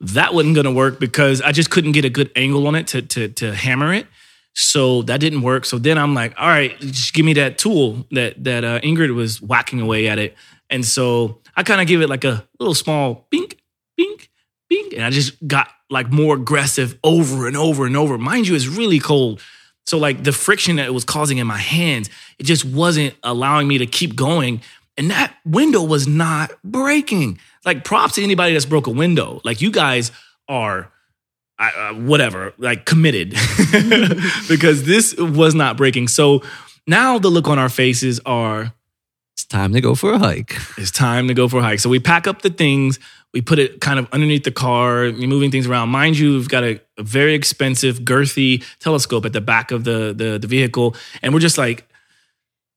that 0.00 0.32
wasn't 0.32 0.54
gonna 0.54 0.72
work 0.72 1.00
because 1.00 1.42
I 1.42 1.50
just 1.50 1.70
couldn't 1.70 1.92
get 1.92 2.04
a 2.04 2.10
good 2.10 2.30
angle 2.36 2.66
on 2.68 2.76
it 2.76 2.86
to 2.88 3.02
to 3.02 3.28
to 3.28 3.54
hammer 3.54 3.92
it. 3.92 4.06
So 4.54 5.02
that 5.02 5.20
didn't 5.20 5.42
work. 5.42 5.64
So 5.64 5.78
then 5.78 5.96
I'm 5.96 6.14
like, 6.14 6.34
all 6.38 6.48
right, 6.48 6.78
just 6.78 7.14
give 7.14 7.24
me 7.24 7.32
that 7.34 7.58
tool 7.58 8.06
that 8.10 8.42
that 8.44 8.64
uh, 8.64 8.80
Ingrid 8.80 9.14
was 9.14 9.40
whacking 9.40 9.80
away 9.80 10.08
at 10.08 10.18
it. 10.18 10.36
And 10.68 10.84
so 10.84 11.40
I 11.56 11.62
kind 11.62 11.80
of 11.80 11.86
give 11.86 12.02
it 12.02 12.08
like 12.08 12.24
a 12.24 12.46
little 12.58 12.74
small 12.74 13.26
bink, 13.30 13.58
bink, 13.96 14.30
bink, 14.68 14.92
and 14.94 15.04
I 15.04 15.10
just 15.10 15.46
got 15.46 15.68
like 15.90 16.10
more 16.10 16.34
aggressive 16.34 16.98
over 17.04 17.46
and 17.46 17.56
over 17.56 17.86
and 17.86 17.96
over. 17.96 18.18
Mind 18.18 18.48
you, 18.48 18.54
it's 18.54 18.66
really 18.66 18.98
cold. 18.98 19.40
So 19.86 19.98
like 19.98 20.24
the 20.24 20.32
friction 20.32 20.76
that 20.76 20.86
it 20.86 20.94
was 20.94 21.04
causing 21.04 21.38
in 21.38 21.46
my 21.46 21.58
hands, 21.58 22.08
it 22.38 22.44
just 22.44 22.64
wasn't 22.64 23.14
allowing 23.22 23.68
me 23.68 23.78
to 23.78 23.86
keep 23.86 24.16
going. 24.16 24.62
And 24.96 25.10
that 25.10 25.34
window 25.44 25.82
was 25.82 26.06
not 26.06 26.52
breaking. 26.62 27.38
Like 27.64 27.84
props 27.84 28.14
to 28.14 28.22
anybody 28.22 28.52
that's 28.52 28.66
broke 28.66 28.86
a 28.86 28.90
window. 28.90 29.40
Like 29.44 29.60
you 29.60 29.70
guys 29.70 30.12
are 30.48 30.90
uh, 31.70 31.94
whatever, 31.94 32.52
like 32.58 32.84
committed 32.86 33.30
because 34.48 34.84
this 34.84 35.14
was 35.16 35.54
not 35.54 35.76
breaking. 35.76 36.08
So 36.08 36.42
now 36.86 37.18
the 37.18 37.28
look 37.28 37.48
on 37.48 37.58
our 37.58 37.68
faces 37.68 38.20
are 38.26 38.72
It's 39.34 39.44
time 39.44 39.72
to 39.74 39.80
go 39.80 39.94
for 39.94 40.12
a 40.12 40.18
hike. 40.18 40.56
it's 40.76 40.90
time 40.90 41.28
to 41.28 41.34
go 41.34 41.48
for 41.48 41.58
a 41.58 41.62
hike. 41.62 41.80
So 41.80 41.88
we 41.88 42.00
pack 42.00 42.26
up 42.26 42.42
the 42.42 42.50
things, 42.50 42.98
we 43.32 43.40
put 43.40 43.58
it 43.58 43.80
kind 43.80 43.98
of 43.98 44.06
underneath 44.12 44.44
the 44.44 44.50
car, 44.52 45.04
you're 45.06 45.28
moving 45.28 45.50
things 45.50 45.66
around. 45.66 45.88
Mind 45.90 46.18
you, 46.18 46.32
we've 46.32 46.48
got 46.48 46.64
a, 46.64 46.80
a 46.98 47.02
very 47.02 47.34
expensive, 47.34 48.00
girthy 48.00 48.62
telescope 48.80 49.24
at 49.24 49.32
the 49.32 49.40
back 49.40 49.70
of 49.70 49.84
the 49.84 50.12
the, 50.16 50.38
the 50.38 50.46
vehicle, 50.48 50.94
and 51.22 51.32
we're 51.32 51.40
just 51.40 51.56
like, 51.58 51.86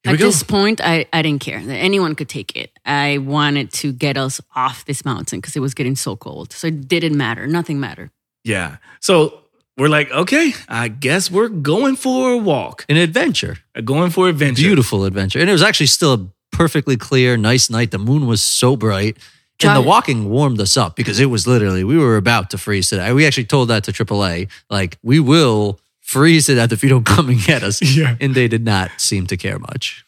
here 0.04 0.12
we 0.12 0.18
At 0.18 0.20
go. 0.20 0.26
this 0.28 0.44
point, 0.44 0.80
I, 0.82 1.08
I 1.12 1.22
didn't 1.24 1.42
care. 1.42 1.60
That 1.60 1.76
anyone 1.78 2.14
could 2.16 2.30
take 2.30 2.56
it. 2.56 2.70
I 2.86 3.18
wanted 3.18 3.72
to 3.82 3.92
get 3.92 4.18
us 4.18 4.40
off 4.56 4.86
this 4.86 5.04
mountain 5.04 5.40
because 5.40 5.56
it 5.56 5.62
was 5.62 5.74
getting 5.74 5.96
so 5.96 6.16
cold. 6.16 6.54
So 6.54 6.68
it 6.68 6.88
didn't 6.88 7.18
matter. 7.18 7.48
Nothing 7.48 7.80
mattered. 7.80 8.12
Yeah. 8.46 8.78
So 9.02 9.42
we're 9.78 9.90
like, 9.90 10.10
okay, 10.12 10.54
I 10.70 10.88
guess 10.88 11.30
we're 11.30 11.50
going 11.50 11.98
for 11.98 12.32
a 12.32 12.38
walk, 12.38 12.86
An 12.88 12.96
adventure. 12.96 13.58
Uh, 13.76 13.82
going 13.82 14.10
for 14.12 14.30
adventure. 14.30 14.62
Beautiful 14.62 15.04
adventure. 15.04 15.40
And 15.40 15.50
it 15.50 15.54
was 15.54 15.64
actually 15.64 15.88
still 15.88 16.14
a 16.14 16.28
perfectly 16.56 16.96
clear, 16.96 17.36
nice 17.36 17.70
night. 17.70 17.92
The 17.92 17.98
moon 17.98 18.28
was 18.28 18.42
so 18.42 18.78
bright. 18.78 19.18
And 19.64 19.76
the 19.76 19.88
walking 19.88 20.30
warmed 20.30 20.60
us 20.60 20.76
up 20.76 20.96
because 20.96 21.20
it 21.20 21.28
was 21.28 21.48
literally, 21.48 21.84
we 21.84 21.98
were 21.98 22.18
about 22.18 22.50
to 22.52 22.58
freeze 22.58 22.90
today. 22.90 23.14
We 23.14 23.26
actually 23.26 23.46
told 23.46 23.70
that 23.70 23.86
to 23.86 23.94
AAA, 23.94 24.50
like, 24.70 24.98
we 25.02 25.20
will 25.20 25.80
freeze 26.02 26.48
to 26.48 26.56
death 26.56 26.72
if 26.72 26.84
you 26.84 26.90
don't 26.90 27.06
come 27.16 27.30
and 27.30 27.40
get 27.40 27.64
us. 27.64 27.82
Yeah. 27.82 28.16
And 28.20 28.36
they 28.36 28.48
did 28.48 28.66
not 28.66 28.92
seem 28.98 29.28
to 29.28 29.38
care 29.38 29.58
much. 29.58 30.06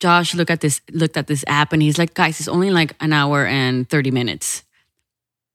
Josh 0.00 0.34
looked 0.34 0.50
at 0.50 0.60
this 0.60 0.80
looked 0.92 1.16
at 1.16 1.26
this 1.26 1.44
app 1.48 1.72
and 1.72 1.82
he's 1.82 1.98
like, 1.98 2.14
guys, 2.14 2.38
it's 2.38 2.48
only 2.48 2.70
like 2.70 2.94
an 3.00 3.12
hour 3.12 3.46
and 3.46 3.88
30 3.88 4.10
minutes. 4.10 4.64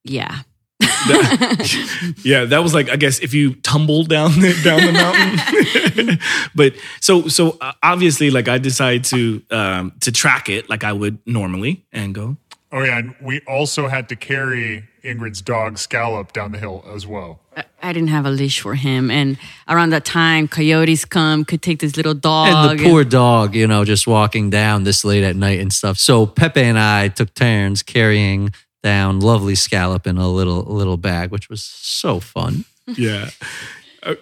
Yeah. 0.03 0.39
yeah, 2.23 2.45
that 2.45 2.59
was 2.61 2.73
like 2.73 2.89
I 2.89 2.95
guess 2.95 3.19
if 3.19 3.33
you 3.33 3.55
tumble 3.55 4.03
down 4.03 4.31
the, 4.31 4.59
down 4.63 4.85
the 4.85 4.91
mountain. 4.91 6.19
but 6.55 6.73
so 7.01 7.27
so 7.27 7.57
uh, 7.61 7.73
obviously, 7.81 8.29
like 8.31 8.47
I 8.47 8.57
decided 8.57 9.03
to 9.05 9.43
um, 9.51 9.93
to 10.01 10.11
track 10.11 10.49
it 10.49 10.69
like 10.69 10.83
I 10.83 10.93
would 10.93 11.19
normally 11.25 11.85
and 11.91 12.13
go. 12.13 12.37
Oh 12.71 12.81
yeah, 12.81 12.97
and 12.97 13.15
we 13.21 13.41
also 13.47 13.87
had 13.87 14.09
to 14.09 14.15
carry 14.15 14.87
Ingrid's 15.03 15.41
dog 15.41 15.77
Scallop 15.77 16.33
down 16.33 16.53
the 16.53 16.57
hill 16.57 16.83
as 16.93 17.05
well. 17.05 17.39
I, 17.55 17.65
I 17.81 17.93
didn't 17.93 18.09
have 18.09 18.25
a 18.25 18.31
leash 18.31 18.61
for 18.61 18.73
him. 18.73 19.11
And 19.11 19.37
around 19.67 19.89
that 19.89 20.05
time, 20.05 20.47
coyotes 20.47 21.05
come, 21.05 21.43
could 21.45 21.61
take 21.61 21.79
this 21.79 21.97
little 21.97 22.13
dog. 22.13 22.47
And 22.47 22.55
dog. 22.55 22.77
the 22.77 22.83
poor 22.89 23.03
dog, 23.03 23.53
you 23.53 23.67
know, 23.67 23.83
just 23.83 24.07
walking 24.07 24.49
down 24.49 24.85
this 24.85 25.03
late 25.03 25.23
at 25.23 25.35
night 25.35 25.59
and 25.59 25.73
stuff. 25.73 25.97
So 25.97 26.25
Pepe 26.25 26.61
and 26.61 26.79
I 26.79 27.09
took 27.09 27.33
turns 27.33 27.83
carrying 27.83 28.53
down 28.83 29.21
lovely 29.21 29.55
scallop 29.55 30.05
in 30.05 30.17
a 30.17 30.29
little 30.29 30.61
little 30.61 30.97
bag, 30.97 31.31
which 31.31 31.49
was 31.49 31.63
so 31.63 32.19
fun. 32.19 32.65
Yeah. 32.85 33.29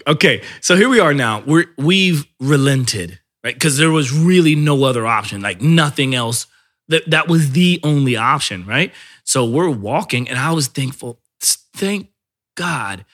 Okay, 0.05 0.43
so 0.61 0.75
here 0.75 0.89
we 0.89 0.99
are 0.99 1.13
now. 1.13 1.41
We're 1.45 1.65
we've 1.77 2.25
relented, 2.39 3.19
right? 3.43 3.55
Because 3.55 3.77
there 3.77 3.89
was 3.89 4.13
really 4.13 4.55
no 4.55 4.83
other 4.83 5.07
option, 5.07 5.41
like 5.41 5.59
nothing 5.59 6.13
else. 6.13 6.45
That 6.87 7.09
that 7.09 7.27
was 7.27 7.51
the 7.51 7.79
only 7.83 8.15
option, 8.15 8.65
right? 8.65 8.93
So 9.23 9.43
we're 9.43 9.69
walking, 9.69 10.29
and 10.29 10.37
I 10.37 10.51
was 10.51 10.67
thankful. 10.67 11.19
Thank 11.41 12.09
God, 12.55 13.05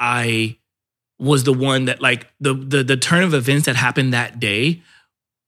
I 0.00 0.56
was 1.18 1.44
the 1.44 1.52
one 1.52 1.84
that 1.84 2.02
like 2.02 2.26
the 2.40 2.54
the 2.54 2.82
the 2.82 2.96
turn 2.96 3.22
of 3.22 3.32
events 3.32 3.66
that 3.66 3.76
happened 3.76 4.12
that 4.12 4.40
day 4.40 4.82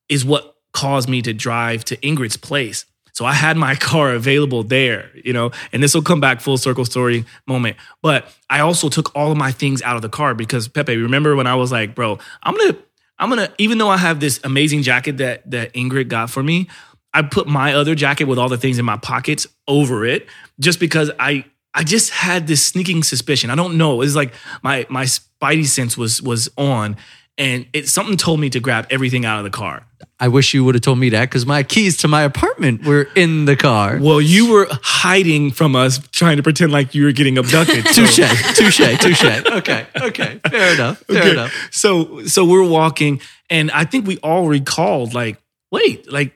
is 0.09 0.25
what 0.25 0.57
caused 0.73 1.09
me 1.09 1.23
to 1.23 1.33
drive 1.33 1.85
to 1.87 1.97
Ingrid's 1.97 2.37
place. 2.37 2.85
So 3.19 3.25
I 3.25 3.33
had 3.33 3.57
my 3.57 3.75
car 3.91 4.14
available 4.14 4.62
there, 4.62 5.11
you 5.25 5.33
know, 5.33 5.51
and 5.73 5.83
this 5.83 5.93
will 5.93 6.03
come 6.03 6.21
back 6.21 6.41
full 6.41 6.57
circle 6.57 6.85
story 6.85 7.25
moment. 7.49 7.77
But 8.01 8.33
I 8.49 8.61
also 8.61 8.89
took 8.89 9.11
all 9.16 9.33
of 9.33 9.37
my 9.37 9.51
things 9.51 9.83
out 9.83 9.97
of 9.97 10.03
the 10.03 10.09
car 10.09 10.35
because 10.35 10.69
Pepe, 10.69 10.97
remember 10.97 11.35
when 11.35 11.49
I 11.49 11.57
was 11.57 11.73
like, 11.73 11.97
bro, 11.97 12.21
I'm 12.45 12.57
gonna, 12.57 12.77
I'm 13.19 13.29
gonna, 13.29 13.53
even 13.59 13.79
though 13.79 13.89
I 13.89 13.97
have 13.97 14.21
this 14.21 14.39
amazing 14.45 14.83
jacket 14.83 15.16
that 15.16 15.51
that 15.51 15.73
Ingrid 15.73 16.07
got 16.07 16.31
for 16.31 16.45
me, 16.45 16.69
I 17.12 17.23
put 17.23 17.49
my 17.49 17.75
other 17.75 17.97
jacket 17.97 18.27
with 18.27 18.39
all 18.39 18.49
the 18.49 18.57
things 18.57 18.79
in 18.79 18.85
my 18.85 18.99
pockets 18.99 19.49
over 19.66 20.07
it 20.07 20.29
just 20.61 20.79
because 20.79 21.11
I 21.19 21.45
I 21.75 21.83
just 21.83 22.11
had 22.11 22.47
this 22.47 22.64
sneaking 22.64 23.03
suspicion. 23.03 23.51
I 23.51 23.57
don't 23.57 23.77
know. 23.77 24.01
It's 24.01 24.14
like 24.14 24.33
my 24.62 24.87
my 24.89 25.07
spidey 25.07 25.66
sense 25.66 25.99
was 25.99 26.23
was 26.23 26.49
on 26.57 26.97
and 27.39 27.66
it 27.72 27.89
something 27.89 28.16
told 28.18 28.41
me 28.41 28.51
to 28.51 28.61
grab 28.61 28.86
everything 28.91 29.24
out 29.24 29.39
of 29.39 29.45
the 29.45 29.51
car. 29.51 29.84
I 30.20 30.26
wish 30.28 30.53
you 30.53 30.64
would 30.64 30.74
have 30.74 30.82
told 30.82 30.99
me 30.99 31.11
that 31.11 31.26
because 31.30 31.47
my 31.47 31.62
keys 31.62 31.97
to 31.99 32.09
my 32.09 32.22
apartment 32.22 32.84
were 32.84 33.09
in 33.14 33.45
the 33.45 33.55
car. 33.57 33.99
Well, 34.01 34.20
you 34.20 34.51
were 34.51 34.66
hiding 34.70 35.53
from 35.53 35.76
us 35.76 35.99
trying 36.11 36.36
to 36.39 36.43
pretend 36.43 36.72
like 36.72 36.95
you 36.95 37.05
were 37.05 37.12
getting 37.12 37.39
abducted. 37.39 37.86
so- 37.89 38.05
Touche, 38.05 38.57
touche, 38.57 38.99
touche. 39.01 39.24
Okay, 39.24 39.86
okay, 40.01 40.41
fair 40.51 40.74
enough, 40.74 40.99
fair 41.07 41.18
Okay. 41.22 41.30
enough. 41.30 41.55
So 41.70 42.24
so 42.26 42.45
we're 42.45 42.68
walking, 42.68 43.20
and 43.49 43.70
I 43.70 43.84
think 43.84 44.07
we 44.07 44.18
all 44.18 44.49
recalled 44.49 45.14
like, 45.14 45.39
wait, 45.70 46.11
like 46.12 46.34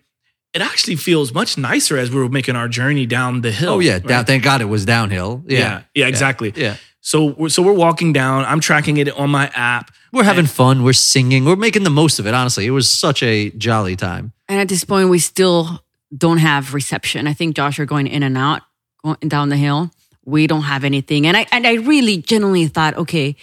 it 0.54 0.60
actually 0.62 0.96
feels 0.96 1.32
much 1.34 1.56
nicer 1.58 1.96
as 1.96 2.10
we 2.10 2.18
were 2.20 2.28
making 2.28 2.54
our 2.56 2.68
journey 2.68 3.06
down 3.06 3.40
the 3.40 3.50
hill. 3.50 3.74
Oh 3.74 3.78
yeah, 3.80 3.94
right? 3.94 4.06
down, 4.06 4.24
thank 4.26 4.44
God 4.44 4.60
it 4.60 4.66
was 4.66 4.84
downhill. 4.84 5.42
Yeah, 5.48 5.58
yeah, 5.58 5.82
yeah, 5.94 6.06
exactly. 6.06 6.52
Yeah. 6.54 6.76
So 7.04 7.26
we're, 7.26 7.48
so 7.48 7.62
we're 7.62 7.72
walking 7.72 8.12
down. 8.12 8.44
I'm 8.44 8.60
tracking 8.60 8.96
it 8.96 9.10
on 9.10 9.28
my 9.28 9.50
app. 9.54 9.90
We're 10.12 10.22
having 10.22 10.46
fun. 10.46 10.84
We're 10.84 10.92
singing. 10.92 11.44
We're 11.44 11.56
making 11.56 11.82
the 11.82 11.90
most 11.90 12.18
of 12.20 12.26
it. 12.26 12.32
Honestly, 12.32 12.64
it 12.64 12.70
was 12.70 12.88
such 12.88 13.22
a 13.22 13.50
jolly 13.50 13.96
time. 13.96 14.32
and 14.48 14.60
at 14.60 14.68
this 14.68 14.84
point, 14.84 15.08
we 15.08 15.18
still 15.18 15.82
don't 16.16 16.38
have 16.38 16.74
reception. 16.74 17.26
I 17.26 17.32
think 17.32 17.56
Josh 17.56 17.78
are 17.80 17.86
going 17.86 18.06
in 18.06 18.22
and 18.22 18.38
out, 18.38 18.62
going 19.02 19.16
down 19.26 19.48
the 19.48 19.56
hill. 19.56 19.90
We 20.24 20.46
don't 20.46 20.62
have 20.62 20.84
anything. 20.84 21.26
And 21.26 21.36
I 21.36 21.46
and 21.50 21.66
I 21.66 21.74
really 21.74 22.18
genuinely 22.18 22.68
thought, 22.68 22.96
okay, 22.96 23.34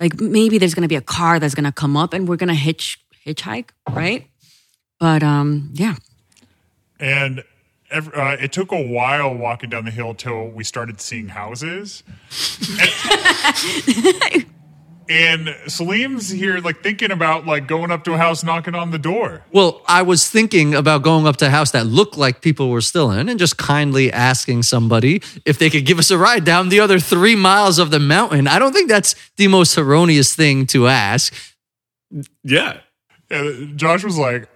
like 0.00 0.18
maybe 0.18 0.56
there's 0.56 0.74
gonna 0.74 0.88
be 0.88 0.96
a 0.96 1.02
car 1.02 1.38
that's 1.38 1.54
gonna 1.54 1.72
come 1.72 1.96
up 1.96 2.14
and 2.14 2.26
we're 2.26 2.36
gonna 2.36 2.54
hitch 2.54 2.98
hitchhike, 3.26 3.70
right? 3.90 4.26
But 4.98 5.22
um, 5.22 5.70
yeah. 5.74 5.96
And 6.98 7.44
ev- 7.92 8.14
uh, 8.14 8.36
it 8.40 8.52
took 8.52 8.72
a 8.72 8.82
while 8.82 9.34
walking 9.34 9.70
down 9.70 9.84
the 9.84 9.90
hill 9.90 10.14
till 10.14 10.48
we 10.48 10.64
started 10.64 11.00
seeing 11.00 11.28
houses. 11.28 12.02
and, 14.28 14.46
and 15.08 15.56
Salim's 15.66 16.30
here, 16.30 16.58
like 16.58 16.82
thinking 16.82 17.10
about 17.10 17.46
like 17.46 17.66
going 17.66 17.90
up 17.90 18.04
to 18.04 18.14
a 18.14 18.16
house, 18.18 18.42
knocking 18.42 18.74
on 18.74 18.90
the 18.90 18.98
door. 18.98 19.44
Well, 19.52 19.82
I 19.86 20.02
was 20.02 20.28
thinking 20.28 20.74
about 20.74 21.02
going 21.02 21.26
up 21.26 21.36
to 21.38 21.46
a 21.46 21.50
house 21.50 21.70
that 21.72 21.86
looked 21.86 22.16
like 22.16 22.40
people 22.40 22.70
were 22.70 22.80
still 22.80 23.10
in 23.10 23.28
and 23.28 23.38
just 23.38 23.56
kindly 23.58 24.12
asking 24.12 24.62
somebody 24.62 25.22
if 25.44 25.58
they 25.58 25.70
could 25.70 25.86
give 25.86 25.98
us 25.98 26.10
a 26.10 26.18
ride 26.18 26.44
down 26.44 26.68
the 26.68 26.80
other 26.80 26.98
three 26.98 27.36
miles 27.36 27.78
of 27.78 27.90
the 27.90 28.00
mountain. 28.00 28.48
I 28.48 28.58
don't 28.58 28.72
think 28.72 28.88
that's 28.88 29.14
the 29.36 29.48
most 29.48 29.76
erroneous 29.76 30.34
thing 30.34 30.66
to 30.68 30.88
ask. 30.88 31.34
Yeah. 32.42 32.80
And 33.30 33.78
Josh 33.78 34.04
was 34.04 34.18
like, 34.18 34.48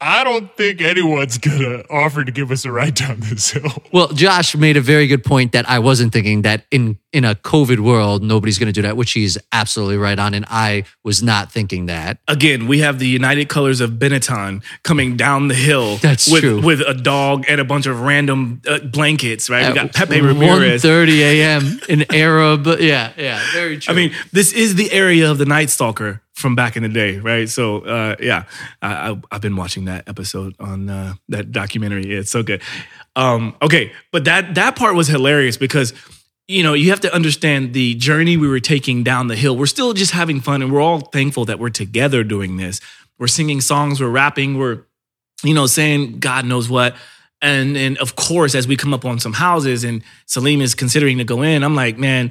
"I 0.00 0.24
don't 0.24 0.54
think 0.56 0.80
anyone's 0.80 1.38
gonna 1.38 1.82
offer 1.90 2.24
to 2.24 2.32
give 2.32 2.50
us 2.50 2.64
a 2.64 2.72
ride 2.72 2.94
down 2.94 3.20
this 3.20 3.50
hill." 3.50 3.82
Well, 3.92 4.08
Josh 4.08 4.56
made 4.56 4.76
a 4.76 4.80
very 4.80 5.06
good 5.06 5.24
point 5.24 5.52
that 5.52 5.68
I 5.68 5.78
wasn't 5.78 6.12
thinking 6.12 6.42
that 6.42 6.66
in 6.70 6.98
in 7.12 7.24
a 7.24 7.34
COVID 7.34 7.80
world 7.80 8.22
nobody's 8.22 8.58
going 8.58 8.66
to 8.66 8.72
do 8.72 8.82
that, 8.82 8.96
which 8.96 9.12
he's 9.12 9.38
absolutely 9.52 9.96
right 9.96 10.18
on, 10.18 10.34
and 10.34 10.44
I 10.48 10.84
was 11.02 11.22
not 11.22 11.50
thinking 11.50 11.86
that. 11.86 12.18
Again, 12.28 12.66
we 12.66 12.80
have 12.80 12.98
the 12.98 13.08
United 13.08 13.48
Colors 13.48 13.80
of 13.80 13.92
Benetton 13.92 14.62
coming 14.82 15.16
down 15.16 15.48
the 15.48 15.54
hill. 15.54 15.96
That's 15.96 16.30
with, 16.30 16.42
true. 16.42 16.60
With 16.60 16.80
a 16.80 16.94
dog 16.94 17.46
and 17.48 17.60
a 17.60 17.64
bunch 17.64 17.86
of 17.86 18.00
random 18.00 18.60
uh, 18.68 18.80
blankets, 18.80 19.48
right? 19.48 19.68
we 19.68 19.74
got 19.74 19.94
Pepe 19.94 20.20
One 20.20 20.38
Ramirez. 20.38 20.82
thirty 20.82 21.22
a.m. 21.22 21.80
in 21.88 22.04
Arab. 22.12 22.66
Yeah, 22.66 23.12
yeah, 23.16 23.40
very 23.52 23.78
true. 23.78 23.92
I 23.92 23.96
mean, 23.96 24.12
this 24.32 24.52
is 24.52 24.74
the 24.74 24.92
area 24.92 25.30
of 25.30 25.38
the 25.38 25.46
Night 25.46 25.70
Stalker 25.70 26.22
from 26.38 26.54
back 26.54 26.76
in 26.76 26.84
the 26.84 26.88
day, 26.88 27.18
right? 27.18 27.48
So, 27.48 27.80
uh, 27.80 28.14
yeah, 28.20 28.44
I, 28.80 29.16
I've 29.32 29.40
been 29.40 29.56
watching 29.56 29.86
that 29.86 30.08
episode 30.08 30.54
on 30.60 30.88
uh, 30.88 31.14
that 31.28 31.50
documentary. 31.50 32.06
Yeah, 32.12 32.20
it's 32.20 32.30
so 32.30 32.42
good. 32.42 32.62
Um, 33.16 33.56
okay, 33.60 33.92
but 34.12 34.24
that 34.24 34.54
that 34.54 34.76
part 34.76 34.94
was 34.94 35.08
hilarious 35.08 35.56
because 35.56 35.92
you 36.46 36.62
know 36.62 36.74
you 36.74 36.90
have 36.90 37.00
to 37.00 37.12
understand 37.12 37.74
the 37.74 37.94
journey 37.96 38.36
we 38.36 38.46
were 38.46 38.60
taking 38.60 39.02
down 39.02 39.26
the 39.26 39.36
hill. 39.36 39.56
We're 39.56 39.66
still 39.66 39.92
just 39.92 40.12
having 40.12 40.40
fun, 40.40 40.62
and 40.62 40.72
we're 40.72 40.80
all 40.80 41.00
thankful 41.00 41.44
that 41.46 41.58
we're 41.58 41.70
together 41.70 42.22
doing 42.22 42.56
this. 42.56 42.80
We're 43.18 43.26
singing 43.26 43.60
songs, 43.60 44.00
we're 44.00 44.08
rapping, 44.08 44.58
we're 44.58 44.84
you 45.42 45.54
know 45.54 45.66
saying 45.66 46.20
God 46.20 46.46
knows 46.46 46.68
what. 46.68 46.94
And 47.42 47.76
and 47.76 47.98
of 47.98 48.14
course, 48.14 48.54
as 48.54 48.68
we 48.68 48.76
come 48.76 48.94
up 48.94 49.04
on 49.04 49.18
some 49.18 49.32
houses, 49.32 49.82
and 49.82 50.02
Salim 50.26 50.60
is 50.60 50.76
considering 50.76 51.18
to 51.18 51.24
go 51.24 51.42
in, 51.42 51.64
I'm 51.64 51.74
like, 51.74 51.98
man, 51.98 52.30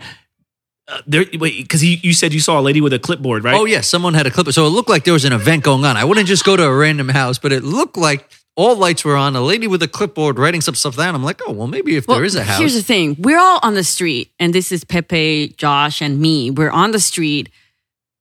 uh, 0.87 1.01
there 1.05 1.25
wait 1.37 1.57
because 1.63 1.83
you 1.83 2.13
said 2.13 2.33
you 2.33 2.39
saw 2.39 2.59
a 2.59 2.61
lady 2.61 2.79
with 2.81 2.93
a 2.93 2.99
clipboard 2.99 3.43
right 3.43 3.55
Oh 3.55 3.65
yeah, 3.65 3.81
someone 3.81 4.13
had 4.13 4.25
a 4.25 4.31
clipboard, 4.31 4.53
So 4.53 4.65
it 4.65 4.69
looked 4.69 4.89
like 4.89 5.03
there 5.03 5.13
was 5.13 5.25
an 5.25 5.33
event 5.33 5.63
going 5.63 5.83
on. 5.83 5.97
I 5.97 6.05
wouldn't 6.05 6.27
just 6.27 6.45
go 6.45 6.55
to 6.55 6.63
a 6.63 6.73
random 6.73 7.09
house, 7.09 7.37
but 7.37 7.51
it 7.51 7.63
looked 7.63 7.97
like 7.97 8.29
all 8.55 8.75
lights 8.75 9.03
were 9.05 9.15
on. 9.15 9.35
A 9.35 9.41
lady 9.41 9.67
with 9.67 9.83
a 9.83 9.87
clipboard 9.87 10.39
writing 10.39 10.61
some 10.61 10.75
stuff 10.75 10.95
down. 10.95 11.13
I'm 11.13 11.23
like, 11.23 11.41
oh 11.47 11.51
well, 11.51 11.67
maybe 11.67 11.95
if 11.97 12.07
Well, 12.07 12.17
there 12.17 12.25
is 12.25 12.35
a 12.35 12.43
house. 12.43 12.59
Here's 12.59 12.73
the 12.73 12.81
thing: 12.83 13.15
we're 13.19 13.39
all 13.39 13.59
on 13.63 13.73
the 13.73 13.83
street, 13.83 14.31
and 14.39 14.53
this 14.53 14.71
is 14.71 14.83
Pepe, 14.83 15.49
Josh, 15.57 16.01
and 16.01 16.19
me. 16.19 16.51
We're 16.51 16.71
on 16.71 16.91
the 16.91 16.99
street. 16.99 17.49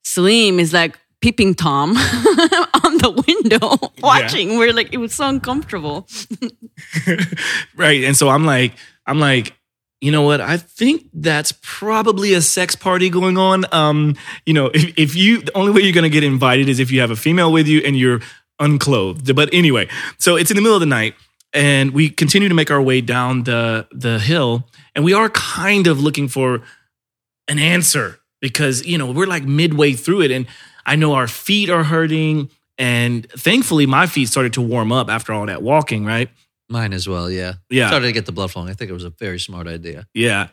Salim 0.05 0.59
is 0.59 0.73
like 0.73 0.99
peeping 1.21 1.55
tom 1.55 1.91
on 1.97 2.99
the 2.99 3.25
window, 3.27 3.93
watching. 4.03 4.59
We're 4.59 4.73
like, 4.73 4.93
it 4.93 4.99
was 4.99 5.15
so 5.15 5.29
uncomfortable. 5.29 6.07
right 7.77 8.05
and 8.05 8.17
so 8.17 8.29
i'm 8.29 8.45
like 8.45 8.73
i'm 9.07 9.19
like 9.19 9.55
you 10.01 10.13
know 10.13 10.23
what 10.23 10.41
i 10.41 10.57
think 10.57 11.07
that's 11.15 11.53
probably 11.63 12.35
a 12.35 12.41
sex 12.41 12.77
party 12.77 13.09
going 13.09 13.39
on 13.39 13.65
um 13.73 14.15
you 14.45 14.53
know 14.53 14.67
if, 14.67 14.99
if 14.99 15.15
you 15.17 15.41
the 15.41 15.57
only 15.57 15.73
way 15.73 15.81
you're 15.81 15.93
gonna 15.93 16.09
get 16.09 16.25
invited 16.25 16.69
is 16.69 16.79
if 16.81 16.91
you 16.91 17.01
have 17.01 17.11
a 17.11 17.17
female 17.17 17.51
with 17.51 17.67
you 17.67 17.81
and 17.81 17.97
you're 17.97 18.21
unclothed. 18.59 19.35
But 19.35 19.53
anyway, 19.53 19.89
so 20.19 20.37
it's 20.37 20.51
in 20.51 20.57
the 20.57 20.63
middle 20.63 20.77
of 20.77 20.81
the 20.81 20.87
night, 20.87 21.15
and 21.53 21.93
we 21.93 22.11
continue 22.11 22.49
to 22.49 22.55
make 22.55 22.71
our 22.71 22.83
way 22.83 23.01
down 23.01 23.45
the 23.45 23.87
the 23.93 24.19
hill, 24.19 24.69
and 24.95 25.05
we 25.05 25.13
are 25.13 25.29
kind 25.31 25.87
of 25.87 26.01
looking 26.01 26.29
for 26.29 26.63
an 27.49 27.59
answer 27.59 28.19
because 28.41 28.85
you 28.87 28.99
know 28.99 29.11
we're 29.11 29.27
like 29.27 29.45
midway 29.45 29.93
through 29.93 30.23
it, 30.23 30.31
and 30.31 30.47
I 30.85 30.97
know 30.97 31.15
our 31.15 31.29
feet 31.29 31.71
are 31.71 31.85
hurting, 31.85 32.51
and 32.79 33.29
thankfully 33.31 33.87
my 33.87 34.07
feet 34.07 34.29
started 34.29 34.53
to 34.55 34.61
warm 34.61 34.93
up 34.93 35.09
after 35.09 35.33
all 35.33 35.47
that 35.47 35.63
walking, 35.63 36.05
right? 36.05 36.31
Mine 36.69 36.93
as 36.93 37.09
well, 37.09 37.31
yeah. 37.31 37.55
Yeah. 37.71 37.89
Started 37.89 38.07
to 38.07 38.13
get 38.13 38.27
the 38.27 38.33
blood 38.33 38.51
flowing. 38.51 38.69
I 38.69 38.75
think 38.75 38.91
it 38.91 38.95
was 38.95 39.05
a 39.05 39.11
very 39.11 39.39
smart 39.39 39.69
idea. 39.69 40.07
Yeah. 40.15 40.49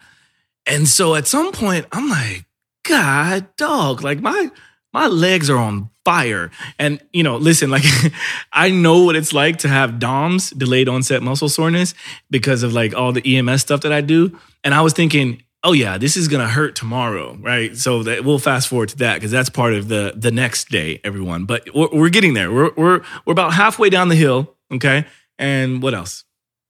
And 0.65 0.87
so 0.87 1.15
at 1.15 1.27
some 1.27 1.51
point, 1.51 1.85
I'm 1.91 2.09
like, 2.09 2.45
God, 2.83 3.47
dog, 3.57 4.03
like 4.03 4.19
my 4.19 4.51
my 4.93 5.07
legs 5.07 5.49
are 5.49 5.57
on 5.57 5.89
fire. 6.05 6.51
And 6.77 7.01
you 7.13 7.23
know, 7.23 7.37
listen, 7.37 7.69
like 7.69 7.83
I 8.53 8.69
know 8.69 9.03
what 9.03 9.15
it's 9.15 9.33
like 9.33 9.57
to 9.59 9.67
have 9.67 9.99
DOMS, 9.99 10.51
delayed 10.51 10.87
onset 10.87 11.23
muscle 11.23 11.49
soreness, 11.49 11.93
because 12.29 12.63
of 12.63 12.73
like 12.73 12.93
all 12.93 13.11
the 13.11 13.37
EMS 13.37 13.61
stuff 13.61 13.81
that 13.81 13.91
I 13.91 14.01
do. 14.01 14.37
And 14.63 14.73
I 14.73 14.81
was 14.81 14.93
thinking, 14.93 15.41
oh 15.63 15.71
yeah, 15.71 15.97
this 15.97 16.15
is 16.15 16.27
gonna 16.27 16.47
hurt 16.47 16.75
tomorrow, 16.75 17.37
right? 17.41 17.75
So 17.75 18.03
that 18.03 18.23
we'll 18.23 18.39
fast 18.39 18.67
forward 18.67 18.89
to 18.89 18.97
that 18.97 19.15
because 19.15 19.31
that's 19.31 19.49
part 19.49 19.73
of 19.73 19.87
the 19.87 20.13
the 20.15 20.31
next 20.31 20.69
day, 20.69 20.99
everyone. 21.03 21.45
But 21.45 21.73
we're, 21.73 21.89
we're 21.91 22.09
getting 22.09 22.33
there. 22.33 22.51
We're 22.51 22.71
we're 22.75 23.01
we're 23.25 23.33
about 23.33 23.53
halfway 23.53 23.89
down 23.89 24.09
the 24.09 24.15
hill, 24.15 24.55
okay? 24.71 25.05
And 25.43 25.83
what 25.83 25.93
else? 25.93 26.23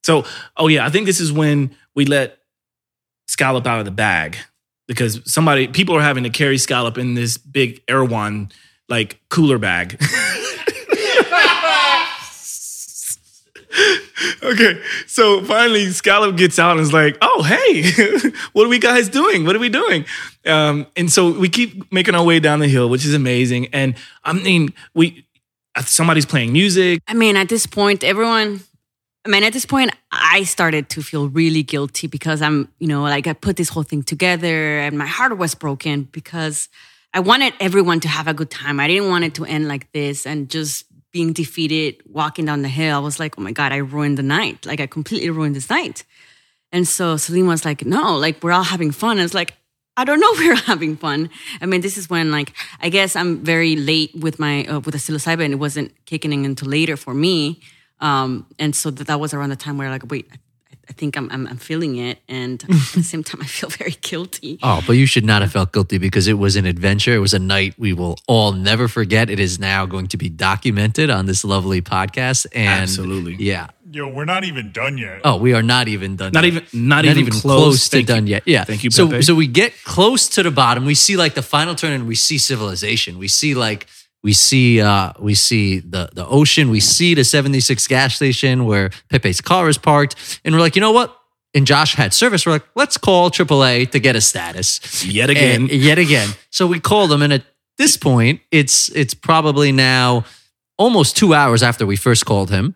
So, 0.03 0.25
oh 0.57 0.67
yeah, 0.67 0.83
I 0.83 0.89
think 0.89 1.05
this 1.05 1.19
is 1.19 1.31
when 1.31 1.77
we 1.93 2.05
let 2.05 2.39
Scallop 3.27 3.67
out 3.67 3.77
of 3.77 3.85
the 3.85 3.91
bag 3.91 4.37
because 4.87 5.21
somebody, 5.31 5.67
people 5.67 5.95
are 5.95 6.01
having 6.01 6.23
to 6.23 6.31
carry 6.31 6.57
Scallop 6.57 6.97
in 6.97 7.13
this 7.13 7.37
big 7.37 7.83
Erewhon 7.87 8.51
like 8.89 9.21
cooler 9.29 9.59
bag. 9.59 9.93
okay, 14.43 14.81
so 15.05 15.43
finally 15.45 15.91
Scallop 15.91 16.35
gets 16.35 16.57
out 16.57 16.71
and 16.71 16.79
is 16.81 16.91
like, 16.91 17.17
"Oh, 17.21 17.43
hey, 17.43 17.91
what 18.53 18.65
are 18.65 18.69
we 18.69 18.79
guys 18.79 19.07
doing? 19.07 19.45
What 19.45 19.55
are 19.55 19.59
we 19.59 19.69
doing?" 19.69 20.05
Um, 20.47 20.87
and 20.95 21.11
so 21.11 21.31
we 21.31 21.47
keep 21.47 21.91
making 21.93 22.15
our 22.15 22.25
way 22.25 22.39
down 22.39 22.59
the 22.59 22.67
hill, 22.67 22.89
which 22.89 23.05
is 23.05 23.13
amazing. 23.13 23.67
And 23.67 23.95
I 24.23 24.33
mean, 24.33 24.73
we 24.95 25.25
somebody's 25.81 26.25
playing 26.25 26.53
music. 26.53 27.01
I 27.07 27.13
mean, 27.13 27.35
at 27.35 27.49
this 27.49 27.65
point, 27.65 28.03
everyone. 28.03 28.61
I 29.25 29.29
mean, 29.29 29.43
at 29.43 29.53
this 29.53 29.65
point, 29.65 29.91
I 30.11 30.43
started 30.43 30.89
to 30.89 31.01
feel 31.01 31.29
really 31.29 31.63
guilty 31.63 32.07
because 32.07 32.41
I'm, 32.41 32.67
you 32.79 32.87
know, 32.87 33.03
like 33.03 33.25
I 33.25 33.31
put 33.31 33.55
this 33.55 33.69
whole 33.69 33.83
thing 33.83 34.03
together 34.03 34.79
and 34.79 34.97
my 34.97 35.05
heart 35.05 35.37
was 35.37 35.55
broken 35.55 36.09
because 36.11 36.67
I 37.13 37.21
wanted 37.21 37.53
everyone 37.61 38.01
to 38.01 38.09
have 38.09 38.27
a 38.27 38.33
good 38.33 38.51
time. 38.51 38.81
I 38.81 38.87
didn't 38.87 39.07
want 39.07 39.23
it 39.23 39.35
to 39.35 39.45
end 39.45 39.69
like 39.69 39.89
this 39.93 40.25
and 40.25 40.49
just 40.49 40.85
being 41.13 41.31
defeated 41.31 42.01
walking 42.05 42.45
down 42.45 42.63
the 42.63 42.67
hill. 42.67 42.97
I 42.97 42.99
was 42.99 43.17
like, 43.17 43.37
oh 43.37 43.41
my 43.41 43.53
God, 43.53 43.71
I 43.71 43.77
ruined 43.77 44.17
the 44.17 44.23
night. 44.23 44.65
Like 44.65 44.81
I 44.81 44.87
completely 44.87 45.29
ruined 45.29 45.55
this 45.55 45.69
night. 45.69 46.03
And 46.73 46.87
so 46.87 47.15
Celine 47.15 47.47
was 47.47 47.63
like, 47.63 47.85
no, 47.85 48.17
like 48.17 48.43
we're 48.43 48.51
all 48.51 48.63
having 48.63 48.91
fun. 48.91 49.19
And 49.19 49.21
it's 49.21 49.35
like, 49.35 49.53
I 49.95 50.05
don't 50.05 50.19
know 50.19 50.29
if 50.33 50.39
we're 50.39 50.55
having 50.55 50.97
fun. 50.97 51.29
I 51.61 51.65
mean, 51.65 51.81
this 51.81 51.97
is 51.97 52.09
when 52.09 52.31
like 52.31 52.53
I 52.81 52.89
guess 52.89 53.15
I'm 53.15 53.43
very 53.43 53.75
late 53.75 54.11
with 54.15 54.39
my 54.39 54.65
uh, 54.65 54.79
with 54.79 54.93
the 54.93 54.99
psilocybin. 54.99 55.51
It 55.51 55.55
wasn't 55.55 55.93
kicking 56.05 56.33
in 56.33 56.45
until 56.45 56.69
later 56.69 56.97
for 56.97 57.13
me, 57.13 57.61
um, 57.99 58.47
and 58.59 58.75
so 58.75 58.89
that, 58.91 59.07
that 59.07 59.19
was 59.19 59.33
around 59.33 59.49
the 59.49 59.55
time 59.55 59.77
where 59.77 59.89
like 59.89 60.09
wait, 60.09 60.27
I, 60.31 60.37
I 60.89 60.93
think 60.93 61.15
I'm, 61.17 61.29
I'm 61.31 61.47
I'm 61.47 61.57
feeling 61.57 61.95
it, 61.97 62.19
and 62.27 62.61
at 62.63 62.69
the 62.69 63.03
same 63.03 63.23
time 63.23 63.41
I 63.41 63.45
feel 63.45 63.69
very 63.69 63.95
guilty. 64.01 64.59
Oh, 64.61 64.83
but 64.85 64.93
you 64.93 65.05
should 65.05 65.25
not 65.25 65.41
have 65.41 65.51
felt 65.51 65.71
guilty 65.71 65.97
because 65.97 66.27
it 66.27 66.33
was 66.37 66.55
an 66.55 66.65
adventure. 66.65 67.13
It 67.15 67.19
was 67.19 67.33
a 67.33 67.39
night 67.39 67.73
we 67.77 67.93
will 67.93 68.17
all 68.27 68.51
never 68.51 68.87
forget. 68.87 69.29
It 69.29 69.39
is 69.39 69.59
now 69.59 69.85
going 69.85 70.07
to 70.07 70.17
be 70.17 70.29
documented 70.29 71.09
on 71.09 71.25
this 71.25 71.43
lovely 71.45 71.81
podcast. 71.81 72.45
And 72.53 72.81
Absolutely. 72.83 73.35
Yeah. 73.35 73.67
Yo, 73.91 74.07
we're 74.07 74.25
not 74.25 74.43
even 74.43 74.71
done 74.71 74.97
yet. 74.97 75.21
Oh, 75.23 75.37
we 75.37 75.53
are 75.53 75.61
not 75.61 75.87
even 75.87 76.15
done. 76.15 76.31
Not 76.33 76.43
yet. 76.45 76.53
even- 76.53 76.87
not 76.87 77.05
even 77.05 77.29
close. 77.29 77.85
to 77.89 77.97
Thank 77.97 78.09
you. 78.09 78.15
done 78.15 78.27
yet. 78.27 78.43
Yeah. 78.45 78.63
Thank 78.63 78.83
you, 78.83 78.89
So 78.91 79.21
so 79.21 79.35
we 79.35 79.45
get 79.47 79.71
close 79.83 80.27
to 80.29 80.43
the 80.43 80.49
bottom. 80.51 80.83
We 80.85 80.95
see 80.95 81.15
like 81.15 81.35
the 81.35 81.43
final 81.43 81.75
turn, 81.75 81.93
and 81.93 82.07
we 82.07 82.15
see 82.15 82.37
civilization. 82.39 83.19
We 83.19 83.27
see 83.27 83.53
like 83.53 83.85
we 84.23 84.33
see 84.33 84.81
uh 84.81 85.11
we 85.19 85.35
see 85.35 85.79
the 85.79 86.09
the 86.13 86.25
ocean. 86.25 86.69
We 86.69 86.79
see 86.79 87.13
the 87.13 87.23
seventy 87.23 87.59
six 87.59 87.87
gas 87.87 88.15
station 88.15 88.65
where 88.65 88.89
Pepe's 89.09 89.41
car 89.41 89.67
is 89.69 89.77
parked, 89.77 90.39
and 90.43 90.55
we're 90.55 90.61
like, 90.61 90.75
you 90.75 90.81
know 90.81 90.91
what? 90.91 91.15
And 91.53 91.67
Josh 91.67 91.93
had 91.95 92.13
service. 92.13 92.45
We're 92.45 92.53
like, 92.53 92.65
let's 92.75 92.97
call 92.97 93.29
AAA 93.29 93.91
to 93.91 93.99
get 93.99 94.15
a 94.15 94.21
status 94.21 95.05
Yet 95.05 95.29
again. 95.29 95.61
And- 95.61 95.71
yet 95.71 95.99
again. 95.99 96.29
So 96.49 96.65
we 96.65 96.79
call 96.79 97.07
them, 97.07 97.21
and 97.21 97.31
at 97.33 97.43
this 97.77 97.97
point, 97.97 98.41
it's 98.49 98.89
it's 98.89 99.13
probably 99.13 99.71
now 99.71 100.25
almost 100.77 101.15
two 101.17 101.33
hours 101.33 101.61
after 101.61 101.85
we 101.85 101.95
first 101.95 102.25
called 102.25 102.49
him. 102.49 102.75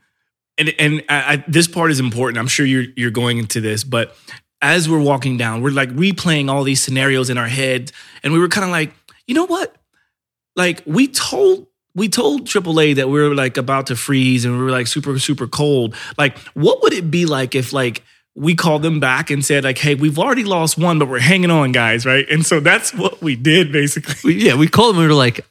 and 0.60 0.74
and 0.78 1.04
I, 1.10 1.34
I, 1.34 1.44
this 1.48 1.68
part 1.68 1.92
is 1.92 2.00
important. 2.00 2.38
I'm 2.40 2.48
sure 2.48 2.66
you're 2.66 2.86
you're 2.96 3.12
going 3.12 3.38
into 3.38 3.62
this, 3.62 3.84
but 3.84 4.16
as 4.62 4.90
we're 4.90 5.00
walking 5.00 5.38
down, 5.38 5.62
we're 5.62 5.72
like 5.72 5.90
replaying 5.92 6.50
all 6.52 6.64
these 6.64 6.82
scenarios 6.82 7.30
in 7.30 7.38
our 7.38 7.48
head, 7.48 7.92
and 8.24 8.34
we 8.34 8.40
were 8.40 8.48
kind 8.50 8.66
of 8.66 8.72
like, 8.72 8.92
you 9.28 9.34
know 9.36 9.46
what? 9.46 9.76
Like 10.58 10.84
we 10.86 11.08
told 11.08 11.68
we 11.96 12.10
told 12.10 12.46
AAA 12.46 12.96
that 12.96 13.10
we 13.10 13.22
were 13.22 13.34
like 13.34 13.58
about 13.58 13.88
to 13.88 13.96
freeze 13.96 14.44
and 14.44 14.58
we 14.58 14.64
were 14.64 14.72
like 14.72 14.88
super 14.88 15.18
super 15.20 15.48
cold. 15.48 15.96
Like, 16.18 16.38
what 16.50 16.82
would 16.84 16.94
it 16.94 17.10
be 17.10 17.26
like 17.26 17.56
if 17.56 17.72
like 17.72 18.04
we 18.36 18.54
called 18.54 18.84
them 18.84 19.00
back 19.00 19.32
and 19.32 19.44
said 19.44 19.64
like, 19.64 19.80
hey, 19.80 19.96
we've 19.96 20.20
already 20.20 20.44
lost 20.44 20.78
one, 20.78 21.00
but 21.00 21.08
we're 21.08 21.20
hanging 21.20 21.50
on, 21.50 21.72
guys, 21.72 22.06
right? 22.06 22.26
And 22.30 22.46
so 22.46 22.60
that's 22.60 22.94
what 22.94 23.22
we 23.22 23.36
did 23.36 23.72
basically. 23.72 24.16
we, 24.24 24.46
yeah, 24.46 24.56
we 24.56 24.68
called 24.68 24.96
them. 24.96 25.02
We 25.02 25.08
were 25.08 25.14
like, 25.14 25.44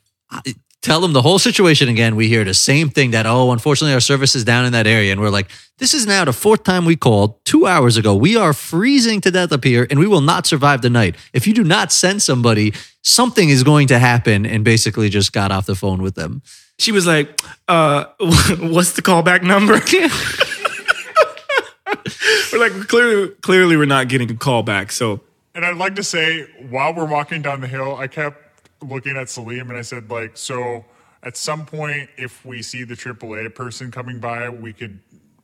tell 0.82 1.00
them 1.00 1.12
the 1.12 1.22
whole 1.22 1.40
situation 1.40 1.88
again. 1.88 2.14
We 2.14 2.28
hear 2.28 2.44
the 2.44 2.54
same 2.54 2.90
thing 2.90 3.10
that, 3.10 3.26
oh, 3.26 3.50
unfortunately, 3.50 3.92
our 3.94 4.00
service 4.00 4.36
is 4.36 4.44
down 4.44 4.64
in 4.64 4.72
that 4.72 4.86
area. 4.86 5.10
And 5.10 5.20
we're 5.20 5.30
like, 5.30 5.50
this 5.78 5.94
is 5.94 6.06
now 6.06 6.24
the 6.24 6.32
fourth 6.32 6.62
time 6.62 6.84
we 6.84 6.94
called 6.94 7.44
two 7.44 7.66
hours 7.66 7.96
ago. 7.96 8.14
We 8.14 8.36
are 8.36 8.52
freezing 8.52 9.20
to 9.22 9.32
death 9.32 9.50
up 9.50 9.64
here 9.64 9.88
and 9.90 9.98
we 9.98 10.06
will 10.06 10.20
not 10.20 10.46
survive 10.46 10.82
the 10.82 10.90
night. 10.90 11.16
If 11.32 11.48
you 11.48 11.54
do 11.54 11.64
not 11.64 11.90
send 11.90 12.22
somebody, 12.22 12.72
something 13.06 13.48
is 13.48 13.62
going 13.62 13.86
to 13.88 13.98
happen. 13.98 14.44
And 14.44 14.64
basically 14.64 15.08
just 15.08 15.32
got 15.32 15.52
off 15.52 15.66
the 15.66 15.74
phone 15.74 16.02
with 16.02 16.16
them. 16.16 16.42
She 16.78 16.92
was 16.92 17.06
like, 17.06 17.40
uh, 17.68 18.06
what's 18.20 18.92
the 18.92 19.02
callback 19.02 19.42
number? 19.42 19.74
we're 22.52 22.60
like, 22.60 22.88
clearly, 22.88 23.30
clearly, 23.40 23.76
we're 23.76 23.86
not 23.86 24.08
getting 24.08 24.30
a 24.30 24.34
callback. 24.34 24.90
So 24.90 25.20
And 25.54 25.64
I'd 25.64 25.78
like 25.78 25.94
to 25.94 26.02
say, 26.02 26.42
while 26.68 26.92
we're 26.92 27.06
walking 27.06 27.40
down 27.40 27.60
the 27.60 27.68
hill, 27.68 27.96
I 27.96 28.08
kept 28.08 28.42
looking 28.82 29.16
at 29.16 29.30
Salim 29.30 29.70
and 29.70 29.78
I 29.78 29.82
said, 29.82 30.10
like, 30.10 30.36
so 30.36 30.84
at 31.22 31.36
some 31.36 31.64
point, 31.64 32.10
if 32.18 32.44
we 32.44 32.60
see 32.60 32.84
the 32.84 32.94
AAA 32.94 33.54
person 33.54 33.90
coming 33.90 34.20
by, 34.20 34.50
we 34.50 34.72
could 34.72 34.98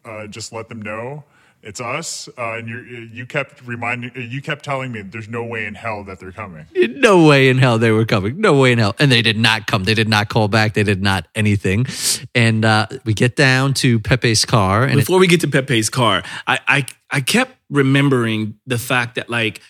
uh, 0.04 0.26
just 0.26 0.52
let 0.52 0.68
them 0.68 0.82
know 0.82 1.24
it's 1.62 1.80
us. 1.80 2.28
Uh, 2.36 2.54
and 2.58 2.68
you 2.68 2.78
you 3.12 3.24
kept 3.26 3.62
reminding, 3.66 4.10
you 4.16 4.42
kept 4.42 4.64
telling 4.64 4.92
me 4.92 5.02
there's 5.02 5.28
no 5.28 5.44
way 5.44 5.64
in 5.66 5.74
hell 5.74 6.04
that 6.04 6.18
they're 6.20 6.32
coming. 6.32 6.66
No 6.74 7.26
way 7.26 7.48
in 7.48 7.58
hell 7.58 7.78
they 7.78 7.90
were 7.92 8.04
coming. 8.04 8.40
No 8.40 8.58
way 8.58 8.72
in 8.72 8.78
hell. 8.78 8.94
And 8.98 9.10
they 9.12 9.22
did 9.22 9.36
not 9.38 9.66
come. 9.66 9.84
They 9.84 9.94
did 9.94 10.08
not 10.08 10.28
call 10.28 10.48
back. 10.48 10.74
They 10.74 10.82
did 10.82 11.02
not 11.02 11.28
anything. 11.34 11.86
And 12.34 12.64
uh, 12.64 12.86
we 13.04 13.14
get 13.14 13.36
down 13.36 13.74
to 13.74 14.00
Pepe's 14.00 14.44
car 14.44 14.82
and 14.84 14.94
it- 14.94 14.96
before 15.06 15.18
we 15.20 15.26
get 15.26 15.40
to 15.42 15.48
Pepe's 15.48 15.88
car, 15.88 16.22
I, 16.46 16.58
I 16.68 16.86
I 17.10 17.20
kept 17.20 17.56
remembering 17.70 18.58
the 18.66 18.78
fact 18.78 19.14
that 19.16 19.28
like, 19.30 19.60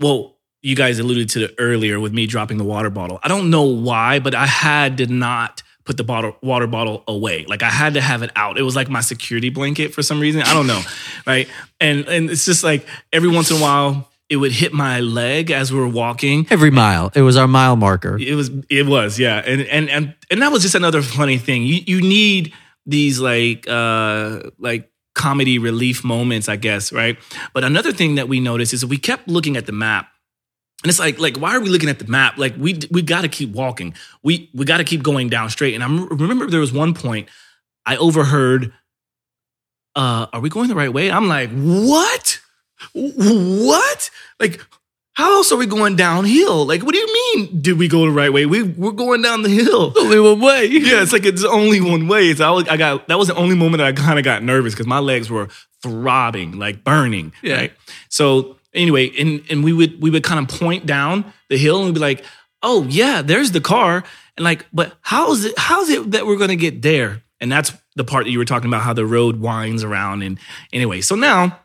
well, 0.00 0.36
you 0.62 0.74
guys 0.76 0.98
alluded 0.98 1.28
to 1.30 1.44
it 1.44 1.54
earlier 1.58 2.00
with 2.00 2.12
me 2.14 2.26
dropping 2.26 2.56
the 2.58 2.64
water 2.64 2.90
bottle. 2.90 3.20
I 3.22 3.28
don't 3.28 3.50
know 3.50 3.64
why, 3.64 4.18
but 4.18 4.34
I 4.34 4.46
had 4.46 4.96
to 4.98 5.06
not 5.06 5.62
put 5.84 5.96
the 5.96 6.04
bottle 6.04 6.36
water 6.42 6.66
bottle 6.66 7.04
away. 7.06 7.44
Like 7.46 7.62
I 7.62 7.70
had 7.70 7.94
to 7.94 8.00
have 8.00 8.22
it 8.22 8.30
out. 8.36 8.58
It 8.58 8.62
was 8.62 8.76
like 8.76 8.88
my 8.88 9.00
security 9.00 9.50
blanket 9.50 9.92
for 9.94 10.02
some 10.02 10.20
reason. 10.20 10.42
I 10.42 10.52
don't 10.54 10.66
know, 10.66 10.82
right? 11.26 11.48
And 11.80 12.06
and 12.08 12.30
it's 12.30 12.44
just 12.44 12.64
like 12.64 12.86
every 13.12 13.28
once 13.28 13.50
in 13.50 13.58
a 13.58 13.60
while 13.60 14.10
it 14.30 14.36
would 14.36 14.52
hit 14.52 14.72
my 14.72 15.00
leg 15.00 15.50
as 15.50 15.72
we 15.72 15.78
were 15.78 15.88
walking. 15.88 16.46
every 16.50 16.70
mile. 16.70 17.12
It 17.14 17.22
was 17.22 17.36
our 17.36 17.46
mile 17.46 17.76
marker. 17.76 18.18
It 18.18 18.34
was 18.34 18.50
it 18.70 18.86
was 18.86 19.18
yeah, 19.18 19.42
and 19.44 19.62
and 19.62 19.90
and 19.90 20.14
and 20.30 20.42
that 20.42 20.50
was 20.50 20.62
just 20.62 20.74
another 20.74 21.02
funny 21.02 21.38
thing. 21.38 21.62
You 21.62 21.80
you 21.86 22.00
need 22.00 22.52
these 22.86 23.20
like 23.20 23.66
uh 23.68 24.50
like 24.58 24.90
comedy 25.14 25.58
relief 25.58 26.02
moments, 26.04 26.48
I 26.48 26.56
guess, 26.56 26.92
right? 26.92 27.18
But 27.52 27.64
another 27.64 27.92
thing 27.92 28.16
that 28.16 28.28
we 28.28 28.40
noticed 28.40 28.72
is 28.72 28.84
we 28.84 28.98
kept 28.98 29.28
looking 29.28 29.56
at 29.56 29.66
the 29.66 29.72
map. 29.72 30.08
And 30.84 30.90
it's 30.90 30.98
like, 30.98 31.18
like, 31.18 31.38
why 31.38 31.56
are 31.56 31.60
we 31.60 31.70
looking 31.70 31.88
at 31.88 31.98
the 31.98 32.06
map? 32.06 32.36
Like, 32.36 32.54
we 32.58 32.78
we 32.90 33.00
got 33.00 33.22
to 33.22 33.28
keep 33.28 33.50
walking. 33.52 33.94
We 34.22 34.50
we 34.52 34.66
got 34.66 34.76
to 34.76 34.84
keep 34.84 35.02
going 35.02 35.30
down 35.30 35.48
straight. 35.48 35.74
And 35.74 35.82
I 35.82 35.86
remember 35.86 36.46
there 36.46 36.60
was 36.60 36.74
one 36.74 36.92
point 36.92 37.30
I 37.86 37.96
overheard, 37.96 38.70
uh, 39.96 40.26
"Are 40.30 40.40
we 40.40 40.50
going 40.50 40.68
the 40.68 40.74
right 40.74 40.92
way?" 40.92 41.10
I'm 41.10 41.26
like, 41.26 41.50
"What? 41.50 42.38
What? 42.92 44.10
Like, 44.38 44.60
how 45.14 45.32
else 45.36 45.50
are 45.52 45.56
we 45.56 45.64
going 45.64 45.96
downhill? 45.96 46.66
Like, 46.66 46.82
what 46.82 46.92
do 46.92 46.98
you 46.98 47.06
mean? 47.14 47.62
Did 47.62 47.78
we 47.78 47.88
go 47.88 48.04
the 48.04 48.10
right 48.10 48.30
way? 48.30 48.44
We 48.44 48.62
we're 48.64 48.90
going 48.92 49.22
down 49.22 49.42
the 49.42 49.48
hill. 49.48 49.94
Only 49.98 50.20
one 50.20 50.40
way. 50.40 50.66
Yeah, 50.84 51.02
it's 51.02 51.12
like 51.12 51.24
it's 51.24 51.44
only 51.44 51.80
one 51.80 52.08
way. 52.08 52.28
It's 52.28 52.42
I, 52.42 52.52
I 52.52 52.76
got 52.76 53.08
that 53.08 53.16
was 53.16 53.28
the 53.28 53.36
only 53.36 53.56
moment 53.56 53.78
that 53.78 53.86
I 53.86 53.92
kind 53.92 54.18
of 54.18 54.24
got 54.24 54.42
nervous 54.42 54.74
because 54.74 54.86
my 54.86 54.98
legs 54.98 55.30
were 55.30 55.48
throbbing, 55.82 56.58
like 56.58 56.84
burning. 56.84 57.32
Yeah. 57.42 57.54
Right. 57.56 57.72
So 58.10 58.56
anyway, 58.74 59.10
and 59.18 59.42
and 59.50 59.64
we 59.64 59.72
would 59.72 60.00
we 60.02 60.10
would 60.10 60.22
kind 60.22 60.40
of 60.40 60.58
point 60.58 60.86
down 60.86 61.32
the 61.48 61.56
hill 61.56 61.76
and 61.78 61.86
we'd 61.86 61.94
be 61.94 62.00
like, 62.00 62.24
oh 62.62 62.84
yeah, 62.88 63.22
there's 63.22 63.52
the 63.52 63.60
car. 63.60 64.04
And 64.36 64.44
like, 64.44 64.66
but 64.72 64.94
how 65.00 65.32
is 65.32 65.44
it? 65.44 65.58
How 65.58 65.82
is 65.82 65.90
it 65.90 66.10
that 66.12 66.26
we're 66.26 66.36
gonna 66.36 66.56
get 66.56 66.82
there? 66.82 67.22
And 67.40 67.50
that's 67.52 67.72
the 67.96 68.04
part 68.04 68.24
that 68.24 68.30
you 68.30 68.38
were 68.38 68.44
talking 68.44 68.68
about, 68.68 68.82
how 68.82 68.92
the 68.92 69.06
road 69.06 69.36
winds 69.38 69.84
around. 69.84 70.22
And 70.22 70.38
anyway, 70.72 71.00
so 71.00 71.14
now 71.14 71.60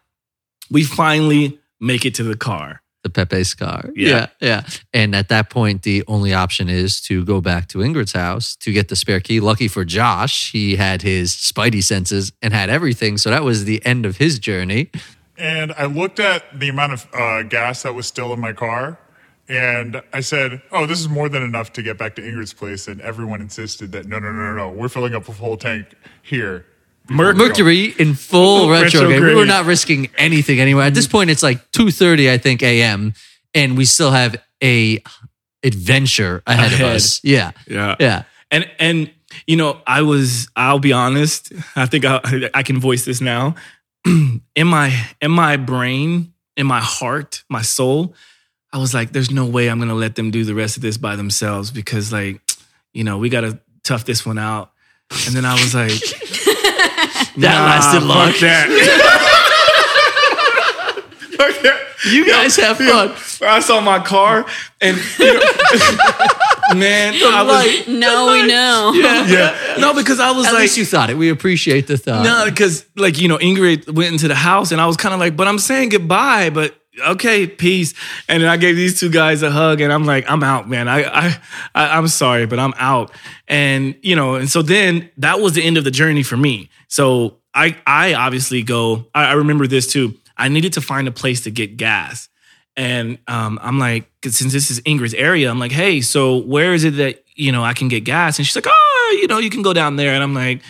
we 0.70 0.84
finally 0.84 1.60
make 1.80 2.06
it 2.06 2.16
to 2.16 2.24
the 2.24 2.36
car. 2.36 2.82
the 3.04 3.10
Pepe's 3.10 3.54
car. 3.54 3.90
Yeah. 3.96 4.10
yeah, 4.10 4.28
yeah. 4.42 4.64
And 4.94 5.16
at 5.16 5.30
that 5.30 5.50
point, 5.50 5.84
the 5.84 6.04
only 6.08 6.34
option 6.34 6.70
is 6.70 7.00
to 7.02 7.24
go 7.24 7.40
back 7.42 7.68
to 7.70 7.80
Ingrid's 7.80 8.12
house 8.12 8.56
to 8.58 8.72
get 8.74 8.90
the 8.90 8.96
spare 8.96 9.20
key. 9.22 9.40
Lucky 9.40 9.68
for 9.70 9.86
Josh, 9.86 10.52
he 10.52 10.76
had 10.76 11.02
his 11.02 11.32
spidey 11.34 11.84
senses 11.84 12.34
and 12.42 12.54
had 12.54 12.70
everything. 12.70 13.18
So 13.18 13.30
that 13.30 13.44
was 13.44 13.64
the 13.66 13.84
end 13.86 14.06
of 14.06 14.18
his 14.18 14.38
journey. 14.38 14.92
And 15.40 15.72
I 15.78 15.86
looked 15.86 16.20
at 16.20 16.60
the 16.60 16.70
amount 16.70 16.94
of 16.94 17.08
uh, 17.14 17.44
gas 17.44 17.84
that 17.84 17.96
was 17.96 18.06
still 18.06 18.34
in 18.34 18.40
my 18.40 18.52
car, 18.54 19.00
and 19.48 20.02
I 20.14 20.20
said, 20.20 20.62
"Oh, 20.72 20.86
this 20.86 21.00
is 21.00 21.08
more 21.08 21.30
than 21.30 21.42
enough 21.44 21.72
to 21.74 21.82
get 21.82 21.98
back 21.98 22.16
to 22.16 22.22
Ingrid's 22.22 22.54
place." 22.54 22.88
And 22.88 23.00
everyone 23.02 23.40
insisted 23.42 23.92
that 23.94 24.06
no, 24.06 24.20
no, 24.20 24.32
no, 24.32 24.42
no, 24.52 24.56
no, 24.56 24.70
we're 24.70 24.90
filling 24.90 25.16
up 25.16 25.28
a 25.30 25.34
full 25.34 25.56
tank 25.58 25.88
here. 26.22 26.66
Mer- 27.10 27.34
Mercury 27.34 27.96
in 27.98 28.14
full 28.14 28.70
retrograde. 28.70 29.08
We 29.08 29.14
Retrograde. 29.16 29.36
were 29.38 29.46
not 29.46 29.66
risking 29.66 30.10
anything 30.18 30.60
anyway. 30.60 30.86
At 30.86 30.94
this 30.94 31.08
point, 31.08 31.30
it's 31.30 31.42
like 31.42 31.72
two 31.72 31.90
thirty, 31.90 32.30
I 32.30 32.38
think, 32.38 32.62
a.m., 32.62 33.14
and 33.56 33.78
we 33.78 33.86
still 33.86 34.12
have 34.12 34.36
a 34.62 35.02
adventure 35.64 36.44
ahead, 36.48 36.74
of 36.74 36.82
us. 36.82 37.24
Yeah, 37.24 37.52
Yeah. 37.68 37.96
yeah. 38.00 38.24
And 38.52 38.70
and 38.80 39.12
you 39.48 39.56
know, 39.56 39.80
I 39.88 40.02
was 40.02 40.50
I'll 40.56 40.80
be 40.80 40.92
honest, 40.94 41.52
I 41.76 41.86
think 41.86 42.04
I 42.06 42.20
I 42.54 42.64
can 42.64 42.80
voice 42.80 43.06
this 43.06 43.22
now. 43.22 43.56
In 44.06 44.68
my 44.68 45.08
in 45.22 45.32
my 45.32 45.58
brain, 45.58 46.34
in 46.58 46.68
my 46.68 46.80
heart, 46.80 47.44
my 47.50 47.62
soul, 47.62 48.16
I 48.72 48.78
was 48.78 48.94
like 48.94 49.12
there's 49.12 49.32
no 49.32 49.46
way 49.46 49.70
I'm 49.70 49.78
going 49.80 49.90
to 49.90 49.96
let 49.96 50.16
them 50.16 50.32
do 50.32 50.44
the 50.44 50.56
rest 50.56 50.78
of 50.78 50.82
this 50.82 50.98
by 50.98 51.16
themselves 51.16 51.72
because 51.72 52.12
like, 52.12 52.42
you 52.94 53.04
know, 53.04 53.18
we 53.18 53.30
got 53.30 53.42
to 53.42 53.60
tough 53.84 54.06
this 54.06 54.26
one 54.26 54.38
out. 54.38 54.72
And 55.26 55.36
then 55.36 55.46
I 55.46 55.54
was 55.54 55.74
like 55.74 55.92
That 57.38 57.56
nah, 57.56 57.66
lasted 57.66 58.04
long. 58.04 58.32
fuck 58.32 58.40
that. 58.42 59.16
Fuck. 61.40 61.76
You 62.06 62.26
guys 62.26 62.56
have 62.56 62.78
fun. 62.78 63.12
I 63.46 63.60
saw 63.60 63.82
my 63.82 64.00
car 64.00 64.46
and 64.80 64.96
you 65.20 65.34
know, 65.34 65.42
man, 66.76 67.14
I 67.22 67.44
was 67.44 67.88
now 67.90 68.32
we 68.32 68.48
know. 68.48 68.94
yeah. 68.96 69.76
No, 69.78 69.94
because 69.94 70.18
I 70.22 70.32
was 70.32 70.46
At 70.48 70.54
like 70.54 70.62
least 70.62 70.78
you 70.78 70.86
thought 70.86 71.10
it. 71.10 71.18
We 71.18 71.28
appreciate 71.30 71.88
the 71.88 71.98
thought. 71.98 72.24
No, 72.24 72.46
because 72.46 72.86
like 72.96 73.20
you 73.20 73.28
know, 73.28 73.38
Ingrid 73.38 73.94
went 73.94 74.14
into 74.14 74.30
the 74.30 74.36
house, 74.36 74.72
and 74.72 74.80
I 74.80 74.88
was 74.88 74.96
kind 74.96 75.14
of 75.14 75.20
like, 75.20 75.36
"But 75.36 75.50
I'm 75.50 75.60
saying 75.60 75.90
goodbye." 75.90 76.52
But 76.52 76.74
okay, 77.06 77.46
peace. 77.48 77.94
And 78.30 78.42
then 78.44 78.50
I 78.50 78.56
gave 78.56 78.78
these 78.78 78.98
two 78.98 79.10
guys 79.10 79.44
a 79.44 79.52
hug, 79.52 79.82
and 79.82 79.92
I'm 79.92 80.06
like, 80.06 80.24
"I'm 80.32 80.42
out, 80.42 80.70
man. 80.70 80.88
I, 80.88 81.04
I, 81.04 81.38
I 81.76 81.98
I'm 81.98 82.08
sorry, 82.08 82.46
but 82.46 82.60
I'm 82.60 82.74
out." 82.78 83.12
And 83.50 83.96
you 84.02 84.16
know, 84.16 84.36
and 84.36 84.50
so 84.50 84.62
then 84.62 85.10
that 85.18 85.42
was 85.42 85.52
the 85.52 85.64
end 85.64 85.78
of 85.78 85.84
the 85.84 85.92
journey 85.92 86.24
for 86.24 86.38
me. 86.38 86.70
So 86.88 87.40
I, 87.54 87.76
I 87.86 88.14
obviously 88.14 88.64
go. 88.64 89.08
I, 89.14 89.26
I 89.26 89.34
remember 89.34 89.68
this 89.68 89.92
too. 89.92 90.14
I 90.40 90.48
needed 90.48 90.74
to 90.74 90.82
find 90.82 91.08
a 91.08 91.12
place 91.12 91.42
to 91.42 91.52
get 91.52 91.78
gas. 91.78 92.30
And 92.78 93.20
um, 93.28 93.60
I'm 93.62 93.78
like, 93.78 94.10
since 94.24 94.54
this 94.54 94.72
is 94.72 94.80
Ingrid's 94.82 95.14
area, 95.14 95.50
I'm 95.50 95.60
like, 95.60 95.74
hey, 95.74 96.00
so 96.00 96.38
where 96.38 96.74
is 96.74 96.86
it 96.86 96.92
that 96.92 97.24
you 97.36 97.52
know 97.52 97.62
I 97.62 97.74
can 97.74 97.90
get 97.90 98.06
gas? 98.06 98.40
And 98.40 98.48
she's 98.48 98.56
like, 98.56 98.68
oh, 98.68 99.18
you 99.22 99.28
know, 99.28 99.38
you 99.38 99.50
can 99.50 99.62
go 99.62 99.74
down 99.74 99.98
there. 99.98 100.14
And 100.14 100.24
I'm 100.24 100.34
like, 100.34 100.62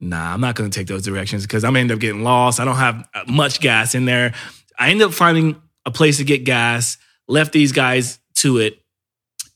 nah, 0.00 0.32
I'm 0.32 0.40
not 0.40 0.54
going 0.54 0.70
to 0.70 0.78
take 0.78 0.86
those 0.86 1.02
directions 1.02 1.42
because 1.42 1.64
I'm 1.64 1.70
gonna 1.70 1.80
end 1.80 1.90
up 1.90 1.98
getting 1.98 2.22
lost. 2.22 2.60
I 2.60 2.64
don't 2.64 2.76
have 2.76 3.08
uh, 3.12 3.24
much 3.26 3.60
gas 3.60 3.96
in 3.96 4.04
there. 4.04 4.34
I 4.78 4.90
end 4.90 5.02
up 5.02 5.12
finding 5.12 5.60
a 5.84 5.90
place 5.90 6.18
to 6.18 6.24
get 6.24 6.44
gas, 6.44 6.96
left 7.26 7.52
these 7.52 7.72
guys 7.72 8.20
to 8.36 8.58
it, 8.58 8.80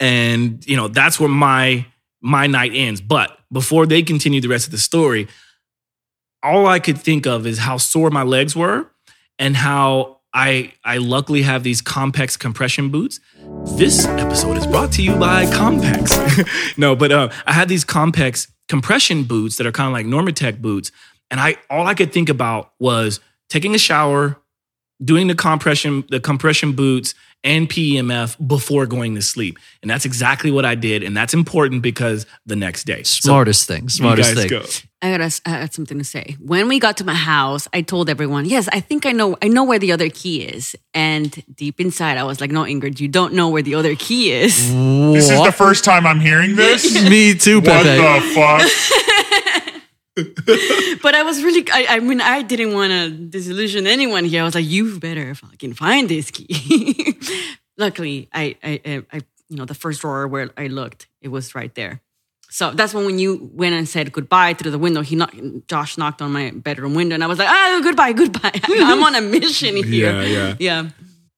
and 0.01 0.67
you 0.67 0.77
know 0.77 0.89
that's 0.89 1.21
where 1.21 1.29
my 1.29 1.87
my 2.21 2.49
night 2.49 2.73
ends. 2.75 3.01
But 3.01 3.39
before 3.53 3.87
they 3.87 4.03
continue 4.03 4.41
the 4.41 4.49
rest 4.49 4.67
of 4.67 4.73
the 4.73 4.79
story, 4.79 5.29
all 6.43 6.67
I 6.67 6.81
could 6.81 6.99
think 6.99 7.27
of 7.27 7.47
is 7.47 7.59
how 7.59 7.77
sore 7.77 8.11
my 8.11 8.25
legs 8.25 8.57
were 8.57 8.91
and 9.39 9.57
how 9.57 10.21
I 10.35 10.73
I 10.85 10.99
luckily 10.99 11.43
have 11.43 11.63
these 11.63 11.83
Compex 11.83 12.39
compression 12.39 12.91
boots. 12.91 13.21
This 13.77 14.07
episode 14.07 14.57
is 14.57 14.67
brought 14.67 14.93
to 14.93 15.03
you 15.03 15.15
by 15.17 15.45
Compex. 15.47 16.77
no, 16.79 16.97
but 16.97 17.13
uh, 17.13 17.29
I 17.47 17.53
had 17.53 17.69
these 17.69 17.85
Compex 17.85 18.49
compression 18.69 19.25
boots 19.25 19.57
that 19.57 19.67
are 19.67 19.73
kind 19.73 19.89
of 19.89 19.93
like 19.93 20.07
Normatec 20.07 20.63
boots, 20.63 20.91
and 21.31 21.41
I 21.41 21.57
all 21.69 21.87
I 21.87 21.95
could 21.95 22.13
think 22.13 22.29
about 22.29 22.73
was 22.79 23.21
taking 23.51 23.75
a 23.75 23.79
shower, 23.79 24.39
doing 25.05 25.27
the 25.27 25.35
compression 25.35 26.05
the 26.09 26.21
compression 26.21 26.73
boots 26.73 27.15
and 27.45 27.69
PEMF 27.69 28.37
before 28.47 28.87
going 28.87 29.15
to 29.15 29.23
sleep, 29.23 29.59
and 29.83 29.91
that's 29.91 30.05
exactly 30.05 30.51
what 30.51 30.65
I 30.65 30.75
did, 30.75 31.03
and 31.03 31.17
that's 31.17 31.35
important 31.35 31.83
because 31.83 32.27
the 32.47 32.57
next 32.57 32.85
day. 32.85 33.03
So, 33.03 33.29
Smartest 33.29 33.67
thing. 33.67 33.89
Smartest 33.89 34.35
thing. 34.35 34.49
go. 34.49 34.65
I 35.03 35.19
got 35.19 35.41
I 35.45 35.51
had 35.51 35.75
something 35.75 35.99
to 35.99 36.05
say. 36.05 36.37
When 36.39 36.69
we 36.69 36.79
got 36.79 36.97
to 36.99 37.05
my 37.05 37.15
house, 37.15 37.67
I 37.73 37.83
told 37.83 38.09
everyone, 38.09 38.45
"Yes, 38.45 38.69
I 38.73 38.79
think 38.79 39.05
I 39.05 39.11
know. 39.11 39.37
I 39.43 39.49
know 39.49 39.65
where 39.65 39.81
the 39.81 39.91
other 39.91 40.09
key 40.09 40.43
is." 40.43 40.77
And 40.95 41.43
deep 41.57 41.81
inside, 41.81 42.19
I 42.19 42.23
was 42.23 42.41
like, 42.41 42.53
"No, 42.53 42.63
Ingrid, 42.63 43.01
you 43.01 43.09
don't 43.09 43.35
know 43.35 43.49
where 43.49 43.63
the 43.63 43.75
other 43.75 43.97
key 43.97 44.31
is." 44.31 44.57
This 45.13 45.29
is 45.29 45.43
the 45.43 45.51
first 45.53 45.85
time 45.85 46.07
I'm 46.07 46.21
hearing 46.21 46.55
this. 46.55 46.95
Me 47.11 47.35
too, 47.35 47.61
what 47.61 47.83
the 47.83 48.33
fuck? 48.33 48.63
but 51.03 51.15
I 51.15 51.23
was 51.23 51.43
really. 51.43 51.65
I, 51.73 51.87
I 51.97 52.01
mean, 52.01 52.21
I 52.21 52.43
didn't 52.43 52.75
want 52.75 52.93
to 52.93 53.11
disillusion 53.11 53.87
anyone 53.87 54.25
here. 54.25 54.43
I 54.43 54.45
was 54.45 54.55
like, 54.55 54.67
"You 54.67 54.99
better 54.99 55.35
fucking 55.35 55.73
find 55.75 56.09
this 56.09 56.31
key." 56.31 57.19
Luckily, 57.79 58.29
I, 58.33 58.57
I, 58.63 58.81
I, 58.85 59.03
I, 59.13 59.21
you 59.49 59.57
know, 59.57 59.65
the 59.65 59.75
first 59.75 60.03
drawer 60.03 60.29
where 60.29 60.51
I 60.59 60.67
looked, 60.67 61.09
it 61.23 61.29
was 61.29 61.55
right 61.55 61.75
there. 61.75 62.03
So 62.51 62.73
that's 62.73 62.93
when 62.93 63.07
when 63.07 63.19
you 63.19 63.51
went 63.55 63.75
and 63.75 63.89
said 63.89 64.13
goodbye 64.13 64.53
through 64.53 64.73
the 64.73 64.79
window. 64.79 65.01
He 65.01 65.17
knocked, 65.17 65.37
Josh 65.67 65.97
knocked 65.97 66.21
on 66.21 66.31
my 66.31 66.51
bedroom 66.51 66.95
window, 66.95 67.15
and 67.15 67.25
I 67.25 67.27
was 67.27 67.39
like, 67.39 67.49
"Ah, 67.49 67.81
goodbye, 67.83 68.13
goodbye." 68.13 68.61
I'm 68.65 69.03
on 69.03 69.15
a 69.15 69.23
mission 69.23 69.77
here. 69.77 70.13
Yeah, 70.13 70.25
yeah. 70.25 70.55
yeah. 70.59 70.89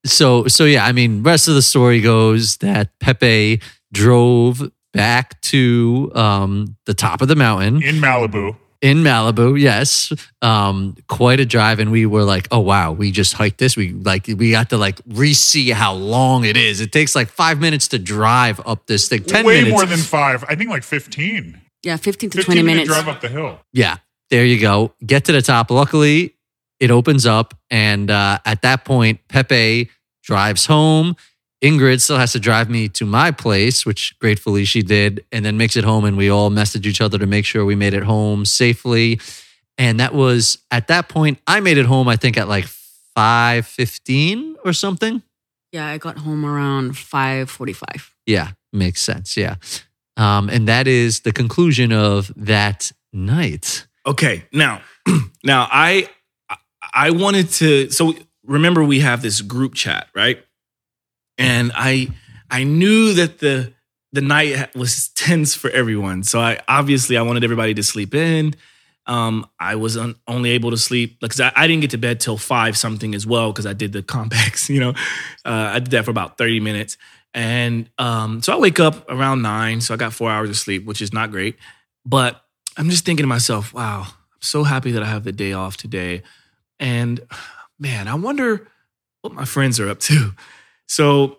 so 0.04 0.46
so 0.48 0.64
yeah 0.64 0.84
i 0.84 0.92
mean 0.92 1.22
rest 1.22 1.48
of 1.48 1.54
the 1.54 1.62
story 1.62 2.00
goes 2.02 2.58
that 2.58 2.90
pepe 2.98 3.58
drove 3.90 4.70
back 4.92 5.40
to 5.40 6.12
um 6.14 6.76
the 6.84 6.92
top 6.92 7.22
of 7.22 7.28
the 7.28 7.36
mountain 7.36 7.82
In 7.82 7.96
Malibu. 7.96 8.54
In 8.84 8.98
malibu 8.98 9.58
yes 9.58 10.12
um 10.42 10.94
quite 11.08 11.40
a 11.40 11.46
drive 11.46 11.78
and 11.80 11.90
we 11.90 12.04
were 12.04 12.22
like 12.22 12.46
oh 12.50 12.60
wow 12.60 12.92
we 12.92 13.10
just 13.10 13.32
hiked 13.32 13.58
this 13.58 13.76
we 13.76 13.92
like 13.92 14.26
we 14.26 14.50
got 14.50 14.68
to 14.68 14.76
like 14.76 15.00
re-see 15.06 15.70
how 15.70 15.94
long 15.94 16.44
it 16.44 16.56
is 16.56 16.80
it 16.80 16.92
takes 16.92 17.16
like 17.16 17.28
five 17.28 17.58
minutes 17.58 17.88
to 17.88 17.98
drive 17.98 18.60
up 18.66 18.86
this 18.86 19.08
thing 19.08 19.24
10 19.24 19.44
Way 19.44 19.62
minutes 19.62 19.72
more 19.72 19.86
than 19.86 19.98
five. 19.98 20.44
I 20.48 20.54
think 20.54 20.70
like 20.70 20.82
15. 20.82 21.60
Yeah, 21.82 21.96
15 21.96 22.30
to 22.30 22.36
15 22.38 22.54
20 22.54 22.62
minutes. 22.62 22.88
To 22.88 22.94
drive 22.94 23.08
up 23.08 23.20
the 23.20 23.28
hill. 23.28 23.60
Yeah, 23.72 23.96
there 24.30 24.44
you 24.44 24.60
go. 24.60 24.92
Get 25.04 25.24
to 25.26 25.32
the 25.32 25.42
top. 25.42 25.70
Luckily, 25.70 26.34
it 26.80 26.90
opens 26.90 27.26
up, 27.26 27.54
and 27.70 28.10
uh, 28.10 28.38
at 28.44 28.62
that 28.62 28.84
point, 28.84 29.20
Pepe 29.28 29.90
drives 30.22 30.66
home. 30.66 31.16
Ingrid 31.64 32.02
still 32.02 32.18
has 32.18 32.32
to 32.32 32.40
drive 32.40 32.68
me 32.68 32.90
to 32.90 33.06
my 33.06 33.30
place, 33.30 33.86
which 33.86 34.14
gratefully 34.18 34.66
she 34.66 34.82
did, 34.82 35.24
and 35.32 35.46
then 35.46 35.56
makes 35.56 35.76
it 35.76 35.84
home. 35.84 36.04
And 36.04 36.14
we 36.14 36.28
all 36.28 36.50
message 36.50 36.86
each 36.86 37.00
other 37.00 37.16
to 37.16 37.26
make 37.26 37.46
sure 37.46 37.64
we 37.64 37.74
made 37.74 37.94
it 37.94 38.02
home 38.02 38.44
safely. 38.44 39.18
And 39.78 39.98
that 39.98 40.12
was 40.12 40.58
at 40.70 40.88
that 40.88 41.08
point. 41.08 41.38
I 41.46 41.60
made 41.60 41.78
it 41.78 41.86
home. 41.86 42.06
I 42.06 42.16
think 42.16 42.36
at 42.36 42.48
like 42.48 42.66
five 42.66 43.66
fifteen 43.66 44.56
or 44.62 44.74
something. 44.74 45.22
Yeah, 45.72 45.86
I 45.88 45.96
got 45.96 46.18
home 46.18 46.44
around 46.44 46.92
5:45. 46.92 48.10
Yeah, 48.26 48.50
makes 48.72 49.00
sense. 49.00 49.34
Yeah, 49.34 49.56
um, 50.18 50.50
and 50.50 50.68
that 50.68 50.86
is 50.86 51.20
the 51.20 51.32
conclusion 51.32 51.92
of 51.92 52.30
that 52.36 52.92
night. 53.10 53.86
Okay, 54.06 54.44
now, 54.52 54.82
now 55.42 55.66
I 55.72 56.10
I 56.92 57.10
wanted 57.10 57.48
to. 57.52 57.90
So 57.90 58.14
remember, 58.44 58.84
we 58.84 59.00
have 59.00 59.22
this 59.22 59.40
group 59.40 59.74
chat, 59.74 60.08
right? 60.14 60.44
And 61.38 61.72
I 61.74 62.08
I 62.50 62.64
knew 62.64 63.14
that 63.14 63.38
the 63.38 63.72
the 64.12 64.20
night 64.20 64.74
was 64.76 65.08
tense 65.08 65.54
for 65.54 65.70
everyone. 65.70 66.22
So 66.22 66.40
I 66.40 66.60
obviously 66.68 67.16
I 67.16 67.22
wanted 67.22 67.44
everybody 67.44 67.74
to 67.74 67.82
sleep 67.82 68.14
in. 68.14 68.54
Um, 69.06 69.46
I 69.60 69.74
was 69.74 69.96
un, 69.96 70.14
only 70.26 70.50
able 70.50 70.70
to 70.70 70.78
sleep 70.78 71.20
because 71.20 71.40
I, 71.40 71.52
I 71.54 71.66
didn't 71.66 71.82
get 71.82 71.90
to 71.90 71.98
bed 71.98 72.20
till 72.20 72.38
five 72.38 72.76
something 72.76 73.14
as 73.14 73.26
well 73.26 73.52
because 73.52 73.66
I 73.66 73.74
did 73.74 73.92
the 73.92 74.02
Compex. 74.02 74.68
You 74.74 74.80
know, 74.80 74.90
uh, 75.44 75.72
I 75.74 75.78
did 75.80 75.90
that 75.90 76.04
for 76.04 76.10
about 76.10 76.38
thirty 76.38 76.60
minutes, 76.60 76.96
and 77.34 77.90
um, 77.98 78.40
so 78.40 78.54
I 78.54 78.58
wake 78.58 78.80
up 78.80 79.10
around 79.10 79.42
nine. 79.42 79.80
So 79.80 79.94
I 79.94 79.96
got 79.96 80.12
four 80.12 80.30
hours 80.30 80.48
of 80.48 80.56
sleep, 80.56 80.84
which 80.86 81.02
is 81.02 81.12
not 81.12 81.30
great. 81.30 81.56
But 82.06 82.42
I'm 82.76 82.90
just 82.90 83.04
thinking 83.04 83.24
to 83.24 83.28
myself, 83.28 83.72
wow, 83.74 84.06
I'm 84.06 84.40
so 84.40 84.64
happy 84.64 84.92
that 84.92 85.02
I 85.02 85.06
have 85.06 85.24
the 85.24 85.32
day 85.32 85.52
off 85.52 85.76
today. 85.76 86.22
And 86.78 87.20
man, 87.78 88.08
I 88.08 88.14
wonder 88.14 88.68
what 89.22 89.32
my 89.32 89.44
friends 89.44 89.80
are 89.80 89.88
up 89.88 90.00
to. 90.00 90.32
So 90.86 91.38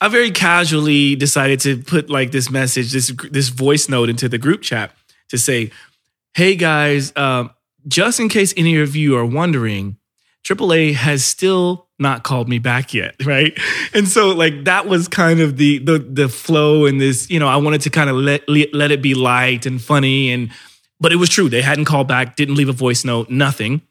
I 0.00 0.08
very 0.08 0.30
casually 0.30 1.16
decided 1.16 1.60
to 1.60 1.82
put 1.82 2.10
like 2.10 2.30
this 2.30 2.50
message, 2.50 2.92
this 2.92 3.12
this 3.30 3.48
voice 3.48 3.88
note 3.88 4.08
into 4.08 4.28
the 4.28 4.38
group 4.38 4.62
chat 4.62 4.92
to 5.28 5.38
say, 5.38 5.70
"Hey 6.34 6.56
guys, 6.56 7.12
um, 7.16 7.50
just 7.86 8.20
in 8.20 8.28
case 8.28 8.54
any 8.56 8.76
of 8.76 8.96
you 8.96 9.16
are 9.16 9.24
wondering, 9.24 9.96
AAA 10.44 10.94
has 10.94 11.24
still 11.24 11.88
not 11.98 12.22
called 12.22 12.48
me 12.48 12.58
back 12.58 12.94
yet, 12.94 13.14
right? 13.24 13.56
And 13.92 14.08
so 14.08 14.30
like 14.30 14.64
that 14.64 14.86
was 14.86 15.08
kind 15.08 15.40
of 15.40 15.56
the 15.56 15.78
the 15.78 15.98
the 15.98 16.28
flow 16.28 16.86
and 16.86 17.00
this, 17.00 17.30
you 17.30 17.38
know, 17.38 17.48
I 17.48 17.56
wanted 17.56 17.82
to 17.82 17.90
kind 17.90 18.10
of 18.10 18.16
let 18.16 18.48
let 18.48 18.90
it 18.90 19.02
be 19.02 19.14
light 19.14 19.66
and 19.66 19.80
funny 19.80 20.32
and 20.32 20.50
but 20.98 21.12
it 21.12 21.16
was 21.16 21.30
true. 21.30 21.48
They 21.48 21.62
hadn't 21.62 21.86
called 21.86 22.08
back, 22.08 22.36
didn't 22.36 22.56
leave 22.56 22.68
a 22.68 22.74
voice 22.74 23.04
note, 23.04 23.30
nothing. 23.30 23.82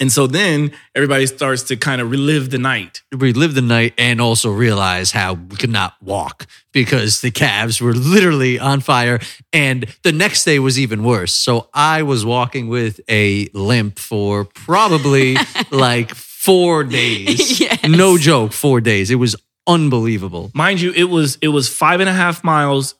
And 0.00 0.12
so 0.12 0.26
then 0.26 0.72
everybody 0.94 1.26
starts 1.26 1.62
to 1.64 1.76
kind 1.76 2.00
of 2.00 2.10
relive 2.10 2.50
the 2.50 2.58
night. 2.58 3.02
relive 3.12 3.54
the 3.54 3.62
night 3.62 3.94
and 3.98 4.20
also 4.20 4.50
realize 4.50 5.12
how 5.12 5.34
we 5.34 5.56
could 5.56 5.70
not 5.70 5.94
walk 6.02 6.46
because 6.72 7.20
the 7.20 7.30
calves 7.30 7.80
were 7.80 7.94
literally 7.94 8.58
on 8.58 8.80
fire. 8.80 9.18
And 9.52 9.86
the 10.02 10.12
next 10.12 10.44
day 10.44 10.58
was 10.58 10.78
even 10.78 11.02
worse. 11.04 11.32
So 11.32 11.68
I 11.72 12.02
was 12.02 12.24
walking 12.24 12.68
with 12.68 13.00
a 13.08 13.48
limp 13.54 13.98
for 13.98 14.44
probably 14.44 15.36
like 15.70 16.14
four 16.14 16.84
days. 16.84 17.60
Yes. 17.60 17.84
No 17.88 18.18
joke, 18.18 18.52
four 18.52 18.80
days. 18.80 19.10
It 19.10 19.16
was 19.16 19.34
unbelievable. 19.66 20.50
Mind 20.54 20.80
you, 20.80 20.92
it 20.92 21.04
was 21.04 21.38
it 21.40 21.48
was 21.48 21.68
five 21.68 22.00
and 22.00 22.08
a 22.08 22.12
half 22.12 22.44
miles. 22.44 22.94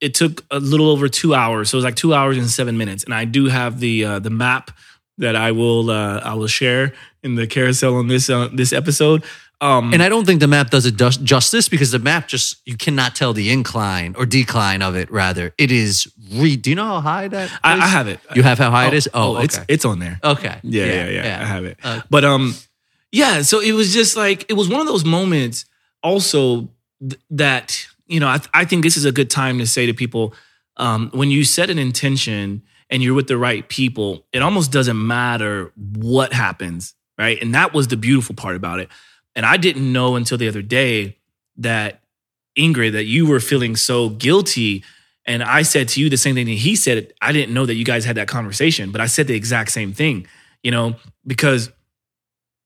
It 0.00 0.14
took 0.14 0.44
a 0.50 0.60
little 0.60 0.90
over 0.90 1.08
two 1.08 1.34
hours, 1.34 1.70
so 1.70 1.76
it 1.76 1.78
was 1.78 1.84
like 1.84 1.96
two 1.96 2.12
hours 2.14 2.36
and 2.36 2.48
seven 2.48 2.76
minutes. 2.76 3.02
And 3.04 3.14
I 3.14 3.24
do 3.24 3.46
have 3.46 3.80
the 3.80 4.04
uh, 4.04 4.18
the 4.18 4.30
map 4.30 4.70
that 5.18 5.34
I 5.36 5.52
will 5.52 5.90
uh, 5.90 6.20
I 6.20 6.34
will 6.34 6.48
share 6.48 6.92
in 7.22 7.34
the 7.36 7.46
carousel 7.46 7.96
on 7.96 8.08
this 8.08 8.28
uh, 8.30 8.48
this 8.52 8.72
episode. 8.72 9.22
Um, 9.62 9.94
And 9.94 10.02
I 10.02 10.10
don't 10.10 10.26
think 10.26 10.40
the 10.40 10.46
map 10.48 10.68
does 10.70 10.84
it 10.84 10.96
dus- 10.98 11.16
justice 11.16 11.66
because 11.70 11.90
the 11.90 11.98
map 11.98 12.28
just, 12.28 12.60
you 12.66 12.76
cannot 12.76 13.14
tell 13.16 13.32
the 13.32 13.50
incline 13.50 14.14
or 14.18 14.26
decline 14.26 14.82
of 14.82 14.94
it, 14.96 15.10
rather. 15.10 15.54
It 15.56 15.70
is, 15.72 16.06
re- 16.30 16.56
do 16.56 16.68
you 16.68 16.76
know 16.76 16.84
how 16.84 17.00
high 17.00 17.28
that 17.28 17.46
is? 17.50 17.58
I, 17.64 17.72
I 17.72 17.86
have 17.86 18.06
it. 18.06 18.20
You 18.34 18.42
have 18.42 18.58
how 18.58 18.70
high 18.70 18.88
it 18.88 18.92
is? 18.92 19.08
Oh, 19.14 19.38
it's 19.38 19.56
okay. 19.56 19.64
it's 19.68 19.86
on 19.86 19.98
there. 19.98 20.20
okay. 20.22 20.60
Yeah, 20.62 20.84
yeah, 20.84 21.08
yeah, 21.10 21.40
I 21.40 21.46
have 21.46 21.64
it. 21.64 21.78
Uh, 21.82 22.02
but 22.10 22.22
um, 22.22 22.54
yeah. 23.12 23.40
So 23.40 23.60
it 23.60 23.72
was 23.72 23.94
just 23.94 24.14
like 24.14 24.44
it 24.50 24.56
was 24.56 24.68
one 24.68 24.80
of 24.82 24.86
those 24.86 25.06
moments. 25.06 25.64
Also, 26.02 26.68
th- 27.00 27.18
that 27.30 27.86
you 28.06 28.20
know, 28.20 28.28
I, 28.28 28.36
th- 28.36 28.50
I 28.52 28.66
think 28.66 28.82
this 28.84 28.96
is 28.98 29.06
a 29.06 29.12
good 29.12 29.30
time 29.30 29.56
to 29.58 29.66
say 29.66 29.86
to 29.86 29.94
people, 29.94 30.34
um, 30.76 31.08
when 31.14 31.30
you 31.30 31.44
set 31.44 31.70
an 31.70 31.78
intention 31.78 32.62
and 32.90 33.02
you're 33.02 33.14
with 33.14 33.26
the 33.26 33.36
right 33.36 33.68
people, 33.68 34.24
it 34.32 34.42
almost 34.42 34.72
doesn't 34.72 35.06
matter 35.06 35.72
what 35.94 36.32
happens, 36.32 36.94
right? 37.18 37.40
And 37.40 37.54
that 37.54 37.72
was 37.72 37.88
the 37.88 37.96
beautiful 37.96 38.34
part 38.34 38.56
about 38.56 38.80
it. 38.80 38.88
And 39.34 39.44
I 39.44 39.56
didn't 39.56 39.92
know 39.92 40.16
until 40.16 40.38
the 40.38 40.48
other 40.48 40.62
day 40.62 41.16
that 41.56 42.02
Ingrid, 42.56 42.92
that 42.92 43.04
you 43.04 43.26
were 43.26 43.40
feeling 43.40 43.76
so 43.76 44.08
guilty. 44.08 44.84
And 45.26 45.42
I 45.42 45.62
said 45.62 45.88
to 45.88 46.00
you 46.00 46.08
the 46.08 46.16
same 46.16 46.34
thing 46.34 46.46
that 46.46 46.52
he 46.52 46.76
said. 46.76 47.12
I 47.20 47.32
didn't 47.32 47.52
know 47.52 47.66
that 47.66 47.74
you 47.74 47.84
guys 47.84 48.04
had 48.04 48.16
that 48.16 48.28
conversation, 48.28 48.92
but 48.92 49.00
I 49.00 49.06
said 49.06 49.26
the 49.26 49.34
exact 49.34 49.72
same 49.72 49.92
thing, 49.92 50.26
you 50.62 50.70
know, 50.70 50.96
because 51.26 51.70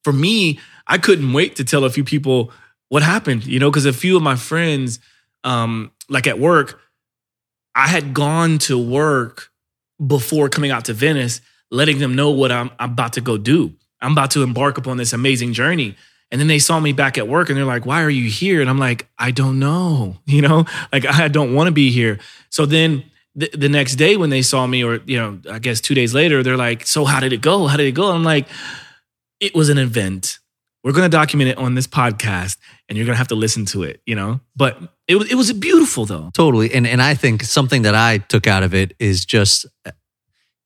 for 0.05 0.13
me, 0.13 0.61
I 0.87 0.99
couldn't 0.99 1.33
wait 1.33 1.57
to 1.57 1.65
tell 1.65 1.85
a 1.85 1.91
few 1.91 2.05
people 2.05 2.53
what 2.89 3.03
happened, 3.03 3.47
you 3.47 3.59
know, 3.59 3.71
because 3.71 3.87
a 3.87 3.93
few 3.93 4.17
of 4.17 4.23
my 4.23 4.37
friends, 4.37 5.01
um, 5.45 5.91
like 6.09 6.27
at 6.27 6.39
work, 6.39 6.81
I 7.75 7.87
had 7.87 8.13
gone 8.15 8.59
to 8.59 8.79
work 8.79 9.50
before 10.05 10.49
coming 10.49 10.71
out 10.71 10.87
to 10.87 10.93
Venice, 10.93 11.41
letting 11.71 11.99
them 11.99 12.15
know 12.15 12.31
what 12.31 12.51
I'm, 12.51 12.71
I'm 12.79 12.93
about 12.93 13.15
to 13.15 13.21
go 13.21 13.37
do. 13.37 13.75
I'm 14.01 14.13
about 14.13 14.31
to 14.33 14.43
embark 14.43 14.79
upon 14.79 14.97
this 14.97 15.13
amazing 15.13 15.53
journey. 15.53 15.97
And 16.31 16.41
then 16.41 16.49
they 16.49 16.59
saw 16.59 16.79
me 16.79 16.93
back 16.93 17.19
at 17.19 17.29
work 17.29 17.49
and 17.49 17.59
they're 17.59 17.65
like, 17.65 17.87
why 17.87 18.03
are 18.03 18.11
you 18.11 18.31
here? 18.31 18.61
And 18.61 18.71
I'm 18.71 18.79
like, 18.79 19.09
I 19.19 19.31
don't 19.31 19.59
know, 19.59 20.17
you 20.27 20.43
know, 20.43 20.65
like 20.93 21.07
I 21.07 21.29
don't 21.29 21.55
want 21.55 21.69
to 21.69 21.73
be 21.73 21.91
here. 21.91 22.19
So 22.51 22.67
then 22.67 23.05
the, 23.35 23.51
the 23.53 23.69
next 23.69 23.97
day 23.97 24.17
when 24.17 24.31
they 24.31 24.43
saw 24.43 24.67
me, 24.67 24.85
or, 24.85 25.01
you 25.07 25.19
know, 25.19 25.39
I 25.51 25.59
guess 25.59 25.81
two 25.81 25.95
days 25.95 26.15
later, 26.15 26.43
they're 26.43 26.57
like, 26.57 26.87
so 26.87 27.05
how 27.05 27.21
did 27.21 27.33
it 27.33 27.41
go? 27.41 27.67
How 27.67 27.77
did 27.77 27.87
it 27.87 27.93
go? 27.93 28.11
I'm 28.11 28.25
like, 28.25 28.49
it 29.41 29.55
was 29.55 29.69
an 29.69 29.79
event. 29.79 30.39
We're 30.83 30.93
going 30.93 31.11
to 31.11 31.15
document 31.15 31.51
it 31.51 31.59
on 31.59 31.75
this 31.75 31.87
podcast 31.87 32.57
and 32.89 32.97
you're 32.97 33.05
going 33.05 33.15
to 33.15 33.19
have 33.19 33.29
to 33.29 33.35
listen 33.35 33.67
to 33.67 33.83
it, 33.83 34.01
you 34.07 34.15
know, 34.15 34.41
but 34.57 34.79
it 35.07 35.17
was, 35.17 35.31
it 35.31 35.35
was 35.35 35.53
beautiful 35.53 36.07
though. 36.07 36.31
Totally. 36.33 36.73
And 36.73 36.87
and 36.87 37.03
I 37.03 37.15
think 37.15 37.43
something 37.43 37.83
that 37.83 37.95
I 37.95 38.19
took 38.19 38.47
out 38.47 38.63
of 38.63 38.73
it 38.73 38.95
is 38.99 39.27
just 39.27 39.67
uh, 39.85 39.91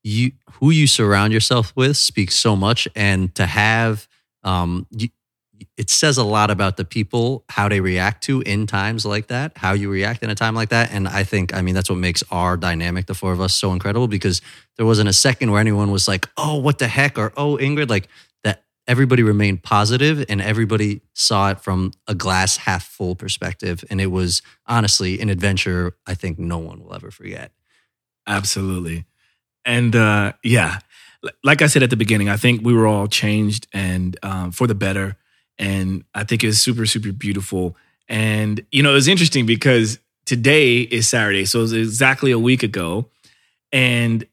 you 0.04 0.32
who 0.60 0.70
you 0.70 0.86
surround 0.86 1.32
yourself 1.32 1.72
with 1.74 1.96
speaks 1.96 2.36
so 2.36 2.54
much 2.54 2.86
and 2.94 3.34
to 3.34 3.46
have 3.46 4.06
um 4.44 4.86
you, 4.90 5.08
it 5.76 5.90
says 5.90 6.18
a 6.18 6.24
lot 6.24 6.50
about 6.50 6.76
the 6.76 6.84
people 6.84 7.44
how 7.48 7.68
they 7.68 7.80
react 7.80 8.22
to 8.24 8.40
in 8.42 8.66
times 8.66 9.04
like 9.04 9.28
that 9.28 9.52
how 9.56 9.72
you 9.72 9.90
react 9.90 10.22
in 10.22 10.30
a 10.30 10.34
time 10.34 10.54
like 10.54 10.68
that 10.68 10.92
and 10.92 11.08
i 11.08 11.24
think 11.24 11.54
i 11.54 11.62
mean 11.62 11.74
that's 11.74 11.88
what 11.88 11.98
makes 11.98 12.22
our 12.30 12.56
dynamic 12.56 13.06
the 13.06 13.14
four 13.14 13.32
of 13.32 13.40
us 13.40 13.54
so 13.54 13.72
incredible 13.72 14.08
because 14.08 14.42
there 14.76 14.86
wasn't 14.86 15.08
a 15.08 15.12
second 15.12 15.50
where 15.50 15.60
anyone 15.60 15.90
was 15.90 16.06
like 16.06 16.28
oh 16.36 16.56
what 16.56 16.78
the 16.78 16.88
heck 16.88 17.18
or 17.18 17.32
oh 17.36 17.56
ingrid 17.56 17.88
like 17.88 18.08
everybody 18.86 19.22
remained 19.22 19.62
positive 19.62 20.24
and 20.28 20.42
everybody 20.42 21.00
saw 21.14 21.50
it 21.50 21.60
from 21.60 21.92
a 22.06 22.14
glass 22.14 22.58
half 22.58 22.84
full 22.86 23.14
perspective 23.14 23.84
and 23.90 24.00
it 24.00 24.08
was 24.08 24.42
honestly 24.66 25.20
an 25.20 25.28
adventure 25.30 25.96
i 26.06 26.14
think 26.14 26.38
no 26.38 26.58
one 26.58 26.82
will 26.82 26.94
ever 26.94 27.10
forget 27.10 27.52
Absolutely. 28.26 29.04
And 29.64 29.94
uh, 29.96 30.32
yeah, 30.42 30.78
like 31.42 31.62
I 31.62 31.66
said 31.66 31.82
at 31.82 31.90
the 31.90 31.96
beginning, 31.96 32.28
I 32.28 32.36
think 32.36 32.62
we 32.62 32.74
were 32.74 32.86
all 32.86 33.06
changed 33.06 33.66
and 33.72 34.16
um, 34.22 34.50
for 34.50 34.66
the 34.66 34.74
better. 34.74 35.16
And 35.58 36.04
I 36.14 36.24
think 36.24 36.44
it's 36.44 36.58
super, 36.58 36.86
super 36.86 37.12
beautiful. 37.12 37.76
And, 38.08 38.64
you 38.70 38.82
know, 38.82 38.90
it 38.90 38.94
was 38.94 39.08
interesting 39.08 39.46
because 39.46 39.98
today 40.26 40.80
is 40.80 41.08
Saturday. 41.08 41.44
So 41.44 41.60
it 41.60 41.62
was 41.62 41.72
exactly 41.72 42.30
a 42.30 42.38
week 42.38 42.62
ago. 42.62 43.08
And 43.72 44.26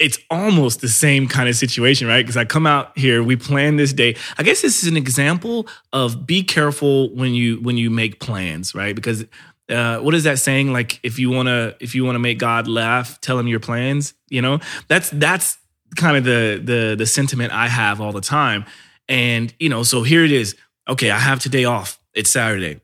it's 0.00 0.18
almost 0.30 0.80
the 0.80 0.88
same 0.88 1.28
kind 1.28 1.48
of 1.48 1.54
situation, 1.54 2.08
right? 2.08 2.24
Because 2.24 2.36
I 2.36 2.46
come 2.46 2.66
out 2.66 2.96
here, 2.98 3.22
we 3.22 3.36
plan 3.36 3.76
this 3.76 3.92
day. 3.92 4.16
I 4.38 4.42
guess 4.42 4.62
this 4.62 4.82
is 4.82 4.88
an 4.88 4.96
example 4.96 5.68
of 5.92 6.26
be 6.26 6.42
careful 6.42 7.14
when 7.14 7.34
you 7.34 7.60
when 7.60 7.76
you 7.76 7.90
make 7.90 8.18
plans, 8.18 8.74
right? 8.74 8.96
Because 8.96 9.26
uh, 9.68 9.98
what 9.98 10.14
is 10.14 10.24
that 10.24 10.38
saying? 10.38 10.72
Like 10.72 10.98
if 11.02 11.18
you 11.18 11.30
wanna 11.30 11.74
if 11.80 11.94
you 11.94 12.04
wanna 12.04 12.18
make 12.18 12.38
God 12.38 12.66
laugh, 12.66 13.20
tell 13.20 13.38
him 13.38 13.46
your 13.46 13.60
plans. 13.60 14.14
You 14.30 14.40
know, 14.40 14.58
that's 14.88 15.10
that's 15.10 15.58
kind 15.96 16.16
of 16.16 16.24
the 16.24 16.60
the 16.64 16.96
the 16.96 17.06
sentiment 17.06 17.52
I 17.52 17.68
have 17.68 18.00
all 18.00 18.12
the 18.12 18.22
time. 18.22 18.64
And 19.06 19.52
you 19.60 19.68
know, 19.68 19.82
so 19.82 20.02
here 20.02 20.24
it 20.24 20.32
is. 20.32 20.56
Okay, 20.88 21.10
I 21.10 21.18
have 21.18 21.40
today 21.40 21.66
off. 21.66 22.00
It's 22.14 22.30
Saturday. 22.30 22.80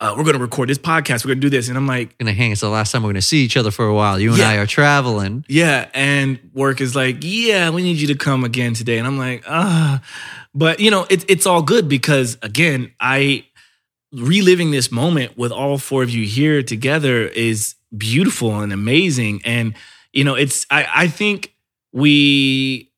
Uh, 0.00 0.14
we're 0.16 0.24
gonna 0.24 0.38
record 0.38 0.68
this 0.68 0.78
podcast. 0.78 1.24
We're 1.24 1.30
gonna 1.32 1.40
do 1.42 1.50
this, 1.50 1.68
and 1.68 1.76
I'm 1.76 1.86
like, 1.86 2.16
gonna 2.16 2.32
hang 2.32 2.52
it's 2.52 2.62
the 2.62 2.70
last 2.70 2.90
time 2.90 3.02
we're 3.02 3.10
gonna 3.10 3.20
see 3.20 3.44
each 3.44 3.56
other 3.56 3.70
for 3.70 3.84
a 3.86 3.92
while 3.94 4.18
you 4.18 4.30
and 4.30 4.38
Yeah. 4.38 4.48
i 4.48 4.56
are 4.56 4.66
traveling 4.66 5.44
yeah. 5.46 5.88
And 5.92 6.38
work 6.54 6.80
is 6.80 6.96
like, 6.96 7.18
yeah, 7.20 7.68
we 7.70 7.82
need 7.82 7.98
you 7.98 8.06
to 8.08 8.14
come 8.14 8.42
again 8.44 8.72
today. 8.72 8.96
And 8.98 9.06
I'm 9.06 9.18
like, 9.18 9.44
ah, 9.46 10.00
but 10.54 10.80
you 10.80 10.90
know, 10.90 11.06
it's 11.10 11.24
it's 11.28 11.44
all 11.46 11.60
good 11.62 11.88
because 11.88 12.38
again, 12.42 12.92
I 12.98 13.44
reliving 14.12 14.70
this 14.70 14.90
moment 14.90 15.36
with 15.36 15.52
all 15.52 15.76
four 15.78 16.02
of 16.02 16.10
you 16.10 16.24
here 16.26 16.62
together 16.62 17.26
is 17.26 17.74
beautiful 17.96 18.60
and 18.60 18.72
amazing. 18.72 19.42
And 19.44 19.74
you 20.14 20.24
know, 20.24 20.34
it's 20.34 20.66
I 20.70 20.86
I 20.94 21.08
think 21.08 21.54
we, 21.92 22.90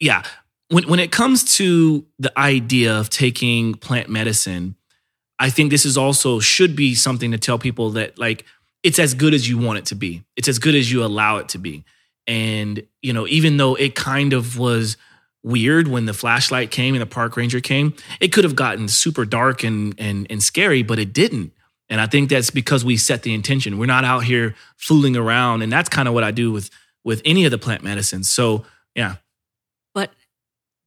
yeah, 0.00 0.24
when 0.68 0.88
when 0.88 0.98
it 0.98 1.12
comes 1.12 1.56
to 1.58 2.04
the 2.18 2.36
idea 2.38 2.98
of 2.98 3.08
taking 3.08 3.74
plant 3.74 4.08
medicine, 4.08 4.74
I 5.38 5.50
think 5.50 5.70
this 5.70 5.84
is 5.84 5.96
also 5.96 6.40
should 6.40 6.76
be 6.76 6.94
something 6.94 7.32
to 7.32 7.38
tell 7.38 7.58
people 7.58 7.90
that 7.90 8.18
like 8.18 8.44
it's 8.82 8.98
as 8.98 9.14
good 9.14 9.34
as 9.34 9.48
you 9.48 9.58
want 9.58 9.78
it 9.78 9.86
to 9.86 9.94
be. 9.94 10.22
It's 10.36 10.48
as 10.48 10.58
good 10.58 10.74
as 10.74 10.92
you 10.92 11.04
allow 11.04 11.38
it 11.38 11.48
to 11.50 11.58
be. 11.58 11.84
And 12.26 12.86
you 13.02 13.12
know, 13.12 13.26
even 13.26 13.56
though 13.56 13.74
it 13.74 13.94
kind 13.94 14.32
of 14.32 14.58
was 14.58 14.96
weird 15.42 15.88
when 15.88 16.06
the 16.06 16.14
flashlight 16.14 16.70
came 16.70 16.94
and 16.94 17.02
the 17.02 17.06
park 17.06 17.36
ranger 17.36 17.60
came, 17.60 17.94
it 18.20 18.28
could 18.28 18.44
have 18.44 18.56
gotten 18.56 18.88
super 18.88 19.24
dark 19.24 19.64
and 19.64 19.94
and 19.98 20.26
and 20.30 20.42
scary, 20.42 20.82
but 20.82 20.98
it 20.98 21.12
didn't. 21.12 21.52
And 21.90 22.00
I 22.00 22.06
think 22.06 22.30
that's 22.30 22.50
because 22.50 22.84
we 22.84 22.96
set 22.96 23.22
the 23.22 23.34
intention. 23.34 23.78
We're 23.78 23.86
not 23.86 24.04
out 24.04 24.24
here 24.24 24.54
fooling 24.76 25.16
around, 25.16 25.62
and 25.62 25.70
that's 25.70 25.88
kind 25.88 26.08
of 26.08 26.14
what 26.14 26.24
I 26.24 26.30
do 26.30 26.52
with 26.52 26.70
with 27.04 27.20
any 27.24 27.44
of 27.44 27.50
the 27.50 27.58
plant 27.58 27.82
medicines. 27.82 28.30
So 28.30 28.64
yeah, 28.94 29.16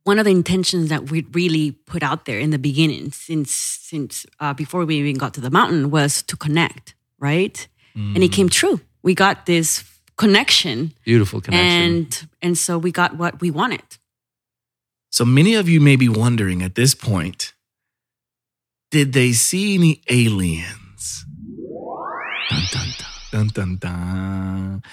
one 0.07 0.19
of 0.19 0.25
the 0.25 0.31
intentions 0.31 0.89
that 0.89 1.11
we 1.11 1.25
really 1.33 1.71
put 1.71 2.01
out 2.01 2.25
there 2.25 2.39
in 2.39 2.49
the 2.51 2.57
beginning, 2.57 3.11
since 3.11 3.51
since 3.51 4.25
uh, 4.39 4.53
before 4.53 4.85
we 4.85 4.95
even 4.95 5.17
got 5.17 5.33
to 5.33 5.41
the 5.41 5.51
mountain, 5.51 5.91
was 5.91 6.23
to 6.23 6.37
connect, 6.37 6.95
right? 7.19 7.67
And 8.15 8.23
it 8.23 8.31
came 8.31 8.47
true. 8.47 8.79
We 9.01 9.15
got 9.15 9.45
this 9.47 9.83
connection, 10.17 10.93
beautiful 11.03 11.41
connection 11.41 11.81
and 11.81 12.27
and 12.41 12.57
so 12.57 12.77
we 12.77 12.91
got 12.91 13.17
what 13.17 13.41
we 13.41 13.51
wanted. 13.51 13.97
So 15.09 15.25
many 15.25 15.55
of 15.55 15.67
you 15.67 15.81
may 15.81 15.95
be 15.95 16.07
wondering 16.07 16.61
at 16.61 16.75
this 16.75 16.93
point 16.95 17.53
did 18.91 19.13
they 19.13 19.33
see 19.33 19.75
any 19.75 20.01
aliens? 20.09 21.25
Dun, 22.49 22.63
dun, 22.71 22.87
dun, 22.97 23.07
dun, 23.31 23.47
dun, 23.47 23.77
dun. 23.77 24.83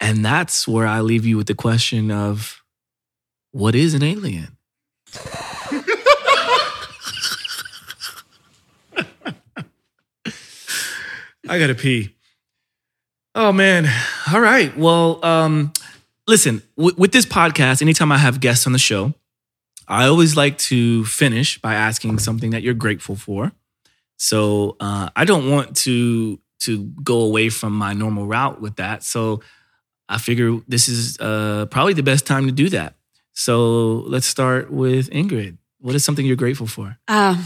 And 0.00 0.24
that's 0.24 0.66
where 0.66 0.86
I 0.86 1.00
leave 1.00 1.26
you 1.26 1.36
with 1.36 1.48
the 1.48 1.54
question 1.54 2.10
of 2.10 2.57
what 3.58 3.74
is 3.74 3.92
an 3.92 4.04
alien? 4.04 4.56
I 11.48 11.58
gotta 11.58 11.74
pee. 11.74 12.14
Oh 13.34 13.52
man. 13.52 13.88
All 14.32 14.40
right. 14.40 14.76
Well, 14.76 15.24
um, 15.24 15.72
listen, 16.28 16.62
w- 16.76 16.94
with 16.96 17.10
this 17.10 17.26
podcast, 17.26 17.82
anytime 17.82 18.12
I 18.12 18.18
have 18.18 18.38
guests 18.38 18.66
on 18.66 18.72
the 18.72 18.78
show, 18.78 19.12
I 19.88 20.06
always 20.06 20.36
like 20.36 20.58
to 20.58 21.04
finish 21.06 21.60
by 21.60 21.74
asking 21.74 22.20
something 22.20 22.50
that 22.50 22.62
you're 22.62 22.74
grateful 22.74 23.16
for. 23.16 23.50
So 24.18 24.76
uh, 24.78 25.08
I 25.16 25.24
don't 25.24 25.50
want 25.50 25.76
to 25.78 26.38
to 26.60 26.84
go 27.02 27.22
away 27.22 27.48
from 27.48 27.72
my 27.72 27.92
normal 27.92 28.26
route 28.26 28.60
with 28.60 28.76
that. 28.76 29.02
So 29.02 29.42
I 30.08 30.18
figure 30.18 30.58
this 30.68 30.88
is 30.88 31.18
uh, 31.18 31.66
probably 31.70 31.94
the 31.94 32.04
best 32.04 32.24
time 32.24 32.46
to 32.46 32.52
do 32.52 32.68
that. 32.68 32.97
So 33.38 34.02
let's 34.08 34.26
start 34.26 34.72
with 34.72 35.10
Ingrid. 35.10 35.58
What 35.78 35.94
is 35.94 36.04
something 36.04 36.26
you're 36.26 36.34
grateful 36.34 36.66
for? 36.66 36.98
Um, 37.06 37.44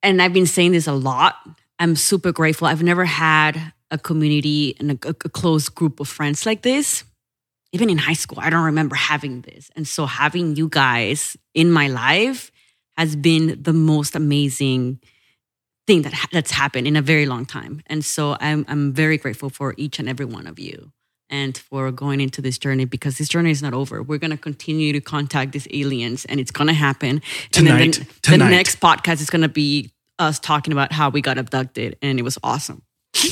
and 0.00 0.22
I've 0.22 0.32
been 0.32 0.46
saying 0.46 0.70
this 0.70 0.86
a 0.86 0.92
lot. 0.92 1.34
I'm 1.80 1.96
super 1.96 2.30
grateful. 2.30 2.68
I've 2.68 2.84
never 2.84 3.04
had 3.04 3.72
a 3.90 3.98
community 3.98 4.76
and 4.78 4.92
a, 4.92 5.08
a 5.08 5.14
close 5.14 5.68
group 5.68 5.98
of 5.98 6.06
friends 6.06 6.46
like 6.46 6.62
this. 6.62 7.02
Even 7.72 7.90
in 7.90 7.98
high 7.98 8.12
school, 8.12 8.38
I 8.40 8.48
don't 8.48 8.66
remember 8.66 8.94
having 8.94 9.40
this. 9.40 9.72
And 9.74 9.88
so 9.88 10.06
having 10.06 10.54
you 10.54 10.68
guys 10.68 11.36
in 11.52 11.72
my 11.72 11.88
life 11.88 12.52
has 12.96 13.16
been 13.16 13.60
the 13.60 13.72
most 13.72 14.14
amazing 14.14 15.00
thing 15.88 16.02
that 16.02 16.12
ha- 16.12 16.28
that's 16.30 16.52
happened 16.52 16.86
in 16.86 16.94
a 16.94 17.02
very 17.02 17.26
long 17.26 17.44
time. 17.44 17.82
And 17.88 18.04
so 18.04 18.36
I'm 18.38 18.64
I'm 18.68 18.92
very 18.92 19.18
grateful 19.18 19.50
for 19.50 19.74
each 19.76 19.98
and 19.98 20.08
every 20.08 20.26
one 20.26 20.46
of 20.46 20.60
you 20.60 20.92
and 21.32 21.56
for 21.58 21.90
going 21.90 22.20
into 22.20 22.40
this 22.42 22.58
journey 22.58 22.84
because 22.84 23.18
this 23.18 23.28
journey 23.28 23.50
is 23.50 23.62
not 23.62 23.72
over. 23.74 24.02
We're 24.02 24.18
going 24.18 24.30
to 24.30 24.36
continue 24.36 24.92
to 24.92 25.00
contact 25.00 25.52
these 25.52 25.66
aliens 25.72 26.24
and 26.26 26.38
it's 26.38 26.50
going 26.52 26.68
to 26.68 26.74
happen. 26.74 27.22
and 27.56 27.66
then 27.66 27.90
Tonight. 27.90 27.94
the, 27.94 28.20
Tonight. 28.20 28.44
the 28.44 28.50
next 28.50 28.78
podcast 28.80 29.20
is 29.20 29.30
going 29.30 29.42
to 29.42 29.48
be 29.48 29.90
us 30.18 30.38
talking 30.38 30.72
about 30.72 30.92
how 30.92 31.08
we 31.08 31.20
got 31.22 31.38
abducted 31.38 31.96
and 32.02 32.20
it 32.20 32.22
was 32.22 32.38
awesome. 32.44 32.82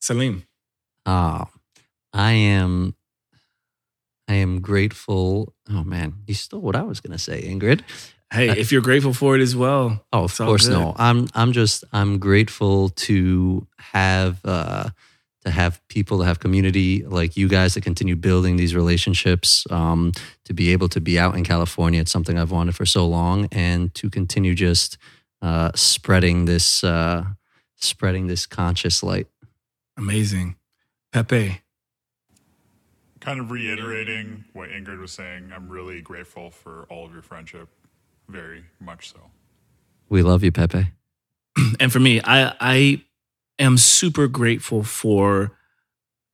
Salim. 0.00 0.44
Ah, 1.06 1.48
I 2.12 2.32
am. 2.32 2.94
I 4.28 4.34
am 4.34 4.60
grateful. 4.60 5.54
Oh 5.68 5.84
man, 5.84 6.14
you 6.26 6.34
stole 6.34 6.60
what 6.60 6.76
I 6.76 6.82
was 6.82 7.00
going 7.00 7.12
to 7.12 7.18
say, 7.18 7.42
Ingrid. 7.42 7.82
Hey, 8.32 8.50
if 8.50 8.70
you're 8.70 8.82
grateful 8.82 9.12
for 9.12 9.36
it 9.36 9.42
as 9.42 9.56
well. 9.56 10.04
Oh, 10.12 10.24
of 10.24 10.36
course 10.36 10.66
good. 10.66 10.74
no. 10.74 10.94
I'm. 10.96 11.26
I'm 11.34 11.52
just. 11.52 11.84
I'm 11.92 12.18
grateful 12.18 12.90
to 12.90 13.66
have. 13.78 14.44
uh 14.44 14.90
to 15.42 15.50
have 15.50 15.80
people 15.88 16.18
to 16.18 16.24
have 16.26 16.38
community 16.38 17.02
like 17.06 17.34
you 17.34 17.48
guys 17.48 17.72
to 17.72 17.80
continue 17.80 18.14
building 18.14 18.56
these 18.56 18.74
relationships 18.74 19.66
um, 19.70 20.12
to 20.44 20.52
be 20.52 20.70
able 20.70 20.86
to 20.86 21.00
be 21.00 21.18
out 21.18 21.34
in 21.34 21.42
california 21.42 21.98
it's 21.98 22.12
something 22.12 22.38
i've 22.38 22.50
wanted 22.50 22.76
for 22.76 22.84
so 22.84 23.08
long 23.08 23.48
and 23.50 23.94
to 23.94 24.10
continue 24.10 24.54
just 24.54 24.98
uh, 25.40 25.70
spreading 25.74 26.44
this 26.44 26.84
uh, 26.84 27.24
spreading 27.76 28.26
this 28.26 28.44
conscious 28.44 29.02
light 29.02 29.28
Amazing. 29.96 30.56
Pepe. 31.12 31.60
Kind 33.20 33.38
of 33.40 33.50
reiterating 33.50 34.44
what 34.54 34.70
Ingrid 34.70 34.98
was 34.98 35.12
saying, 35.12 35.52
I'm 35.54 35.68
really 35.68 36.00
grateful 36.00 36.50
for 36.50 36.86
all 36.88 37.04
of 37.04 37.12
your 37.12 37.20
friendship. 37.22 37.68
Very 38.30 38.64
much 38.78 39.10
so. 39.12 39.30
we 40.08 40.22
love 40.22 40.44
you 40.44 40.52
pepe 40.52 40.92
and 41.80 41.92
for 41.92 42.00
me, 42.00 42.20
I 42.22 42.54
I 42.60 43.04
am 43.58 43.76
super 43.76 44.28
grateful 44.28 44.82
for 44.82 45.52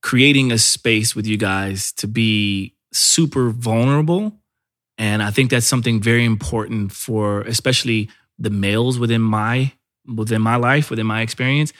creating 0.02 0.52
a 0.52 0.58
space 0.58 1.16
with 1.16 1.26
you 1.26 1.36
guys 1.36 1.92
to 1.92 2.06
be 2.06 2.74
super 2.92 3.50
vulnerable. 3.50 4.32
And 4.98 5.22
I 5.22 5.30
think 5.30 5.50
that's 5.50 5.66
something 5.66 6.00
very 6.00 6.24
important 6.24 6.92
for 6.92 7.42
especially 7.42 8.08
the 8.38 8.50
males 8.50 8.98
within 8.98 9.22
my 9.22 9.72
within 10.06 10.42
my 10.42 10.56
life, 10.56 10.90
within 10.90 11.06
my 11.06 11.22
experience. 11.22 11.72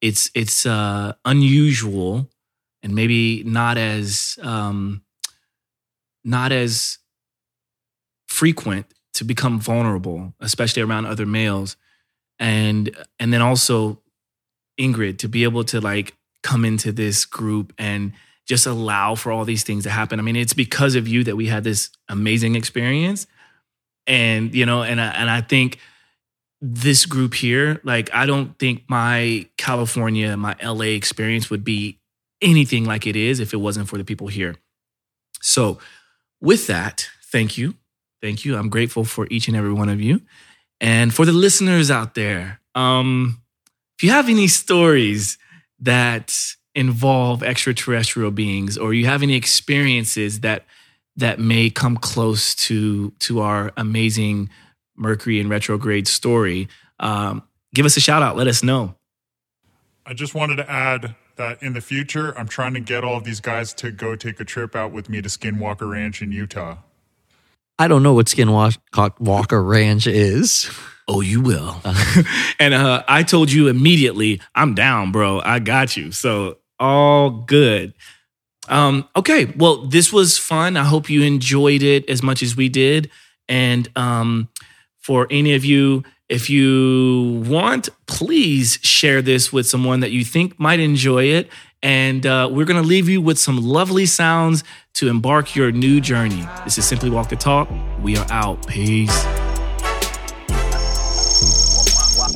It's 0.00 0.30
it's 0.34 0.66
uh 0.66 1.14
unusual 1.24 2.30
and 2.82 2.94
maybe 2.94 3.42
not 3.44 3.78
as 3.78 4.38
um 4.42 5.02
not 6.24 6.52
as 6.52 6.98
frequent 8.28 8.86
to 9.16 9.24
become 9.24 9.60
vulnerable, 9.60 10.32
especially 10.40 10.82
around 10.82 11.06
other 11.06 11.26
males 11.26 11.76
and 12.38 12.94
and 13.18 13.32
then 13.32 13.42
also 13.42 14.00
Ingrid 14.78 15.18
to 15.18 15.28
be 15.28 15.44
able 15.44 15.64
to 15.64 15.80
like 15.80 16.14
come 16.42 16.64
into 16.64 16.92
this 16.92 17.24
group 17.24 17.72
and 17.78 18.12
just 18.46 18.66
allow 18.66 19.14
for 19.14 19.32
all 19.32 19.44
these 19.44 19.64
things 19.64 19.84
to 19.84 19.90
happen. 19.90 20.20
I 20.20 20.22
mean, 20.22 20.36
it's 20.36 20.52
because 20.52 20.94
of 20.94 21.08
you 21.08 21.24
that 21.24 21.36
we 21.36 21.46
had 21.46 21.64
this 21.64 21.90
amazing 22.08 22.54
experience, 22.54 23.26
and 24.06 24.54
you 24.54 24.66
know, 24.66 24.82
and 24.82 25.00
I, 25.00 25.08
and 25.08 25.30
I 25.30 25.40
think 25.40 25.78
this 26.60 27.06
group 27.06 27.34
here, 27.34 27.80
like, 27.84 28.12
I 28.14 28.24
don't 28.24 28.58
think 28.58 28.84
my 28.88 29.46
California, 29.58 30.36
my 30.36 30.56
LA 30.62 30.94
experience 30.94 31.50
would 31.50 31.64
be 31.64 31.98
anything 32.40 32.84
like 32.84 33.06
it 33.06 33.16
is 33.16 33.40
if 33.40 33.52
it 33.52 33.58
wasn't 33.58 33.88
for 33.88 33.98
the 33.98 34.04
people 34.04 34.28
here. 34.28 34.56
So, 35.42 35.78
with 36.40 36.66
that, 36.68 37.08
thank 37.24 37.58
you, 37.58 37.74
thank 38.22 38.44
you. 38.44 38.56
I'm 38.56 38.68
grateful 38.68 39.04
for 39.04 39.26
each 39.30 39.48
and 39.48 39.56
every 39.56 39.72
one 39.72 39.88
of 39.88 40.00
you. 40.00 40.20
And 40.80 41.12
for 41.12 41.24
the 41.24 41.32
listeners 41.32 41.90
out 41.90 42.14
there, 42.14 42.60
um, 42.74 43.40
if 43.96 44.04
you 44.04 44.10
have 44.10 44.28
any 44.28 44.48
stories 44.48 45.38
that 45.80 46.36
involve 46.74 47.42
extraterrestrial 47.42 48.30
beings, 48.30 48.76
or 48.76 48.92
you 48.92 49.06
have 49.06 49.22
any 49.22 49.34
experiences 49.34 50.40
that 50.40 50.66
that 51.16 51.38
may 51.38 51.70
come 51.70 51.96
close 51.96 52.54
to 52.54 53.10
to 53.20 53.40
our 53.40 53.72
amazing 53.76 54.50
Mercury 54.98 55.40
and 55.40 55.50
retrograde 55.50 56.08
story, 56.08 56.68
um, 57.00 57.42
give 57.74 57.86
us 57.86 57.96
a 57.96 58.00
shout 58.00 58.22
out. 58.22 58.36
Let 58.36 58.46
us 58.46 58.62
know. 58.62 58.94
I 60.06 60.14
just 60.14 60.34
wanted 60.34 60.56
to 60.56 60.70
add 60.70 61.14
that 61.36 61.62
in 61.62 61.74
the 61.74 61.80
future, 61.80 62.36
I'm 62.38 62.48
trying 62.48 62.74
to 62.74 62.80
get 62.80 63.04
all 63.04 63.16
of 63.16 63.24
these 63.24 63.40
guys 63.40 63.74
to 63.74 63.90
go 63.90 64.16
take 64.16 64.40
a 64.40 64.44
trip 64.44 64.74
out 64.74 64.92
with 64.92 65.08
me 65.08 65.20
to 65.20 65.28
Skinwalker 65.28 65.90
Ranch 65.90 66.22
in 66.22 66.32
Utah. 66.32 66.78
I 67.78 67.88
don't 67.88 68.02
know 68.02 68.14
what 68.14 68.26
Skinwalker 68.26 69.66
Ranch 69.66 70.06
is. 70.06 70.70
Oh, 71.08 71.20
you 71.20 71.40
will. 71.40 71.76
and 72.58 72.74
uh, 72.74 73.04
I 73.06 73.22
told 73.22 73.52
you 73.52 73.68
immediately, 73.68 74.40
I'm 74.54 74.74
down, 74.74 75.12
bro. 75.12 75.40
I 75.40 75.58
got 75.60 75.96
you. 75.96 76.10
So 76.10 76.58
all 76.80 77.30
good. 77.30 77.94
Um, 78.68 79.08
okay, 79.14 79.46
well, 79.56 79.86
this 79.86 80.12
was 80.12 80.38
fun. 80.38 80.76
I 80.76 80.84
hope 80.84 81.08
you 81.08 81.22
enjoyed 81.22 81.82
it 81.82 82.08
as 82.10 82.22
much 82.22 82.42
as 82.42 82.56
we 82.56 82.68
did. 82.68 83.10
And 83.48 83.88
um, 83.94 84.48
for 84.98 85.28
any 85.30 85.54
of 85.54 85.64
you, 85.64 86.02
if 86.28 86.50
you 86.50 87.44
want, 87.46 87.88
please 88.06 88.80
share 88.82 89.22
this 89.22 89.52
with 89.52 89.66
someone 89.66 90.00
that 90.00 90.10
you 90.10 90.24
think 90.24 90.58
might 90.58 90.80
enjoy 90.80 91.24
it. 91.24 91.48
And 91.82 92.26
uh, 92.26 92.48
we're 92.50 92.64
going 92.64 92.82
to 92.82 92.88
leave 92.88 93.08
you 93.08 93.20
with 93.20 93.38
some 93.38 93.58
lovely 93.58 94.06
sounds 94.06 94.64
to 94.94 95.08
embark 95.08 95.54
your 95.54 95.72
new 95.72 96.00
journey. 96.00 96.46
This 96.64 96.78
is 96.78 96.86
Simply 96.86 97.10
Walk 97.10 97.28
the 97.28 97.36
Talk. 97.36 97.68
We 98.02 98.16
are 98.16 98.26
out. 98.30 98.66
Peace. 98.66 99.45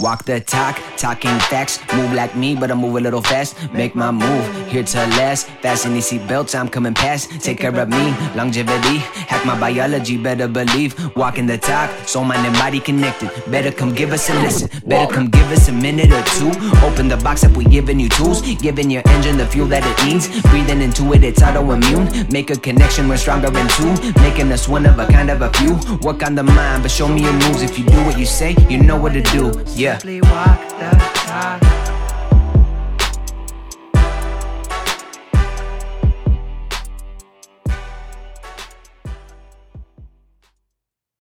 Walk 0.01 0.25
the 0.25 0.41
talk, 0.41 0.81
talking 0.97 1.39
facts. 1.51 1.79
Move 1.95 2.15
like 2.15 2.35
me, 2.35 2.57
but 2.57 2.71
I 2.71 2.75
move 2.75 2.97
a 2.97 3.01
little 3.01 3.21
fast. 3.21 3.55
Make 3.75 3.95
my 3.95 4.11
move, 4.11 4.67
here 4.69 4.83
to 4.83 4.97
last. 5.19 5.47
Fasten 5.61 5.93
these 5.93 6.11
seatbelts, 6.11 6.59
I'm 6.59 6.71
coming 6.71 6.95
past. 6.95 7.31
Take 7.43 7.59
care 7.59 7.79
of 7.79 7.89
me, 7.91 8.15
longevity. 8.35 8.97
Hack 9.29 9.45
my 9.45 9.59
biology, 9.61 10.17
better 10.17 10.49
believe. 10.49 10.95
Walking 11.17 11.47
the 11.47 11.59
talk, 11.59 11.91
soul, 12.09 12.25
mind, 12.25 12.47
and 12.47 12.57
body 12.57 12.81
connected. 12.81 13.31
Better 13.51 13.71
come 13.71 13.95
give 13.95 14.13
us 14.13 14.31
a 14.31 14.35
listen. 14.41 14.71
Better 14.87 15.13
come 15.13 15.29
give 15.29 15.53
us 15.53 15.69
a 15.69 15.73
minute 15.73 16.11
or 16.11 16.23
two. 16.39 16.49
Open 16.83 17.09
the 17.09 17.19
box 17.23 17.45
up, 17.45 17.55
we 17.55 17.65
giving 17.65 18.01
you 18.01 18.09
tools. 18.09 18.41
Giving 18.57 18.91
your 18.91 19.03
engine 19.07 19.37
the 19.37 19.47
fuel 19.47 19.67
that 19.67 19.85
it 19.85 20.07
needs. 20.07 20.29
Breathing 20.49 20.81
into 20.81 21.13
it, 21.13 21.25
it's 21.25 21.43
autoimmune. 21.43 22.33
Make 22.33 22.51
a 22.51 22.57
connection, 22.57 23.07
we're 23.07 23.19
stronger 23.19 23.51
than 23.51 23.69
two. 23.69 23.93
Making 24.23 24.51
us 24.51 24.67
one 24.67 24.87
of 24.87 24.99
a 24.99 25.07
kind 25.07 25.29
of 25.31 25.43
a 25.43 25.53
few. 25.55 25.79
Work 26.01 26.23
on 26.23 26.35
the 26.37 26.43
mind, 26.43 26.85
but 26.85 26.91
show 26.91 27.07
me 27.07 27.23
your 27.23 27.35
moves. 27.35 27.61
If 27.61 27.79
you 27.79 27.85
do 27.85 27.99
what 28.05 28.19
you 28.19 28.25
say, 28.25 28.57
you 28.71 28.83
know 28.83 28.97
what 28.99 29.13
to 29.13 29.21
do. 29.21 29.53
Yeah. 29.75 29.90
Simply 29.99 30.21
walk 30.21 30.69
the 30.79 30.91
talk. 31.27 31.70